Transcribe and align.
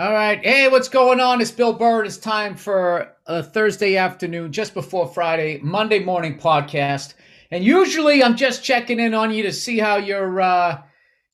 All 0.00 0.14
right. 0.14 0.42
Hey, 0.42 0.66
what's 0.66 0.88
going 0.88 1.20
on? 1.20 1.42
It's 1.42 1.50
Bill 1.50 1.74
Burr. 1.74 2.04
It's 2.04 2.16
time 2.16 2.56
for 2.56 3.12
a 3.26 3.42
Thursday 3.42 3.98
afternoon, 3.98 4.50
just 4.50 4.72
before 4.72 5.06
Friday, 5.06 5.60
Monday 5.62 6.02
morning 6.02 6.38
podcast. 6.38 7.12
And 7.50 7.62
usually 7.62 8.24
I'm 8.24 8.34
just 8.34 8.64
checking 8.64 8.98
in 8.98 9.12
on 9.12 9.30
you 9.30 9.42
to 9.42 9.52
see 9.52 9.78
how 9.78 9.96
your 9.96 10.40
uh, 10.40 10.80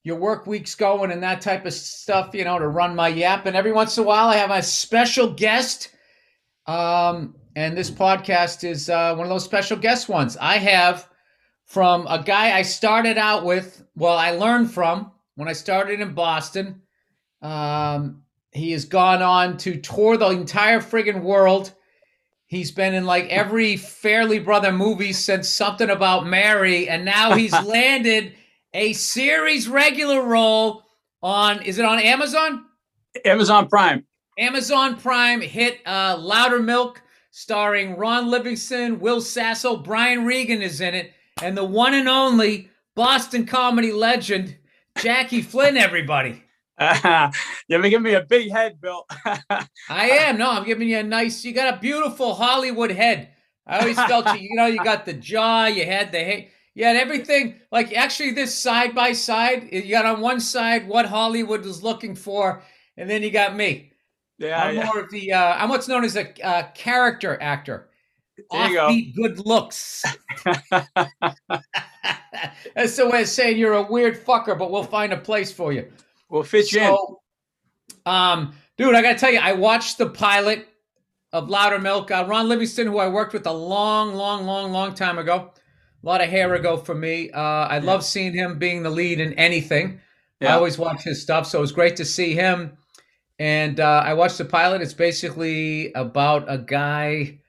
your 0.02 0.16
work 0.16 0.48
week's 0.48 0.74
going 0.74 1.12
and 1.12 1.22
that 1.22 1.42
type 1.42 1.64
of 1.64 1.74
stuff, 1.74 2.34
you 2.34 2.42
know, 2.42 2.58
to 2.58 2.66
run 2.66 2.96
my 2.96 3.06
yap. 3.06 3.46
And 3.46 3.54
every 3.54 3.70
once 3.70 3.96
in 3.98 4.02
a 4.02 4.06
while 4.08 4.30
I 4.30 4.34
have 4.34 4.50
a 4.50 4.60
special 4.64 5.32
guest. 5.32 5.90
Um, 6.66 7.36
and 7.54 7.78
this 7.78 7.92
podcast 7.92 8.68
is 8.68 8.90
uh, 8.90 9.14
one 9.14 9.26
of 9.26 9.30
those 9.30 9.44
special 9.44 9.76
guest 9.76 10.08
ones. 10.08 10.36
I 10.40 10.58
have 10.58 11.08
from 11.66 12.08
a 12.08 12.20
guy 12.20 12.58
I 12.58 12.62
started 12.62 13.16
out 13.16 13.44
with, 13.44 13.84
well, 13.94 14.18
I 14.18 14.32
learned 14.32 14.72
from 14.72 15.12
when 15.36 15.46
I 15.46 15.52
started 15.52 16.00
in 16.00 16.14
Boston. 16.14 16.82
Um, 17.42 18.24
he 18.56 18.72
has 18.72 18.84
gone 18.84 19.22
on 19.22 19.56
to 19.58 19.80
tour 19.80 20.16
the 20.16 20.28
entire 20.28 20.80
friggin' 20.80 21.22
world. 21.22 21.72
He's 22.46 22.70
been 22.70 22.94
in 22.94 23.06
like 23.06 23.26
every 23.28 23.74
Farrelly 23.74 24.44
Brother 24.44 24.72
movie 24.72 25.12
since 25.12 25.48
something 25.48 25.90
about 25.90 26.26
Mary, 26.26 26.88
and 26.88 27.04
now 27.04 27.34
he's 27.34 27.52
landed 27.64 28.34
a 28.72 28.92
series 28.92 29.68
regular 29.68 30.22
role 30.22 30.84
on. 31.22 31.62
Is 31.62 31.78
it 31.78 31.84
on 31.84 31.98
Amazon? 31.98 32.64
Amazon 33.24 33.68
Prime. 33.68 34.06
Amazon 34.38 34.96
Prime 34.96 35.40
hit 35.40 35.80
uh, 35.86 36.16
Loudermilk, 36.16 36.96
starring 37.30 37.96
Ron 37.96 38.30
Livingston, 38.30 39.00
Will 39.00 39.20
Sasso, 39.20 39.76
Brian 39.76 40.26
Regan 40.26 40.62
is 40.62 40.80
in 40.80 40.94
it, 40.94 41.12
and 41.42 41.56
the 41.56 41.64
one 41.64 41.94
and 41.94 42.08
only 42.08 42.70
Boston 42.94 43.46
comedy 43.46 43.92
legend 43.92 44.56
Jackie 44.98 45.42
Flynn. 45.42 45.76
Everybody. 45.76 46.42
Uh, 46.78 47.30
you're 47.68 47.82
giving 47.82 48.02
me 48.02 48.14
a 48.14 48.22
big 48.22 48.50
head, 48.50 48.80
Bill. 48.80 49.06
I 49.88 50.08
am. 50.10 50.38
No, 50.38 50.50
I'm 50.50 50.64
giving 50.64 50.88
you 50.88 50.98
a 50.98 51.02
nice. 51.02 51.44
You 51.44 51.52
got 51.52 51.74
a 51.74 51.78
beautiful 51.78 52.34
Hollywood 52.34 52.90
head. 52.90 53.30
I 53.66 53.80
always 53.80 53.96
felt 53.96 54.26
you. 54.34 54.48
You 54.48 54.56
know, 54.56 54.66
you 54.66 54.82
got 54.82 55.04
the 55.06 55.12
jaw. 55.12 55.66
You 55.66 55.84
had 55.84 56.12
the 56.12 56.20
head. 56.20 56.48
You 56.74 56.84
had 56.84 56.96
everything. 56.96 57.56
Like 57.72 57.92
actually, 57.94 58.32
this 58.32 58.54
side 58.54 58.94
by 58.94 59.12
side. 59.12 59.68
You 59.72 59.90
got 59.90 60.06
on 60.06 60.20
one 60.20 60.40
side 60.40 60.86
what 60.86 61.06
Hollywood 61.06 61.64
was 61.64 61.82
looking 61.82 62.14
for, 62.14 62.62
and 62.96 63.08
then 63.08 63.22
you 63.22 63.30
got 63.30 63.56
me. 63.56 63.92
Yeah, 64.38 64.62
I'm 64.62 64.76
yeah. 64.76 64.84
more 64.84 65.00
of 65.00 65.10
the. 65.10 65.32
Uh, 65.32 65.54
I'm 65.54 65.68
what's 65.68 65.88
known 65.88 66.04
as 66.04 66.16
a 66.16 66.46
uh, 66.46 66.70
character 66.74 67.38
actor. 67.40 67.88
There 68.50 68.68
you 68.68 68.74
go. 68.74 68.88
Offbeat 68.88 69.14
good 69.14 69.46
looks. 69.46 70.04
That's 72.74 72.96
the 72.96 73.08
way 73.08 73.22
of 73.22 73.28
saying 73.28 73.56
you're 73.56 73.72
a 73.72 73.82
weird 73.82 74.22
fucker, 74.22 74.58
but 74.58 74.70
we'll 74.70 74.84
find 74.84 75.14
a 75.14 75.16
place 75.16 75.50
for 75.50 75.72
you. 75.72 75.90
We'll 76.36 76.44
fit 76.44 76.72
you 76.72 76.80
in. 76.80 76.96
Um, 78.04 78.54
dude, 78.76 78.94
I 78.94 79.02
gotta 79.02 79.18
tell 79.18 79.32
you, 79.32 79.40
I 79.40 79.52
watched 79.52 79.98
the 79.98 80.08
pilot 80.08 80.66
of 81.32 81.48
Loudermilk. 81.48 82.10
Uh, 82.10 82.26
Ron 82.28 82.48
Livingston, 82.48 82.86
who 82.86 82.98
I 82.98 83.08
worked 83.08 83.32
with 83.32 83.46
a 83.46 83.52
long, 83.52 84.14
long, 84.14 84.46
long, 84.46 84.72
long 84.72 84.94
time 84.94 85.18
ago, 85.18 85.52
a 86.02 86.06
lot 86.06 86.20
of 86.20 86.28
hair 86.28 86.54
ago 86.54 86.76
for 86.76 86.94
me. 86.94 87.30
Uh, 87.30 87.40
I 87.40 87.78
love 87.78 88.04
seeing 88.04 88.32
him 88.32 88.58
being 88.58 88.82
the 88.82 88.90
lead 88.90 89.20
in 89.20 89.32
anything. 89.34 90.00
I 90.40 90.48
always 90.48 90.78
watch 90.78 91.02
his 91.02 91.20
stuff, 91.22 91.46
so 91.46 91.58
it 91.58 91.62
was 91.62 91.72
great 91.72 91.96
to 91.96 92.04
see 92.04 92.34
him. 92.34 92.76
And 93.38 93.80
uh, 93.80 94.02
I 94.04 94.14
watched 94.14 94.38
the 94.38 94.44
pilot. 94.44 94.82
It's 94.82 94.94
basically 94.94 95.92
about 95.94 96.44
a 96.46 96.58
guy. 96.58 97.40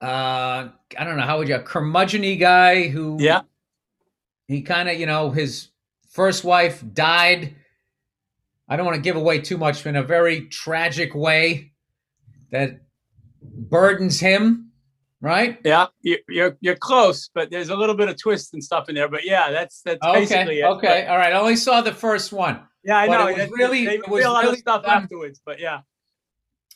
Uh, 0.00 0.68
I 0.98 1.04
don't 1.04 1.16
know 1.16 1.24
how 1.24 1.38
would 1.38 1.48
you 1.48 1.56
a 1.56 1.60
curmudgeon 1.62 2.38
guy 2.38 2.88
who 2.88 3.16
Yeah. 3.20 3.42
he 4.48 4.62
kind 4.62 4.88
of, 4.88 4.98
you 4.98 5.06
know, 5.06 5.30
his 5.30 5.68
first 6.08 6.44
wife 6.44 6.82
died. 6.92 7.54
I 8.70 8.76
don't 8.76 8.86
want 8.86 8.94
to 8.96 9.02
give 9.02 9.16
away 9.16 9.40
too 9.40 9.58
much 9.58 9.84
in 9.84 9.96
a 9.96 10.02
very 10.02 10.46
tragic 10.48 11.14
way 11.14 11.72
that 12.52 12.80
burdens 13.42 14.20
him, 14.20 14.70
right? 15.20 15.58
Yeah, 15.64 15.88
you- 16.02 16.18
you're 16.28 16.56
you're 16.60 16.76
close, 16.76 17.28
but 17.34 17.50
there's 17.50 17.68
a 17.68 17.76
little 17.76 17.96
bit 17.96 18.08
of 18.08 18.16
twist 18.20 18.54
and 18.54 18.62
stuff 18.62 18.88
in 18.88 18.94
there. 18.94 19.08
But 19.08 19.24
yeah, 19.24 19.50
that's 19.50 19.82
that's 19.82 19.98
Okay, 20.02 20.20
basically 20.20 20.60
it. 20.60 20.64
okay, 20.64 21.06
all 21.06 21.18
right. 21.18 21.32
I 21.32 21.38
only 21.38 21.56
saw 21.56 21.80
the 21.80 21.92
first 21.92 22.32
one. 22.32 22.60
Yeah, 22.84 22.96
I 22.96 23.06
know. 23.08 23.26
it 23.26 23.36
was 23.38 23.50
really- 23.58 23.86
it 23.86 24.08
was 24.08 24.24
a 24.24 24.30
lot 24.30 24.44
really 24.44 24.54
of 24.54 24.60
stuff 24.60 24.84
afterwards, 24.86 25.40
but 25.44 25.58
yeah, 25.60 25.80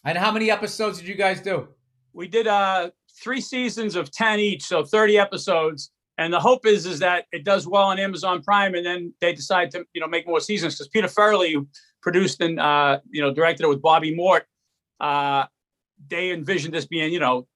And 0.04 0.18
how 0.18 0.30
many 0.32 0.50
episodes 0.50 0.98
did 0.98 1.08
you 1.08 1.14
guys 1.14 1.40
do? 1.40 1.68
we 2.12 2.28
did 2.28 2.46
uh 2.46 2.90
three 3.22 3.40
seasons 3.40 3.94
of 3.96 4.10
ten 4.10 4.38
each, 4.40 4.62
so 4.64 4.84
thirty 4.84 5.16
episodes. 5.18 5.90
And 6.16 6.32
the 6.32 6.38
hope 6.40 6.64
is 6.66 6.86
is 6.86 7.00
that 7.00 7.24
it 7.32 7.44
does 7.44 7.66
well 7.66 7.84
on 7.84 7.98
Amazon 7.98 8.40
Prime, 8.42 8.74
and 8.74 8.86
then 8.86 9.12
they 9.20 9.32
decide 9.32 9.70
to 9.72 9.84
you 9.94 10.00
know 10.00 10.06
make 10.06 10.26
more 10.26 10.40
seasons 10.40 10.74
because 10.74 10.88
Peter 10.88 11.08
Farrelly 11.08 11.66
produced 12.02 12.40
and 12.40 12.60
uh, 12.60 13.00
you 13.10 13.20
know 13.20 13.32
directed 13.34 13.64
it 13.64 13.68
with 13.68 13.82
Bobby 13.82 14.14
Mort. 14.14 14.44
Uh, 15.00 15.44
they 16.08 16.30
envisioned 16.30 16.72
this 16.74 16.86
being 16.86 17.12
you 17.12 17.18
know 17.20 17.46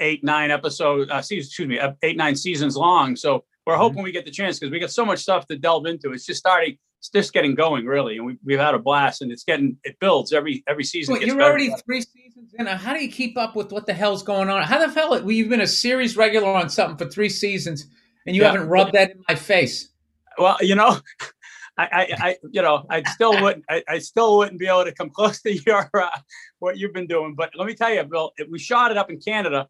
eight 0.00 0.24
nine 0.24 0.50
episode 0.50 1.08
uh, 1.10 1.22
seasons, 1.22 1.48
excuse 1.48 1.68
me, 1.68 1.78
uh, 1.78 1.92
eight 2.02 2.16
nine 2.16 2.34
seasons 2.34 2.76
long. 2.76 3.14
So 3.16 3.44
we're 3.66 3.74
Mhm. 3.74 3.78
hoping 3.78 4.02
we 4.02 4.12
get 4.12 4.24
the 4.24 4.30
chance 4.30 4.58
because 4.58 4.72
we 4.72 4.78
got 4.80 4.90
so 4.90 5.04
much 5.04 5.20
stuff 5.20 5.46
to 5.46 5.56
delve 5.56 5.86
into. 5.86 6.12
It's 6.12 6.26
just 6.26 6.40
starting, 6.40 6.76
it's 7.00 7.10
just 7.10 7.32
getting 7.32 7.54
going 7.54 7.84
really, 7.86 8.16
and 8.16 8.26
we, 8.26 8.36
we've 8.44 8.58
had 8.58 8.74
a 8.74 8.78
blast, 8.80 9.22
and 9.22 9.30
it's 9.30 9.44
getting 9.44 9.76
it 9.84 9.96
builds 10.00 10.32
every 10.32 10.64
every 10.66 10.84
season. 10.84 11.14
Gets 11.14 11.26
you're 11.26 11.36
better. 11.36 11.50
already 11.50 11.72
three 11.86 12.00
seasons 12.00 12.52
in. 12.58 12.66
How 12.66 12.94
do 12.94 13.00
you 13.00 13.10
keep 13.12 13.38
up 13.38 13.54
with 13.54 13.70
what 13.70 13.86
the 13.86 13.94
hell's 13.94 14.24
going 14.24 14.48
on? 14.48 14.62
How 14.64 14.84
the 14.84 14.92
hell 14.92 15.10
well, 15.10 15.30
you've 15.30 15.48
been 15.50 15.60
a 15.60 15.66
series 15.68 16.16
regular 16.16 16.48
on 16.48 16.68
something 16.68 16.96
for 16.96 17.08
three 17.12 17.28
seasons 17.28 17.86
and 18.26 18.36
you 18.36 18.42
Yeah. 18.42 18.52
haven't 18.52 18.68
rubbed 18.68 18.92
that 18.92 19.12
in 19.12 19.22
my 19.28 19.34
face? 19.34 19.90
Well, 20.38 20.56
you 20.60 20.74
know, 20.74 20.98
I, 21.78 21.84
I, 21.92 22.08
I 22.28 22.36
you 22.50 22.62
know, 22.62 22.84
I 22.90 23.02
still 23.04 23.40
wouldn't, 23.40 23.64
I, 23.68 23.82
I 23.88 23.98
still 23.98 24.36
wouldn't 24.38 24.58
be 24.58 24.66
able 24.66 24.84
to 24.84 24.92
come 24.92 25.10
close 25.18 25.40
to 25.42 25.52
your 25.52 25.90
uh, 25.94 26.10
what 26.58 26.76
you've 26.76 26.92
been 26.92 27.06
doing. 27.06 27.34
But 27.34 27.52
let 27.56 27.66
me 27.66 27.74
tell 27.74 27.92
you, 27.92 28.02
Bill, 28.04 28.32
it, 28.36 28.50
we 28.50 28.58
shot 28.58 28.90
it 28.90 28.96
up 28.96 29.10
in 29.10 29.20
Canada, 29.20 29.68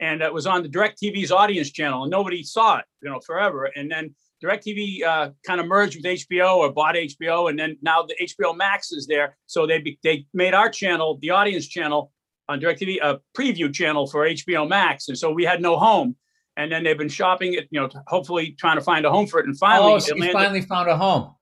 and 0.00 0.22
it 0.22 0.32
was 0.32 0.46
on 0.46 0.62
the 0.62 0.68
DirecTV's 0.68 1.32
audience 1.32 1.70
channel, 1.70 2.02
and 2.04 2.10
nobody 2.10 2.42
saw 2.42 2.78
it, 2.78 2.84
you 3.02 3.10
know, 3.10 3.20
forever. 3.20 3.64
And 3.74 3.90
then 3.90 4.14
DirecTV 4.42 5.02
uh, 5.02 5.30
kind 5.44 5.60
of 5.60 5.66
merged 5.66 5.96
with 5.96 6.04
HBO 6.04 6.58
or 6.58 6.72
bought 6.72 6.94
HBO, 6.94 7.50
and 7.50 7.58
then 7.58 7.76
now 7.82 8.02
the 8.02 8.14
HBO 8.22 8.56
Max 8.56 8.92
is 8.92 9.06
there, 9.06 9.36
so 9.46 9.66
they 9.66 9.80
be, 9.80 9.98
they 10.04 10.26
made 10.32 10.54
our 10.54 10.70
channel, 10.70 11.18
the 11.20 11.30
audience 11.30 11.66
channel, 11.66 12.12
on 12.48 12.60
DirecTV, 12.60 12.98
a 13.02 13.20
preview 13.36 13.72
channel 13.72 14.06
for 14.06 14.26
HBO 14.26 14.66
Max, 14.68 15.08
and 15.08 15.18
so 15.18 15.30
we 15.30 15.44
had 15.44 15.60
no 15.60 15.76
home. 15.76 16.16
And 16.58 16.70
then 16.72 16.82
they've 16.82 16.98
been 16.98 17.08
shopping 17.08 17.54
it, 17.54 17.68
you 17.70 17.80
know, 17.80 17.88
hopefully 18.08 18.50
trying 18.58 18.76
to 18.76 18.82
find 18.84 19.06
a 19.06 19.10
home 19.10 19.26
for 19.28 19.38
it. 19.40 19.46
And 19.46 19.56
finally, 19.56 19.92
oh, 19.92 19.98
so 20.00 20.14
landed- 20.16 20.32
finally 20.32 20.60
found 20.60 20.90
a 20.90 20.96
home. 20.96 21.34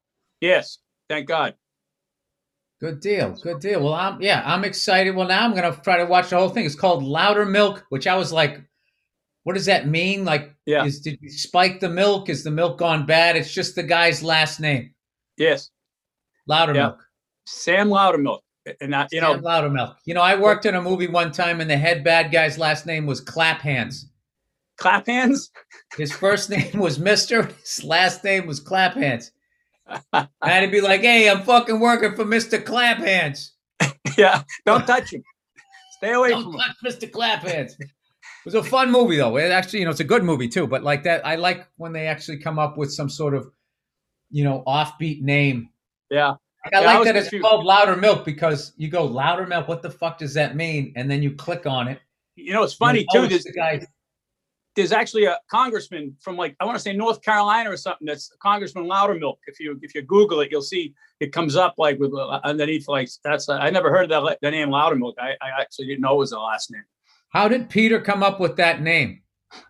Yes, 0.43 0.79
thank 1.09 1.27
God. 1.27 1.55
Good 2.81 3.01
deal. 3.01 3.31
Good 3.43 3.61
deal. 3.61 3.83
Well, 3.83 3.95
I'm 3.95 4.21
yeah, 4.21 4.43
I'm 4.45 4.63
excited. 4.63 5.17
Well, 5.17 5.27
now 5.27 5.43
I'm 5.45 5.55
gonna 5.55 5.75
try 5.83 5.97
to 5.97 6.05
watch 6.05 6.29
the 6.29 6.37
whole 6.37 6.51
thing. 6.51 6.67
It's 6.67 6.75
called 6.75 7.03
Loudermilk, 7.03 7.83
which 7.89 8.07
I 8.07 8.15
was 8.17 8.31
like, 8.33 8.61
what 9.45 9.55
does 9.55 9.65
that 9.65 9.89
mean? 9.89 10.27
Like, 10.27 10.55
Yeah. 10.67 10.85
is 10.85 11.01
did 11.01 11.19
you 11.23 11.31
spike 11.31 11.81
the 11.81 11.89
milk? 11.89 12.29
Is 12.29 12.45
the 12.45 12.51
milk 12.51 12.79
gone 12.79 13.07
bad? 13.07 13.35
It's 13.37 13.53
just 13.55 13.75
the 13.77 13.83
guy's 13.83 14.23
last 14.23 14.61
name, 14.61 14.93
Yes, 15.39 15.71
Louder 16.47 16.75
Yeah. 16.75 16.83
Milk. 16.89 17.07
Sam 17.47 17.89
Loudermilk, 17.89 18.41
and 18.83 18.95
I, 18.95 19.09
you 19.11 19.23
know, 19.23 19.33
Sam 19.33 19.43
Loudermilk. 19.43 19.97
You 20.05 20.13
know, 20.13 20.21
I 20.23 20.35
worked 20.39 20.67
in 20.67 20.75
a 20.75 20.83
movie 20.83 21.07
one 21.09 21.33
time, 21.33 21.63
and 21.63 21.71
the 21.71 21.79
head 21.79 22.05
bad 22.05 22.31
guy's 22.31 22.59
last 22.59 22.85
name 22.85 23.07
was 23.07 23.23
Clap 23.23 23.63
Hands. 23.63 24.11
Clap 24.79 25.07
hands. 25.07 25.51
His 25.97 26.13
first 26.13 26.51
name 26.51 26.79
was 26.79 26.99
Mister. 26.99 27.45
His 27.45 27.85
last 27.85 28.23
name 28.25 28.47
was 28.47 28.61
Clap 28.61 28.95
Hands. 28.95 29.31
I 30.13 30.29
had 30.43 30.61
to 30.61 30.69
be 30.69 30.81
like, 30.81 31.01
"Hey, 31.03 31.31
I'm 31.31 31.43
fucking 31.43 31.81
working 31.81 32.15
for 32.15 32.25
Mister 32.25 32.61
Clap 32.61 32.99
Hands. 32.99 33.53
yeah, 34.19 34.43
don't 34.65 34.87
touch 34.87 35.13
him. 35.13 35.23
Stay 35.93 36.13
away 36.13 36.31
Don't 36.31 36.45
from 36.45 36.55
him. 36.55 36.61
Mister 36.83 37.07
Clap 37.07 37.43
Hands." 37.43 37.77
It 37.79 37.89
was 38.45 38.55
a 38.55 38.63
fun 38.63 38.93
movie, 38.93 39.17
though. 39.17 39.37
It 39.39 39.51
actually, 39.51 39.81
you 39.81 39.85
know, 39.87 39.91
it's 39.91 40.01
a 40.01 40.05
good 40.05 40.23
movie 40.23 40.49
too. 40.49 40.67
But 40.67 40.85
like 40.85 41.03
that, 41.05 41.27
I 41.27 41.35
like 41.35 41.67
when 41.79 41.93
they 41.93 42.07
actually 42.07 42.39
come 42.39 42.59
up 42.61 42.79
with 42.79 42.93
some 42.93 43.09
sort 43.09 43.35
of, 43.35 43.51
you 44.31 44.45
know, 44.45 44.63
offbeat 44.69 45.21
name. 45.23 45.71
Yeah, 46.11 46.35
Like, 46.65 46.75
I 46.75 46.81
Yeah, 46.81 46.87
like 46.87 46.99
was 47.01 47.07
that 47.07 47.17
it's 47.17 47.43
called 47.43 47.67
Loudermilk 47.67 48.25
because 48.25 48.73
you 48.77 48.89
go 48.89 49.09
Loudermilk. 49.09 49.67
What 49.67 49.83
the 49.83 49.91
fuck 49.91 50.19
does 50.19 50.35
that 50.35 50.55
mean? 50.55 50.93
And 50.95 51.11
then 51.11 51.23
you 51.23 51.33
click 51.33 51.67
on 51.67 51.89
it. 51.89 52.01
you 52.37 52.53
know, 52.53 52.63
it's 52.63 52.75
funny 52.75 53.05
oh, 53.11 53.23
too. 53.23 53.29
There's, 53.29 53.45
the 53.45 53.53
guy. 53.53 53.85
There's 54.77 54.93
actually 54.93 55.25
a 55.25 55.39
congressman 55.51 56.15
from 56.21 56.37
like 56.37 56.55
I 56.61 56.65
want 56.67 56.77
to 56.77 56.81
say 56.81 56.93
North 56.93 57.23
Carolina 57.23 57.71
or 57.71 57.77
something. 57.77 58.07
That's 58.07 58.31
Congressman 58.41 58.85
Loudermilk. 58.85 59.37
If 59.47 59.59
you 59.59 59.79
if 59.83 59.95
you 59.95 60.03
Google 60.03 60.41
it, 60.41 60.51
you'll 60.51 60.63
see 60.63 60.95
it 61.19 61.33
comes 61.33 61.57
up 61.57 61.75
like 61.79 61.99
with 61.99 62.13
uh, 62.15 62.41
underneath 62.45 62.87
like 62.87 63.09
that's 63.25 63.49
I 63.49 63.71
never 63.71 63.91
heard 63.91 64.11
of 64.13 64.25
that 64.27 64.39
the 64.43 64.51
name 64.51 64.69
Loudermilk. 64.69 65.15
I, 65.19 65.31
I 65.41 65.61
actually 65.61 65.87
didn't 65.87 66.03
know 66.03 66.15
it 66.15 66.19
was 66.19 66.31
the 66.31 66.39
last 66.39 66.71
name. 66.71 66.85
How 67.31 67.49
did 67.49 67.69
Peter 67.69 68.01
come 68.01 68.23
up 68.23 68.39
with 68.39 68.57
that 68.57 68.83
name? 68.83 69.23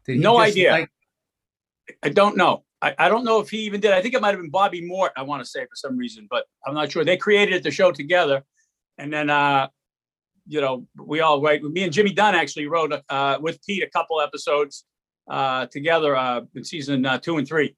Did 0.04 0.20
No 0.20 0.38
just, 0.38 0.52
idea. 0.52 0.70
like- 0.72 0.90
I 2.02 2.08
don't 2.08 2.36
know. 2.36 2.64
I, 2.82 2.94
I 2.98 3.08
don't 3.08 3.24
know 3.24 3.40
if 3.40 3.48
he 3.48 3.58
even 3.58 3.80
did. 3.80 3.92
I 3.92 4.02
think 4.02 4.14
it 4.14 4.20
might 4.20 4.30
have 4.32 4.40
been 4.40 4.50
Bobby 4.50 4.84
Mort, 4.84 5.12
I 5.16 5.22
want 5.22 5.42
to 5.42 5.48
say 5.48 5.60
for 5.62 5.76
some 5.76 5.96
reason, 5.96 6.26
but 6.28 6.44
I'm 6.66 6.74
not 6.74 6.90
sure. 6.90 7.04
They 7.04 7.16
created 7.16 7.62
the 7.62 7.70
show 7.70 7.92
together. 7.92 8.42
And 8.98 9.12
then, 9.12 9.30
uh, 9.30 9.68
you 10.46 10.60
know, 10.60 10.86
we 10.96 11.20
all, 11.20 11.40
right, 11.40 11.62
me 11.62 11.84
and 11.84 11.92
Jimmy 11.92 12.12
Dunn 12.12 12.34
actually 12.34 12.66
wrote 12.66 12.92
uh, 13.08 13.38
with 13.40 13.64
Pete 13.64 13.82
a 13.82 13.90
couple 13.90 14.20
episodes 14.20 14.84
uh, 15.28 15.66
together 15.66 16.16
uh, 16.16 16.42
in 16.54 16.64
season 16.64 17.04
uh, 17.06 17.18
two 17.18 17.36
and 17.38 17.46
three. 17.46 17.74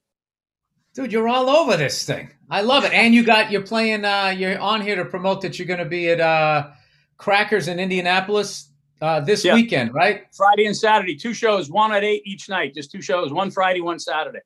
Dude, 0.95 1.12
you're 1.12 1.29
all 1.29 1.49
over 1.49 1.77
this 1.77 2.05
thing. 2.05 2.31
I 2.50 2.62
love 2.62 2.85
it. 2.85 2.93
And 2.93 3.15
you 3.15 3.23
got 3.23 3.50
you're 3.53 3.62
playing 3.62 4.05
uh 4.05 4.35
you're 4.37 4.59
on 4.59 4.81
here 4.81 4.97
to 4.97 5.05
promote 5.05 5.43
that 5.43 5.59
you're 5.59 5.69
gonna 5.69 5.85
be 5.89 6.09
at 6.09 6.21
uh 6.21 6.71
Crackers 7.19 7.69
in 7.69 7.79
Indianapolis 7.79 8.73
uh 9.00 9.21
this 9.21 9.45
Yeah. 9.45 9.55
weekend, 9.55 9.95
right? 9.95 10.23
Friday 10.35 10.67
and 10.67 10.77
Saturday, 10.77 11.15
two 11.15 11.35
shows, 11.35 11.71
one 11.71 11.93
at 11.93 12.03
eight 12.03 12.23
each 12.25 12.49
night. 12.49 12.75
Just 12.75 12.91
two 12.91 13.03
shows, 13.03 13.33
one 13.33 13.50
Friday, 13.50 13.81
one 13.81 13.99
Saturday. 13.99 14.41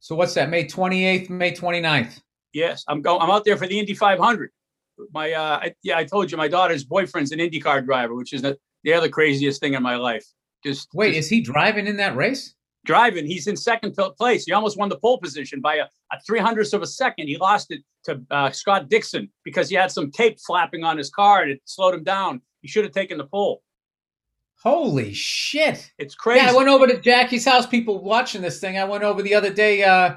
So 0.00 0.14
what's 0.14 0.34
that? 0.34 0.50
May 0.50 0.64
28th, 0.64 1.30
May 1.30 1.52
29th. 1.52 2.20
Yes, 2.52 2.84
I'm 2.88 3.00
going. 3.02 3.20
I'm 3.22 3.30
out 3.30 3.44
there 3.44 3.56
for 3.56 3.66
the 3.66 3.78
Indy 3.78 3.94
500. 3.94 4.50
My 5.14 5.32
uh, 5.32 5.58
I, 5.62 5.74
yeah, 5.82 5.96
I 5.96 6.04
told 6.04 6.30
you 6.30 6.36
my 6.36 6.48
daughter's 6.48 6.84
boyfriend's 6.84 7.30
an 7.32 7.38
IndyCar 7.38 7.84
driver, 7.84 8.14
which 8.14 8.32
is 8.32 8.42
the, 8.42 8.58
the 8.84 8.92
other 8.94 9.08
craziest 9.08 9.60
thing 9.60 9.74
in 9.74 9.82
my 9.82 9.96
life. 9.96 10.26
Just 10.64 10.88
Wait, 10.94 11.08
just 11.14 11.18
is 11.18 11.28
he 11.30 11.40
driving 11.40 11.86
in 11.86 11.96
that 11.96 12.16
race? 12.16 12.54
driving. 12.88 13.26
He's 13.26 13.46
in 13.46 13.54
second 13.54 13.94
place. 14.16 14.46
He 14.46 14.52
almost 14.52 14.78
won 14.78 14.88
the 14.88 14.96
pole 14.96 15.18
position 15.18 15.60
by 15.60 15.76
a, 15.76 15.84
a 16.10 16.20
three 16.26 16.40
hundredths 16.40 16.72
of 16.72 16.80
a 16.80 16.86
second. 16.86 17.28
He 17.28 17.36
lost 17.36 17.70
it 17.70 17.82
to 18.04 18.20
uh, 18.30 18.50
Scott 18.50 18.88
Dixon 18.88 19.28
because 19.44 19.68
he 19.68 19.76
had 19.76 19.92
some 19.92 20.10
tape 20.10 20.38
flapping 20.40 20.84
on 20.84 20.96
his 20.96 21.10
car 21.10 21.42
and 21.42 21.52
it 21.52 21.60
slowed 21.66 21.94
him 21.94 22.02
down. 22.02 22.40
He 22.62 22.68
should 22.68 22.84
have 22.84 22.94
taken 22.94 23.18
the 23.18 23.26
pole. 23.26 23.62
Holy 24.62 25.12
shit. 25.12 25.92
It's 25.98 26.14
crazy. 26.14 26.44
Yeah, 26.44 26.50
I 26.50 26.56
went 26.56 26.68
over 26.68 26.86
to 26.86 26.98
Jackie's 26.98 27.44
house. 27.44 27.66
People 27.66 28.02
watching 28.02 28.42
this 28.42 28.58
thing. 28.58 28.78
I 28.78 28.84
went 28.84 29.04
over 29.04 29.22
the 29.22 29.34
other 29.34 29.52
day. 29.52 29.84
Uh, 29.84 30.14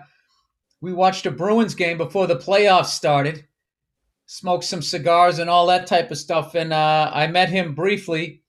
we 0.80 0.94
watched 0.94 1.26
a 1.28 1.32
Bruins 1.32 1.76
game 1.76 1.98
before 1.98 2.26
the 2.26 2.38
playoffs 2.38 2.88
started. 2.88 3.46
Smoked 4.26 4.64
some 4.64 4.82
cigars 4.82 5.40
and 5.40 5.50
all 5.50 5.68
that 5.68 5.86
type 5.86 6.10
of 6.10 6.18
stuff. 6.18 6.56
And 6.56 6.72
uh, 6.74 7.12
I 7.14 7.28
met 7.28 7.50
him 7.50 7.76
briefly. 7.76 8.42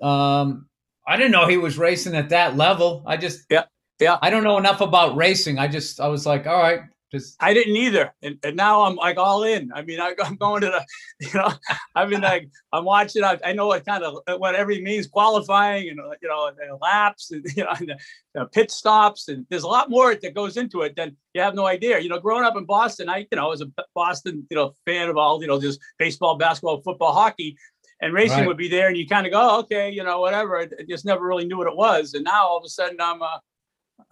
Um, 0.00 0.69
I 1.10 1.16
didn't 1.16 1.32
know 1.32 1.46
he 1.46 1.56
was 1.56 1.76
racing 1.76 2.14
at 2.14 2.28
that 2.28 2.56
level. 2.56 3.02
I 3.04 3.16
just, 3.16 3.44
Yeah, 3.50 3.64
yeah. 3.98 4.18
I 4.22 4.30
don't 4.30 4.44
know 4.44 4.58
enough 4.58 4.80
about 4.80 5.16
racing. 5.16 5.58
I 5.58 5.66
just, 5.66 6.00
I 6.00 6.06
was 6.06 6.24
like, 6.24 6.46
all 6.46 6.58
right, 6.58 6.82
just 7.10 7.36
I 7.40 7.52
didn't 7.52 7.74
either, 7.74 8.14
and, 8.22 8.38
and 8.44 8.56
now 8.56 8.82
I'm 8.82 8.94
like 8.94 9.18
all 9.18 9.42
in. 9.42 9.72
I 9.74 9.82
mean, 9.82 10.00
I, 10.00 10.14
I'm 10.22 10.36
going 10.36 10.60
to 10.60 10.68
the, 10.68 10.86
you 11.26 11.34
know, 11.34 11.52
I 11.96 12.06
mean, 12.06 12.20
like 12.20 12.48
I'm 12.72 12.84
watching. 12.84 13.24
I, 13.24 13.36
I 13.44 13.52
know 13.52 13.66
what 13.66 13.84
kind 13.84 14.04
of 14.04 14.18
what 14.38 14.54
every 14.54 14.80
means, 14.80 15.08
qualifying, 15.08 15.88
and 15.88 15.98
you 16.22 16.28
know, 16.28 16.46
and 16.46 16.80
laps, 16.80 17.32
and 17.32 17.44
you 17.56 17.64
know, 17.64 17.70
and 17.76 17.88
the, 17.88 17.98
the 18.34 18.44
pit 18.46 18.70
stops, 18.70 19.26
and 19.26 19.44
there's 19.50 19.64
a 19.64 19.68
lot 19.68 19.90
more 19.90 20.14
that 20.14 20.34
goes 20.34 20.56
into 20.56 20.82
it 20.82 20.94
than 20.94 21.16
you 21.34 21.42
have 21.42 21.56
no 21.56 21.66
idea. 21.66 21.98
You 21.98 22.08
know, 22.08 22.20
growing 22.20 22.44
up 22.44 22.56
in 22.56 22.64
Boston, 22.64 23.08
I, 23.08 23.18
you 23.18 23.36
know, 23.36 23.46
I 23.46 23.48
was 23.48 23.60
a 23.60 23.66
Boston, 23.92 24.46
you 24.48 24.56
know, 24.56 24.76
fan 24.86 25.08
of 25.08 25.16
all, 25.16 25.40
you 25.40 25.48
know, 25.48 25.60
just 25.60 25.80
baseball, 25.98 26.36
basketball, 26.36 26.80
football, 26.82 27.12
hockey, 27.12 27.56
and 28.00 28.14
racing 28.14 28.38
Right. 28.38 28.46
would 28.46 28.56
be 28.56 28.68
there, 28.68 28.88
and 28.88 28.96
you 28.96 29.06
kind 29.06 29.26
of 29.26 29.32
go, 29.32 29.58
okay, 29.60 29.90
you 29.90 30.02
know, 30.04 30.20
whatever. 30.20 30.58
I 30.58 30.62
I 30.62 30.84
just 30.88 31.04
never 31.04 31.26
really 31.26 31.44
knew 31.44 31.58
what 31.58 31.66
it 31.66 31.76
was, 31.76 32.14
and 32.14 32.24
now 32.24 32.46
all 32.46 32.56
of 32.58 32.64
a 32.64 32.68
sudden, 32.68 33.00
I'm 33.00 33.20
a, 33.22 33.40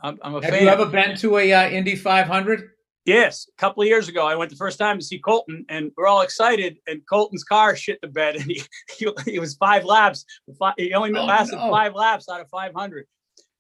I'm, 0.03 0.19
I'm 0.23 0.35
a 0.37 0.43
have 0.43 0.51
fan. 0.53 0.63
you 0.63 0.69
ever 0.69 0.87
been 0.87 1.17
to 1.19 1.39
a 1.39 1.53
uh, 1.53 1.69
Indy 1.71 1.97
500? 1.97 2.71
Yes, 3.07 3.49
a 3.49 3.57
couple 3.59 3.83
of 3.83 3.89
years 3.89 4.09
ago, 4.09 4.27
I 4.27 4.35
went 4.35 4.51
the 4.51 4.57
first 4.57 4.79
time 4.79 4.99
to 4.99 5.05
see 5.05 5.19
Colton, 5.19 5.65
and 5.71 5.91
we're 5.97 6.07
all 6.07 6.21
excited. 6.21 6.77
And 6.87 7.01
Colton's 7.09 7.43
car 7.45 7.75
shit 7.75 7.99
the 8.03 8.09
bed, 8.09 8.37
and 8.41 8.45
he 8.45 8.63
he, 8.99 9.09
he 9.25 9.39
was 9.39 9.55
five 9.55 9.85
laps. 9.85 10.25
Fi- 10.59 10.75
He 10.77 10.93
only 10.93 11.13
Oh, 11.19 11.25
lasted 11.25 11.57
no. 11.57 11.71
five 11.71 11.95
laps 11.95 12.29
out 12.29 12.41
of 12.43 12.49
five 12.51 12.73
hundred, 12.75 13.07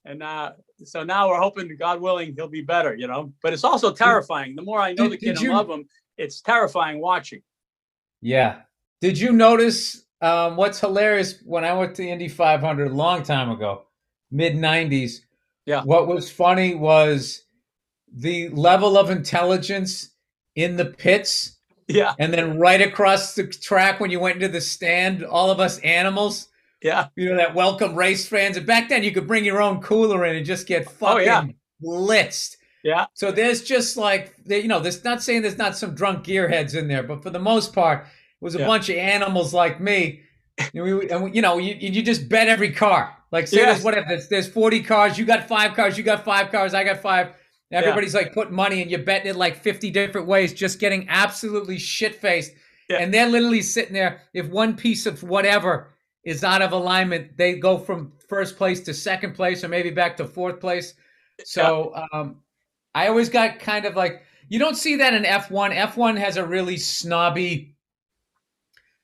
and 0.04 0.22
uh, 0.22 0.52
so 0.84 1.02
now 1.02 1.28
we're 1.28 1.40
hoping, 1.40 1.74
God 1.78 2.00
willing, 2.02 2.34
he'll 2.36 2.48
be 2.48 2.60
better. 2.60 2.94
You 2.94 3.06
know, 3.06 3.32
but 3.42 3.54
it's 3.54 3.64
also 3.64 3.90
terrifying. 3.92 4.54
The 4.54 4.62
more 4.62 4.80
I 4.80 4.92
know 4.92 5.04
did- 5.04 5.12
the 5.12 5.16
kid 5.16 5.30
and 5.36 5.40
you- 5.40 5.52
love 5.54 5.70
him, 5.70 5.88
it's 6.18 6.42
terrifying 6.42 7.00
watching. 7.00 7.40
Yeah. 8.20 8.60
Did 9.00 9.16
you 9.18 9.32
notice 9.32 10.04
um, 10.20 10.56
what's 10.56 10.80
hilarious 10.80 11.36
when 11.44 11.64
I 11.64 11.72
went 11.72 11.94
to 11.96 12.06
Indy 12.08 12.28
500 12.28 12.90
a 12.90 12.94
long 12.94 13.22
time 13.22 13.50
ago, 13.50 13.84
mid 14.30 14.54
90s? 14.54 15.20
Yeah. 15.66 15.82
What 15.82 16.06
was 16.08 16.30
funny 16.30 16.74
was 16.74 17.44
the 18.12 18.48
level 18.50 18.96
of 18.96 19.10
intelligence 19.10 20.10
in 20.56 20.76
the 20.76 20.86
pits, 20.86 21.58
Yeah, 21.88 22.14
and 22.18 22.32
then 22.32 22.58
right 22.58 22.80
across 22.80 23.34
the 23.34 23.46
track 23.46 24.00
when 24.00 24.10
you 24.10 24.18
went 24.18 24.36
into 24.36 24.48
the 24.48 24.60
stand, 24.60 25.22
all 25.24 25.50
of 25.50 25.60
us 25.60 25.78
animals, 25.80 26.48
yeah, 26.82 27.08
you 27.16 27.28
know, 27.28 27.36
that 27.36 27.54
welcome 27.54 27.94
race 27.94 28.26
fans. 28.26 28.56
And 28.56 28.66
back 28.66 28.88
then, 28.88 29.02
you 29.02 29.12
could 29.12 29.26
bring 29.26 29.44
your 29.44 29.60
own 29.60 29.80
cooler 29.82 30.24
in 30.24 30.36
and 30.36 30.46
just 30.46 30.66
get 30.66 30.86
Oh, 30.86 30.90
fucking 30.90 31.24
yeah. 31.26 31.44
blitzed. 31.84 32.56
yeah, 32.82 33.06
So 33.14 33.30
there's 33.30 33.62
just 33.62 33.96
like 33.96 34.34
you 34.46 34.68
know, 34.68 34.80
there's 34.80 35.04
not 35.04 35.22
saying 35.22 35.42
there's 35.42 35.58
not 35.58 35.76
some 35.76 35.94
drunk 35.94 36.24
gearheads 36.24 36.74
in 36.74 36.88
there, 36.88 37.02
but 37.02 37.22
for 37.22 37.30
the 37.30 37.38
most 37.38 37.74
part, 37.74 38.06
was 38.40 38.54
a 38.54 38.58
Yeah. 38.60 38.66
bunch 38.66 38.88
of 38.88 38.96
animals 38.96 39.52
like 39.54 39.80
me. 39.80 40.22
And 40.74 40.82
we, 40.82 41.08
and 41.10 41.24
we- 41.24 41.32
you 41.32 41.42
know, 41.42 41.58
you, 41.58 41.74
you 41.78 42.02
just 42.02 42.28
bet 42.28 42.48
every 42.48 42.72
car. 42.72 43.14
Like 43.30 43.46
say 43.46 43.58
Yes. 43.58 43.66
there's 43.76 43.84
what 43.84 43.96
if 43.98 44.06
there's, 44.08 44.28
there's 44.28 44.48
40 44.48 44.82
cars, 44.82 45.18
you 45.18 45.24
got 45.24 45.46
five 45.48 45.74
cars, 45.74 45.96
you 45.98 46.04
got 46.04 46.24
five 46.24 46.50
cars, 46.50 46.74
I 46.74 46.84
got 46.84 47.00
five. 47.00 47.28
Everybody's 47.70 48.14
like 48.14 48.32
putting 48.32 48.54
money 48.54 48.80
and 48.80 48.90
you're 48.90 49.02
betting 49.02 49.28
it 49.28 49.36
like 49.36 49.56
50 49.62 49.90
different 49.90 50.26
ways, 50.26 50.54
just 50.54 50.78
getting 50.78 51.06
absolutely 51.10 51.78
shit 51.78 52.14
faced. 52.14 52.52
Yeah. 52.88 52.98
And 53.00 53.12
they're 53.12 53.28
literally 53.28 53.60
sitting 53.60 53.92
there. 53.92 54.22
If 54.32 54.48
one 54.48 54.74
piece 54.74 55.04
of 55.04 55.22
whatever 55.22 55.92
is 56.24 56.42
out 56.42 56.62
of 56.62 56.72
alignment, 56.72 57.36
they 57.36 57.54
go 57.58 57.76
from 57.76 58.12
first 58.28 58.56
place 58.56 58.80
to 58.80 58.94
second 58.94 59.34
place 59.34 59.62
or 59.62 59.68
maybe 59.68 59.90
back 59.90 60.16
to 60.16 60.24
fourth 60.24 60.60
place. 60.60 60.94
So 61.44 61.94
um, 62.12 62.36
I 62.94 63.08
always 63.08 63.28
got 63.28 63.58
kind 63.58 63.84
of 63.84 63.94
like 63.96 64.22
you 64.48 64.58
don't 64.58 64.76
see 64.76 64.96
that 64.96 65.12
in 65.12 65.24
F1. 65.24 65.76
F1 65.76 66.16
has 66.16 66.38
a 66.38 66.44
really 66.46 66.78
snobby, 66.78 67.76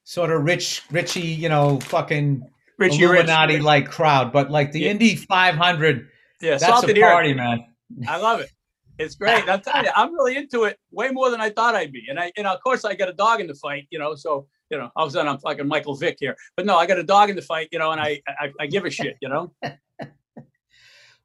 sort 0.04 0.30
of 0.30 0.42
rich, 0.44 0.82
richy, 0.90 1.36
you 1.36 1.48
know, 1.48 1.80
fucking 1.80 2.48
Richie 2.78 3.04
Rich. 3.06 3.26
Illuminati 3.26 3.58
like 3.60 3.90
crowd. 3.90 4.32
But 4.32 4.50
like 4.50 4.72
the 4.72 4.80
Yeah. 4.80 4.90
Indy 4.90 5.16
500, 5.16 6.08
Yeah, 6.40 6.50
that's 6.52 6.64
salted 6.64 6.96
a 6.98 7.00
party, 7.00 7.34
man. 7.34 7.64
I 8.08 8.16
love 8.18 8.40
it. 8.40 8.50
It's 8.98 9.14
great. 9.16 9.48
I'm 9.48 9.60
telling 9.60 9.86
you, 9.86 9.90
I'm 9.96 10.12
really 10.14 10.36
into 10.36 10.64
it 10.64 10.78
way 10.92 11.10
more 11.10 11.30
than 11.30 11.40
I 11.40 11.50
thought 11.50 11.74
I'd 11.74 11.92
be. 11.92 12.04
And 12.08 12.18
I, 12.18 12.32
you 12.36 12.42
know, 12.44 12.52
of 12.54 12.62
course, 12.62 12.84
I 12.84 12.94
got 12.94 13.08
a 13.08 13.12
dog 13.12 13.40
in 13.40 13.46
the 13.48 13.54
fight. 13.54 13.86
You 13.90 13.98
know, 13.98 14.14
so 14.14 14.46
you 14.70 14.78
know, 14.78 14.90
all 14.96 15.06
of 15.06 15.10
a 15.10 15.12
sudden 15.12 15.28
I'm 15.28 15.38
fucking 15.38 15.66
Michael 15.66 15.96
Vick 15.96 16.16
here. 16.20 16.36
But 16.56 16.64
no, 16.66 16.76
I 16.76 16.86
got 16.86 16.98
a 16.98 17.02
dog 17.02 17.28
in 17.30 17.36
the 17.36 17.42
fight. 17.42 17.68
You 17.72 17.78
know, 17.80 17.90
and 17.92 18.00
I, 18.00 18.20
I, 18.28 18.52
I 18.60 18.66
give 18.66 18.84
a 18.84 18.90
shit. 18.90 19.16
You 19.20 19.28
know. 19.28 19.52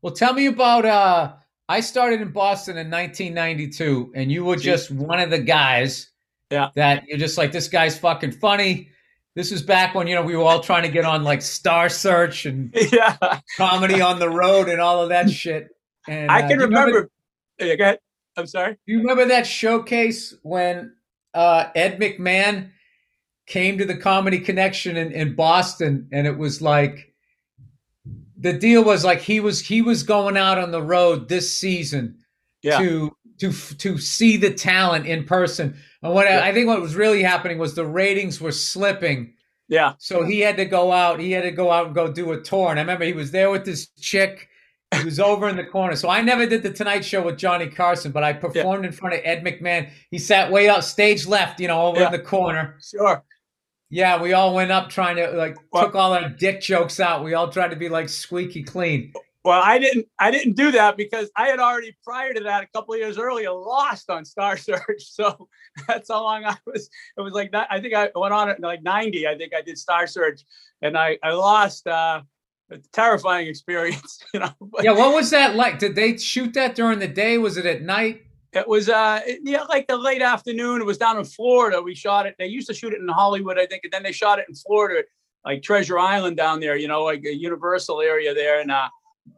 Well, 0.01 0.13
tell 0.13 0.33
me 0.33 0.45
about. 0.45 0.85
uh 0.85 1.33
I 1.67 1.81
started 1.81 2.21
in 2.21 2.31
Boston 2.31 2.77
in 2.77 2.89
1992, 2.89 4.13
and 4.15 4.31
you 4.31 4.43
were 4.43 4.55
just 4.55 4.89
one 4.89 5.19
of 5.19 5.29
the 5.29 5.37
guys. 5.39 6.09
Yeah. 6.49 6.69
That 6.75 7.07
you're 7.07 7.17
just 7.17 7.37
like 7.37 7.51
this 7.51 7.67
guy's 7.67 7.97
fucking 7.97 8.33
funny. 8.33 8.89
This 9.35 9.51
was 9.51 9.61
back 9.61 9.95
when 9.95 10.07
you 10.07 10.15
know 10.15 10.23
we 10.23 10.35
were 10.35 10.43
all 10.43 10.59
trying 10.59 10.83
to 10.83 10.89
get 10.89 11.05
on 11.05 11.23
like 11.23 11.41
Star 11.41 11.89
Search 11.89 12.45
and 12.45 12.75
yeah, 12.91 13.15
comedy 13.57 14.01
on 14.01 14.19
the 14.19 14.29
road 14.29 14.67
and 14.69 14.81
all 14.81 15.01
of 15.01 15.09
that 15.09 15.29
shit. 15.29 15.69
And 16.07 16.31
I 16.31 16.39
uh, 16.39 16.47
can 16.47 16.49
do 16.49 16.55
you 16.55 16.61
remember. 16.61 17.09
Yeah, 17.59 17.75
go 17.75 17.83
ahead. 17.83 17.99
I'm 18.35 18.47
sorry. 18.47 18.73
Do 18.73 18.93
you 18.93 18.99
remember 18.99 19.25
that 19.25 19.45
showcase 19.45 20.33
when 20.43 20.93
uh, 21.33 21.65
Ed 21.75 21.99
McMahon 21.99 22.71
came 23.45 23.77
to 23.77 23.85
the 23.85 23.97
Comedy 23.97 24.39
Connection 24.39 24.97
in, 24.97 25.11
in 25.11 25.35
Boston, 25.35 26.07
and 26.11 26.25
it 26.25 26.37
was 26.37 26.61
like 26.61 27.13
the 28.37 28.53
deal 28.53 28.83
was 28.83 29.03
like 29.03 29.19
he 29.19 29.39
was 29.39 29.59
he 29.59 29.81
was 29.81 30.03
going 30.03 30.37
out 30.37 30.57
on 30.57 30.71
the 30.71 30.81
road 30.81 31.27
this 31.27 31.55
season 31.55 32.17
Yeah. 32.61 32.79
to 32.79 33.15
to 33.39 33.51
to 33.51 33.97
see 33.97 34.37
the 34.37 34.53
talent 34.53 35.05
in 35.05 35.25
person. 35.25 35.77
And 36.01 36.13
what 36.13 36.27
Yeah. 36.27 36.39
I, 36.39 36.49
I 36.49 36.53
think 36.53 36.67
what 36.67 36.81
was 36.81 36.95
really 36.95 37.23
happening 37.23 37.57
was 37.57 37.75
the 37.75 37.85
ratings 37.85 38.39
were 38.39 38.51
slipping. 38.51 39.33
Yeah, 39.67 39.93
So 39.99 40.23
he 40.23 40.39
had 40.39 40.57
to 40.57 40.65
go 40.65 40.91
out. 40.91 41.19
He 41.19 41.31
had 41.31 41.43
to 41.43 41.51
go 41.51 41.71
out 41.71 41.85
and 41.85 41.93
go 41.93 42.11
do 42.11 42.31
a 42.31 42.41
tour. 42.41 42.71
And 42.71 42.79
I 42.79 42.81
remember 42.81 43.05
he 43.05 43.13
was 43.13 43.29
there 43.29 43.51
with 43.51 43.65
this 43.65 43.89
chick. 43.99 44.47
He 44.97 45.03
was 45.03 45.19
over 45.19 45.47
in 45.47 45.55
the 45.57 45.63
corner. 45.63 45.95
So 45.95 46.09
I 46.09 46.21
never 46.21 46.47
did 46.47 46.63
the 46.63 46.71
Tonight 46.73 47.05
Show 47.05 47.21
with 47.21 47.37
Johnny 47.37 47.67
Carson, 47.67 48.11
but 48.11 48.23
I 48.23 48.33
performed 48.33 48.83
in 48.85 48.91
front 48.91 49.13
of 49.13 49.21
Ed 49.23 49.43
McMahon. 49.45 49.91
He 50.09 50.17
sat 50.17 50.51
way 50.51 50.67
out 50.69 50.83
stage 50.83 51.27
left, 51.27 51.59
you 51.59 51.67
know, 51.67 51.83
over 51.83 51.99
Yeah. 51.99 52.07
in 52.07 52.11
the 52.13 52.17
corner. 52.19 52.79
sure. 52.83 53.23
Yeah, 53.91 54.19
we 54.21 54.33
all 54.33 54.55
went 54.55 54.71
up 54.71 54.89
trying 54.89 55.17
to 55.17 55.27
like 55.31 55.55
Well- 55.71 55.85
took 55.85 55.95
all 55.95 56.13
our 56.13 56.29
dick 56.29 56.61
jokes 56.61 56.99
out. 56.99 57.23
We 57.23 57.35
all 57.35 57.49
tried 57.51 57.69
to 57.69 57.75
be 57.75 57.89
like 57.89 58.09
squeaky 58.09 58.63
clean. 58.63 59.13
Well, 59.45 59.61
I 59.63 59.77
didn't. 59.79 60.05
I 60.19 60.31
didn't 60.31 60.55
do 60.57 60.71
that 60.71 60.97
because 60.97 61.29
I 61.35 61.47
had 61.47 61.59
already 61.59 61.95
prior 62.03 62.33
to 62.33 62.41
that, 62.41 62.63
a 62.63 62.67
couple 62.67 62.93
of 62.95 62.99
years 62.99 63.17
earlier, 63.17 63.51
lost 63.51 64.09
on 64.09 64.25
Star 64.25 64.57
Search. 64.57 64.81
So 64.99 65.47
that's 65.87 66.09
how 66.09 66.23
long 66.23 66.45
I 66.45 66.55
was. 66.65 66.89
It 67.17 67.21
was 67.21 67.33
like. 67.33 67.53
I 67.53 67.79
think 67.79 67.93
I 67.93 68.09
went 68.15 68.33
on 68.33 68.49
it 68.49 68.59
like 68.59 68.83
90. 68.83 69.27
I 69.27 69.37
think 69.37 69.53
I 69.55 69.61
did 69.61 69.77
Star 69.77 70.07
Search, 70.07 70.41
and 70.81 70.97
I 70.97 71.17
I 71.23 71.31
lost. 71.31 71.87
uh 71.87 72.21
a 72.71 72.77
terrifying 72.93 73.47
experience, 73.47 74.23
you 74.31 74.39
know. 74.39 74.51
But 74.61 74.83
Yeah, 74.83 74.91
what 74.91 75.11
was 75.15 75.31
that 75.31 75.55
like? 75.55 75.79
Did 75.79 75.95
they 75.95 76.17
shoot 76.17 76.53
that 76.53 76.75
during 76.75 76.99
the 76.99 77.07
day? 77.07 77.39
Was 77.39 77.57
it 77.57 77.65
at 77.65 77.81
night? 77.81 78.21
It 78.53 78.67
was 78.67 78.89
uh 78.89 79.21
it- 79.25 79.39
yeah, 79.43 79.63
like 79.63 79.87
the 79.87 79.97
late 79.97 80.21
afternoon. 80.21 80.79
It 80.79 80.85
was 80.85 80.99
down 80.99 81.17
in 81.17 81.25
Florida. 81.25 81.81
We 81.81 81.95
shot 81.95 82.27
it. 82.27 82.35
They 82.37 82.45
used 82.45 82.67
to 82.67 82.75
shoot 82.75 82.93
it 82.93 82.99
in 83.01 83.07
Hollywood, 83.07 83.57
I 83.57 83.65
think, 83.65 83.85
and 83.85 83.91
then 83.91 84.03
they 84.03 84.11
shot 84.11 84.37
it 84.37 84.45
in 84.47 84.53
Florida, 84.53 85.03
like 85.43 85.63
Treasure 85.63 85.97
Island 85.97 86.37
down 86.37 86.59
there, 86.59 86.75
you 86.77 86.87
know, 86.87 87.03
like 87.03 87.25
a 87.25 87.33
Universal 87.33 88.01
area 88.01 88.35
there. 88.35 88.59
And 88.61 88.69
uh 88.69 88.89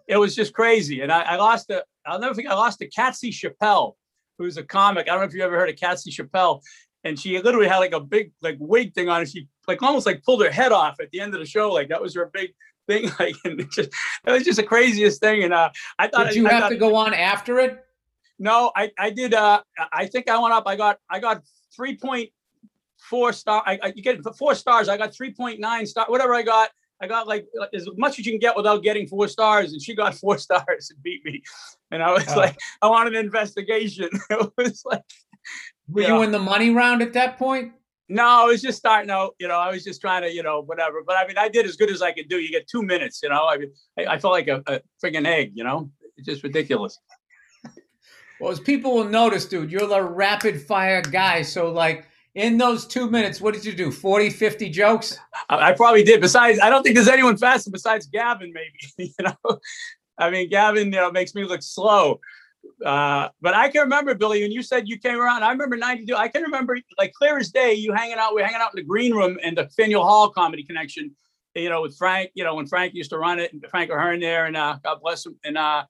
it 0.09 0.17
was 0.17 0.35
just 0.35 0.51
crazy. 0.53 0.99
And 0.99 1.09
I, 1.09 1.21
I 1.21 1.35
lost 1.37 1.69
the 1.69 1.85
I'll 2.05 2.19
never 2.19 2.33
forget 2.35 2.51
I 2.51 2.55
lost 2.55 2.79
to 2.79 2.89
Catsy 2.89 3.29
Chappelle, 3.31 3.93
who's 4.41 4.57
a 4.57 4.63
comic. 4.63 5.07
I 5.07 5.11
don't 5.11 5.19
know 5.21 5.25
if 5.27 5.33
you 5.33 5.43
ever 5.43 5.57
heard 5.57 5.69
of 5.69 5.75
Cassie 5.75 6.11
Chappelle. 6.11 6.61
And 7.03 7.19
she 7.19 7.39
literally 7.41 7.67
had 7.67 7.79
like 7.79 7.93
a 7.93 7.99
big 7.99 8.31
like 8.41 8.57
wig 8.59 8.93
thing 8.93 9.09
on. 9.09 9.21
And 9.21 9.29
she 9.29 9.47
like 9.67 9.81
almost 9.81 10.05
like 10.05 10.23
pulled 10.23 10.43
her 10.43 10.51
head 10.51 10.71
off 10.71 10.99
at 10.99 11.09
the 11.11 11.19
end 11.19 11.33
of 11.33 11.39
the 11.39 11.45
show. 11.45 11.71
Like 11.71 11.89
that 11.89 12.01
was 12.01 12.13
her 12.15 12.29
big 12.33 12.51
thing. 12.87 13.09
Like 13.19 13.35
and 13.45 13.59
it 13.59 13.71
just 13.71 13.89
was 14.25 14.43
just 14.43 14.57
the 14.57 14.63
craziest 14.63 15.19
thing. 15.19 15.43
And 15.43 15.53
uh 15.53 15.69
I 15.97 16.07
thought 16.07 16.27
Did 16.27 16.35
you 16.35 16.47
I 16.47 16.53
have 16.53 16.61
thought- 16.63 16.69
to 16.69 16.77
go 16.77 16.95
on 16.95 17.13
after 17.13 17.59
it? 17.59 17.83
No, 18.39 18.71
I, 18.75 18.89
I 18.97 19.11
did. 19.11 19.35
Uh, 19.35 19.61
I 19.93 20.07
think 20.07 20.27
I 20.27 20.39
went 20.39 20.51
up. 20.51 20.63
I 20.65 20.75
got 20.75 20.97
I 21.07 21.19
got 21.19 21.43
three 21.75 21.95
point 21.95 22.29
four 22.97 23.33
star. 23.33 23.61
I, 23.67 23.79
I 23.83 23.93
you 23.95 24.01
get 24.01 24.19
four 24.35 24.55
stars. 24.55 24.89
I 24.89 24.97
got 24.97 25.13
three 25.13 25.31
point 25.31 25.59
nine 25.59 25.85
star. 25.85 26.05
Whatever 26.07 26.33
I 26.33 26.41
got, 26.41 26.69
I 27.01 27.07
got 27.07 27.27
like 27.27 27.47
as 27.73 27.87
much 27.97 28.19
as 28.19 28.25
you 28.25 28.31
can 28.31 28.39
get 28.39 28.55
without 28.55 28.83
getting 28.83 29.07
four 29.07 29.27
stars, 29.27 29.73
and 29.73 29.81
she 29.81 29.95
got 29.95 30.13
four 30.23 30.37
stars 30.37 30.91
and 30.91 31.01
beat 31.03 31.25
me. 31.25 31.41
And 31.91 32.01
I 32.03 32.11
was 32.11 32.25
Oh. 32.29 32.37
like, 32.37 32.57
I 32.81 32.87
want 32.87 33.07
an 33.09 33.15
investigation. 33.15 34.09
it 34.29 34.51
was 34.57 34.83
like, 34.85 35.01
Were 35.89 36.01
Yeah. 36.01 36.15
you 36.17 36.21
in 36.23 36.31
the 36.31 36.39
money 36.39 36.69
round 36.69 37.01
at 37.01 37.13
that 37.13 37.37
point? 37.37 37.73
no, 38.07 38.25
I 38.25 38.43
was 38.43 38.61
just 38.61 38.77
starting 38.77 39.09
out. 39.09 39.35
You 39.39 39.47
know, 39.47 39.55
I 39.55 39.71
was 39.71 39.85
just 39.85 40.01
trying 40.01 40.23
to, 40.23 40.29
you 40.33 40.43
know, 40.43 40.61
whatever. 40.61 41.01
But 41.05 41.15
I 41.17 41.25
mean, 41.25 41.37
I 41.37 41.47
did 41.47 41.65
as 41.65 41.77
good 41.77 41.89
as 41.89 42.01
I 42.01 42.11
could 42.11 42.27
do. 42.27 42.39
You 42.39 42.51
get 42.51 42.67
two 42.67 42.81
minutes. 42.83 43.21
You 43.23 43.29
know, 43.29 43.47
I 43.47 43.57
mean, 43.57 43.71
I, 43.97 44.05
I 44.15 44.19
felt 44.19 44.33
like 44.33 44.49
a, 44.49 44.61
a 44.67 44.81
friggin' 45.01 45.25
egg. 45.25 45.53
You 45.55 45.63
know, 45.63 45.89
it's 46.17 46.27
just 46.27 46.43
ridiculous. 46.43 46.99
Well, 48.41 48.51
as 48.51 48.59
people 48.59 48.95
will 48.95 49.05
notice, 49.05 49.45
dude, 49.45 49.71
you're 49.71 49.87
the 49.87 50.03
rapid 50.03 50.61
fire 50.61 51.01
guy. 51.01 51.41
So, 51.43 51.71
like, 51.71 52.07
in 52.35 52.57
those 52.57 52.85
two 52.85 53.09
minutes, 53.09 53.41
what 53.41 53.53
did 53.53 53.65
you 53.65 53.73
do? 53.73 53.91
40, 53.91 54.29
50 54.29 54.69
jokes? 54.69 55.19
I, 55.49 55.69
I 55.69 55.73
probably 55.73 56.03
did. 56.03 56.21
Besides, 56.21 56.59
I 56.59 56.69
don't 56.69 56.83
think 56.83 56.95
there's 56.95 57.07
anyone 57.07 57.37
faster 57.37 57.69
besides 57.71 58.05
Gavin. 58.07 58.53
Maybe 58.53 59.13
you 59.19 59.25
know. 59.25 59.59
I 60.17 60.29
mean, 60.29 60.49
Gavin, 60.49 60.85
you 60.85 60.99
know, 60.99 61.11
makes 61.11 61.33
me 61.35 61.43
look 61.43 61.61
slow. 61.63 62.19
Uh, 62.85 63.29
but 63.41 63.53
I 63.53 63.69
can 63.69 63.81
remember, 63.81 64.13
Billy, 64.15 64.41
when 64.43 64.51
you 64.51 64.63
said 64.63 64.87
you 64.87 64.97
came 64.97 65.19
around. 65.19 65.43
I 65.43 65.51
remember 65.51 65.77
'92. 65.77 66.15
I 66.15 66.27
can 66.27 66.43
remember, 66.43 66.77
like 66.97 67.13
clear 67.13 67.37
as 67.37 67.51
day, 67.51 67.73
you 67.73 67.93
hanging 67.93 68.17
out. 68.17 68.33
We 68.33 68.41
are 68.41 68.45
hanging 68.45 68.61
out 68.61 68.71
in 68.73 68.77
the 68.77 68.87
green 68.87 69.13
room 69.13 69.37
in 69.43 69.55
the 69.55 69.69
Faneuil 69.75 70.03
Hall 70.03 70.29
Comedy 70.29 70.63
Connection. 70.63 71.11
You 71.55 71.69
know, 71.69 71.81
with 71.81 71.97
Frank. 71.97 72.31
You 72.33 72.43
know, 72.43 72.55
when 72.55 72.65
Frank 72.65 72.93
used 72.93 73.09
to 73.09 73.17
run 73.17 73.39
it, 73.39 73.51
and 73.51 73.63
Frank 73.69 73.91
O'Hearn 73.91 74.19
there, 74.19 74.45
and 74.45 74.55
uh, 74.55 74.77
God 74.83 74.99
bless 75.01 75.25
him. 75.25 75.35
And 75.43 75.57
uh, 75.57 75.83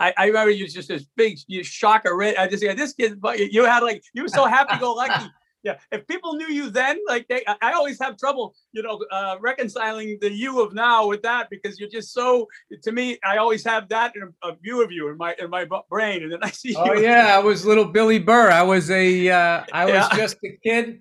I, 0.00 0.12
I 0.16 0.26
remember 0.26 0.50
you 0.50 0.66
just 0.68 0.88
this 0.88 1.06
big 1.16 1.38
you 1.46 1.62
shocker. 1.62 2.20
I 2.22 2.48
just 2.48 2.62
yeah, 2.62 2.74
this 2.74 2.92
kid. 2.92 3.18
You 3.38 3.64
had 3.64 3.82
like 3.82 4.02
you 4.14 4.22
were 4.22 4.28
so 4.28 4.46
happy 4.46 4.78
go 4.78 4.94
lucky. 4.94 5.26
Yeah, 5.62 5.78
if 5.90 6.06
people 6.06 6.34
knew 6.34 6.46
you 6.46 6.70
then, 6.70 6.98
like 7.08 7.26
they, 7.28 7.42
I 7.60 7.72
always 7.72 7.98
have 8.00 8.16
trouble, 8.16 8.54
you 8.72 8.82
know, 8.84 9.00
uh, 9.10 9.36
reconciling 9.40 10.16
the 10.20 10.30
you 10.32 10.60
of 10.60 10.74
now 10.74 11.08
with 11.08 11.22
that 11.22 11.50
because 11.50 11.80
you're 11.80 11.88
just 11.88 12.12
so. 12.12 12.46
To 12.84 12.92
me, 12.92 13.18
I 13.24 13.38
always 13.38 13.64
have 13.64 13.88
that 13.88 14.14
in 14.14 14.22
a, 14.44 14.48
a 14.48 14.54
view 14.56 14.84
of 14.84 14.92
you 14.92 15.08
in 15.08 15.16
my 15.16 15.34
in 15.40 15.50
my 15.50 15.66
brain, 15.90 16.22
and 16.22 16.30
then 16.32 16.38
I 16.42 16.50
see 16.62 16.76
Oh 16.76 16.94
you. 16.94 17.02
yeah, 17.02 17.34
I 17.36 17.40
was 17.40 17.64
little 17.66 17.86
Billy 17.86 18.20
Burr. 18.20 18.50
I 18.50 18.62
was 18.62 18.90
a, 18.92 19.28
uh, 19.28 19.64
I 19.72 19.84
was 19.92 19.94
Yeah. 19.94 20.16
just 20.16 20.36
a 20.44 20.56
kid, 20.62 21.00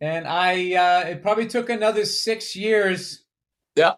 and 0.00 0.28
I. 0.28 0.74
Uh, 0.74 1.08
it 1.08 1.22
probably 1.22 1.46
took 1.48 1.68
another 1.68 2.04
six 2.04 2.54
years. 2.54 3.24
Yeah. 3.74 3.94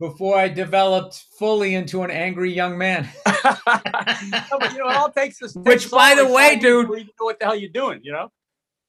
Before 0.00 0.36
I 0.36 0.48
developed 0.48 1.22
fully 1.38 1.76
into 1.76 2.02
an 2.02 2.10
angry 2.10 2.52
young 2.52 2.76
man. 2.76 3.08
No, 3.24 4.58
but 4.58 4.72
you 4.72 4.78
know, 4.78 4.88
it 4.88 4.96
all 4.96 5.10
takes 5.12 5.38
this. 5.38 5.54
Which, 5.54 5.90
by 5.90 6.14
the 6.16 6.26
way, 6.26 6.56
dude- 6.58 6.88
you 6.88 7.04
know 7.04 7.10
what 7.20 7.38
the 7.38 7.44
hell 7.44 7.54
you're 7.54 7.70
doing, 7.70 8.00
you 8.02 8.10
know. 8.12 8.32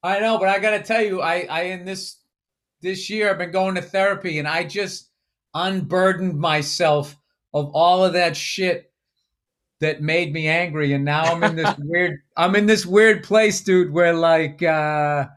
I 0.06 0.20
know, 0.20 0.38
but 0.38 0.50
I 0.50 0.60
gotta 0.60 0.82
tell 0.82 1.02
you, 1.02 1.22
I, 1.22 1.48
I 1.50 1.62
in 1.64 1.86
this 1.86 2.18
this 2.82 3.10
year 3.10 3.30
I've 3.30 3.38
been 3.38 3.52
going 3.52 3.76
to 3.76 3.82
therapy, 3.82 4.40
and 4.40 4.48
I 4.48 4.64
just 4.64 5.10
unburdened 5.54 6.38
myself 6.38 7.16
of 7.54 7.72
all 7.74 8.06
of 8.06 8.14
that 8.14 8.38
shit 8.38 8.92
that 9.80 10.02
made 10.02 10.32
me 10.32 10.48
angry, 10.48 10.94
and 10.94 11.06
now 11.06 11.24
I'm 11.24 11.44
in 11.44 11.56
this 11.56 11.76
weird 11.80 12.20
I'm 12.38 12.56
in 12.56 12.66
this 12.66 12.86
weird 12.86 13.24
place, 13.24 13.62
dude, 13.62 13.92
where 13.92 14.14
like 14.14 14.62
uh 14.62 15.28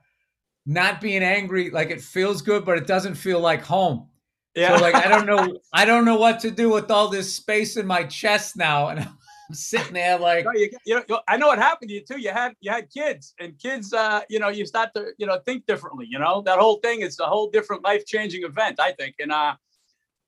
not 0.67 1.01
being 1.01 1.23
angry, 1.23 1.71
like 1.71 1.91
it 1.91 2.03
feels 2.03 2.43
good, 2.43 2.65
but 2.65 2.77
it 2.77 2.87
doesn't 2.87 3.15
feel 3.15 3.41
like 3.41 3.63
home. 3.65 4.09
Yeah, 4.55 4.77
So 4.77 4.83
like 4.83 4.95
I 4.95 5.09
don't 5.09 5.27
know 5.27 5.59
I 5.73 5.85
don't 5.87 6.05
know 6.05 6.17
what 6.17 6.41
to 6.41 6.51
do 6.51 6.69
with 6.69 6.91
all 6.91 7.09
this 7.09 7.33
space 7.35 7.77
in 7.77 7.87
my 7.87 8.05
chest 8.05 8.57
now, 8.57 8.89
and 8.89 9.01
I'm 9.01 9.18
sitting 9.53 9.95
there 9.95 10.19
like 10.19 10.45
No, 10.45 10.53
you, 10.53 10.71
you 10.85 11.03
know, 11.09 11.21
I 11.27 11.37
know 11.37 11.47
what 11.49 11.59
happened 11.59 11.89
to 11.91 11.95
you 11.95 12.03
too. 12.05 12.21
You 12.21 12.31
had 12.31 12.53
you 12.61 12.71
had 12.71 12.91
kids, 12.91 13.35
and 13.41 13.59
kids, 13.59 13.93
uh, 13.93 14.21
you 14.29 14.39
know, 14.39 14.49
you 14.49 14.67
start 14.67 14.91
to 14.95 15.13
you 15.19 15.27
know 15.27 15.39
think 15.47 15.67
differently. 15.67 16.07
You 16.09 16.19
know, 16.19 16.43
that 16.43 16.59
whole 16.59 16.77
thing 16.81 17.01
is 17.01 17.19
a 17.21 17.27
whole 17.27 17.51
different 17.51 17.85
life 17.85 18.05
changing 18.07 18.45
event. 18.45 18.79
I 18.81 18.93
think, 18.93 19.17
and 19.19 19.33
uh, 19.33 19.57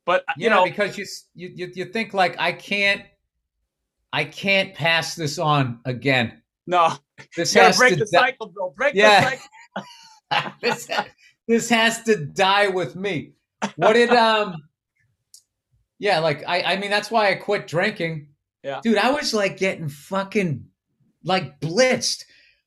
but 0.07 0.25
Yeah, 0.37 0.45
you 0.45 0.51
know, 0.51 0.65
because 0.65 0.97
you, 0.99 1.07
you 1.35 1.53
you 1.55 1.73
you 1.75 1.85
think 1.87 2.15
like 2.15 2.37
I 2.39 2.53
can't, 2.53 3.03
I 4.13 4.25
can't 4.25 4.75
pass 4.75 5.15
this 5.15 5.39
on 5.39 5.81
again. 5.85 6.43
no, 6.67 6.95
This 7.37 7.53
has 7.55 7.77
break 7.79 7.91
to 7.95 7.97
the 8.05 8.11
di- 8.11 8.19
cycle, 8.19 8.47
Bill. 8.49 8.73
Break 8.77 8.95
Yeah. 8.95 9.21
the 9.21 9.27
cycle. 9.31 10.53
this 10.63 10.89
this 11.47 11.69
has 11.69 12.03
to 12.05 12.25
die 12.25 12.69
with 12.69 12.97
me. 12.97 13.33
What 13.77 13.93
did 13.93 14.11
um? 14.11 14.57
Yeah, 15.99 16.19
like 16.21 16.43
I 16.49 16.63
I 16.63 16.77
mean 16.79 16.91
that's 16.91 17.11
why 17.11 17.29
I 17.31 17.35
quit 17.35 17.67
drinking. 17.67 18.29
Yeah. 18.63 18.81
dude, 18.83 18.99
I 18.99 19.11
was 19.11 19.33
like 19.33 19.57
getting 19.57 19.89
fucking 19.89 20.65
like 21.25 21.61
blitzed. 21.61 22.25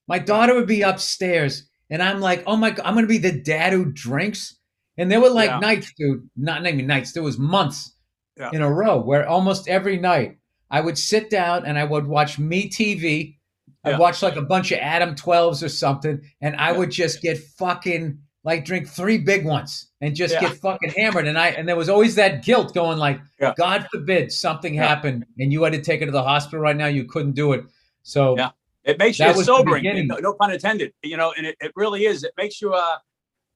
My 0.08 0.18
daughter 0.18 0.54
would 0.54 0.66
be 0.66 0.82
upstairs, 0.82 1.68
and 1.90 2.02
I'm 2.02 2.20
like, 2.20 2.42
oh 2.46 2.56
my 2.56 2.70
god, 2.70 2.84
I'm 2.86 2.94
gonna 2.94 3.06
be 3.06 3.18
the 3.18 3.32
dad 3.40 3.72
who 3.72 3.86
drinks. 3.92 4.56
And 4.96 5.10
there 5.10 5.20
were 5.20 5.30
like 5.30 5.50
Yeah. 5.50 5.58
nights, 5.58 5.92
dude. 5.96 6.28
Not, 6.36 6.62
not 6.62 6.72
even 6.72 6.86
nights. 6.86 7.12
There 7.12 7.22
was 7.22 7.38
months 7.38 7.92
Yeah. 8.38 8.50
in 8.52 8.62
a 8.62 8.72
row 8.72 9.00
where 9.00 9.28
almost 9.28 9.68
every 9.68 9.98
night 9.98 10.38
I 10.70 10.80
would 10.80 10.98
sit 10.98 11.30
down 11.30 11.64
and 11.66 11.78
I 11.78 11.84
would 11.84 12.06
watch 12.06 12.38
Me 12.38 12.68
TV. 12.68 13.38
I'd 13.84 13.90
Yeah. 13.90 13.98
watch 13.98 14.22
like 14.22 14.36
a 14.36 14.42
bunch 14.42 14.72
of 14.72 14.78
Adam 14.80 15.14
12s 15.14 15.62
or 15.62 15.68
something, 15.68 16.20
and 16.40 16.56
I 16.56 16.72
would 16.72 16.90
just 16.90 17.20
get 17.22 17.38
fucking 17.38 18.18
like 18.44 18.64
drink 18.64 18.86
three 18.86 19.18
big 19.18 19.44
ones 19.44 19.88
and 20.02 20.14
just 20.14 20.34
Yeah. 20.34 20.42
get 20.42 20.58
fucking 20.58 20.90
hammered. 20.90 21.26
And 21.26 21.38
I 21.38 21.48
and 21.48 21.66
there 21.68 21.76
was 21.76 21.88
always 21.88 22.14
that 22.16 22.44
guilt 22.44 22.74
going 22.74 22.98
like, 22.98 23.18
Yeah. 23.40 23.54
God 23.56 23.88
forbid 23.90 24.30
something 24.30 24.74
Yeah. 24.74 24.86
happened 24.86 25.24
and 25.38 25.52
you 25.52 25.62
had 25.62 25.72
to 25.72 25.80
take 25.82 26.00
her 26.00 26.06
to 26.06 26.12
the 26.12 26.22
hospital 26.22 26.60
right 26.60 26.76
now. 26.76 26.86
You 26.86 27.04
couldn't 27.04 27.32
do 27.32 27.52
it. 27.54 27.64
So 28.02 28.36
Yeah. 28.36 28.50
It 28.84 28.98
makes 28.98 29.18
you 29.18 29.24
That 29.24 29.30
it's 29.30 29.38
was 29.38 29.46
the 29.46 29.56
sobering. 29.56 30.06
No, 30.06 30.16
no 30.16 30.34
pun 30.34 30.52
intended. 30.52 30.92
You 31.02 31.16
know, 31.16 31.32
and 31.36 31.46
it, 31.46 31.56
it 31.60 31.72
really 31.74 32.04
is. 32.04 32.22
It 32.22 32.32
makes 32.36 32.60
you 32.60 32.74
uh 32.74 32.96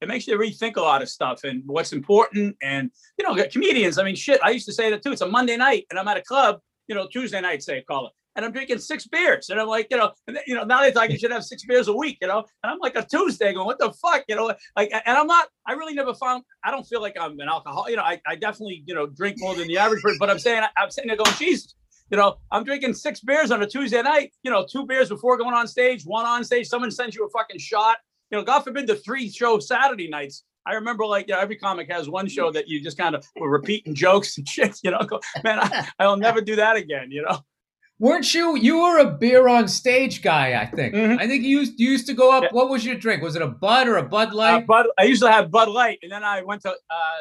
it 0.01 0.07
makes 0.07 0.27
you 0.27 0.37
rethink 0.37 0.77
a 0.77 0.81
lot 0.81 1.01
of 1.01 1.09
stuff 1.09 1.43
and 1.43 1.61
what's 1.67 1.93
important. 1.93 2.55
And 2.63 2.89
you 3.17 3.27
know, 3.27 3.41
comedians, 3.51 3.99
I 3.99 4.03
mean 4.03 4.15
shit, 4.15 4.39
I 4.43 4.49
used 4.49 4.65
to 4.65 4.73
say 4.73 4.89
that 4.89 5.03
too. 5.03 5.11
It's 5.11 5.21
a 5.21 5.27
Monday 5.27 5.55
night 5.55 5.85
and 5.91 5.99
I'm 5.99 6.07
at 6.07 6.17
a 6.17 6.21
club, 6.23 6.61
you 6.87 6.95
know, 6.95 7.07
Tuesday 7.07 7.41
night, 7.41 7.61
say 7.61 7.81
call 7.83 8.07
it. 8.07 8.13
And 8.35 8.45
I'm 8.45 8.51
drinking 8.51 8.79
six 8.79 9.05
beers. 9.07 9.49
And 9.49 9.59
I'm 9.59 9.67
like, 9.67 9.87
you 9.91 9.97
know, 9.97 10.11
and 10.27 10.39
you 10.47 10.55
know, 10.55 10.63
now 10.63 10.81
they 10.81 10.91
think 10.91 11.11
you 11.11 11.17
should 11.17 11.31
have 11.31 11.43
six 11.43 11.65
beers 11.65 11.87
a 11.87 11.93
week, 11.93 12.17
you 12.21 12.27
know. 12.27 12.45
And 12.63 12.71
I'm 12.71 12.79
like 12.79 12.95
a 12.95 13.03
Tuesday 13.03 13.53
going, 13.53 13.65
what 13.65 13.79
the 13.79 13.91
fuck? 13.91 14.23
You 14.27 14.35
know, 14.35 14.53
like 14.75 14.91
and 14.93 15.17
I'm 15.17 15.27
not, 15.27 15.47
I 15.67 15.73
really 15.73 15.93
never 15.93 16.13
found 16.13 16.43
I 16.63 16.71
don't 16.71 16.83
feel 16.83 17.01
like 17.01 17.17
I'm 17.19 17.39
an 17.39 17.47
alcohol, 17.49 17.89
you 17.89 17.95
know, 17.95 18.03
I, 18.03 18.21
I 18.27 18.35
definitely, 18.35 18.83
you 18.85 18.95
know, 18.95 19.07
drink 19.07 19.37
more 19.39 19.55
than 19.55 19.67
the 19.67 19.77
average 19.77 20.01
person, 20.01 20.17
but 20.19 20.29
I'm 20.29 20.39
saying 20.39 20.63
I'm 20.77 20.91
sitting 20.91 21.07
there 21.07 21.17
going, 21.17 21.35
Jesus, 21.37 21.75
you 22.11 22.17
know, 22.17 22.37
I'm 22.51 22.63
drinking 22.63 22.93
six 22.93 23.19
beers 23.19 23.51
on 23.51 23.61
a 23.61 23.67
Tuesday 23.67 24.01
night, 24.01 24.33
you 24.43 24.51
know, 24.51 24.65
two 24.69 24.85
beers 24.85 25.09
before 25.09 25.37
going 25.37 25.53
on 25.53 25.67
stage, 25.67 26.03
one 26.03 26.25
on 26.25 26.43
stage, 26.43 26.67
someone 26.67 26.91
sends 26.91 27.15
you 27.15 27.25
a 27.25 27.29
fucking 27.29 27.59
shot. 27.59 27.97
You 28.31 28.37
know, 28.37 28.43
God 28.43 28.61
forbid 28.61 28.87
the 28.87 28.95
three 28.95 29.29
show 29.29 29.59
Saturday 29.59 30.07
nights. 30.07 30.43
I 30.65 30.73
remember 30.73 31.05
like, 31.05 31.27
you 31.27 31.33
know, 31.33 31.39
every 31.39 31.55
comic 31.55 31.89
has 31.91 32.09
one 32.09 32.27
show 32.27 32.51
that 32.51 32.67
you 32.67 32.81
just 32.81 32.97
kind 32.97 33.15
of 33.15 33.25
were 33.35 33.49
repeating 33.49 33.95
jokes 33.95 34.37
and 34.37 34.47
shit, 34.47 34.77
you 34.83 34.91
know, 34.91 34.99
go, 34.99 35.19
man, 35.43 35.59
I, 35.59 35.87
I'll 35.99 36.17
never 36.17 36.41
do 36.41 36.55
that 36.57 36.75
again, 36.75 37.11
you 37.11 37.23
know? 37.23 37.39
Weren't 37.99 38.33
you 38.33 38.55
you 38.57 38.79
were 38.81 38.99
a 38.99 39.11
beer 39.11 39.47
on 39.49 39.67
stage 39.67 40.21
guy, 40.21 40.59
I 40.61 40.65
think. 40.65 40.95
Mhm. 40.95 41.19
I 41.19 41.27
think 41.27 41.43
you 41.43 41.59
used 41.59 41.79
you 41.79 41.91
used 41.91 42.07
to 42.07 42.13
go 42.13 42.31
up. 42.31 42.43
Yeah. 42.43 42.49
What 42.51 42.69
was 42.69 42.85
your 42.85 42.95
drink? 42.95 43.21
Was 43.21 43.35
it 43.35 43.41
a 43.41 43.47
Bud 43.47 43.87
or 43.87 43.97
a 43.97 44.03
Bud 44.03 44.29
Uh, 44.29 44.35
Light? 44.35 44.65
Bud, 44.67 44.87
I 44.97 45.03
usually 45.03 45.31
have 45.31 45.51
Bud 45.51 45.67
Light 45.69 45.99
and 46.01 46.11
then 46.11 46.23
I 46.23 46.41
went 46.41 46.61
to 46.61 46.69
uh, 46.71 47.19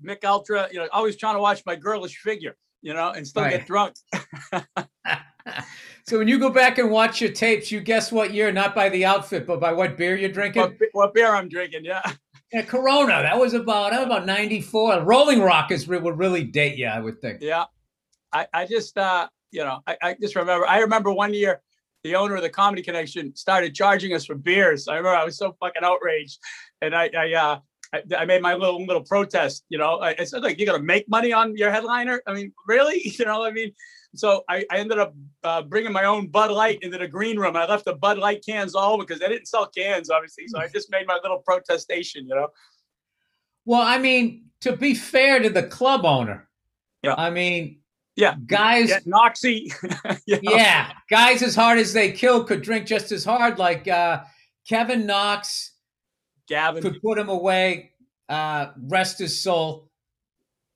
Mich 0.00 0.24
Ultra, 0.24 0.68
you 0.72 0.78
know, 0.78 0.88
always 0.92 1.16
trying 1.16 1.34
to 1.34 1.40
watch 1.40 1.62
my 1.66 1.76
girlish 1.76 2.16
figure, 2.18 2.56
you 2.80 2.94
know, 2.94 3.10
and 3.10 3.26
still 3.26 3.42
Right. 3.42 3.58
get 3.58 3.66
drunk. 3.66 3.94
so 6.06 6.18
when 6.18 6.28
you 6.28 6.38
go 6.38 6.48
back 6.50 6.78
and 6.78 6.90
watch 6.90 7.20
your 7.20 7.30
tapes, 7.30 7.70
you 7.70 7.80
guess 7.80 8.10
what 8.10 8.32
year, 8.32 8.50
not 8.50 8.74
by 8.74 8.88
the 8.88 9.04
outfit, 9.04 9.46
but 9.46 9.60
by 9.60 9.72
what 9.72 9.96
beer 9.96 10.16
you're 10.16 10.30
drinking? 10.30 10.62
What, 10.62 10.72
what 10.92 11.14
beer 11.14 11.34
I'm 11.34 11.48
drinking, 11.48 11.84
yeah. 11.84 12.02
Yeah, 12.52 12.62
Corona. 12.62 13.20
That 13.22 13.36
was 13.36 13.52
about 13.52 13.90
that 13.90 13.98
was 13.98 14.06
about 14.06 14.26
ninety 14.26 14.60
four. 14.60 15.00
Rolling 15.00 15.40
Rock 15.40 15.72
is 15.72 15.88
would 15.88 16.18
really 16.18 16.44
date 16.44 16.76
you, 16.78 16.86
I 16.86 17.00
would 17.00 17.20
think. 17.20 17.40
Yeah. 17.40 17.64
I, 18.32 18.46
I 18.54 18.64
just 18.66 18.96
uh 18.96 19.26
you 19.54 19.64
know, 19.64 19.80
I, 19.86 19.96
I 20.02 20.16
just 20.20 20.34
remember 20.36 20.66
I 20.66 20.78
remember 20.80 21.12
one 21.12 21.32
year 21.32 21.62
the 22.02 22.16
owner 22.16 22.34
of 22.36 22.42
the 22.42 22.50
comedy 22.50 22.82
connection 22.82 23.34
started 23.34 23.74
charging 23.74 24.12
us 24.12 24.26
for 24.26 24.34
beers. 24.34 24.88
I 24.88 24.96
remember 24.96 25.16
I 25.16 25.24
was 25.24 25.38
so 25.38 25.56
fucking 25.60 25.84
outraged. 25.84 26.38
And 26.82 26.94
I 26.94 27.10
I 27.16 27.32
uh 27.32 27.58
I, 27.94 28.02
I 28.18 28.24
made 28.24 28.42
my 28.42 28.54
little 28.54 28.84
little 28.84 29.04
protest, 29.04 29.64
you 29.68 29.78
know. 29.78 30.00
I, 30.00 30.16
I 30.18 30.24
said 30.24 30.42
like 30.42 30.58
you're 30.58 30.66
gonna 30.66 30.82
make 30.82 31.08
money 31.08 31.32
on 31.32 31.56
your 31.56 31.70
headliner. 31.70 32.20
I 32.26 32.34
mean, 32.34 32.52
really? 32.66 33.00
You 33.18 33.24
know, 33.24 33.38
what 33.38 33.50
I 33.50 33.54
mean, 33.54 33.72
so 34.14 34.42
I, 34.48 34.64
I 34.70 34.78
ended 34.78 34.98
up 34.98 35.14
uh, 35.42 35.62
bringing 35.62 35.92
my 35.92 36.04
own 36.04 36.28
Bud 36.28 36.50
Light 36.50 36.78
into 36.82 36.98
the 36.98 37.08
green 37.08 37.38
room. 37.38 37.56
I 37.56 37.66
left 37.66 37.84
the 37.84 37.94
Bud 37.94 38.18
Light 38.18 38.44
cans 38.46 38.74
all 38.74 38.98
because 38.98 39.18
they 39.20 39.28
didn't 39.28 39.46
sell 39.46 39.66
cans, 39.66 40.10
obviously. 40.10 40.46
So 40.48 40.58
I 40.58 40.68
just 40.68 40.90
made 40.90 41.06
my 41.06 41.18
little 41.22 41.38
protestation, 41.38 42.26
you 42.26 42.34
know. 42.34 42.48
Well, 43.64 43.82
I 43.82 43.98
mean, 43.98 44.46
to 44.60 44.76
be 44.76 44.94
fair 44.94 45.40
to 45.40 45.50
the 45.50 45.62
club 45.62 46.04
owner, 46.04 46.48
Yeah. 47.02 47.14
I 47.16 47.30
mean, 47.30 47.80
Yeah. 48.16 48.36
guys, 48.46 48.90
Yeah, 48.90 48.98
you 50.26 50.40
know? 50.42 50.52
yeah, 50.56 50.92
guys 51.10 51.42
as 51.42 51.54
hard 51.54 51.78
as 51.78 51.92
they 51.92 52.12
kill 52.12 52.44
could 52.44 52.62
drink 52.62 52.86
just 52.86 53.10
as 53.12 53.24
hard. 53.24 53.58
Like 53.58 53.88
uh, 53.88 54.22
Kevin 54.68 55.04
Knox 55.06 55.72
Gavin. 56.48 56.82
could 56.82 57.00
put 57.02 57.18
him 57.18 57.28
away, 57.28 57.92
uh, 58.28 58.68
rest 58.88 59.18
his 59.18 59.40
soul. 59.40 59.90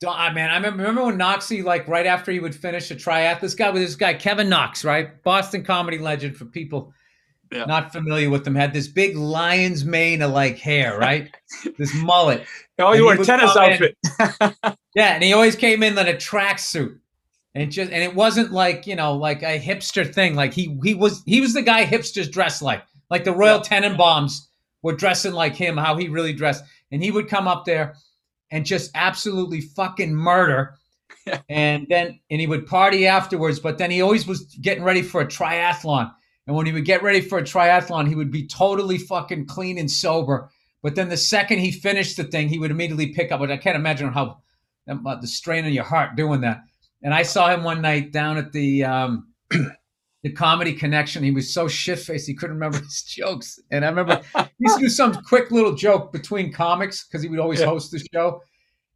Ah, 0.06 0.30
man, 0.32 0.50
I 0.50 0.56
remember, 0.56 0.78
remember 0.78 1.04
when 1.06 1.18
Noxie, 1.18 1.64
like 1.64 1.88
right 1.88 2.06
after 2.06 2.30
he 2.30 2.38
would 2.38 2.54
finish 2.54 2.90
a 2.90 2.94
triathlon, 2.94 3.40
this 3.40 3.54
guy 3.54 3.70
with 3.70 3.82
this 3.82 3.96
guy, 3.96 4.14
Kevin 4.14 4.48
Knox, 4.48 4.84
right? 4.84 5.20
Boston 5.24 5.64
comedy 5.64 5.98
legend 5.98 6.36
for 6.36 6.44
people 6.44 6.92
Yeah. 7.50 7.64
not 7.64 7.92
familiar 7.92 8.30
with 8.30 8.46
him, 8.46 8.54
had 8.54 8.72
this 8.72 8.86
big 8.86 9.16
lion's 9.16 9.84
mane 9.84 10.22
of 10.22 10.30
like 10.30 10.56
hair, 10.58 10.96
right? 10.98 11.34
this 11.78 11.92
mullet. 11.94 12.46
Oh, 12.78 12.92
you 12.92 12.98
he 12.98 13.02
wore 13.02 13.14
a 13.14 13.24
tennis 13.24 13.56
outfit. 13.56 13.96
Yeah, 14.94 15.14
and 15.14 15.22
he 15.22 15.32
always 15.32 15.54
came 15.54 15.82
in 15.84 15.96
in 15.98 16.08
a 16.08 16.14
tracksuit. 16.14 16.98
And 17.54 17.72
just 17.72 17.90
and 17.90 18.02
it 18.02 18.14
wasn't 18.14 18.52
like, 18.52 18.86
you 18.86 18.94
know, 18.94 19.14
like 19.14 19.42
a 19.42 19.58
hipster 19.58 20.12
thing. 20.12 20.34
Like 20.34 20.52
he 20.52 20.78
he 20.82 20.94
was 20.94 21.22
he 21.24 21.40
was 21.40 21.54
the 21.54 21.62
guy 21.62 21.84
hipsters 21.84 22.30
dressed 22.30 22.62
like. 22.62 22.82
Like 23.10 23.24
the 23.24 23.32
Royal 23.32 23.60
Tenenbaums 23.60 24.46
were 24.82 24.94
dressing 24.94 25.32
like 25.32 25.54
him, 25.54 25.76
how 25.76 25.96
he 25.96 26.08
really 26.08 26.32
dressed. 26.32 26.62
And 26.92 27.02
he 27.02 27.10
would 27.10 27.28
come 27.28 27.48
up 27.48 27.64
there 27.64 27.94
and 28.50 28.64
just 28.64 28.90
absolutely 28.94 29.60
fucking 29.60 30.14
murder. 30.14 30.74
And 31.50 31.86
then 31.90 32.20
and 32.30 32.40
he 32.40 32.46
would 32.46 32.66
party 32.66 33.06
afterwards, 33.06 33.60
but 33.60 33.76
then 33.76 33.90
he 33.90 34.00
always 34.00 34.26
was 34.26 34.44
getting 34.62 34.82
ready 34.82 35.02
for 35.02 35.20
a 35.20 35.26
triathlon. 35.26 36.10
And 36.46 36.56
when 36.56 36.64
he 36.64 36.72
would 36.72 36.86
get 36.86 37.02
ready 37.02 37.20
for 37.20 37.38
a 37.38 37.42
triathlon, 37.42 38.08
he 38.08 38.14
would 38.14 38.30
be 38.30 38.46
totally 38.46 38.96
fucking 38.96 39.46
clean 39.46 39.76
and 39.76 39.90
sober. 39.90 40.48
But 40.82 40.94
then 40.94 41.10
the 41.10 41.18
second 41.18 41.58
he 41.58 41.70
finished 41.70 42.16
the 42.16 42.24
thing, 42.24 42.48
he 42.48 42.58
would 42.58 42.70
immediately 42.70 43.12
pick 43.12 43.30
up. 43.30 43.40
But 43.40 43.50
I 43.50 43.58
can't 43.58 43.76
imagine 43.76 44.10
how 44.10 44.38
uh, 44.88 45.16
the 45.16 45.26
strain 45.26 45.66
on 45.66 45.72
your 45.72 45.84
heart 45.84 46.16
doing 46.16 46.40
that. 46.42 46.62
And 47.02 47.14
I 47.14 47.22
saw 47.22 47.48
him 47.50 47.62
one 47.64 47.80
night 47.80 48.12
down 48.12 48.38
at 48.38 48.52
the 48.52 48.84
um, 48.84 49.32
the 50.22 50.32
comedy 50.34 50.72
connection. 50.72 51.22
He 51.22 51.30
was 51.30 51.52
so 51.52 51.68
shit 51.68 51.98
faced 51.98 52.26
he 52.26 52.34
couldn't 52.34 52.56
remember 52.56 52.78
his 52.84 53.02
jokes. 53.02 53.58
And 53.70 53.84
I 53.84 53.88
remember 53.88 54.20
he 54.34 54.42
used 54.58 54.76
to 54.78 54.82
do 54.84 54.88
some 54.88 55.14
quick 55.22 55.50
little 55.50 55.74
joke 55.74 56.12
between 56.12 56.52
comics 56.52 57.04
because 57.06 57.22
he 57.22 57.28
would 57.28 57.38
always 57.38 57.60
Yeah. 57.60 57.66
host 57.66 57.92
the 57.92 58.04
show. 58.12 58.42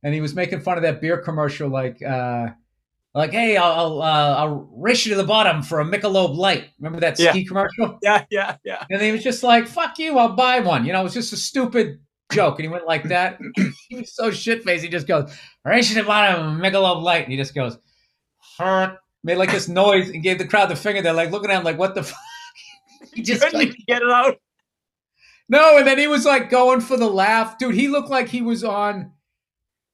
And 0.03 0.13
he 0.13 0.21
was 0.21 0.35
making 0.35 0.61
fun 0.63 0.77
of 0.79 0.83
that 0.83 1.01
beer 1.01 1.19
commercial, 1.19 1.69
like 1.69 2.03
uh, 2.03 2.49
like, 3.15 3.31
hey, 3.31 3.57
I'll 3.57 3.73
I'll, 3.73 4.03
uh, 4.03 4.35
I'll 4.39 4.69
race 4.75 5.07
you 5.07 5.11
to 5.15 5.17
the 5.21 5.27
bottom 5.27 5.63
for 5.63 5.79
a 5.81 5.85
Michelob 5.85 6.35
Light. 6.35 6.65
Remember 6.81 6.99
that 7.01 7.21
Yeah. 7.21 7.31
ski 7.31 7.45
commercial? 7.45 7.99
yeah, 8.03 8.25
yeah, 8.31 8.57
yeah. 8.65 8.85
And 8.91 9.01
he 9.01 9.13
was 9.13 9.23
just 9.23 9.45
like, 9.45 9.69
fuck 9.69 9.99
you, 10.01 10.19
I'll 10.19 10.35
buy 10.35 10.59
one. 10.59 10.85
You 10.87 10.93
know, 10.93 11.01
it 11.03 11.05
was 11.05 11.15
just 11.15 11.33
a 11.33 11.37
stupid 11.37 12.01
joke. 12.33 12.59
And 12.59 12.65
he 12.65 12.69
went 12.69 12.87
like 12.87 13.05
that. 13.11 13.39
he 13.89 13.97
was 13.99 14.13
so 14.13 14.33
shit 14.33 14.65
faced. 14.65 14.83
He 14.83 14.91
just 14.91 15.07
goes, 15.07 15.31
race 15.65 15.89
you 15.91 15.97
to 15.97 16.03
the 16.03 16.07
bottom, 16.09 16.59
Michelob 16.59 17.01
Light. 17.03 17.23
And 17.25 17.31
he 17.31 17.37
just 17.39 17.55
goes, 17.55 17.79
made 19.25 19.37
like 19.37 19.51
this 19.51 19.69
noise 19.69 20.11
and 20.11 20.23
gave 20.23 20.39
the 20.39 20.47
crowd 20.47 20.67
the 20.69 20.77
finger. 20.77 21.03
They're 21.03 21.13
like 21.13 21.31
looking 21.31 21.51
at 21.51 21.59
him 21.59 21.65
like, 21.65 21.79
what 21.79 21.95
the 21.95 22.03
fuck? 22.03 22.19
he 23.15 23.23
just 23.23 23.43
Couldn't 23.43 23.59
like, 23.59 23.77
get 23.87 24.03
it 24.03 24.11
out. 24.11 24.37
no. 25.49 25.79
And 25.79 25.87
then 25.87 25.99
he 25.99 26.09
was 26.09 26.25
like 26.25 26.51
going 26.51 26.81
for 26.81 26.97
the 26.97 27.09
laugh. 27.09 27.59
Dude, 27.59 27.75
he 27.75 27.89
looked 27.89 28.11
like 28.11 28.29
he 28.29 28.43
was 28.43 28.65
on 28.65 29.13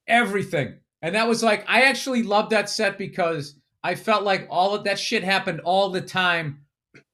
everything. 0.07 0.75
And 1.01 1.15
that 1.15 1.27
was 1.27 1.43
like, 1.43 1.63
I 1.67 1.83
actually 1.83 2.23
loved 2.23 2.51
that 2.51 2.69
set 2.69 2.97
because 2.97 3.55
I 3.83 3.95
felt 3.95 4.23
like 4.23 4.47
all 4.49 4.75
of 4.75 4.83
that 4.83 4.99
shit 4.99 5.23
happened 5.23 5.61
all 5.61 5.89
the 5.89 6.01
time. 6.01 6.61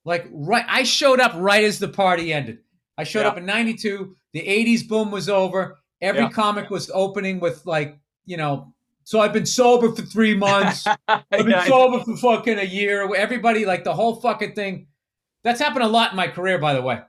Like, 0.06 0.28
right, 0.32 0.66
I 0.68 0.84
showed 0.84 1.20
up 1.20 1.34
right 1.36 1.64
as 1.64 1.80
the 1.80 1.88
party 1.88 2.34
ended. 2.34 2.60
I 2.98 3.04
showed 3.04 3.22
Yeah. 3.22 3.28
up 3.30 3.38
in 3.38 3.46
92. 3.46 4.16
The 4.34 4.42
80s 4.42 4.88
boom 4.88 5.12
was 5.12 5.30
over. 5.30 5.78
Every 6.02 6.22
Yeah. 6.22 6.30
comic 6.30 6.70
was 6.70 6.90
opening 6.94 7.40
with, 7.40 7.66
like, 7.66 7.98
you 8.26 8.38
know, 8.38 8.74
so 9.06 9.22
I've 9.22 9.32
been 9.32 9.46
sober 9.46 9.92
for 9.96 10.02
three 10.02 10.36
months. 10.48 10.86
I've 11.08 11.24
been 11.32 11.52
Yeah, 11.52 11.64
sober 11.66 12.04
for 12.04 12.18
fucking 12.18 12.60
a 12.60 12.64
year. 12.64 13.10
Everybody, 13.16 13.66
like, 13.66 13.84
the 13.86 13.94
whole 13.94 14.16
fucking 14.20 14.54
thing. 14.54 14.88
That's 15.46 15.60
happened 15.62 15.84
a 15.84 15.88
lot 15.88 16.12
in 16.12 16.18
my 16.18 16.28
career, 16.28 16.58
by 16.58 16.74
the 16.74 16.82
way. 16.82 17.00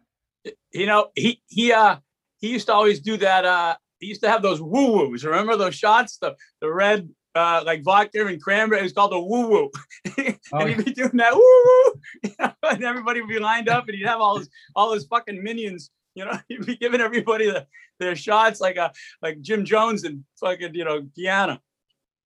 you 0.73 0.87
know, 0.87 1.09
he 1.15 1.43
he 1.49 1.73
uh 1.73 1.97
he 2.39 2.51
used 2.51 2.67
to 2.67 2.73
always 2.75 3.01
do 3.01 3.17
that. 3.17 3.45
Uh, 3.45 3.77
he 3.99 4.07
used 4.09 4.21
to 4.23 4.29
have 4.31 4.43
those 4.43 4.61
woo 4.61 4.93
woos. 4.93 5.25
Remember 5.25 5.57
those 5.57 5.75
shots? 5.75 6.19
The 6.19 6.37
the 6.61 6.71
red 6.73 7.09
uh 7.35 7.63
like 7.65 7.83
vodka 7.83 8.27
and 8.27 8.41
cranberry. 8.43 8.81
It 8.81 8.85
was 8.85 8.93
called 8.93 9.15
a 9.15 9.21
woo 9.21 9.49
woo. 9.49 9.71
and 10.19 10.39
Oh, 10.53 10.67
he'd 10.67 10.85
be 10.85 10.93
doing 10.93 11.17
that 11.17 11.35
woo 11.35 11.41
woo, 11.41 11.93
you 12.25 12.31
know, 12.39 12.53
and 12.71 12.85
everybody 12.85 13.21
would 13.23 13.31
be 13.31 13.39
lined 13.39 13.69
up, 13.71 13.89
and 13.89 13.97
he'd 13.97 14.07
have 14.07 14.21
all 14.21 14.37
his 14.39 14.51
all 14.77 14.93
his 14.93 15.07
fucking 15.07 15.43
minions. 15.43 15.91
You 16.15 16.27
know, 16.27 16.39
he'd 16.49 16.67
be 16.67 16.77
giving 16.77 17.01
everybody 17.01 17.47
the, 17.51 17.67
their 17.99 18.15
shots 18.17 18.61
like 18.61 18.77
a 18.77 18.93
like 19.23 19.41
Jim 19.41 19.65
Jones 19.65 20.05
and 20.05 20.25
fucking 20.39 20.75
you 20.75 20.85
know 20.85 21.01
Guyana. 21.17 21.61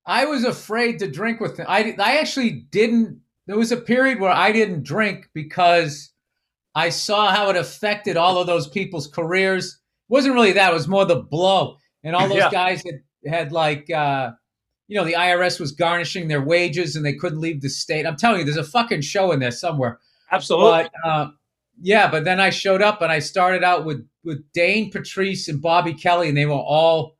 I 0.06 0.24
was 0.26 0.44
afraid 0.44 0.98
to 1.00 1.10
drink 1.10 1.40
with 1.40 1.56
them. 1.56 1.66
I, 1.68 1.94
I 1.98 2.18
actually 2.18 2.50
didn't. 2.50 3.20
There 3.46 3.56
was 3.58 3.72
a 3.72 3.76
period 3.76 4.20
where 4.20 4.30
I 4.30 4.52
didn't 4.52 4.82
drink 4.84 5.28
because 5.34 6.12
I 6.74 6.88
saw 6.90 7.30
how 7.30 7.50
it 7.50 7.56
affected 7.56 8.16
all 8.16 8.38
of 8.38 8.46
those 8.46 8.68
people's 8.68 9.06
careers. 9.06 9.66
It 9.74 10.12
wasn't 10.12 10.34
really 10.34 10.52
that. 10.52 10.70
It 10.70 10.74
was 10.74 10.88
more 10.88 11.04
the 11.04 11.16
blow. 11.16 11.76
And 12.02 12.14
all 12.16 12.28
those 12.28 12.38
Yeah. 12.38 12.50
guys 12.50 12.82
had, 12.84 13.32
had 13.32 13.52
like, 13.52 13.90
uh, 13.90 14.32
you 14.88 14.96
know, 14.96 15.04
the 15.04 15.14
IRS 15.14 15.60
was 15.60 15.72
garnishing 15.72 16.28
their 16.28 16.42
wages 16.42 16.96
and 16.96 17.04
they 17.04 17.14
couldn't 17.14 17.40
leave 17.40 17.60
the 17.60 17.68
state. 17.68 18.06
I'm 18.06 18.16
telling 18.16 18.40
you, 18.40 18.44
there's 18.44 18.56
a 18.56 18.64
fucking 18.64 19.02
show 19.02 19.30
in 19.32 19.40
there 19.40 19.50
somewhere. 19.52 19.98
Absolutely. 20.32 20.88
But 21.04 21.08
uh, 21.08 21.30
yeah, 21.80 22.10
but 22.10 22.24
then 22.24 22.40
I 22.40 22.50
showed 22.50 22.82
up 22.82 23.00
and 23.02 23.10
I 23.12 23.18
started 23.20 23.62
out 23.64 23.84
with 23.84 24.06
with 24.24 24.44
Dane, 24.52 24.90
Patrice, 24.90 25.48
and 25.48 25.62
Bobby 25.62 25.94
Kelly, 25.94 26.28
and 26.28 26.36
they 26.36 26.44
were 26.46 26.52
all 26.52 27.16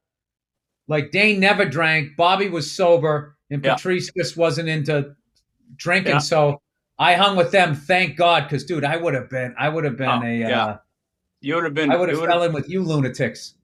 like 0.90 1.12
Dane 1.12 1.38
never 1.40 1.64
drank, 1.64 2.16
Bobby 2.16 2.48
was 2.48 2.70
sober, 2.70 3.36
and 3.50 3.64
Yeah. 3.64 3.74
Patrice 3.76 4.10
just 4.16 4.36
wasn't 4.36 4.68
into 4.68 5.14
drinking. 5.76 6.14
Yeah. 6.14 6.18
So 6.18 6.60
I 6.98 7.14
hung 7.14 7.36
with 7.36 7.52
them, 7.52 7.74
thank 7.74 8.16
God, 8.16 8.42
because 8.42 8.64
dude, 8.64 8.84
I 8.84 8.96
would 8.96 9.14
have 9.14 9.30
been, 9.30 9.54
I 9.58 9.68
would 9.70 9.84
have 9.84 9.96
been 9.96 10.08
Oh, 10.10 10.22
a, 10.22 10.38
yeah. 10.38 10.64
uh, 10.64 10.78
you 11.40 11.54
would 11.54 11.64
have 11.64 11.74
been. 11.74 11.90
I 11.90 11.96
would 11.96 12.08
have 12.10 12.18
fell 12.18 12.42
in 12.42 12.52
with 12.52 12.68
you 12.68 12.82
lunatics. 12.82 13.54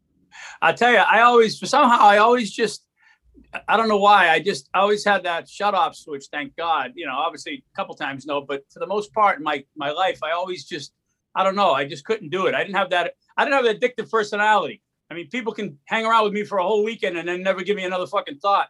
I 0.63 0.73
tell 0.73 0.93
you, 0.93 0.99
I 0.99 1.21
always 1.23 1.59
somehow 1.69 1.99
I 2.01 2.19
always 2.19 2.51
just 2.51 2.85
I 3.69 3.77
don't 3.77 3.89
know 3.89 3.99
why 3.99 4.31
I 4.31 4.39
just 4.41 4.69
always 4.75 5.05
had 5.05 5.25
that 5.25 5.49
shut 5.49 5.75
off 5.75 5.95
switch. 5.97 6.27
Thank 6.33 6.57
God, 6.57 6.93
you 6.95 7.07
know. 7.07 7.13
Obviously, 7.15 7.65
a 7.73 7.77
couple 7.77 7.95
times 7.95 8.25
no, 8.25 8.41
but 8.41 8.63
for 8.73 8.79
the 8.79 8.87
most 8.87 9.13
part 9.13 9.39
in 9.39 9.45
my 9.45 9.65
my 9.77 9.91
life, 9.91 10.21
I 10.23 10.31
always 10.31 10.65
just 10.65 10.93
I 11.35 11.43
don't 11.45 11.57
know. 11.57 11.73
I 11.73 11.85
just 11.85 12.05
couldn't 12.05 12.31
do 12.31 12.47
it. 12.47 12.55
I 12.55 12.63
didn't 12.63 12.77
have 12.77 12.91
that. 12.91 13.15
I 13.37 13.45
didn't 13.45 13.57
have 13.63 13.67
an 13.67 13.77
addictive 13.79 14.11
personality. 14.11 14.81
I 15.11 15.15
mean, 15.15 15.29
people 15.29 15.53
can 15.53 15.79
hang 15.87 16.05
around 16.05 16.25
with 16.25 16.33
me 16.33 16.45
for 16.45 16.59
a 16.59 16.63
whole 16.65 16.85
weekend 16.85 17.17
and 17.17 17.29
then 17.29 17.43
never 17.43 17.63
give 17.63 17.77
me 17.77 17.85
another 17.85 18.07
fucking 18.07 18.39
thought. 18.39 18.69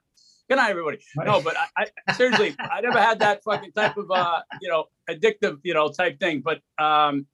Good 0.49 0.57
night, 0.57 0.71
everybody. 0.71 0.99
No, 1.17 1.41
but 1.41 1.57
I, 1.77 1.87
I 2.07 2.13
seriously, 2.13 2.55
I 2.59 2.81
never 2.81 3.01
had 3.01 3.19
that 3.19 3.43
fucking 3.43 3.73
type 3.73 3.97
of 3.97 4.11
uh, 4.11 4.43
you 4.61 4.69
know, 4.69 4.85
addictive, 5.11 5.59
you 5.65 5.75
know, 5.75 5.89
type 5.89 6.21
thing. 6.21 6.41
But 6.41 6.61
um, 6.83 7.27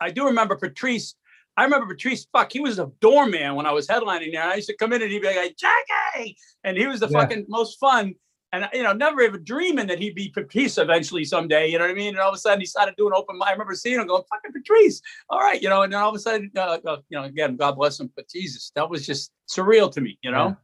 I 0.00 0.10
do 0.10 0.26
remember 0.26 0.56
Patrice. 0.56 1.14
I 1.56 1.64
remember 1.64 1.86
Patrice. 1.94 2.26
Fuck, 2.30 2.52
he 2.52 2.60
was 2.60 2.78
a 2.78 2.90
doorman 3.00 3.54
when 3.54 3.64
I 3.64 3.72
was 3.72 3.86
headlining 3.86 4.32
there. 4.32 4.42
And 4.42 4.52
I 4.52 4.56
used 4.56 4.68
to 4.68 4.76
come 4.76 4.92
in 4.92 5.00
and 5.02 5.10
he'd 5.10 5.22
be 5.22 5.34
like, 5.34 5.56
"Jackie," 5.56 6.36
and 6.62 6.76
he 6.76 6.86
was 6.86 7.00
the 7.00 7.08
Yeah. 7.08 7.20
fucking 7.20 7.46
most 7.48 7.78
fun. 7.80 8.14
And 8.52 8.66
you 8.72 8.82
know, 8.82 8.92
never 8.92 9.20
even 9.20 9.44
dreaming 9.44 9.86
that 9.88 9.98
he'd 9.98 10.14
be 10.14 10.30
Patrice 10.30 10.78
eventually 10.78 11.24
someday. 11.24 11.70
You 11.70 11.78
know 11.78 11.84
what 11.84 11.90
I 11.90 11.94
mean? 11.94 12.14
And 12.14 12.18
all 12.18 12.30
of 12.30 12.34
a 12.34 12.38
sudden, 12.38 12.60
he 12.60 12.66
started 12.66 12.96
doing 12.96 13.12
open 13.14 13.36
mic. 13.36 13.48
I 13.48 13.52
remember 13.52 13.74
seeing 13.74 14.00
him 14.00 14.06
going, 14.06 14.22
"Fucking 14.30 14.52
Patrice." 14.52 15.02
All 15.28 15.40
right, 15.40 15.60
you 15.60 15.68
know. 15.68 15.82
And 15.82 15.92
then 15.92 16.00
all 16.00 16.08
of 16.08 16.14
a 16.14 16.18
sudden, 16.18 16.50
uh, 16.56 16.78
uh, 16.86 16.96
you 17.10 17.18
know, 17.18 17.24
again, 17.24 17.56
God 17.56 17.76
bless 17.76 18.00
him, 18.00 18.10
but 18.16 18.26
Jesus, 18.28 18.72
that 18.74 18.88
was 18.88 19.04
just 19.06 19.32
surreal 19.48 19.92
to 19.92 20.00
me. 20.00 20.18
You 20.22 20.30
know? 20.30 20.56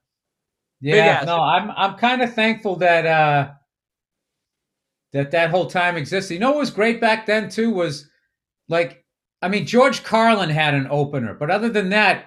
Big 0.82 0.96
Yeah, 0.96 1.24
no, 1.24 1.40
I'm 1.40 1.70
I'm 1.70 1.94
kind 1.96 2.20
of 2.22 2.34
thankful 2.34 2.76
that 2.76 3.06
uh 3.06 3.52
that 5.12 5.30
that 5.30 5.50
whole 5.50 5.66
time 5.66 5.96
existed. 5.96 6.34
You 6.34 6.40
know 6.40 6.50
what 6.50 6.58
was 6.58 6.70
great 6.70 7.00
back 7.00 7.24
then 7.24 7.48
too 7.48 7.70
was 7.70 8.08
like 8.68 9.04
I 9.40 9.48
mean 9.48 9.66
George 9.66 10.04
Carlin 10.04 10.50
had 10.50 10.74
an 10.74 10.88
opener, 10.90 11.34
but 11.34 11.50
other 11.50 11.70
than 11.70 11.88
that, 11.90 12.26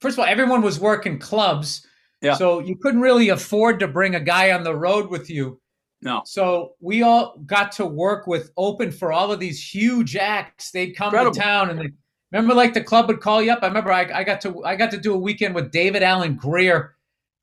first 0.00 0.14
of 0.14 0.20
all, 0.20 0.24
everyone 0.24 0.62
was 0.62 0.80
working 0.80 1.18
clubs. 1.18 1.86
Yeah. 2.20 2.34
So 2.34 2.60
you 2.60 2.76
couldn't 2.76 3.00
really 3.00 3.30
afford 3.30 3.80
to 3.80 3.88
bring 3.88 4.14
a 4.14 4.20
guy 4.20 4.52
on 4.52 4.62
the 4.62 4.74
road 4.76 5.10
with 5.10 5.30
you. 5.30 5.60
No. 6.02 6.22
So 6.24 6.74
we 6.80 7.02
all 7.02 7.38
got 7.46 7.72
to 7.72 7.86
work 7.86 8.26
with 8.26 8.52
open 8.56 8.90
for 8.90 9.12
all 9.12 9.32
of 9.32 9.40
these 9.40 9.62
huge 9.62 10.16
acts. 10.16 10.70
They'd 10.70 10.92
come 10.92 11.08
Incredible. 11.08 11.34
to 11.34 11.40
town 11.40 11.70
and 11.70 11.78
they 11.80 11.88
remember 12.32 12.54
like 12.54 12.74
the 12.74 12.82
club 12.82 13.08
would 13.08 13.20
call 13.20 13.42
you 13.42 13.52
up. 13.52 13.60
I 13.62 13.66
remember 13.66 13.92
I, 13.92 14.10
I 14.12 14.24
got 14.24 14.40
to 14.42 14.64
I 14.64 14.76
got 14.76 14.90
to 14.92 14.98
do 14.98 15.14
a 15.14 15.18
weekend 15.18 15.54
with 15.54 15.70
David 15.70 16.02
Alan 16.02 16.36
Grier. 16.36 16.96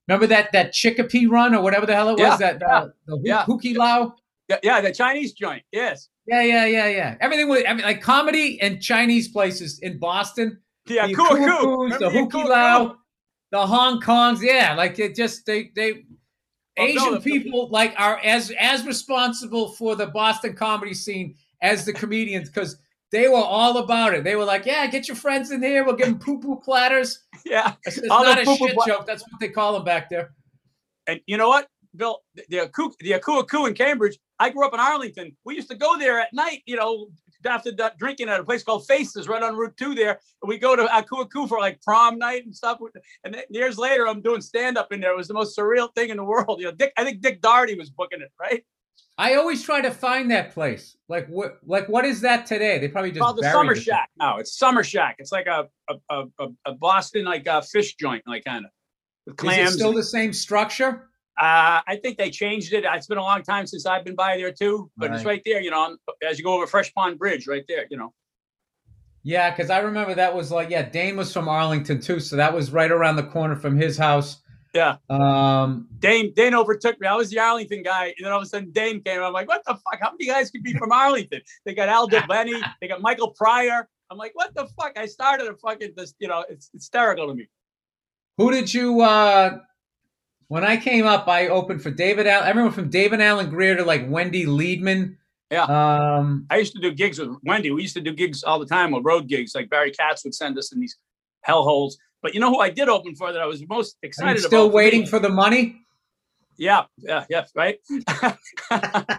Remember 0.08 0.26
that 0.28 0.50
that 0.52 0.72
Chicopee 0.72 1.26
run 1.26 1.54
or 1.54 1.62
whatever 1.62 1.86
the 1.86 1.94
hell 1.94 2.08
it 2.08 2.12
was 2.18 2.20
Yeah, 2.20 2.36
that 2.36 2.62
uh, 2.62 2.88
the 3.06 3.20
yeah. 3.24 3.44
Hu 3.44 3.58
Ke 3.58 3.76
Lau. 3.76 4.14
Yeah, 4.48 4.56
yeah, 4.62 4.80
the 4.80 4.92
Chinese 4.92 5.32
joint. 5.34 5.62
Yes. 5.72 6.08
Yeah, 6.26 6.42
yeah, 6.42 6.64
yeah, 6.64 6.88
yeah. 6.88 7.16
Everything 7.20 7.48
was 7.48 7.62
I 7.68 7.74
mean, 7.74 7.84
like 7.84 8.00
comedy 8.02 8.60
and 8.60 8.80
Chinese 8.82 9.28
places 9.28 9.78
in 9.80 9.98
Boston. 9.98 10.58
Yeah, 10.86 11.06
the 11.06 11.14
cool, 11.14 11.36
cool. 11.36 11.88
The 11.90 12.10
Hu 12.10 12.28
Ke 12.28 12.34
Lau, 12.48 12.96
the 13.50 13.66
Hong 13.66 14.00
Kongs. 14.00 14.40
Yeah, 14.42 14.74
like 14.76 14.98
it 14.98 15.14
just 15.14 15.46
they 15.46 15.70
they 15.74 16.04
Oh, 16.80 16.84
no, 16.84 16.90
Asian 16.90 17.12
the- 17.14 17.20
people 17.20 17.68
like 17.70 17.92
are 17.98 18.18
as 18.22 18.52
as 18.58 18.86
responsible 18.86 19.70
for 19.72 19.96
the 19.96 20.06
Boston 20.06 20.54
comedy 20.54 20.94
scene 20.94 21.34
as 21.60 21.84
the 21.84 21.92
comedians 21.92 22.48
because 22.48 22.76
they 23.10 23.26
were 23.26 23.34
all 23.36 23.78
about 23.78 24.14
it. 24.14 24.22
They 24.22 24.36
were 24.36 24.44
like, 24.44 24.64
"Yeah, 24.64 24.86
get 24.86 25.08
your 25.08 25.16
friends 25.16 25.50
in 25.50 25.60
here. 25.60 25.82
We'll 25.82 25.96
give 25.96 26.06
them 26.06 26.18
poo 26.20 26.38
poo 26.38 26.56
platters." 26.60 27.24
Yeah. 27.44 27.74
It's, 27.84 27.98
it's 27.98 28.06
not 28.06 28.38
a 28.40 28.44
shit 28.44 28.74
pla- 28.74 28.86
joke. 28.86 29.06
That's 29.06 29.22
what 29.22 29.40
they 29.40 29.48
call 29.48 29.72
them 29.72 29.84
back 29.84 30.08
there. 30.10 30.34
And 31.08 31.20
you 31.26 31.36
know 31.36 31.48
what, 31.48 31.66
Bill? 31.96 32.20
The 32.36 32.44
the 32.48 32.58
Aku- 32.66 32.94
the 33.00 33.12
Akuaku 33.12 33.66
in 33.66 33.74
Cambridge. 33.74 34.16
I 34.38 34.50
grew 34.50 34.64
up 34.64 34.72
in 34.74 34.78
Arlington. 34.78 35.36
We 35.44 35.56
used 35.56 35.70
to 35.70 35.76
go 35.76 35.98
there 35.98 36.20
at 36.20 36.32
night. 36.32 36.62
You 36.66 36.76
know, 36.76 37.08
after 37.46 37.70
drinking 37.98 38.28
at 38.28 38.40
a 38.40 38.44
place 38.44 38.62
called 38.62 38.86
Faces 38.86 39.28
right 39.28 39.42
on 39.42 39.56
Route 39.56 39.76
Two 39.76 39.94
there. 39.94 40.18
And 40.42 40.48
we 40.48 40.58
go 40.58 40.74
to 40.76 40.84
Akuaku 40.84 41.48
for 41.48 41.58
like 41.60 41.80
prom 41.82 42.18
night 42.18 42.44
and 42.44 42.54
stuff. 42.54 42.78
And 43.24 43.34
then 43.34 43.42
years 43.50 43.78
later, 43.78 44.06
I'm 44.08 44.20
doing 44.22 44.40
stand 44.40 44.76
up 44.78 44.92
in 44.92 45.00
there. 45.00 45.12
It 45.12 45.16
was 45.16 45.28
the 45.28 45.34
most 45.34 45.56
surreal 45.56 45.94
thing 45.94 46.10
in 46.10 46.16
the 46.16 46.24
world. 46.24 46.58
You 46.60 46.66
know, 46.66 46.72
Dick, 46.72 46.92
I 46.96 47.04
think 47.04 47.20
Dick 47.20 47.40
Doherty 47.40 47.74
was 47.76 47.90
booking 47.90 48.20
it, 48.20 48.32
right? 48.40 48.64
I 49.20 49.34
always 49.34 49.64
try 49.64 49.80
to 49.80 49.90
find 49.90 50.30
that 50.30 50.52
place. 50.54 50.96
Like 51.08 51.26
what? 51.28 51.58
Like 51.66 51.88
what 51.88 52.04
is 52.04 52.20
that 52.20 52.46
today? 52.46 52.78
They 52.78 52.88
probably 52.88 53.10
just 53.10 53.20
called 53.20 53.36
the 53.38 53.50
Summer 53.50 53.72
it. 53.72 53.82
Shack 53.82 54.10
No, 54.16 54.36
It's 54.36 54.56
Summer 54.56 54.84
Shack. 54.84 55.16
It's 55.18 55.32
like 55.32 55.46
a 55.46 55.68
a, 55.88 56.24
a, 56.38 56.46
a- 56.66 56.74
Boston 56.74 57.24
like 57.24 57.46
a 57.46 57.62
fish 57.62 57.96
joint, 57.96 58.22
like 58.26 58.44
kind 58.44 58.64
of 58.64 58.70
with 59.26 59.34
Is 59.34 59.34
it 59.34 59.36
clams. 59.38 59.72
still 59.74 59.92
the 59.92 60.02
same 60.04 60.32
structure? 60.32 61.07
Uh, 61.40 61.80
I 61.86 61.96
think 62.02 62.18
they 62.18 62.30
changed 62.30 62.72
it. 62.72 62.84
It's 62.86 63.06
been 63.06 63.18
a 63.18 63.22
long 63.22 63.42
time 63.42 63.66
since 63.66 63.86
I've 63.86 64.04
been 64.04 64.16
by 64.16 64.36
there 64.36 64.52
too, 64.52 64.90
but 64.96 65.12
it's 65.12 65.24
Right. 65.24 65.32
right 65.34 65.42
there, 65.44 65.60
you 65.60 65.70
know, 65.70 65.96
as 66.28 66.38
you 66.38 66.44
go 66.44 66.54
over 66.54 66.66
Fresh 66.66 66.92
Pond 66.94 67.18
Bridge, 67.18 67.46
right 67.46 67.64
there, 67.68 67.86
you 67.90 67.96
know. 67.96 68.12
Yeah, 69.22 69.50
because 69.50 69.70
I 69.70 69.78
remember 69.78 70.14
that 70.14 70.34
was 70.34 70.50
like 70.50 70.70
yeah, 70.70 70.82
Dane 70.82 71.16
was 71.16 71.32
from 71.32 71.48
Arlington 71.48 72.00
too, 72.00 72.18
so 72.20 72.36
that 72.36 72.52
was 72.52 72.72
right 72.72 72.90
around 72.90 73.16
the 73.16 73.24
corner 73.24 73.56
from 73.56 73.76
his 73.76 73.96
house. 73.98 74.42
Yeah. 74.74 74.96
Um, 75.10 75.88
Dane 75.98 76.32
Dane 76.34 76.54
overtook 76.54 77.00
me. 77.00 77.06
I 77.06 77.14
was 77.14 77.30
the 77.30 77.38
Arlington 77.38 77.82
guy, 77.82 78.06
and 78.16 78.24
then 78.24 78.32
all 78.32 78.38
of 78.38 78.44
a 78.44 78.46
sudden 78.46 78.70
Dane 78.70 79.02
came. 79.02 79.20
I'm 79.22 79.32
like, 79.32 79.48
what 79.48 79.62
the 79.66 79.74
fuck? 79.74 79.98
How 80.00 80.10
many 80.12 80.26
guys 80.26 80.50
could 80.50 80.62
be 80.62 80.72
from 80.74 80.92
Arlington? 80.92 81.40
They 81.64 81.74
got 81.74 81.88
Al 81.88 82.08
Devaney, 82.10 82.60
they 82.80 82.88
got 82.88 83.00
Michael 83.00 83.30
Pryor. 83.30 83.88
I'm 84.10 84.16
like, 84.18 84.32
what 84.34 84.54
the 84.54 84.66
fuck? 84.80 84.92
I 84.96 85.06
started 85.06 85.48
a 85.48 85.54
fucking 85.56 85.92
this, 85.96 86.14
you 86.18 86.28
know, 86.28 86.44
it's 86.48 86.70
hysterical 86.72 87.28
to 87.28 87.34
me. 87.34 87.48
who 88.38 88.50
did 88.50 88.72
you? 88.72 89.02
uh 89.02 89.58
When 90.48 90.64
I 90.64 90.76
came 90.78 91.06
up, 91.06 91.28
I 91.28 91.48
opened 91.48 91.82
for 91.82 91.90
David 91.90 92.26
Alan. 92.26 92.48
Everyone 92.48 92.72
from 92.72 92.88
David 92.88 93.20
Alan 93.20 93.50
Grier 93.50 93.76
to 93.76 93.84
like 93.84 94.08
Wendy 94.08 94.46
Liebman. 94.46 95.16
Yeah. 95.50 95.64
Um, 95.64 96.46
I 96.50 96.56
used 96.56 96.74
to 96.74 96.80
do 96.80 96.90
gigs 96.90 97.18
with 97.18 97.36
Wendy. 97.42 97.70
We 97.70 97.82
used 97.82 97.94
to 97.94 98.00
do 98.00 98.12
gigs 98.12 98.42
all 98.42 98.58
the 98.58 98.66
time, 98.66 98.94
or 98.94 99.02
road 99.02 99.28
gigs. 99.28 99.54
Like 99.54 99.68
Barry 99.70 99.90
Katz 99.90 100.24
would 100.24 100.34
send 100.34 100.58
us 100.58 100.72
in 100.72 100.80
these 100.80 100.96
hellholes. 101.46 101.94
But 102.22 102.34
you 102.34 102.40
know 102.40 102.50
who 102.50 102.60
I 102.60 102.70
did 102.70 102.88
open 102.88 103.14
for 103.14 103.32
that 103.32 103.40
I 103.40 103.46
was 103.46 103.66
most 103.68 103.96
excited 104.02 104.42
still 104.42 104.64
about? 104.64 104.74
waiting 104.74 105.06
for 105.06 105.18
the 105.18 105.28
money? 105.28 105.80
Yeah, 106.56 106.84
yeah, 106.96 107.24
yeah, 107.30 107.44
right. 107.54 107.78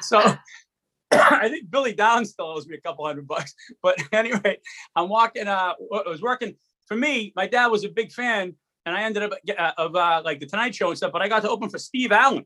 so 0.00 0.20
I 1.10 1.48
think 1.48 1.70
Billy 1.70 1.92
Down 1.92 2.24
still 2.24 2.46
owes 2.46 2.66
me 2.66 2.76
a 2.76 2.80
couple 2.80 3.06
hundred 3.06 3.26
bucks. 3.26 3.54
But 3.82 3.98
anyway, 4.12 4.58
I'm 4.94 5.08
walking. 5.08 5.48
Uh, 5.48 5.74
I 5.92 6.08
was 6.08 6.22
working 6.22 6.54
for 6.86 6.96
me. 6.96 7.32
My 7.34 7.46
dad 7.46 7.66
was 7.68 7.84
a 7.84 7.88
big 7.88 8.12
fan, 8.12 8.54
and 8.88 8.96
I 8.96 9.02
ended 9.02 9.22
up 9.22 9.32
uh, 9.56 9.72
of 9.76 9.94
uh, 9.94 10.22
like 10.24 10.40
the 10.40 10.46
Tonight 10.46 10.74
Show 10.74 10.88
and 10.88 10.96
stuff. 10.96 11.12
But 11.12 11.22
I 11.22 11.28
got 11.28 11.42
to 11.42 11.50
open 11.50 11.68
for 11.68 11.78
Steve 11.78 12.10
Allen, 12.10 12.44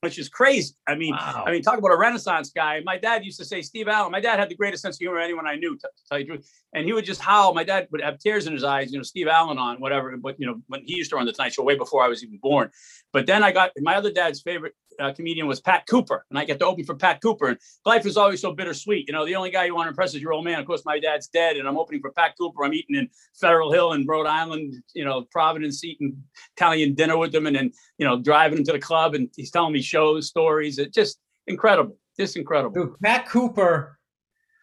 which 0.00 0.18
is 0.18 0.28
crazy. 0.28 0.74
I 0.86 0.94
mean, 0.94 1.14
Wow. 1.14 1.44
I 1.46 1.50
mean, 1.50 1.62
talk 1.62 1.78
about 1.78 1.90
a 1.92 1.96
Renaissance 1.96 2.50
guy. 2.50 2.80
My 2.84 2.96
dad 2.98 3.24
used 3.24 3.38
to 3.40 3.44
say 3.44 3.62
Steve 3.62 3.88
Allen. 3.88 4.12
My 4.12 4.20
dad 4.20 4.38
had 4.38 4.48
the 4.48 4.54
greatest 4.54 4.82
sense 4.82 4.96
of 4.96 5.00
humor 5.00 5.18
of 5.18 5.24
anyone 5.24 5.46
I 5.46 5.56
knew, 5.56 5.76
to, 5.76 5.80
to 5.82 6.04
tell 6.08 6.18
you 6.18 6.24
the 6.24 6.28
truth. 6.34 6.50
And 6.74 6.86
he 6.86 6.92
would 6.92 7.04
just 7.04 7.20
howl. 7.20 7.52
My 7.52 7.64
dad 7.64 7.88
would 7.90 8.00
have 8.00 8.18
tears 8.18 8.46
in 8.46 8.52
his 8.52 8.64
eyes, 8.64 8.92
you 8.92 8.98
know, 8.98 9.02
Steve 9.02 9.28
Allen 9.28 9.58
on 9.58 9.80
whatever. 9.80 10.16
But 10.16 10.38
you 10.38 10.46
know, 10.46 10.62
when 10.68 10.82
he 10.84 10.96
used 10.96 11.10
to 11.10 11.16
run 11.16 11.26
the 11.26 11.32
Tonight 11.32 11.54
Show 11.54 11.62
way 11.64 11.76
before 11.76 12.02
I 12.04 12.08
was 12.08 12.22
even 12.22 12.38
born. 12.38 12.70
But 13.12 13.26
then 13.26 13.42
I 13.42 13.52
got 13.52 13.72
my 13.80 13.96
other 13.96 14.12
dad's 14.12 14.40
favorite 14.40 14.74
uh, 15.00 15.12
comedian 15.12 15.46
was 15.46 15.60
Pat 15.60 15.86
Cooper, 15.86 16.24
and 16.30 16.38
I 16.38 16.44
get 16.44 16.58
to 16.60 16.66
open 16.66 16.84
for 16.84 16.94
Pat 16.94 17.20
Cooper. 17.20 17.48
And 17.48 17.58
life 17.84 18.06
is 18.06 18.16
always 18.16 18.40
so 18.40 18.52
bittersweet. 18.52 19.06
You 19.06 19.12
know, 19.12 19.24
the 19.24 19.34
only 19.34 19.50
guy 19.50 19.64
you 19.64 19.74
want 19.74 19.86
to 19.86 19.90
impress 19.90 20.14
is 20.14 20.20
your 20.20 20.32
old 20.32 20.44
man. 20.44 20.60
Of 20.60 20.66
course, 20.66 20.84
my 20.84 20.98
dad's 20.98 21.28
dead, 21.28 21.56
and 21.56 21.68
I'm 21.68 21.78
opening 21.78 22.00
for 22.00 22.10
Pat 22.12 22.34
Cooper. 22.38 22.64
I'm 22.64 22.74
eating 22.74 22.96
in 22.96 23.08
Federal 23.34 23.72
Hill 23.72 23.92
in 23.92 24.06
Rhode 24.06 24.26
Island, 24.26 24.82
you 24.94 25.04
know, 25.04 25.26
Providence, 25.30 25.84
eating 25.84 26.16
Italian 26.56 26.94
dinner 26.94 27.16
with 27.16 27.34
him, 27.34 27.46
and 27.46 27.56
then 27.56 27.72
you 27.98 28.06
know, 28.06 28.20
driving 28.20 28.58
him 28.58 28.64
to 28.64 28.72
the 28.72 28.78
club, 28.78 29.14
and 29.14 29.28
he's 29.36 29.50
telling 29.50 29.72
me 29.72 29.82
shows, 29.82 30.28
stories. 30.28 30.78
It's 30.78 30.94
just 30.94 31.18
incredible, 31.46 31.96
just 32.18 32.36
incredible. 32.36 32.74
Dude, 32.74 32.98
Pat 33.00 33.28
Cooper 33.28 33.98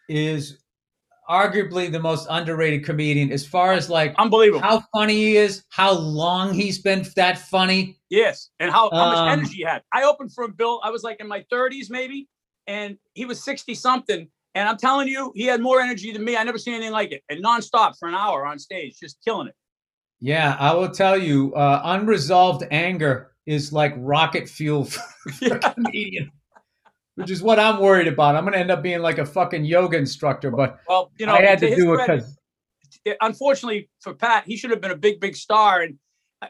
is 0.08 0.60
arguably 1.30 1.92
the 1.92 2.00
most 2.00 2.26
underrated 2.30 2.84
comedian 2.84 3.32
as 3.32 3.46
far 3.46 3.74
as 3.74 3.90
like 3.90 4.16
Unbelievable. 4.18 4.62
how 4.62 4.84
funny 4.94 5.14
he 5.14 5.38
is, 5.38 5.64
how 5.70 5.92
long 5.92 6.54
he's 6.54 6.80
been 6.80 7.06
that 7.16 7.38
funny. 7.38 7.99
Yes, 8.10 8.50
and 8.60 8.72
how, 8.72 8.90
how 8.92 9.10
much 9.10 9.18
Um, 9.18 9.30
energy 9.30 9.58
he 9.58 9.64
had. 9.64 9.84
I 9.94 10.04
opened 10.04 10.34
for 10.34 10.44
him, 10.44 10.54
Bill. 10.54 10.82
I 10.84 10.90
was 10.90 11.04
like 11.04 11.20
in 11.20 11.28
my 11.28 11.46
30s, 11.52 11.90
maybe, 11.90 12.28
and 12.68 12.98
he 13.14 13.26
was 13.26 13.44
60 13.44 13.76
something. 13.76 14.28
And 14.56 14.68
I'm 14.68 14.78
telling 14.78 15.08
you, 15.08 15.32
he 15.36 15.44
had 15.44 15.62
more 15.62 15.80
energy 15.80 16.12
than 16.12 16.24
me. 16.24 16.36
I 16.36 16.44
never 16.44 16.58
seen 16.58 16.74
anything 16.74 16.92
like 16.92 17.12
it, 17.12 17.24
and 17.30 17.44
nonstop 17.44 17.94
for 18.00 18.08
an 18.08 18.16
hour 18.16 18.46
on 18.46 18.58
stage, 18.58 18.98
just 19.00 19.20
killing 19.24 19.48
it. 19.48 19.56
Yeah, 20.20 20.58
I 20.60 20.74
will 20.74 20.90
tell 20.90 21.18
you, 21.18 21.54
uh, 21.54 21.82
unresolved 21.84 22.64
anger 22.72 23.32
is 23.46 23.72
like 23.72 23.94
rocket 23.98 24.50
fuel 24.50 24.86
for 24.86 25.56
a 25.56 25.60
comedian, 25.74 26.32
which 27.16 27.30
is 27.32 27.42
what 27.42 27.60
I'm 27.60 27.80
worried 27.80 28.08
about. 28.08 28.36
I'm 28.36 28.44
going 28.44 28.54
to 28.54 28.60
end 28.60 28.72
up 28.72 28.84
being 28.84 29.02
like 29.02 29.18
a 29.18 29.26
fucking 29.26 29.66
yoga 29.66 29.98
instructor, 29.98 30.52
but 30.52 30.80
Well, 30.88 31.12
you 31.18 31.26
know, 31.26 31.34
I 31.34 31.42
had 31.42 31.60
to 31.60 31.68
his 31.68 31.78
do 31.78 31.94
it 31.94 32.06
because 32.06 32.38
unfortunately 33.22 33.90
for 34.02 34.14
Pat, 34.14 34.44
he 34.46 34.58
should 34.58 34.72
have 34.72 34.82
been 34.82 34.92
a 34.92 34.98
big, 34.98 35.20
big 35.20 35.36
star. 35.36 35.82
And 35.82 35.98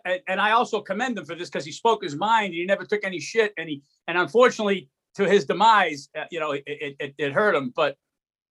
and, 0.05 0.19
and 0.27 0.41
I 0.41 0.51
also 0.51 0.81
commend 0.81 1.17
him 1.17 1.25
for 1.25 1.35
this 1.35 1.49
because 1.49 1.65
he 1.65 1.71
spoke 1.71 2.03
his 2.03 2.15
mind. 2.15 2.47
And 2.47 2.55
he 2.55 2.65
never 2.65 2.85
took 2.85 3.03
any 3.03 3.19
shit. 3.19 3.53
And 3.57 3.69
he 3.69 3.81
and 4.07 4.17
unfortunately, 4.17 4.89
to 5.15 5.27
his 5.27 5.45
demise, 5.45 6.09
uh, 6.17 6.25
you 6.31 6.39
know, 6.39 6.51
it, 6.51 6.63
it, 6.65 7.15
it, 7.17 7.33
hurt 7.33 7.55
him. 7.55 7.73
But 7.75 7.97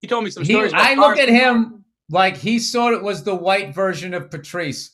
he 0.01 0.09
told 0.09 0.24
me 0.24 0.31
some 0.31 0.44
stories. 0.44 0.72
about 0.72 0.85
I 0.85 0.94
look 0.94 1.18
at 1.18 1.29
him 1.29 1.85
like 2.11 2.37
he 2.37 2.59
sort 2.59 2.94
of 2.94 3.03
was 3.03 3.24
the 3.24 3.35
white 3.35 3.74
version 3.74 4.14
of 4.14 4.31
Patrice, 4.31 4.90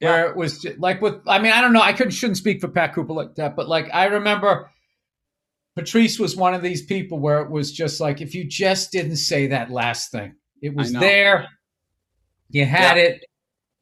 where 0.00 0.30
it 0.30 0.36
was 0.36 0.60
ju- 0.60 0.76
like 0.78 1.00
with. 1.00 1.20
I 1.26 1.38
mean, 1.38 1.52
I 1.52 1.60
don't 1.60 1.72
know. 1.72 1.82
I 1.82 1.92
couldn't 1.92 2.12
shouldn't 2.12 2.38
speak 2.38 2.60
for 2.60 2.68
Pat 2.68 2.94
Cooper 2.94 3.12
like 3.12 3.34
that, 3.36 3.56
but 3.56 3.68
like 3.68 3.88
I 3.92 4.06
remember. 4.06 4.70
Patrice 5.74 6.18
was 6.18 6.36
one 6.36 6.52
of 6.52 6.60
these 6.60 6.84
people 6.84 7.18
where 7.18 7.40
it 7.40 7.50
was 7.50 7.72
just 7.72 7.98
like 7.98 8.20
if 8.20 8.34
you 8.34 8.46
just 8.46 8.92
didn't 8.92 9.16
say 9.16 9.46
that 9.46 9.70
last 9.70 10.12
thing, 10.12 10.34
it 10.60 10.74
was 10.74 10.92
there. 10.92 11.48
You 12.50 12.66
had 12.66 12.98
it. 12.98 13.24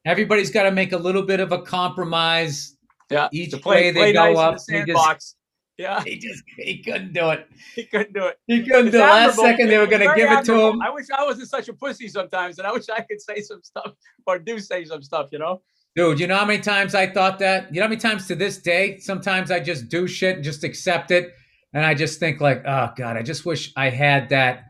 Everybody's 0.05 0.49
got 0.51 0.63
to 0.63 0.71
make 0.71 0.91
a 0.93 0.97
little 0.97 1.21
bit 1.23 1.39
of 1.39 1.51
a 1.51 1.61
compromise. 1.61 2.75
Yeah, 3.09 3.27
Each 3.31 3.51
play, 3.61 3.75
way 3.75 3.91
they 3.91 3.99
play 3.99 4.13
go 4.13 4.33
nice 4.33 4.37
up, 4.37 4.53
in 4.53 4.55
the 4.55 4.79
he 4.79 4.85
just- 4.85 4.87
sandbox. 4.97 5.35
Yeah, 5.77 6.03
He 6.05 6.17
just 6.19 6.43
he 6.57 6.83
couldn't 6.83 7.13
do 7.13 7.29
it. 7.31 7.47
he 7.75 7.83
couldn't 7.85 8.13
do 8.13 8.25
it. 8.25 8.37
He 8.45 8.61
couldn't 8.63 8.87
It's 8.87 8.91
do 8.95 8.97
it. 8.99 9.05
Last 9.05 9.35
second 9.39 9.67
they 9.69 9.77
were 9.79 9.87
going 9.87 10.07
to 10.07 10.13
give 10.15 10.31
it 10.31 10.45
to 10.45 10.53
him. 10.67 10.81
I 10.81 10.91
wish 10.91 11.07
I 11.15 11.23
wasn't 11.23 11.49
such 11.49 11.69
a 11.69 11.73
pussy 11.73 12.07
sometimes, 12.07 12.59
and 12.59 12.67
I 12.67 12.71
wish 12.71 12.87
I 12.89 13.01
could 13.01 13.19
say 13.21 13.41
some 13.41 13.61
stuff 13.63 13.93
or 14.27 14.37
do 14.37 14.59
say 14.59 14.85
some 14.85 15.01
stuff. 15.01 15.29
You 15.31 15.39
know? 15.39 15.61
Dude, 15.95 16.19
you 16.19 16.27
know 16.27 16.37
how 16.37 16.45
many 16.45 16.59
times 16.61 16.93
I 16.93 17.07
thought 17.07 17.39
that? 17.39 17.73
You 17.73 17.79
know 17.79 17.85
how 17.85 17.89
many 17.89 17.99
times 17.99 18.27
to 18.27 18.35
this 18.35 18.57
day, 18.59 18.99
sometimes 18.99 19.49
I 19.49 19.59
just 19.59 19.89
do 19.89 20.07
shit 20.07 20.35
and 20.35 20.43
just 20.43 20.63
accept 20.63 21.09
it. 21.09 21.33
And 21.73 21.83
I 21.85 21.95
just 21.95 22.19
think 22.19 22.41
like, 22.41 22.63
oh 22.65 22.89
God, 22.95 23.17
I 23.17 23.23
just 23.23 23.45
wish 23.45 23.73
I 23.75 23.89
had 23.89 24.29
that 24.29 24.65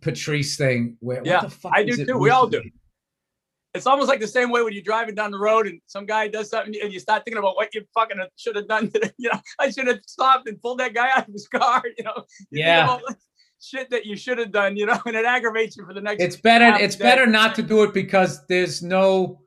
Patrice 0.00 0.56
thing 0.56 0.96
where 1.00 1.22
Yeah, 1.24 1.36
what 1.42 1.42
the 1.44 1.50
fuck 1.50 1.72
I 1.74 1.84
do 1.84 2.04
too. 2.04 2.18
We 2.18 2.30
all 2.30 2.46
recently? 2.46 2.72
It's 3.74 3.86
almost 3.86 4.08
like 4.08 4.20
the 4.20 4.28
same 4.28 4.50
way 4.50 4.62
when 4.62 4.72
you're 4.72 4.82
driving 4.82 5.16
down 5.16 5.32
the 5.32 5.38
road 5.38 5.66
and 5.66 5.80
some 5.86 6.06
guy 6.06 6.28
does 6.28 6.48
something 6.50 6.74
and 6.80 6.92
you 6.92 7.00
start 7.00 7.24
thinking 7.24 7.38
about 7.38 7.56
what 7.56 7.74
you 7.74 7.82
fucking 7.92 8.18
should 8.36 8.54
have 8.54 8.68
done. 8.68 8.88
To, 8.92 9.12
you 9.18 9.30
know, 9.32 9.40
I 9.58 9.70
should 9.70 9.88
have 9.88 9.98
stopped 10.06 10.48
and 10.48 10.60
pulled 10.62 10.78
that 10.78 10.94
guy 10.94 11.10
out 11.10 11.26
of 11.26 11.32
his 11.32 11.48
car. 11.48 11.82
You 11.98 12.04
know, 12.04 12.24
You 12.50 12.64
Yeah. 12.64 12.98
shit 13.60 13.90
that 13.90 14.06
you 14.06 14.16
should 14.16 14.38
have 14.38 14.52
done. 14.52 14.76
You 14.76 14.86
know, 14.86 14.98
and 15.06 15.16
it 15.16 15.24
aggravates 15.24 15.76
you 15.76 15.84
for 15.84 15.92
the 15.92 16.00
next. 16.00 16.22
It's 16.22 16.36
better 16.36 16.72
it's 16.82 16.94
day. 16.96 17.02
better 17.04 17.26
not 17.26 17.54
to 17.56 17.62
do 17.62 17.82
it 17.82 17.92
because 17.92 18.46
there's 18.46 18.80
no 18.82 19.40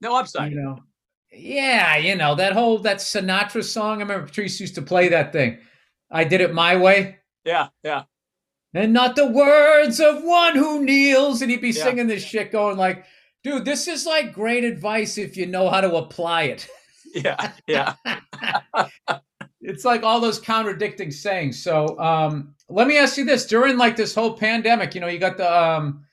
no 0.00 0.16
upside. 0.16 0.52
you 0.52 0.60
know. 0.60 0.78
Yeah, 1.32 1.96
you 1.96 2.14
know, 2.14 2.36
that 2.36 2.52
whole 2.52 2.78
that 2.80 2.98
Sinatra 2.98 3.64
song. 3.64 3.96
I 3.98 4.02
remember 4.02 4.26
Patrice 4.26 4.60
used 4.60 4.76
to 4.76 4.82
play 4.82 5.08
that 5.08 5.32
thing. 5.32 5.58
I 6.12 6.22
did 6.22 6.40
it 6.40 6.54
my 6.54 6.76
way. 6.76 7.18
Yeah, 7.44 7.68
yeah. 7.82 8.04
And 8.74 8.92
not 8.92 9.16
the 9.16 9.26
words 9.26 10.00
of 10.00 10.22
one 10.22 10.56
who 10.56 10.84
kneels. 10.84 11.40
And 11.42 11.50
he'd 11.50 11.60
be 11.60 11.70
Yeah. 11.70 11.84
singing 11.84 12.06
this 12.08 12.24
shit, 12.24 12.50
going 12.52 12.76
like, 12.76 13.04
"Dude, 13.42 13.64
this 13.64 13.88
is 13.88 14.04
like 14.06 14.32
great 14.32 14.64
advice 14.64 15.16
if 15.16 15.36
you 15.36 15.46
know 15.46 15.68
how 15.70 15.80
to 15.80 15.94
apply 15.96 16.42
it." 16.44 16.68
Yeah, 17.14 17.52
yeah. 17.68 17.94
it's 19.60 19.84
like 19.84 20.02
all 20.02 20.18
those 20.20 20.40
contradicting 20.40 21.12
sayings. 21.12 21.62
So, 21.62 21.96
um, 22.00 22.56
let 22.68 22.88
me 22.88 22.98
ask 22.98 23.16
you 23.16 23.24
this: 23.24 23.46
during 23.46 23.76
like 23.78 23.94
this 23.94 24.16
whole 24.16 24.36
pandemic, 24.36 24.96
you 24.96 25.00
know, 25.00 25.06
you 25.06 25.18
got 25.20 25.36
the 25.36 25.48
um, 25.48 26.04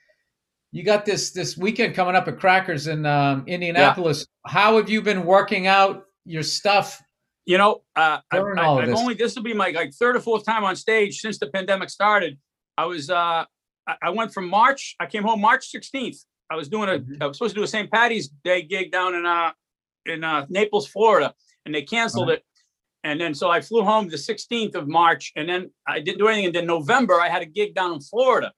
you 0.72 0.84
got 0.84 1.06
this 1.06 1.32
this 1.32 1.58
weekend 1.58 1.96
coming 1.96 2.16
up 2.16 2.28
at 2.28 2.40
Crackers 2.40 2.86
in 2.86 3.06
um, 3.08 3.44
Indianapolis. 3.48 4.28
How 4.46 4.78
have 4.78 4.90
you 4.90 5.02
been 5.02 5.26
working 5.26 5.66
out 5.66 6.06
your 6.26 6.44
stuff? 6.44 7.02
You 7.46 7.58
know, 7.58 7.82
uh, 7.96 8.20
I, 8.32 8.38
During 8.38 8.60
all 8.60 8.78
of 8.78 8.84
have 8.84 8.92
this. 8.92 9.00
only 9.00 9.16
this 9.16 9.36
will 9.36 9.42
be 9.44 9.54
my 9.54 9.70
like 9.72 9.94
third 9.94 10.16
or 10.16 10.20
fourth 10.20 10.46
time 10.46 10.64
on 10.64 10.76
stage 10.76 11.20
since 11.20 11.40
the 11.40 11.48
pandemic 11.48 11.90
started. 11.90 12.38
I 12.78 12.86
was 12.86 13.10
uh, 13.10 13.46
I, 13.88 14.10
went 14.10 14.34
from 14.34 14.48
March. 14.48 14.96
I 15.00 15.06
came 15.06 15.24
home 15.24 15.42
March 15.42 15.72
16th. 15.72 16.26
I 16.50 16.56
was 16.56 16.70
doing 16.70 16.90
a 16.90 17.00
Mhm. 17.00 17.22
I 17.22 17.28
was 17.28 17.38
supposed 17.38 17.56
to 17.56 17.60
do 17.60 17.64
a 17.64 17.68
St. 17.68 17.90
Patty's 17.92 18.30
Day 18.44 18.62
gig 18.62 18.92
down 18.92 19.16
in 19.16 19.26
uh 19.26 19.52
in 20.06 20.24
uh, 20.24 20.46
Naples, 20.50 20.88
Florida, 20.88 21.34
and 21.66 21.76
they 21.76 21.84
canceled 21.84 22.30
it. 22.32 22.44
And 23.04 23.20
then 23.22 23.34
so 23.34 23.50
I 23.50 23.62
flew 23.62 23.84
home 23.84 24.10
the 24.10 24.18
16th 24.18 24.76
of 24.76 24.88
March, 24.88 25.32
and 25.36 25.48
then 25.48 25.72
I 25.88 26.00
didn't 26.00 26.20
do 26.20 26.28
anything. 26.28 26.48
And 26.48 26.56
then 26.56 26.68
November, 26.68 27.20
I 27.22 27.30
had 27.30 27.42
a 27.42 27.46
gig 27.46 27.76
down 27.76 27.94
in 27.94 28.02
Florida, 28.02 28.52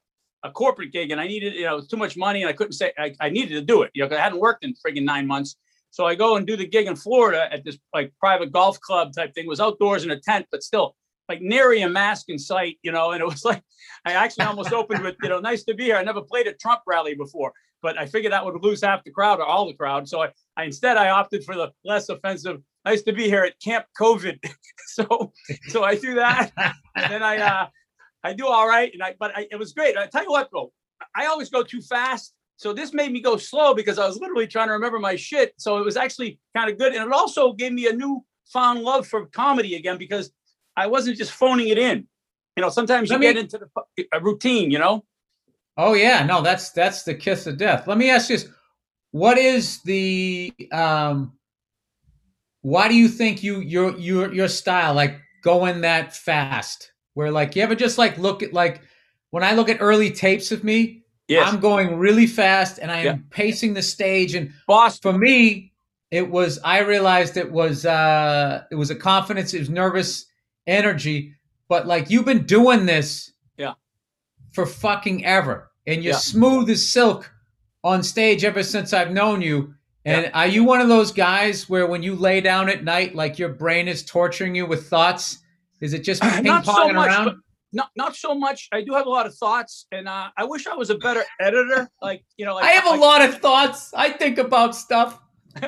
a 0.44 0.52
corporate 0.52 0.92
gig, 0.92 1.12
and 1.12 1.20
I 1.20 1.28
needed, 1.28 1.54
you 1.54 1.64
know, 1.64 1.74
it 1.74 1.76
was 1.76 1.88
too 1.88 1.98
much 1.98 2.16
money, 2.18 2.42
and 2.42 2.50
I 2.50 2.54
couldn't 2.54 2.74
say 2.74 2.94
I, 2.98 3.14
I 3.20 3.30
needed 3.30 3.56
to 3.56 3.62
do 3.62 3.82
it, 3.84 3.92
you 3.94 4.08
know, 4.08 4.16
I 4.16 4.20
hadn't 4.20 4.40
worked 4.40 4.64
in 4.64 4.74
friggin' 4.74 5.04
nine 5.04 5.28
months. 5.28 5.56
So 5.92 6.06
I 6.06 6.16
go 6.16 6.38
and 6.38 6.48
do 6.48 6.58
the 6.58 6.66
gig 6.66 6.88
in 6.88 6.96
Florida 6.96 7.48
at 7.54 7.64
this 7.64 7.78
like 7.94 8.12
private 8.20 8.52
golf 8.52 8.80
club 8.80 9.14
type 9.14 9.34
thing. 9.36 9.46
It 9.46 9.50
was 9.50 9.60
outdoors 9.60 10.04
in 10.04 10.12
a 10.12 10.20
tent, 10.20 10.48
but 10.52 10.64
still 10.64 10.96
like 11.34 11.42
nary 11.42 11.82
a 11.82 11.90
mask 11.90 12.30
in 12.30 12.38
sight, 12.38 12.78
you 12.84 12.92
know. 12.92 13.12
And 13.12 13.22
it 13.22 13.26
was 13.26 13.44
like 13.52 13.64
I 14.06 14.14
actually 14.14 14.46
almost 14.46 14.72
opened 14.72 15.04
with, 15.04 15.16
you 15.24 15.30
know, 15.30 15.40
nice 15.40 15.64
to 15.66 15.74
be 15.74 15.86
here. 15.86 15.96
I 15.96 16.04
never 16.04 16.22
played 16.22 16.48
a 16.48 16.54
Trump 16.54 16.82
rally 16.86 17.16
before, 17.16 17.54
but 17.82 17.98
I 17.98 18.06
figured 18.06 18.34
that 18.34 18.46
would 18.46 18.62
lose 18.64 18.84
half 18.84 19.04
the 19.04 19.12
crowd 19.12 19.40
or 19.40 19.46
all 19.46 19.66
the 19.66 19.74
crowd. 19.74 20.08
So 20.08 20.22
I, 20.22 20.30
I 20.58 20.66
instead 20.66 20.98
I 20.98 21.10
opted 21.10 21.44
for 21.44 21.56
the 21.56 21.72
less 21.84 22.10
offensive. 22.10 22.62
Nice 22.86 23.02
to 23.04 23.14
be 23.14 23.24
here 23.24 23.44
at 23.44 23.60
Camp 23.62 23.86
COVID. 24.00 24.38
so 24.88 25.34
so 25.70 25.84
I 25.84 25.96
do 25.96 26.16
that, 26.16 26.52
and 26.96 27.12
then 27.12 27.24
I 27.24 27.38
uh, 27.38 27.68
I 28.24 28.34
do 28.34 28.48
all 28.48 28.68
right, 28.68 28.92
and 28.94 29.02
I 29.02 29.16
but 29.20 29.36
I, 29.36 29.48
it 29.52 29.58
was 29.58 29.74
great. 29.74 29.98
I 29.98 30.08
tell 30.08 30.24
you 30.24 30.32
what, 30.32 30.52
bro, 30.52 30.72
I 31.16 31.26
always 31.28 31.50
go 31.50 31.64
too 31.64 31.82
fast. 31.82 32.34
So 32.58 32.72
this 32.72 32.94
made 32.94 33.12
me 33.12 33.20
go 33.20 33.36
slow 33.36 33.74
because 33.74 33.98
I 33.98 34.06
was 34.06 34.18
literally 34.18 34.48
trying 34.48 34.68
to 34.68 34.74
remember 34.74 35.00
my 35.00 35.16
shit. 35.16 35.54
So 35.58 35.80
it 35.80 35.84
was 35.84 35.98
actually 35.98 36.40
kind 36.56 36.70
of 36.70 36.78
good, 36.78 36.94
and 36.94 37.04
it 37.06 37.12
also 37.12 37.54
gave 37.54 37.72
me 37.72 37.88
a 37.88 37.94
new 37.94 38.24
found 38.52 38.82
love 38.82 39.08
for 39.08 39.26
comedy 39.28 39.76
again 39.76 39.98
because 39.98 40.32
I 40.76 40.88
wasn't 40.88 41.18
just 41.18 41.32
phoning 41.32 41.68
it 41.68 41.78
in. 41.78 42.08
You 42.56 42.62
know, 42.62 42.70
sometimes 42.70 43.10
you 43.10 43.18
Let 43.18 43.22
get 43.22 43.38
into 43.38 43.58
the 43.58 44.06
a 44.12 44.20
routine. 44.20 44.72
You 44.72 44.80
know. 44.80 45.06
Oh 45.78 45.94
yeah, 45.94 46.26
no, 46.26 46.42
that's 46.42 46.72
that's 46.72 47.04
the 47.04 47.16
kiss 47.16 47.48
of 47.48 47.58
death. 47.58 47.88
Let 47.88 47.98
me 47.98 48.10
ask 48.10 48.30
you 48.30 48.38
this: 48.38 48.48
What 49.12 49.38
is 49.38 49.82
the 49.84 50.54
um? 50.72 51.34
Why 52.62 52.88
do 52.88 52.96
you 52.96 53.08
think 53.08 53.44
you 53.44 53.60
your 53.60 53.98
your 53.98 54.34
your 54.34 54.48
style 54.48 54.94
like 54.94 55.20
going 55.44 55.82
that 55.82 56.16
fast? 56.16 56.92
Where 57.16 57.32
like 57.32 57.56
you 57.56 57.62
ever 57.64 57.76
just 57.76 57.98
like 57.98 58.18
look 58.18 58.44
at 58.44 58.54
like 58.54 58.82
when 59.32 59.44
I 59.44 59.54
look 59.54 59.70
at 59.70 59.78
early 59.80 60.12
tapes 60.12 60.52
of 60.52 60.64
me, 60.64 61.04
Yes. 61.28 61.52
I'm 61.52 61.60
going 61.60 61.98
really 61.98 62.28
fast 62.28 62.80
and 62.80 62.92
I 62.92 63.00
am 63.00 63.06
Yeah. 63.06 63.18
pacing 63.32 63.74
the 63.74 63.82
stage. 63.82 64.36
And 64.36 64.52
boss, 64.68 65.00
for 65.00 65.14
me, 65.14 65.74
it 66.12 66.30
was 66.30 66.60
I 66.64 66.80
realized 66.80 67.38
it 67.38 67.52
was 67.52 67.86
uh 67.86 68.64
it 68.72 68.76
was 68.76 68.92
a 68.92 68.96
confidence, 68.96 69.54
it 69.54 69.60
was 69.60 69.70
nervous 69.70 70.26
energy. 70.68 71.34
But 71.70 71.88
like 71.88 72.10
you've 72.10 72.26
been 72.26 72.46
doing 72.46 72.86
this 72.86 73.32
Yeah. 73.58 73.74
for 74.52 74.66
fucking 74.66 75.26
ever. 75.26 75.72
And 75.88 76.04
you're 76.04 76.14
Yeah. 76.14 76.20
smooth 76.20 76.70
as 76.70 76.88
silk 76.88 77.32
on 77.84 78.04
stage 78.04 78.44
ever 78.46 78.64
since 78.64 78.94
I've 78.94 79.12
known 79.12 79.42
you. 79.42 79.74
And 80.06 80.30
are 80.34 80.48
you 80.48 80.64
one 80.66 80.82
of 80.82 80.90
those 80.90 81.12
guys 81.12 81.70
where 81.70 81.88
when 81.88 82.04
you 82.04 82.16
lay 82.16 82.42
down 82.42 82.68
at 82.70 82.84
night, 82.84 83.16
like 83.16 83.40
your 83.40 83.50
brain 83.50 83.88
is 83.88 84.04
torturing 84.04 84.54
you 84.54 84.66
with 84.66 84.90
thoughts? 84.90 85.40
Is 85.82 85.94
it 85.94 86.04
just 86.04 86.22
ping 86.22 86.44
Not 86.44 86.66
so 86.66 86.90
much, 86.90 87.08
around? 87.08 87.38
Not 87.72 87.90
not 87.96 88.16
so 88.16 88.36
much. 88.36 88.68
I 88.72 88.82
do 88.82 88.94
have 88.94 89.06
a 89.08 89.10
lot 89.10 89.26
of 89.26 89.34
thoughts, 89.36 89.88
and 89.92 90.08
uh, 90.08 90.30
I 90.38 90.44
wish 90.44 90.68
I 90.68 90.76
was 90.76 90.90
a 90.90 90.98
better 90.98 91.24
editor. 91.40 91.90
Like 92.02 92.24
you 92.38 92.46
know, 92.46 92.56
like 92.56 92.66
I 92.66 92.72
have 92.72 92.86
a 92.86 93.00
lot 93.02 93.22
of 93.22 93.40
thoughts. 93.40 93.94
I 93.94 94.10
think 94.12 94.38
about 94.38 94.76
stuff. 94.76 95.20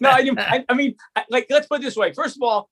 no, 0.00 0.10
I, 0.10 0.30
I, 0.38 0.64
I 0.68 0.74
mean, 0.74 0.94
I, 1.14 1.24
like, 1.30 1.46
let's 1.50 1.66
put 1.66 1.80
it 1.80 1.84
this 1.84 1.96
way. 1.96 2.12
First 2.12 2.36
of 2.36 2.42
all, 2.42 2.70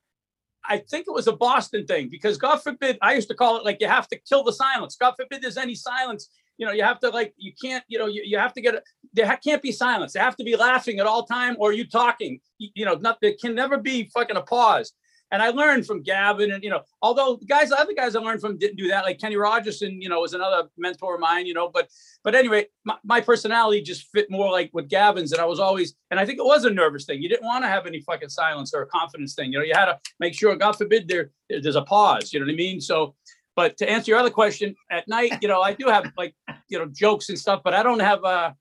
I 0.67 0.79
think 0.79 1.07
it 1.07 1.13
was 1.13 1.27
a 1.27 1.33
Boston 1.33 1.87
thing 1.87 2.09
because 2.09 2.39
God 2.39 2.57
forbid, 2.63 2.99
I 3.03 3.15
used 3.15 3.29
to 3.29 3.35
call 3.35 3.57
it 3.57 3.65
like 3.65 3.79
you 3.81 3.89
have 3.89 4.09
to 4.09 4.19
kill 4.19 4.45
the 4.45 4.53
silence. 4.53 4.97
God 4.97 5.15
forbid 5.17 5.43
there's 5.43 5.57
any 5.57 5.75
silence. 5.75 6.29
You 6.57 6.67
know, 6.67 6.73
you 6.73 6.85
have 6.85 7.01
to 7.01 7.11
like, 7.11 7.35
you 7.37 7.53
can't, 7.61 7.85
you 7.89 7.99
know, 7.99 8.07
you, 8.07 8.23
you 8.25 8.39
have 8.39 8.53
to 8.55 8.61
get, 8.61 8.77
a, 8.77 8.83
there 9.13 9.39
can't 9.43 9.61
be 9.61 9.73
silence. 9.73 10.13
They 10.13 10.21
have 10.21 10.37
to 10.37 10.45
be 10.45 10.57
laughing 10.57 11.01
at 11.01 11.07
all 11.07 11.25
time 11.25 11.57
or 11.59 11.73
you 11.73 11.87
talking, 11.87 12.41
you, 12.59 12.69
you 12.75 12.85
know, 12.85 12.95
not, 12.95 13.19
there 13.21 13.35
can 13.41 13.55
never 13.55 13.79
be 13.79 14.11
fucking 14.15 14.37
a 14.37 14.43
pause. 14.43 14.93
And 15.35 15.43
I 15.43 15.51
learned 15.51 15.85
from 15.85 16.01
Gavin 16.01 16.53
and, 16.53 16.63
you 16.63 16.71
know, 16.71 16.83
although 17.03 17.39
guys, 17.49 17.73
other 17.73 17.93
guys 17.93 18.15
I 18.15 18.21
learned 18.21 18.41
from 18.41 18.57
didn't 18.57 18.77
do 18.77 18.87
that. 18.87 19.05
Like 19.05 19.19
Kenny 19.19 19.35
Rogerson, 19.35 20.01
you 20.01 20.09
know, 20.09 20.21
was 20.21 20.33
another 20.33 20.69
mentor 20.79 21.17
of 21.17 21.21
mine, 21.21 21.45
you 21.45 21.55
know, 21.55 21.69
but 21.69 21.89
but 22.23 22.37
anyway, 22.37 22.67
my, 22.85 22.95
my 23.03 23.21
personality 23.21 23.83
just 23.83 24.07
fit 24.13 24.31
more 24.31 24.53
like 24.53 24.71
with 24.73 24.89
Gavin's, 24.89 25.33
and 25.33 25.43
I 25.43 25.45
was 25.45 25.59
always, 25.59 25.97
and 26.13 26.21
I 26.21 26.25
think 26.25 26.39
it 26.39 26.45
was 26.45 26.65
a 26.65 26.71
nervous 26.71 27.05
thing. 27.05 27.21
You 27.21 27.29
didn't 27.29 27.47
want 27.47 27.65
to 27.65 27.69
have 27.69 27.85
any 27.85 28.01
fucking 28.01 28.29
silence 28.29 28.73
or 28.73 28.83
a 28.83 28.87
confidence 28.87 29.35
thing. 29.35 29.53
You 29.53 29.59
know, 29.59 29.65
you 29.65 29.75
had 29.75 29.87
to 29.87 29.99
make 30.21 30.39
sure, 30.39 30.55
God 30.55 30.73
forbid, 30.79 31.09
there 31.09 31.33
there's 31.51 31.75
a 31.75 31.83
pause. 31.83 32.33
You 32.33 32.39
know 32.39 32.47
what 32.47 32.53
I 32.53 32.57
mean? 32.57 32.81
So, 32.81 33.17
but 33.57 33.77
to 33.79 33.91
answer 33.91 34.13
your 34.13 34.21
other 34.21 34.31
question, 34.31 34.77
at 34.89 35.09
night, 35.09 35.33
you 35.43 35.49
know, 35.49 35.63
I 35.63 35.75
do 35.75 35.87
have 35.89 36.13
like 36.17 36.37
you 36.69 36.79
know 36.79 36.87
jokes 36.87 37.29
and 37.29 37.37
stuff, 37.37 37.63
but 37.65 37.75
I 37.75 37.83
don't 37.83 38.01
have 38.01 38.23
uh 38.23 38.53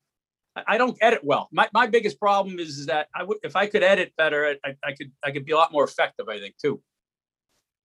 I- 0.56 0.78
don't 0.78 0.98
edit 1.02 1.22
well. 1.24 1.48
My 1.52 1.68
my 1.74 1.88
biggest 1.88 2.20
problem 2.20 2.60
is, 2.60 2.78
is 2.78 2.86
that 2.88 3.08
I 3.16 3.24
would 3.24 3.38
if 3.44 3.56
I 3.56 3.66
could 3.68 3.84
edit 3.84 4.14
better, 4.18 4.56
I, 4.64 4.76
I 4.84 4.92
could 4.94 5.12
I 5.24 5.32
could 5.32 5.46
be 5.46 5.52
a 5.52 5.58
lot 5.58 5.72
more 5.72 5.84
effective. 5.84 6.30
I 6.30 6.40
think 6.40 6.56
too. 6.58 6.82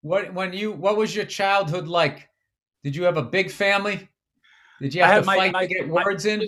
What 0.02 0.32
when 0.34 0.52
you 0.52 0.72
what 0.72 0.96
was 0.96 1.14
your 1.14 1.24
childhood 1.24 1.88
like? 1.88 2.28
Did 2.84 2.94
you 2.94 3.04
have 3.04 3.16
a 3.16 3.22
big 3.22 3.50
family? 3.50 4.08
Did 4.80 4.94
you 4.94 5.02
I 5.02 5.06
have 5.08 5.22
to 5.22 5.26
my- 5.26 5.36
fight 5.36 5.52
my- 5.52 5.66
to 5.66 5.74
get 5.74 5.88
my- 5.88 5.94
words 6.04 6.26
in? 6.26 6.42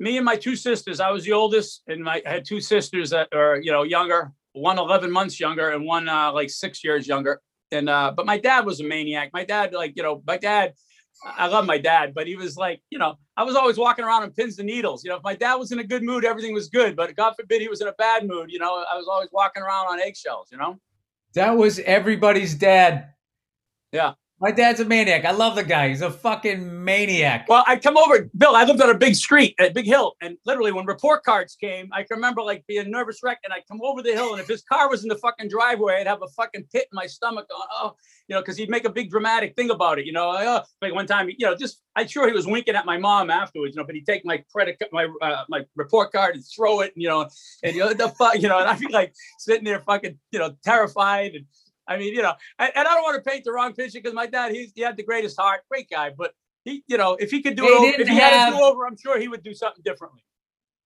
me 0.00 0.16
and 0.16 0.24
my 0.24 0.36
two 0.36 0.54
sisters 0.54 1.00
i 1.00 1.10
was 1.10 1.24
the 1.24 1.32
oldest 1.32 1.82
and 1.88 2.04
my, 2.04 2.22
i 2.24 2.30
had 2.34 2.44
two 2.44 2.60
sisters 2.60 3.10
that 3.10 3.26
are 3.34 3.56
you 3.60 3.72
know 3.72 3.82
younger 3.82 4.30
one 4.52 4.78
11 4.78 5.10
months 5.10 5.40
younger 5.40 5.70
and 5.70 5.84
one 5.84 6.08
uh, 6.08 6.30
like 6.32 6.50
six 6.50 6.84
years 6.84 7.08
younger 7.08 7.40
and 7.72 7.88
uh 7.88 8.12
but 8.16 8.24
my 8.24 8.38
dad 8.38 8.64
was 8.64 8.78
a 8.78 8.84
maniac 8.84 9.28
my 9.32 9.44
dad 9.44 9.72
like 9.72 9.94
you 9.96 10.04
know 10.04 10.22
my 10.24 10.36
dad 10.36 10.72
i 11.24 11.48
love 11.48 11.66
my 11.66 11.78
dad 11.78 12.14
but 12.14 12.28
he 12.28 12.36
was 12.36 12.56
like 12.56 12.80
you 12.90 12.98
know 13.00 13.18
i 13.38 13.42
was 13.42 13.56
always 13.56 13.78
walking 13.78 14.04
around 14.04 14.22
on 14.22 14.30
pins 14.30 14.58
and 14.58 14.66
needles 14.66 15.02
you 15.02 15.08
know 15.10 15.16
if 15.16 15.22
my 15.22 15.34
dad 15.34 15.54
was 15.54 15.72
in 15.72 15.78
a 15.78 15.84
good 15.84 16.02
mood 16.02 16.24
everything 16.26 16.52
was 16.52 16.68
good 16.68 16.94
but 16.94 17.14
god 17.16 17.32
forbid 17.34 17.62
he 17.62 17.68
was 17.68 17.80
in 17.80 17.88
a 17.88 17.92
bad 17.94 18.26
mood 18.26 18.50
you 18.50 18.58
know 18.58 18.84
i 18.92 18.96
was 18.96 19.08
always 19.08 19.30
walking 19.32 19.62
around 19.62 19.86
on 19.86 19.98
eggshells 20.00 20.48
you 20.52 20.58
know 20.58 20.78
That 21.34 21.56
was 21.56 21.78
everybody's 21.80 22.54
dad. 22.54 23.12
Yeah. 23.92 24.14
My 24.40 24.52
dad's 24.52 24.78
a 24.78 24.84
maniac. 24.84 25.24
I 25.24 25.32
love 25.32 25.56
the 25.56 25.64
guy. 25.64 25.88
He's 25.88 26.00
a 26.00 26.12
fucking 26.12 26.84
maniac. 26.84 27.46
Well, 27.48 27.64
I 27.66 27.76
come 27.76 27.96
over, 27.96 28.30
Bill. 28.36 28.54
I 28.54 28.62
lived 28.62 28.80
on 28.80 28.88
a 28.88 28.96
big 28.96 29.16
street, 29.16 29.56
a 29.58 29.70
big 29.70 29.84
hill, 29.84 30.14
and 30.20 30.36
literally 30.46 30.70
when 30.70 30.86
report 30.86 31.24
cards 31.24 31.56
came, 31.56 31.88
I 31.92 32.04
can 32.04 32.18
remember 32.18 32.42
like 32.42 32.64
being 32.68 32.88
nervous 32.88 33.18
wreck, 33.20 33.40
and 33.42 33.52
I'd 33.52 33.66
come 33.68 33.80
over 33.82 34.00
the 34.00 34.12
hill, 34.12 34.32
and 34.32 34.40
if 34.40 34.46
his 34.46 34.62
car 34.62 34.88
was 34.88 35.02
in 35.02 35.08
the 35.08 35.16
fucking 35.16 35.48
driveway, 35.48 35.96
I'd 35.96 36.06
have 36.06 36.22
a 36.22 36.28
fucking 36.28 36.66
pit 36.72 36.86
in 36.92 36.94
my 36.94 37.06
stomach, 37.06 37.48
going, 37.48 37.62
oh, 37.72 37.96
you 38.28 38.34
know, 38.36 38.40
because 38.40 38.56
he'd 38.56 38.70
make 38.70 38.84
a 38.84 38.90
big 38.90 39.10
dramatic 39.10 39.56
thing 39.56 39.70
about 39.70 39.98
it, 39.98 40.06
you 40.06 40.12
know. 40.12 40.28
Like, 40.28 40.46
oh, 40.46 40.62
like 40.82 40.94
one 40.94 41.06
time, 41.06 41.28
you 41.28 41.44
know, 41.44 41.56
just 41.56 41.82
I'm 41.96 42.06
sure 42.06 42.28
he 42.28 42.32
was 42.32 42.46
winking 42.46 42.76
at 42.76 42.86
my 42.86 42.96
mom 42.96 43.30
afterwards, 43.30 43.74
you 43.74 43.82
know, 43.82 43.86
but 43.86 43.96
he'd 43.96 44.06
take 44.06 44.24
my 44.24 44.44
credit, 44.52 44.80
my 44.92 45.08
uh, 45.20 45.42
my 45.48 45.62
report 45.74 46.12
card 46.12 46.36
and 46.36 46.44
throw 46.44 46.78
it, 46.80 46.92
and 46.94 47.02
you 47.02 47.08
know, 47.08 47.28
and 47.64 47.74
you 47.74 47.80
know 47.80 47.92
the 47.92 48.08
fuck, 48.10 48.40
you 48.40 48.46
know, 48.46 48.60
and 48.60 48.68
I'd 48.68 48.78
be 48.78 48.86
like 48.86 49.12
sitting 49.40 49.64
there, 49.64 49.80
fucking, 49.80 50.16
you 50.30 50.38
know, 50.38 50.54
terrified 50.62 51.32
and. 51.34 51.44
I 51.88 51.98
mean, 51.98 52.14
you 52.14 52.22
know, 52.22 52.34
and, 52.58 52.70
and 52.74 52.86
I 52.86 52.94
don't 52.94 53.02
want 53.02 53.22
to 53.22 53.28
paint 53.28 53.44
the 53.44 53.52
wrong 53.52 53.72
picture 53.72 53.98
because 53.98 54.14
my 54.14 54.26
dad, 54.26 54.52
he's, 54.52 54.72
he 54.74 54.82
had 54.82 54.96
the 54.96 55.02
greatest 55.02 55.38
heart, 55.40 55.62
great 55.70 55.88
guy, 55.90 56.10
but 56.16 56.34
he, 56.64 56.84
you 56.86 56.98
know, 56.98 57.16
if 57.18 57.30
he 57.30 57.42
could 57.42 57.56
do 57.56 57.62
They 57.62 57.68
it, 57.68 57.76
over, 57.76 58.02
if 58.02 58.08
he 58.08 58.16
had 58.16 58.48
a 58.48 58.52
to 58.52 58.58
do 58.58 58.62
over, 58.62 58.86
I'm 58.86 58.96
sure 58.96 59.18
he 59.18 59.28
would 59.28 59.42
do 59.42 59.54
something 59.54 59.82
differently. 59.82 60.22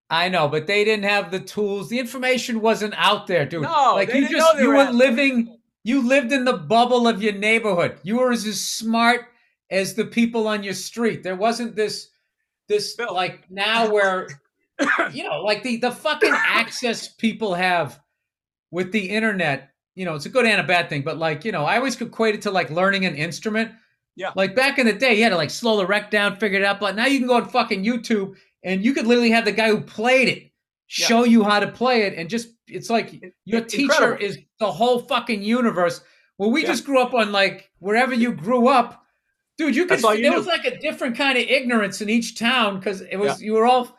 I 0.08 0.28
know, 0.28 0.46
but 0.46 0.66
they 0.66 0.84
didn't 0.84 1.04
have 1.04 1.30
the 1.30 1.40
tools. 1.40 1.88
The 1.88 1.98
information 1.98 2.60
wasn't 2.60 2.94
out 2.96 3.26
there, 3.26 3.46
dude. 3.46 3.62
No, 3.62 3.94
like 3.94 4.08
they 4.08 4.18
you 4.18 4.28
didn't 4.28 4.36
just 4.36 4.58
you 4.58 4.68
were 4.68 4.90
living 4.90 5.58
you 5.84 6.06
lived 6.06 6.32
in 6.32 6.44
the 6.44 6.52
bubble 6.52 7.08
of 7.08 7.22
your 7.22 7.32
neighborhood. 7.32 7.98
You 8.02 8.18
were 8.18 8.30
as, 8.30 8.46
as 8.46 8.60
smart 8.60 9.22
as 9.70 9.94
the 9.94 10.04
people 10.04 10.46
on 10.46 10.62
your 10.62 10.74
street. 10.74 11.22
There 11.22 11.34
wasn't 11.34 11.74
this 11.74 12.08
this 12.68 12.94
Bill. 12.94 13.14
like 13.14 13.50
now 13.50 13.90
where 13.90 14.28
you 15.12 15.24
know, 15.24 15.42
like 15.42 15.62
the 15.62 15.78
the 15.78 15.90
fucking 15.90 16.34
access 16.34 17.08
people 17.08 17.54
have 17.54 17.98
with 18.70 18.92
the 18.92 19.10
internet. 19.10 19.71
You 19.94 20.04
know, 20.06 20.14
it's 20.14 20.26
a 20.26 20.30
good 20.30 20.46
and 20.46 20.60
a 20.60 20.64
bad 20.64 20.88
thing, 20.88 21.02
but 21.02 21.18
like, 21.18 21.44
you 21.44 21.52
know, 21.52 21.64
I 21.64 21.76
always 21.76 22.00
equate 22.00 22.34
it 22.34 22.42
to 22.42 22.50
like 22.50 22.70
learning 22.70 23.04
an 23.04 23.14
instrument. 23.14 23.72
Yeah. 24.16 24.30
Like 24.34 24.54
back 24.54 24.78
in 24.78 24.86
the 24.86 24.92
day, 24.92 25.14
you 25.14 25.22
had 25.22 25.30
to 25.30 25.36
like 25.36 25.50
slow 25.50 25.76
the 25.76 25.86
rec 25.86 26.10
down, 26.10 26.36
figure 26.36 26.58
it 26.58 26.64
out. 26.64 26.80
But 26.80 26.96
now 26.96 27.06
you 27.06 27.18
can 27.18 27.28
go 27.28 27.34
on 27.36 27.48
fucking 27.48 27.84
YouTube 27.84 28.36
and 28.64 28.84
you 28.84 28.94
could 28.94 29.06
literally 29.06 29.30
have 29.30 29.44
the 29.44 29.52
guy 29.52 29.68
who 29.68 29.80
played 29.80 30.28
it 30.28 30.38
Yeah. 30.44 31.06
show 31.06 31.24
you 31.24 31.42
how 31.44 31.60
to 31.60 31.68
play 31.68 32.02
it 32.02 32.14
and 32.14 32.28
just 32.30 32.48
it's 32.68 32.88
like 32.90 33.22
your 33.44 33.60
it's 33.62 33.72
teacher 33.74 33.92
incredible. 33.92 34.24
is 34.24 34.38
the 34.58 34.70
whole 34.72 35.00
fucking 35.00 35.42
universe. 35.42 36.00
Well, 36.38 36.50
we 36.50 36.62
Yeah. 36.62 36.68
just 36.68 36.84
grew 36.84 37.00
up 37.00 37.12
on 37.14 37.32
like 37.32 37.70
wherever 37.78 38.14
you 38.14 38.32
grew 38.32 38.68
up, 38.68 39.02
dude. 39.58 39.76
You 39.76 39.84
could 39.86 40.00
you 40.00 40.22
there 40.22 40.30
knew. 40.30 40.36
was 40.36 40.46
like 40.46 40.64
a 40.64 40.78
different 40.78 41.16
kind 41.18 41.36
of 41.36 41.44
ignorance 41.44 42.00
in 42.00 42.08
each 42.08 42.38
town 42.38 42.78
because 42.78 43.02
it 43.02 43.16
was 43.16 43.42
you 43.42 43.52
were 43.52 43.66
all 43.66 43.94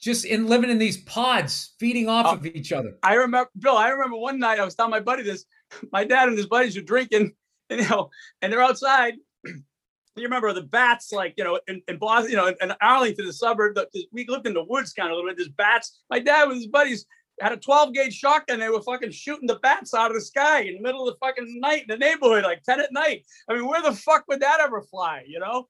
just 0.00 0.24
in 0.24 0.46
living 0.46 0.70
in 0.70 0.78
these 0.78 0.98
pods, 0.98 1.74
feeding 1.80 2.08
off 2.08 2.26
Oh. 2.26 2.32
of 2.34 2.46
each 2.46 2.72
other. 2.72 2.96
I 3.02 3.14
remember, 3.14 3.50
Bill. 3.58 3.76
I 3.76 3.88
remember 3.88 4.16
one 4.16 4.38
night 4.38 4.60
I 4.60 4.64
was 4.64 4.74
telling 4.74 4.90
my 4.90 5.00
buddy 5.00 5.22
this. 5.22 5.44
My 5.92 6.04
dad 6.04 6.28
and 6.28 6.36
his 6.38 6.46
buddies 6.46 6.76
were 6.76 6.82
drinking, 6.82 7.32
and 7.70 7.80
you 7.82 7.88
know, 7.88 8.10
and 8.42 8.52
they're 8.52 8.62
outside. 8.62 9.14
You 9.44 10.24
remember 10.24 10.52
the 10.52 10.62
bats, 10.62 11.12
like 11.12 11.34
you 11.36 11.44
know, 11.44 11.60
in, 11.68 11.80
in 11.86 11.98
Boston, 11.98 12.30
you 12.32 12.36
know, 12.36 12.46
in, 12.48 12.54
in 12.60 12.72
Arlington, 12.80 13.26
the 13.26 13.32
suburb. 13.32 13.74
The, 13.76 13.86
we 14.12 14.24
lived 14.28 14.46
in 14.46 14.54
the 14.54 14.64
woods, 14.64 14.92
kind 14.92 15.08
of 15.08 15.12
a 15.12 15.14
little 15.16 15.30
bit. 15.30 15.36
There's 15.36 15.48
bats. 15.50 16.00
My 16.10 16.18
dad 16.18 16.48
with 16.48 16.56
his 16.56 16.66
buddies 16.66 17.06
had 17.40 17.52
a 17.52 17.56
12 17.56 17.92
gauge 17.94 18.14
shotgun. 18.14 18.58
They 18.58 18.68
were 18.68 18.82
fucking 18.82 19.12
shooting 19.12 19.46
the 19.46 19.60
bats 19.60 19.94
out 19.94 20.10
of 20.10 20.14
the 20.16 20.20
sky 20.20 20.62
in 20.62 20.74
the 20.74 20.80
middle 20.80 21.06
of 21.06 21.14
the 21.14 21.24
fucking 21.24 21.60
night 21.60 21.82
in 21.82 21.86
the 21.88 21.96
neighborhood, 21.98 22.42
like 22.42 22.64
10 22.64 22.80
at 22.80 22.92
night. 22.92 23.24
I 23.48 23.54
mean, 23.54 23.68
where 23.68 23.80
the 23.82 23.92
fuck 23.92 24.24
would 24.28 24.40
that 24.40 24.58
ever 24.60 24.82
fly? 24.82 25.22
You 25.26 25.38
know? 25.38 25.68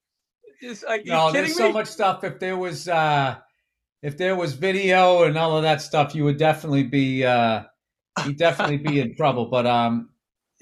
Just 0.63 0.85
like, 0.87 1.05
you 1.05 1.13
No, 1.13 1.27
kidding 1.27 1.43
there's 1.43 1.49
me? 1.59 1.65
so 1.67 1.73
much 1.73 1.89
stuff. 1.89 2.25
If 2.25 2.39
there 2.39 2.57
was 2.57 2.89
uh 2.89 3.37
if 4.03 4.17
there 4.17 4.37
was 4.37 4.55
video 4.55 5.25
and 5.25 5.37
all 5.37 5.57
of 5.57 5.63
that 5.65 5.83
stuff, 5.83 6.15
you 6.15 6.25
would 6.25 6.37
definitely 6.39 6.85
be 6.85 7.25
uh 7.25 7.63
you'd 8.27 8.39
definitely 8.39 8.79
be 8.79 9.01
in 9.01 9.15
trouble. 9.17 9.47
But 9.47 9.67
um 9.67 10.11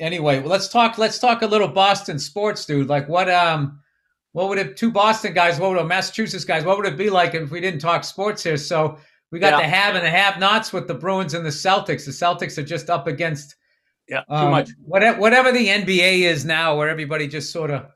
anyway, 0.01 0.40
well, 0.40 0.49
let's 0.51 0.68
talk 0.68 0.99
let's 0.99 1.18
talk 1.18 1.42
a 1.42 1.46
little 1.46 1.68
Boston 1.68 2.18
sports, 2.18 2.64
dude. 2.66 2.88
Like 2.88 3.09
what 3.09 3.29
um 3.31 3.81
what 4.33 4.49
would 4.49 4.59
it 4.59 4.77
two 4.77 4.90
Boston 4.90 5.33
guys, 5.35 5.59
what 5.59 5.70
would 5.70 5.79
a 5.79 5.85
Massachusetts 5.85 6.44
guys, 6.44 6.64
what 6.64 6.77
would 6.77 6.87
it 6.87 6.96
be 6.99 7.11
like 7.11 7.35
if 7.35 7.51
we 7.51 7.61
didn't 7.61 7.81
talk 7.81 8.05
sports 8.05 8.42
here? 8.42 8.57
So 8.57 8.99
we 9.33 9.38
got 9.38 9.53
Yeah. 9.53 9.62
the 9.62 9.68
have 9.68 9.94
and 9.96 10.05
the 10.05 10.11
have 10.11 10.38
nots 10.38 10.72
with 10.72 10.87
the 10.88 10.94
Bruins 10.94 11.35
and 11.35 11.44
the 11.44 11.51
Celtics. 11.51 12.05
The 12.05 12.12
Celtics 12.12 12.59
are 12.59 12.62
just 12.62 12.90
up 12.90 13.07
against 13.07 13.57
Yeah, 14.09 14.20
too 14.20 14.35
Um, 14.35 14.51
much. 14.51 14.70
Whatever, 14.85 15.18
whatever 15.20 15.53
the 15.53 15.66
NBA 15.68 16.22
is 16.31 16.44
now, 16.44 16.77
where 16.77 16.88
everybody 16.88 17.27
just 17.27 17.51
sort 17.51 17.70
of, 17.72 17.87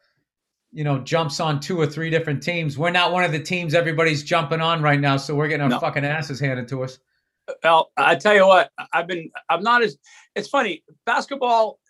you 0.72 0.84
know, 0.84 0.98
jumps 0.98 1.40
on 1.40 1.58
two 1.60 1.80
or 1.80 1.86
three 1.86 2.10
different 2.10 2.42
teams. 2.42 2.78
We're 2.78 2.90
not 2.90 3.12
one 3.12 3.24
of 3.24 3.32
the 3.32 3.40
teams 3.40 3.74
everybody's 3.74 4.22
jumping 4.22 4.60
on 4.60 4.82
right 4.82 5.00
now, 5.00 5.16
so 5.16 5.34
we're 5.34 5.48
getting 5.48 5.62
our 5.64 5.68
No. 5.68 5.80
fucking 5.80 6.04
asses 6.04 6.38
handed 6.40 6.68
to 6.68 6.84
us. 6.84 6.98
Well, 7.64 7.90
I 7.96 8.14
tell 8.14 8.34
you 8.34 8.46
what, 8.46 8.70
I've 8.92 9.08
been, 9.08 9.30
I'm 9.48 9.62
not 9.62 9.82
as, 9.82 9.98
it's 10.36 10.48
funny, 10.48 10.84
basketball, 11.06 11.80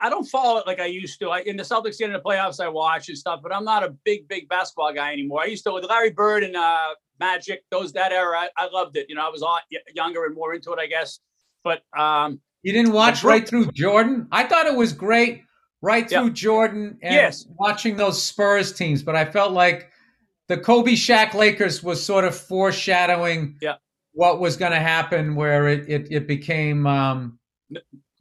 I- 0.00 0.08
don't 0.10 0.24
follow 0.24 0.58
it 0.58 0.66
like 0.66 0.80
I 0.80 0.86
used 0.86 1.18
to. 1.20 1.30
I, 1.30 1.40
in 1.40 1.56
the 1.56 1.62
Celtics 1.62 1.98
get 1.98 2.06
in 2.06 2.12
the 2.12 2.20
playoffs, 2.20 2.60
I 2.62 2.68
watch 2.68 3.08
and 3.08 3.16
stuff, 3.18 3.40
but 3.42 3.54
I'm 3.54 3.64
not 3.64 3.82
a 3.84 3.90
big, 4.04 4.26
big 4.28 4.48
basketball 4.48 4.92
guy 4.94 5.12
anymore. 5.12 5.42
I 5.42 5.46
used 5.46 5.64
to 5.64 5.72
with 5.72 5.84
Larry 5.84 6.10
Bird 6.10 6.44
and 6.44 6.56
uh, 6.56 6.94
Magic, 7.20 7.64
those 7.70 7.92
that 7.94 8.12
era, 8.12 8.38
I, 8.38 8.48
I 8.56 8.68
loved 8.70 8.96
it. 8.96 9.06
You 9.08 9.14
know, 9.14 9.26
I 9.26 9.30
was 9.30 9.42
a 9.42 9.44
lot 9.44 9.62
younger 9.94 10.24
and 10.24 10.34
more 10.34 10.54
into 10.54 10.72
it, 10.72 10.78
I 10.78 10.86
guess. 10.86 11.20
But 11.64 11.82
um, 11.98 12.40
You 12.62 12.72
didn't 12.72 12.92
watch 12.92 13.24
right 13.24 13.46
through 13.46 13.70
Jordan? 13.72 14.28
I 14.32 14.44
thought 14.44 14.66
it 14.66 14.74
was 14.76 14.92
great 14.92 15.42
right 15.82 16.08
through 16.08 16.30
Jordan 16.30 16.98
and 17.02 17.14
Yes. 17.14 17.46
watching 17.58 17.96
those 17.96 18.22
Spurs 18.22 18.72
teams, 18.72 19.02
but 19.02 19.14
I 19.16 19.24
felt 19.24 19.52
like 19.52 19.90
the 20.48 20.56
Kobe 20.58 20.92
Shaq 20.92 21.34
Lakers 21.34 21.82
was 21.82 22.04
sort 22.04 22.24
of 22.24 22.34
foreshadowing 22.36 23.56
Yeah. 23.60 23.76
what 24.12 24.40
was 24.40 24.56
going 24.56 24.72
to 24.72 24.80
happen 24.80 25.34
where 25.34 25.68
it 25.68 25.88
it, 25.88 26.08
it 26.10 26.26
became 26.26 26.86
um 26.86 27.38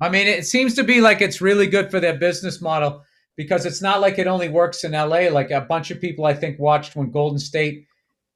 I 0.02 0.10
mean 0.10 0.28
it 0.28 0.46
seems 0.46 0.74
to 0.76 0.84
be 0.84 1.02
like 1.02 1.22
it's 1.22 1.42
really 1.42 1.68
good 1.68 1.90
for 1.90 2.00
their 2.00 2.18
business 2.18 2.62
model 2.62 3.02
because 3.36 3.66
it's 3.66 3.82
not 3.82 4.02
like 4.02 4.20
it 4.20 4.28
only 4.28 4.50
works 4.50 4.84
in 4.84 4.92
LA 4.92 5.30
like 5.30 5.52
a 5.52 5.62
bunch 5.62 5.90
of 5.92 6.00
people 6.02 6.26
I 6.26 6.34
think 6.34 6.60
watched 6.60 6.96
when 6.96 7.10
Golden 7.12 7.40
State 7.40 7.86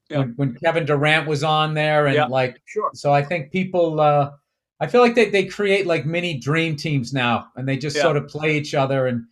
when, 0.10 0.34
when 0.36 0.56
Kevin 0.56 0.86
Durant 0.86 1.28
was 1.28 1.44
on 1.44 1.74
there 1.74 2.08
and 2.08 2.30
like 2.32 2.62
sure. 2.66 2.90
so 2.94 3.14
I 3.14 3.24
think 3.24 3.52
people, 3.52 4.00
uh, 4.02 4.32
I 4.82 4.88
feel 4.88 5.02
like 5.02 5.14
they, 5.16 5.30
they 5.30 5.46
create 5.46 5.86
like 5.86 6.06
mini 6.06 6.40
dream 6.40 6.76
teams 6.76 7.14
now, 7.14 7.48
and 7.56 7.68
they 7.70 7.78
just 7.78 7.96
Yeah. 7.96 8.02
sort 8.02 8.18
of 8.18 8.28
play 8.28 8.58
each 8.58 8.74
other, 8.74 9.08
and 9.08 9.24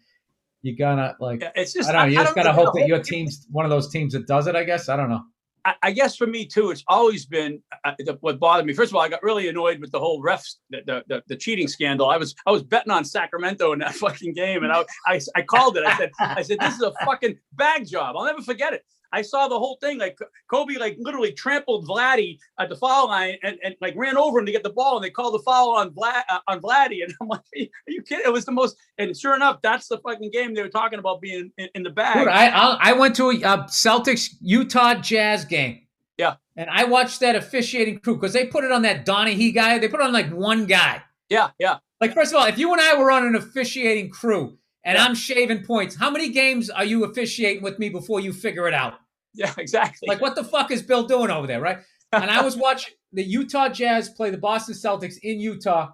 you 0.61 0.77
gotta 0.77 1.15
like, 1.19 1.41
Yeah, 1.41 1.51
it's 1.55 1.73
just, 1.73 1.89
I 1.89 1.93
don't 1.93 2.01
know, 2.03 2.07
you 2.07 2.23
just 2.23 2.35
gotta 2.35 2.53
hope 2.53 2.73
that 2.75 2.87
your 2.87 2.99
team's 2.99 3.47
one 3.51 3.65
of 3.65 3.71
those 3.71 3.89
teams 3.89 4.13
that 4.13 4.27
does 4.27 4.47
it. 4.47 4.55
I 4.55 4.63
guess 4.63 4.89
I 4.89 4.95
don't 4.95 5.09
know. 5.09 5.23
I, 5.65 5.75
I 5.83 5.91
guess 5.91 6.15
for 6.15 6.27
me 6.27 6.45
too, 6.45 6.71
it's 6.71 6.83
always 6.87 7.25
been 7.25 7.61
uh, 7.83 7.93
the, 7.99 8.17
what 8.21 8.39
bothered 8.39 8.65
me. 8.65 8.73
First 8.73 8.91
of 8.91 8.95
all, 8.95 9.01
I 9.01 9.09
got 9.09 9.23
really 9.23 9.49
annoyed 9.49 9.79
with 9.81 9.91
the 9.91 9.99
whole 9.99 10.23
refs, 10.23 10.55
the, 10.69 10.81
the, 10.85 11.03
the, 11.07 11.23
the 11.27 11.35
cheating 11.35 11.67
scandal. 11.67 12.09
I 12.09 12.17
was 12.17 12.33
I 12.45 12.51
was 12.51 12.63
betting 12.63 12.91
on 12.91 13.03
Sacramento 13.03 13.73
in 13.73 13.79
that 13.79 13.95
fucking 14.03 14.33
game, 14.33 14.63
and 14.63 14.71
I, 14.71 14.85
I 15.07 15.19
I 15.35 15.41
called 15.41 15.77
it. 15.77 15.83
I 15.85 15.97
said 15.97 16.11
I 16.19 16.41
said 16.43 16.59
this 16.59 16.75
is 16.75 16.81
a 16.81 16.93
fucking 17.03 17.37
bag 17.53 17.87
job. 17.87 18.15
I'll 18.15 18.25
never 18.25 18.41
forget 18.41 18.73
it. 18.73 18.85
I 19.11 19.21
saw 19.21 19.47
the 19.47 19.57
whole 19.57 19.77
thing. 19.81 19.97
Like 19.97 20.17
Kobe, 20.49 20.75
like 20.75 20.97
literally 20.99 21.31
trampled 21.31 21.87
Vladdy 21.87 22.37
at 22.59 22.69
the 22.69 22.75
foul 22.75 23.07
line 23.07 23.37
and, 23.43 23.57
and 23.63 23.75
like 23.81 23.93
ran 23.95 24.17
over 24.17 24.39
him 24.39 24.45
to 24.45 24.51
get 24.51 24.63
the 24.63 24.69
ball, 24.69 24.97
and 24.97 25.03
they 25.03 25.09
called 25.09 25.33
the 25.33 25.43
foul 25.43 25.71
on 25.71 25.91
Vlad 25.91 26.23
uh, 26.29 26.39
on 26.47 26.61
Vladdy. 26.61 27.03
And 27.03 27.13
I'm 27.21 27.27
like, 27.27 27.41
are 27.55 27.91
you 27.91 28.01
kidding? 28.01 28.25
It 28.25 28.33
was 28.33 28.45
the 28.45 28.51
most. 28.51 28.77
And 28.97 29.15
sure 29.15 29.35
enough, 29.35 29.61
that's 29.61 29.87
the 29.87 29.97
fucking 29.99 30.31
game 30.31 30.53
they 30.53 30.61
were 30.61 30.69
talking 30.69 30.99
about 30.99 31.21
being 31.21 31.51
in, 31.57 31.69
in 31.75 31.83
the 31.83 31.89
bag. 31.89 32.17
Dude, 32.17 32.27
I 32.27 32.47
I, 32.49 32.77
I 32.89 32.93
went 32.93 33.15
to 33.17 33.31
a, 33.31 33.43
uh 33.43 33.67
Celtics 33.67 34.35
Utah 34.41 34.95
Jazz 34.95 35.45
game. 35.45 35.81
Yeah. 36.17 36.35
and 36.57 36.69
I 36.69 36.83
watched 36.83 37.21
that 37.21 37.37
officiating 37.37 37.99
crew 37.99 38.15
because 38.15 38.33
they 38.33 38.45
put 38.45 38.65
it 38.65 38.73
on 38.73 38.81
that 38.81 39.05
Donaghy 39.05 39.55
guy. 39.55 39.79
They 39.79 39.87
put 39.87 40.01
it 40.01 40.03
on 40.03 40.11
like 40.11 40.29
one 40.31 40.65
guy. 40.65 41.01
yeah, 41.29 41.51
yeah. 41.59 41.77
Like 42.01 42.13
first 42.13 42.33
of 42.33 42.39
all, 42.39 42.45
if 42.45 42.57
you 42.57 42.71
and 42.73 42.81
I 42.81 42.97
were 42.97 43.09
on 43.09 43.25
an 43.25 43.35
officiating 43.35 44.09
crew 44.09 44.57
and 44.89 44.97
Yeah. 44.97 45.05
I'm 45.05 45.13
shaving 45.15 45.63
points, 45.63 45.95
how 45.95 46.09
many 46.09 46.29
games 46.29 46.69
are 46.69 46.83
you 46.85 47.03
officiating 47.05 47.61
with 47.63 47.77
me 47.79 47.89
before 47.89 48.19
you 48.19 48.33
figure 48.33 48.67
it 48.67 48.73
out? 48.73 48.95
Yeah, 49.35 49.53
exactly. 49.57 50.07
Like, 50.07 50.19
what 50.19 50.35
the 50.35 50.43
fuck 50.43 50.71
is 50.71 50.81
Bill 50.81 51.03
doing 51.05 51.29
over 51.29 51.45
there, 51.47 51.61
right? 51.61 51.77
And 52.11 52.31
I 52.31 52.41
was 52.43 52.57
watching 52.65 52.93
the 53.13 53.23
Utah 53.23 53.69
Jazz 53.69 54.09
play 54.09 54.31
the 54.31 54.37
Boston 54.37 54.73
Celtics 54.73 55.17
in 55.21 55.39
Utah, 55.39 55.91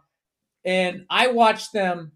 and 0.63 1.05
I 1.09 1.27
watched 1.27 1.73
them 1.73 2.13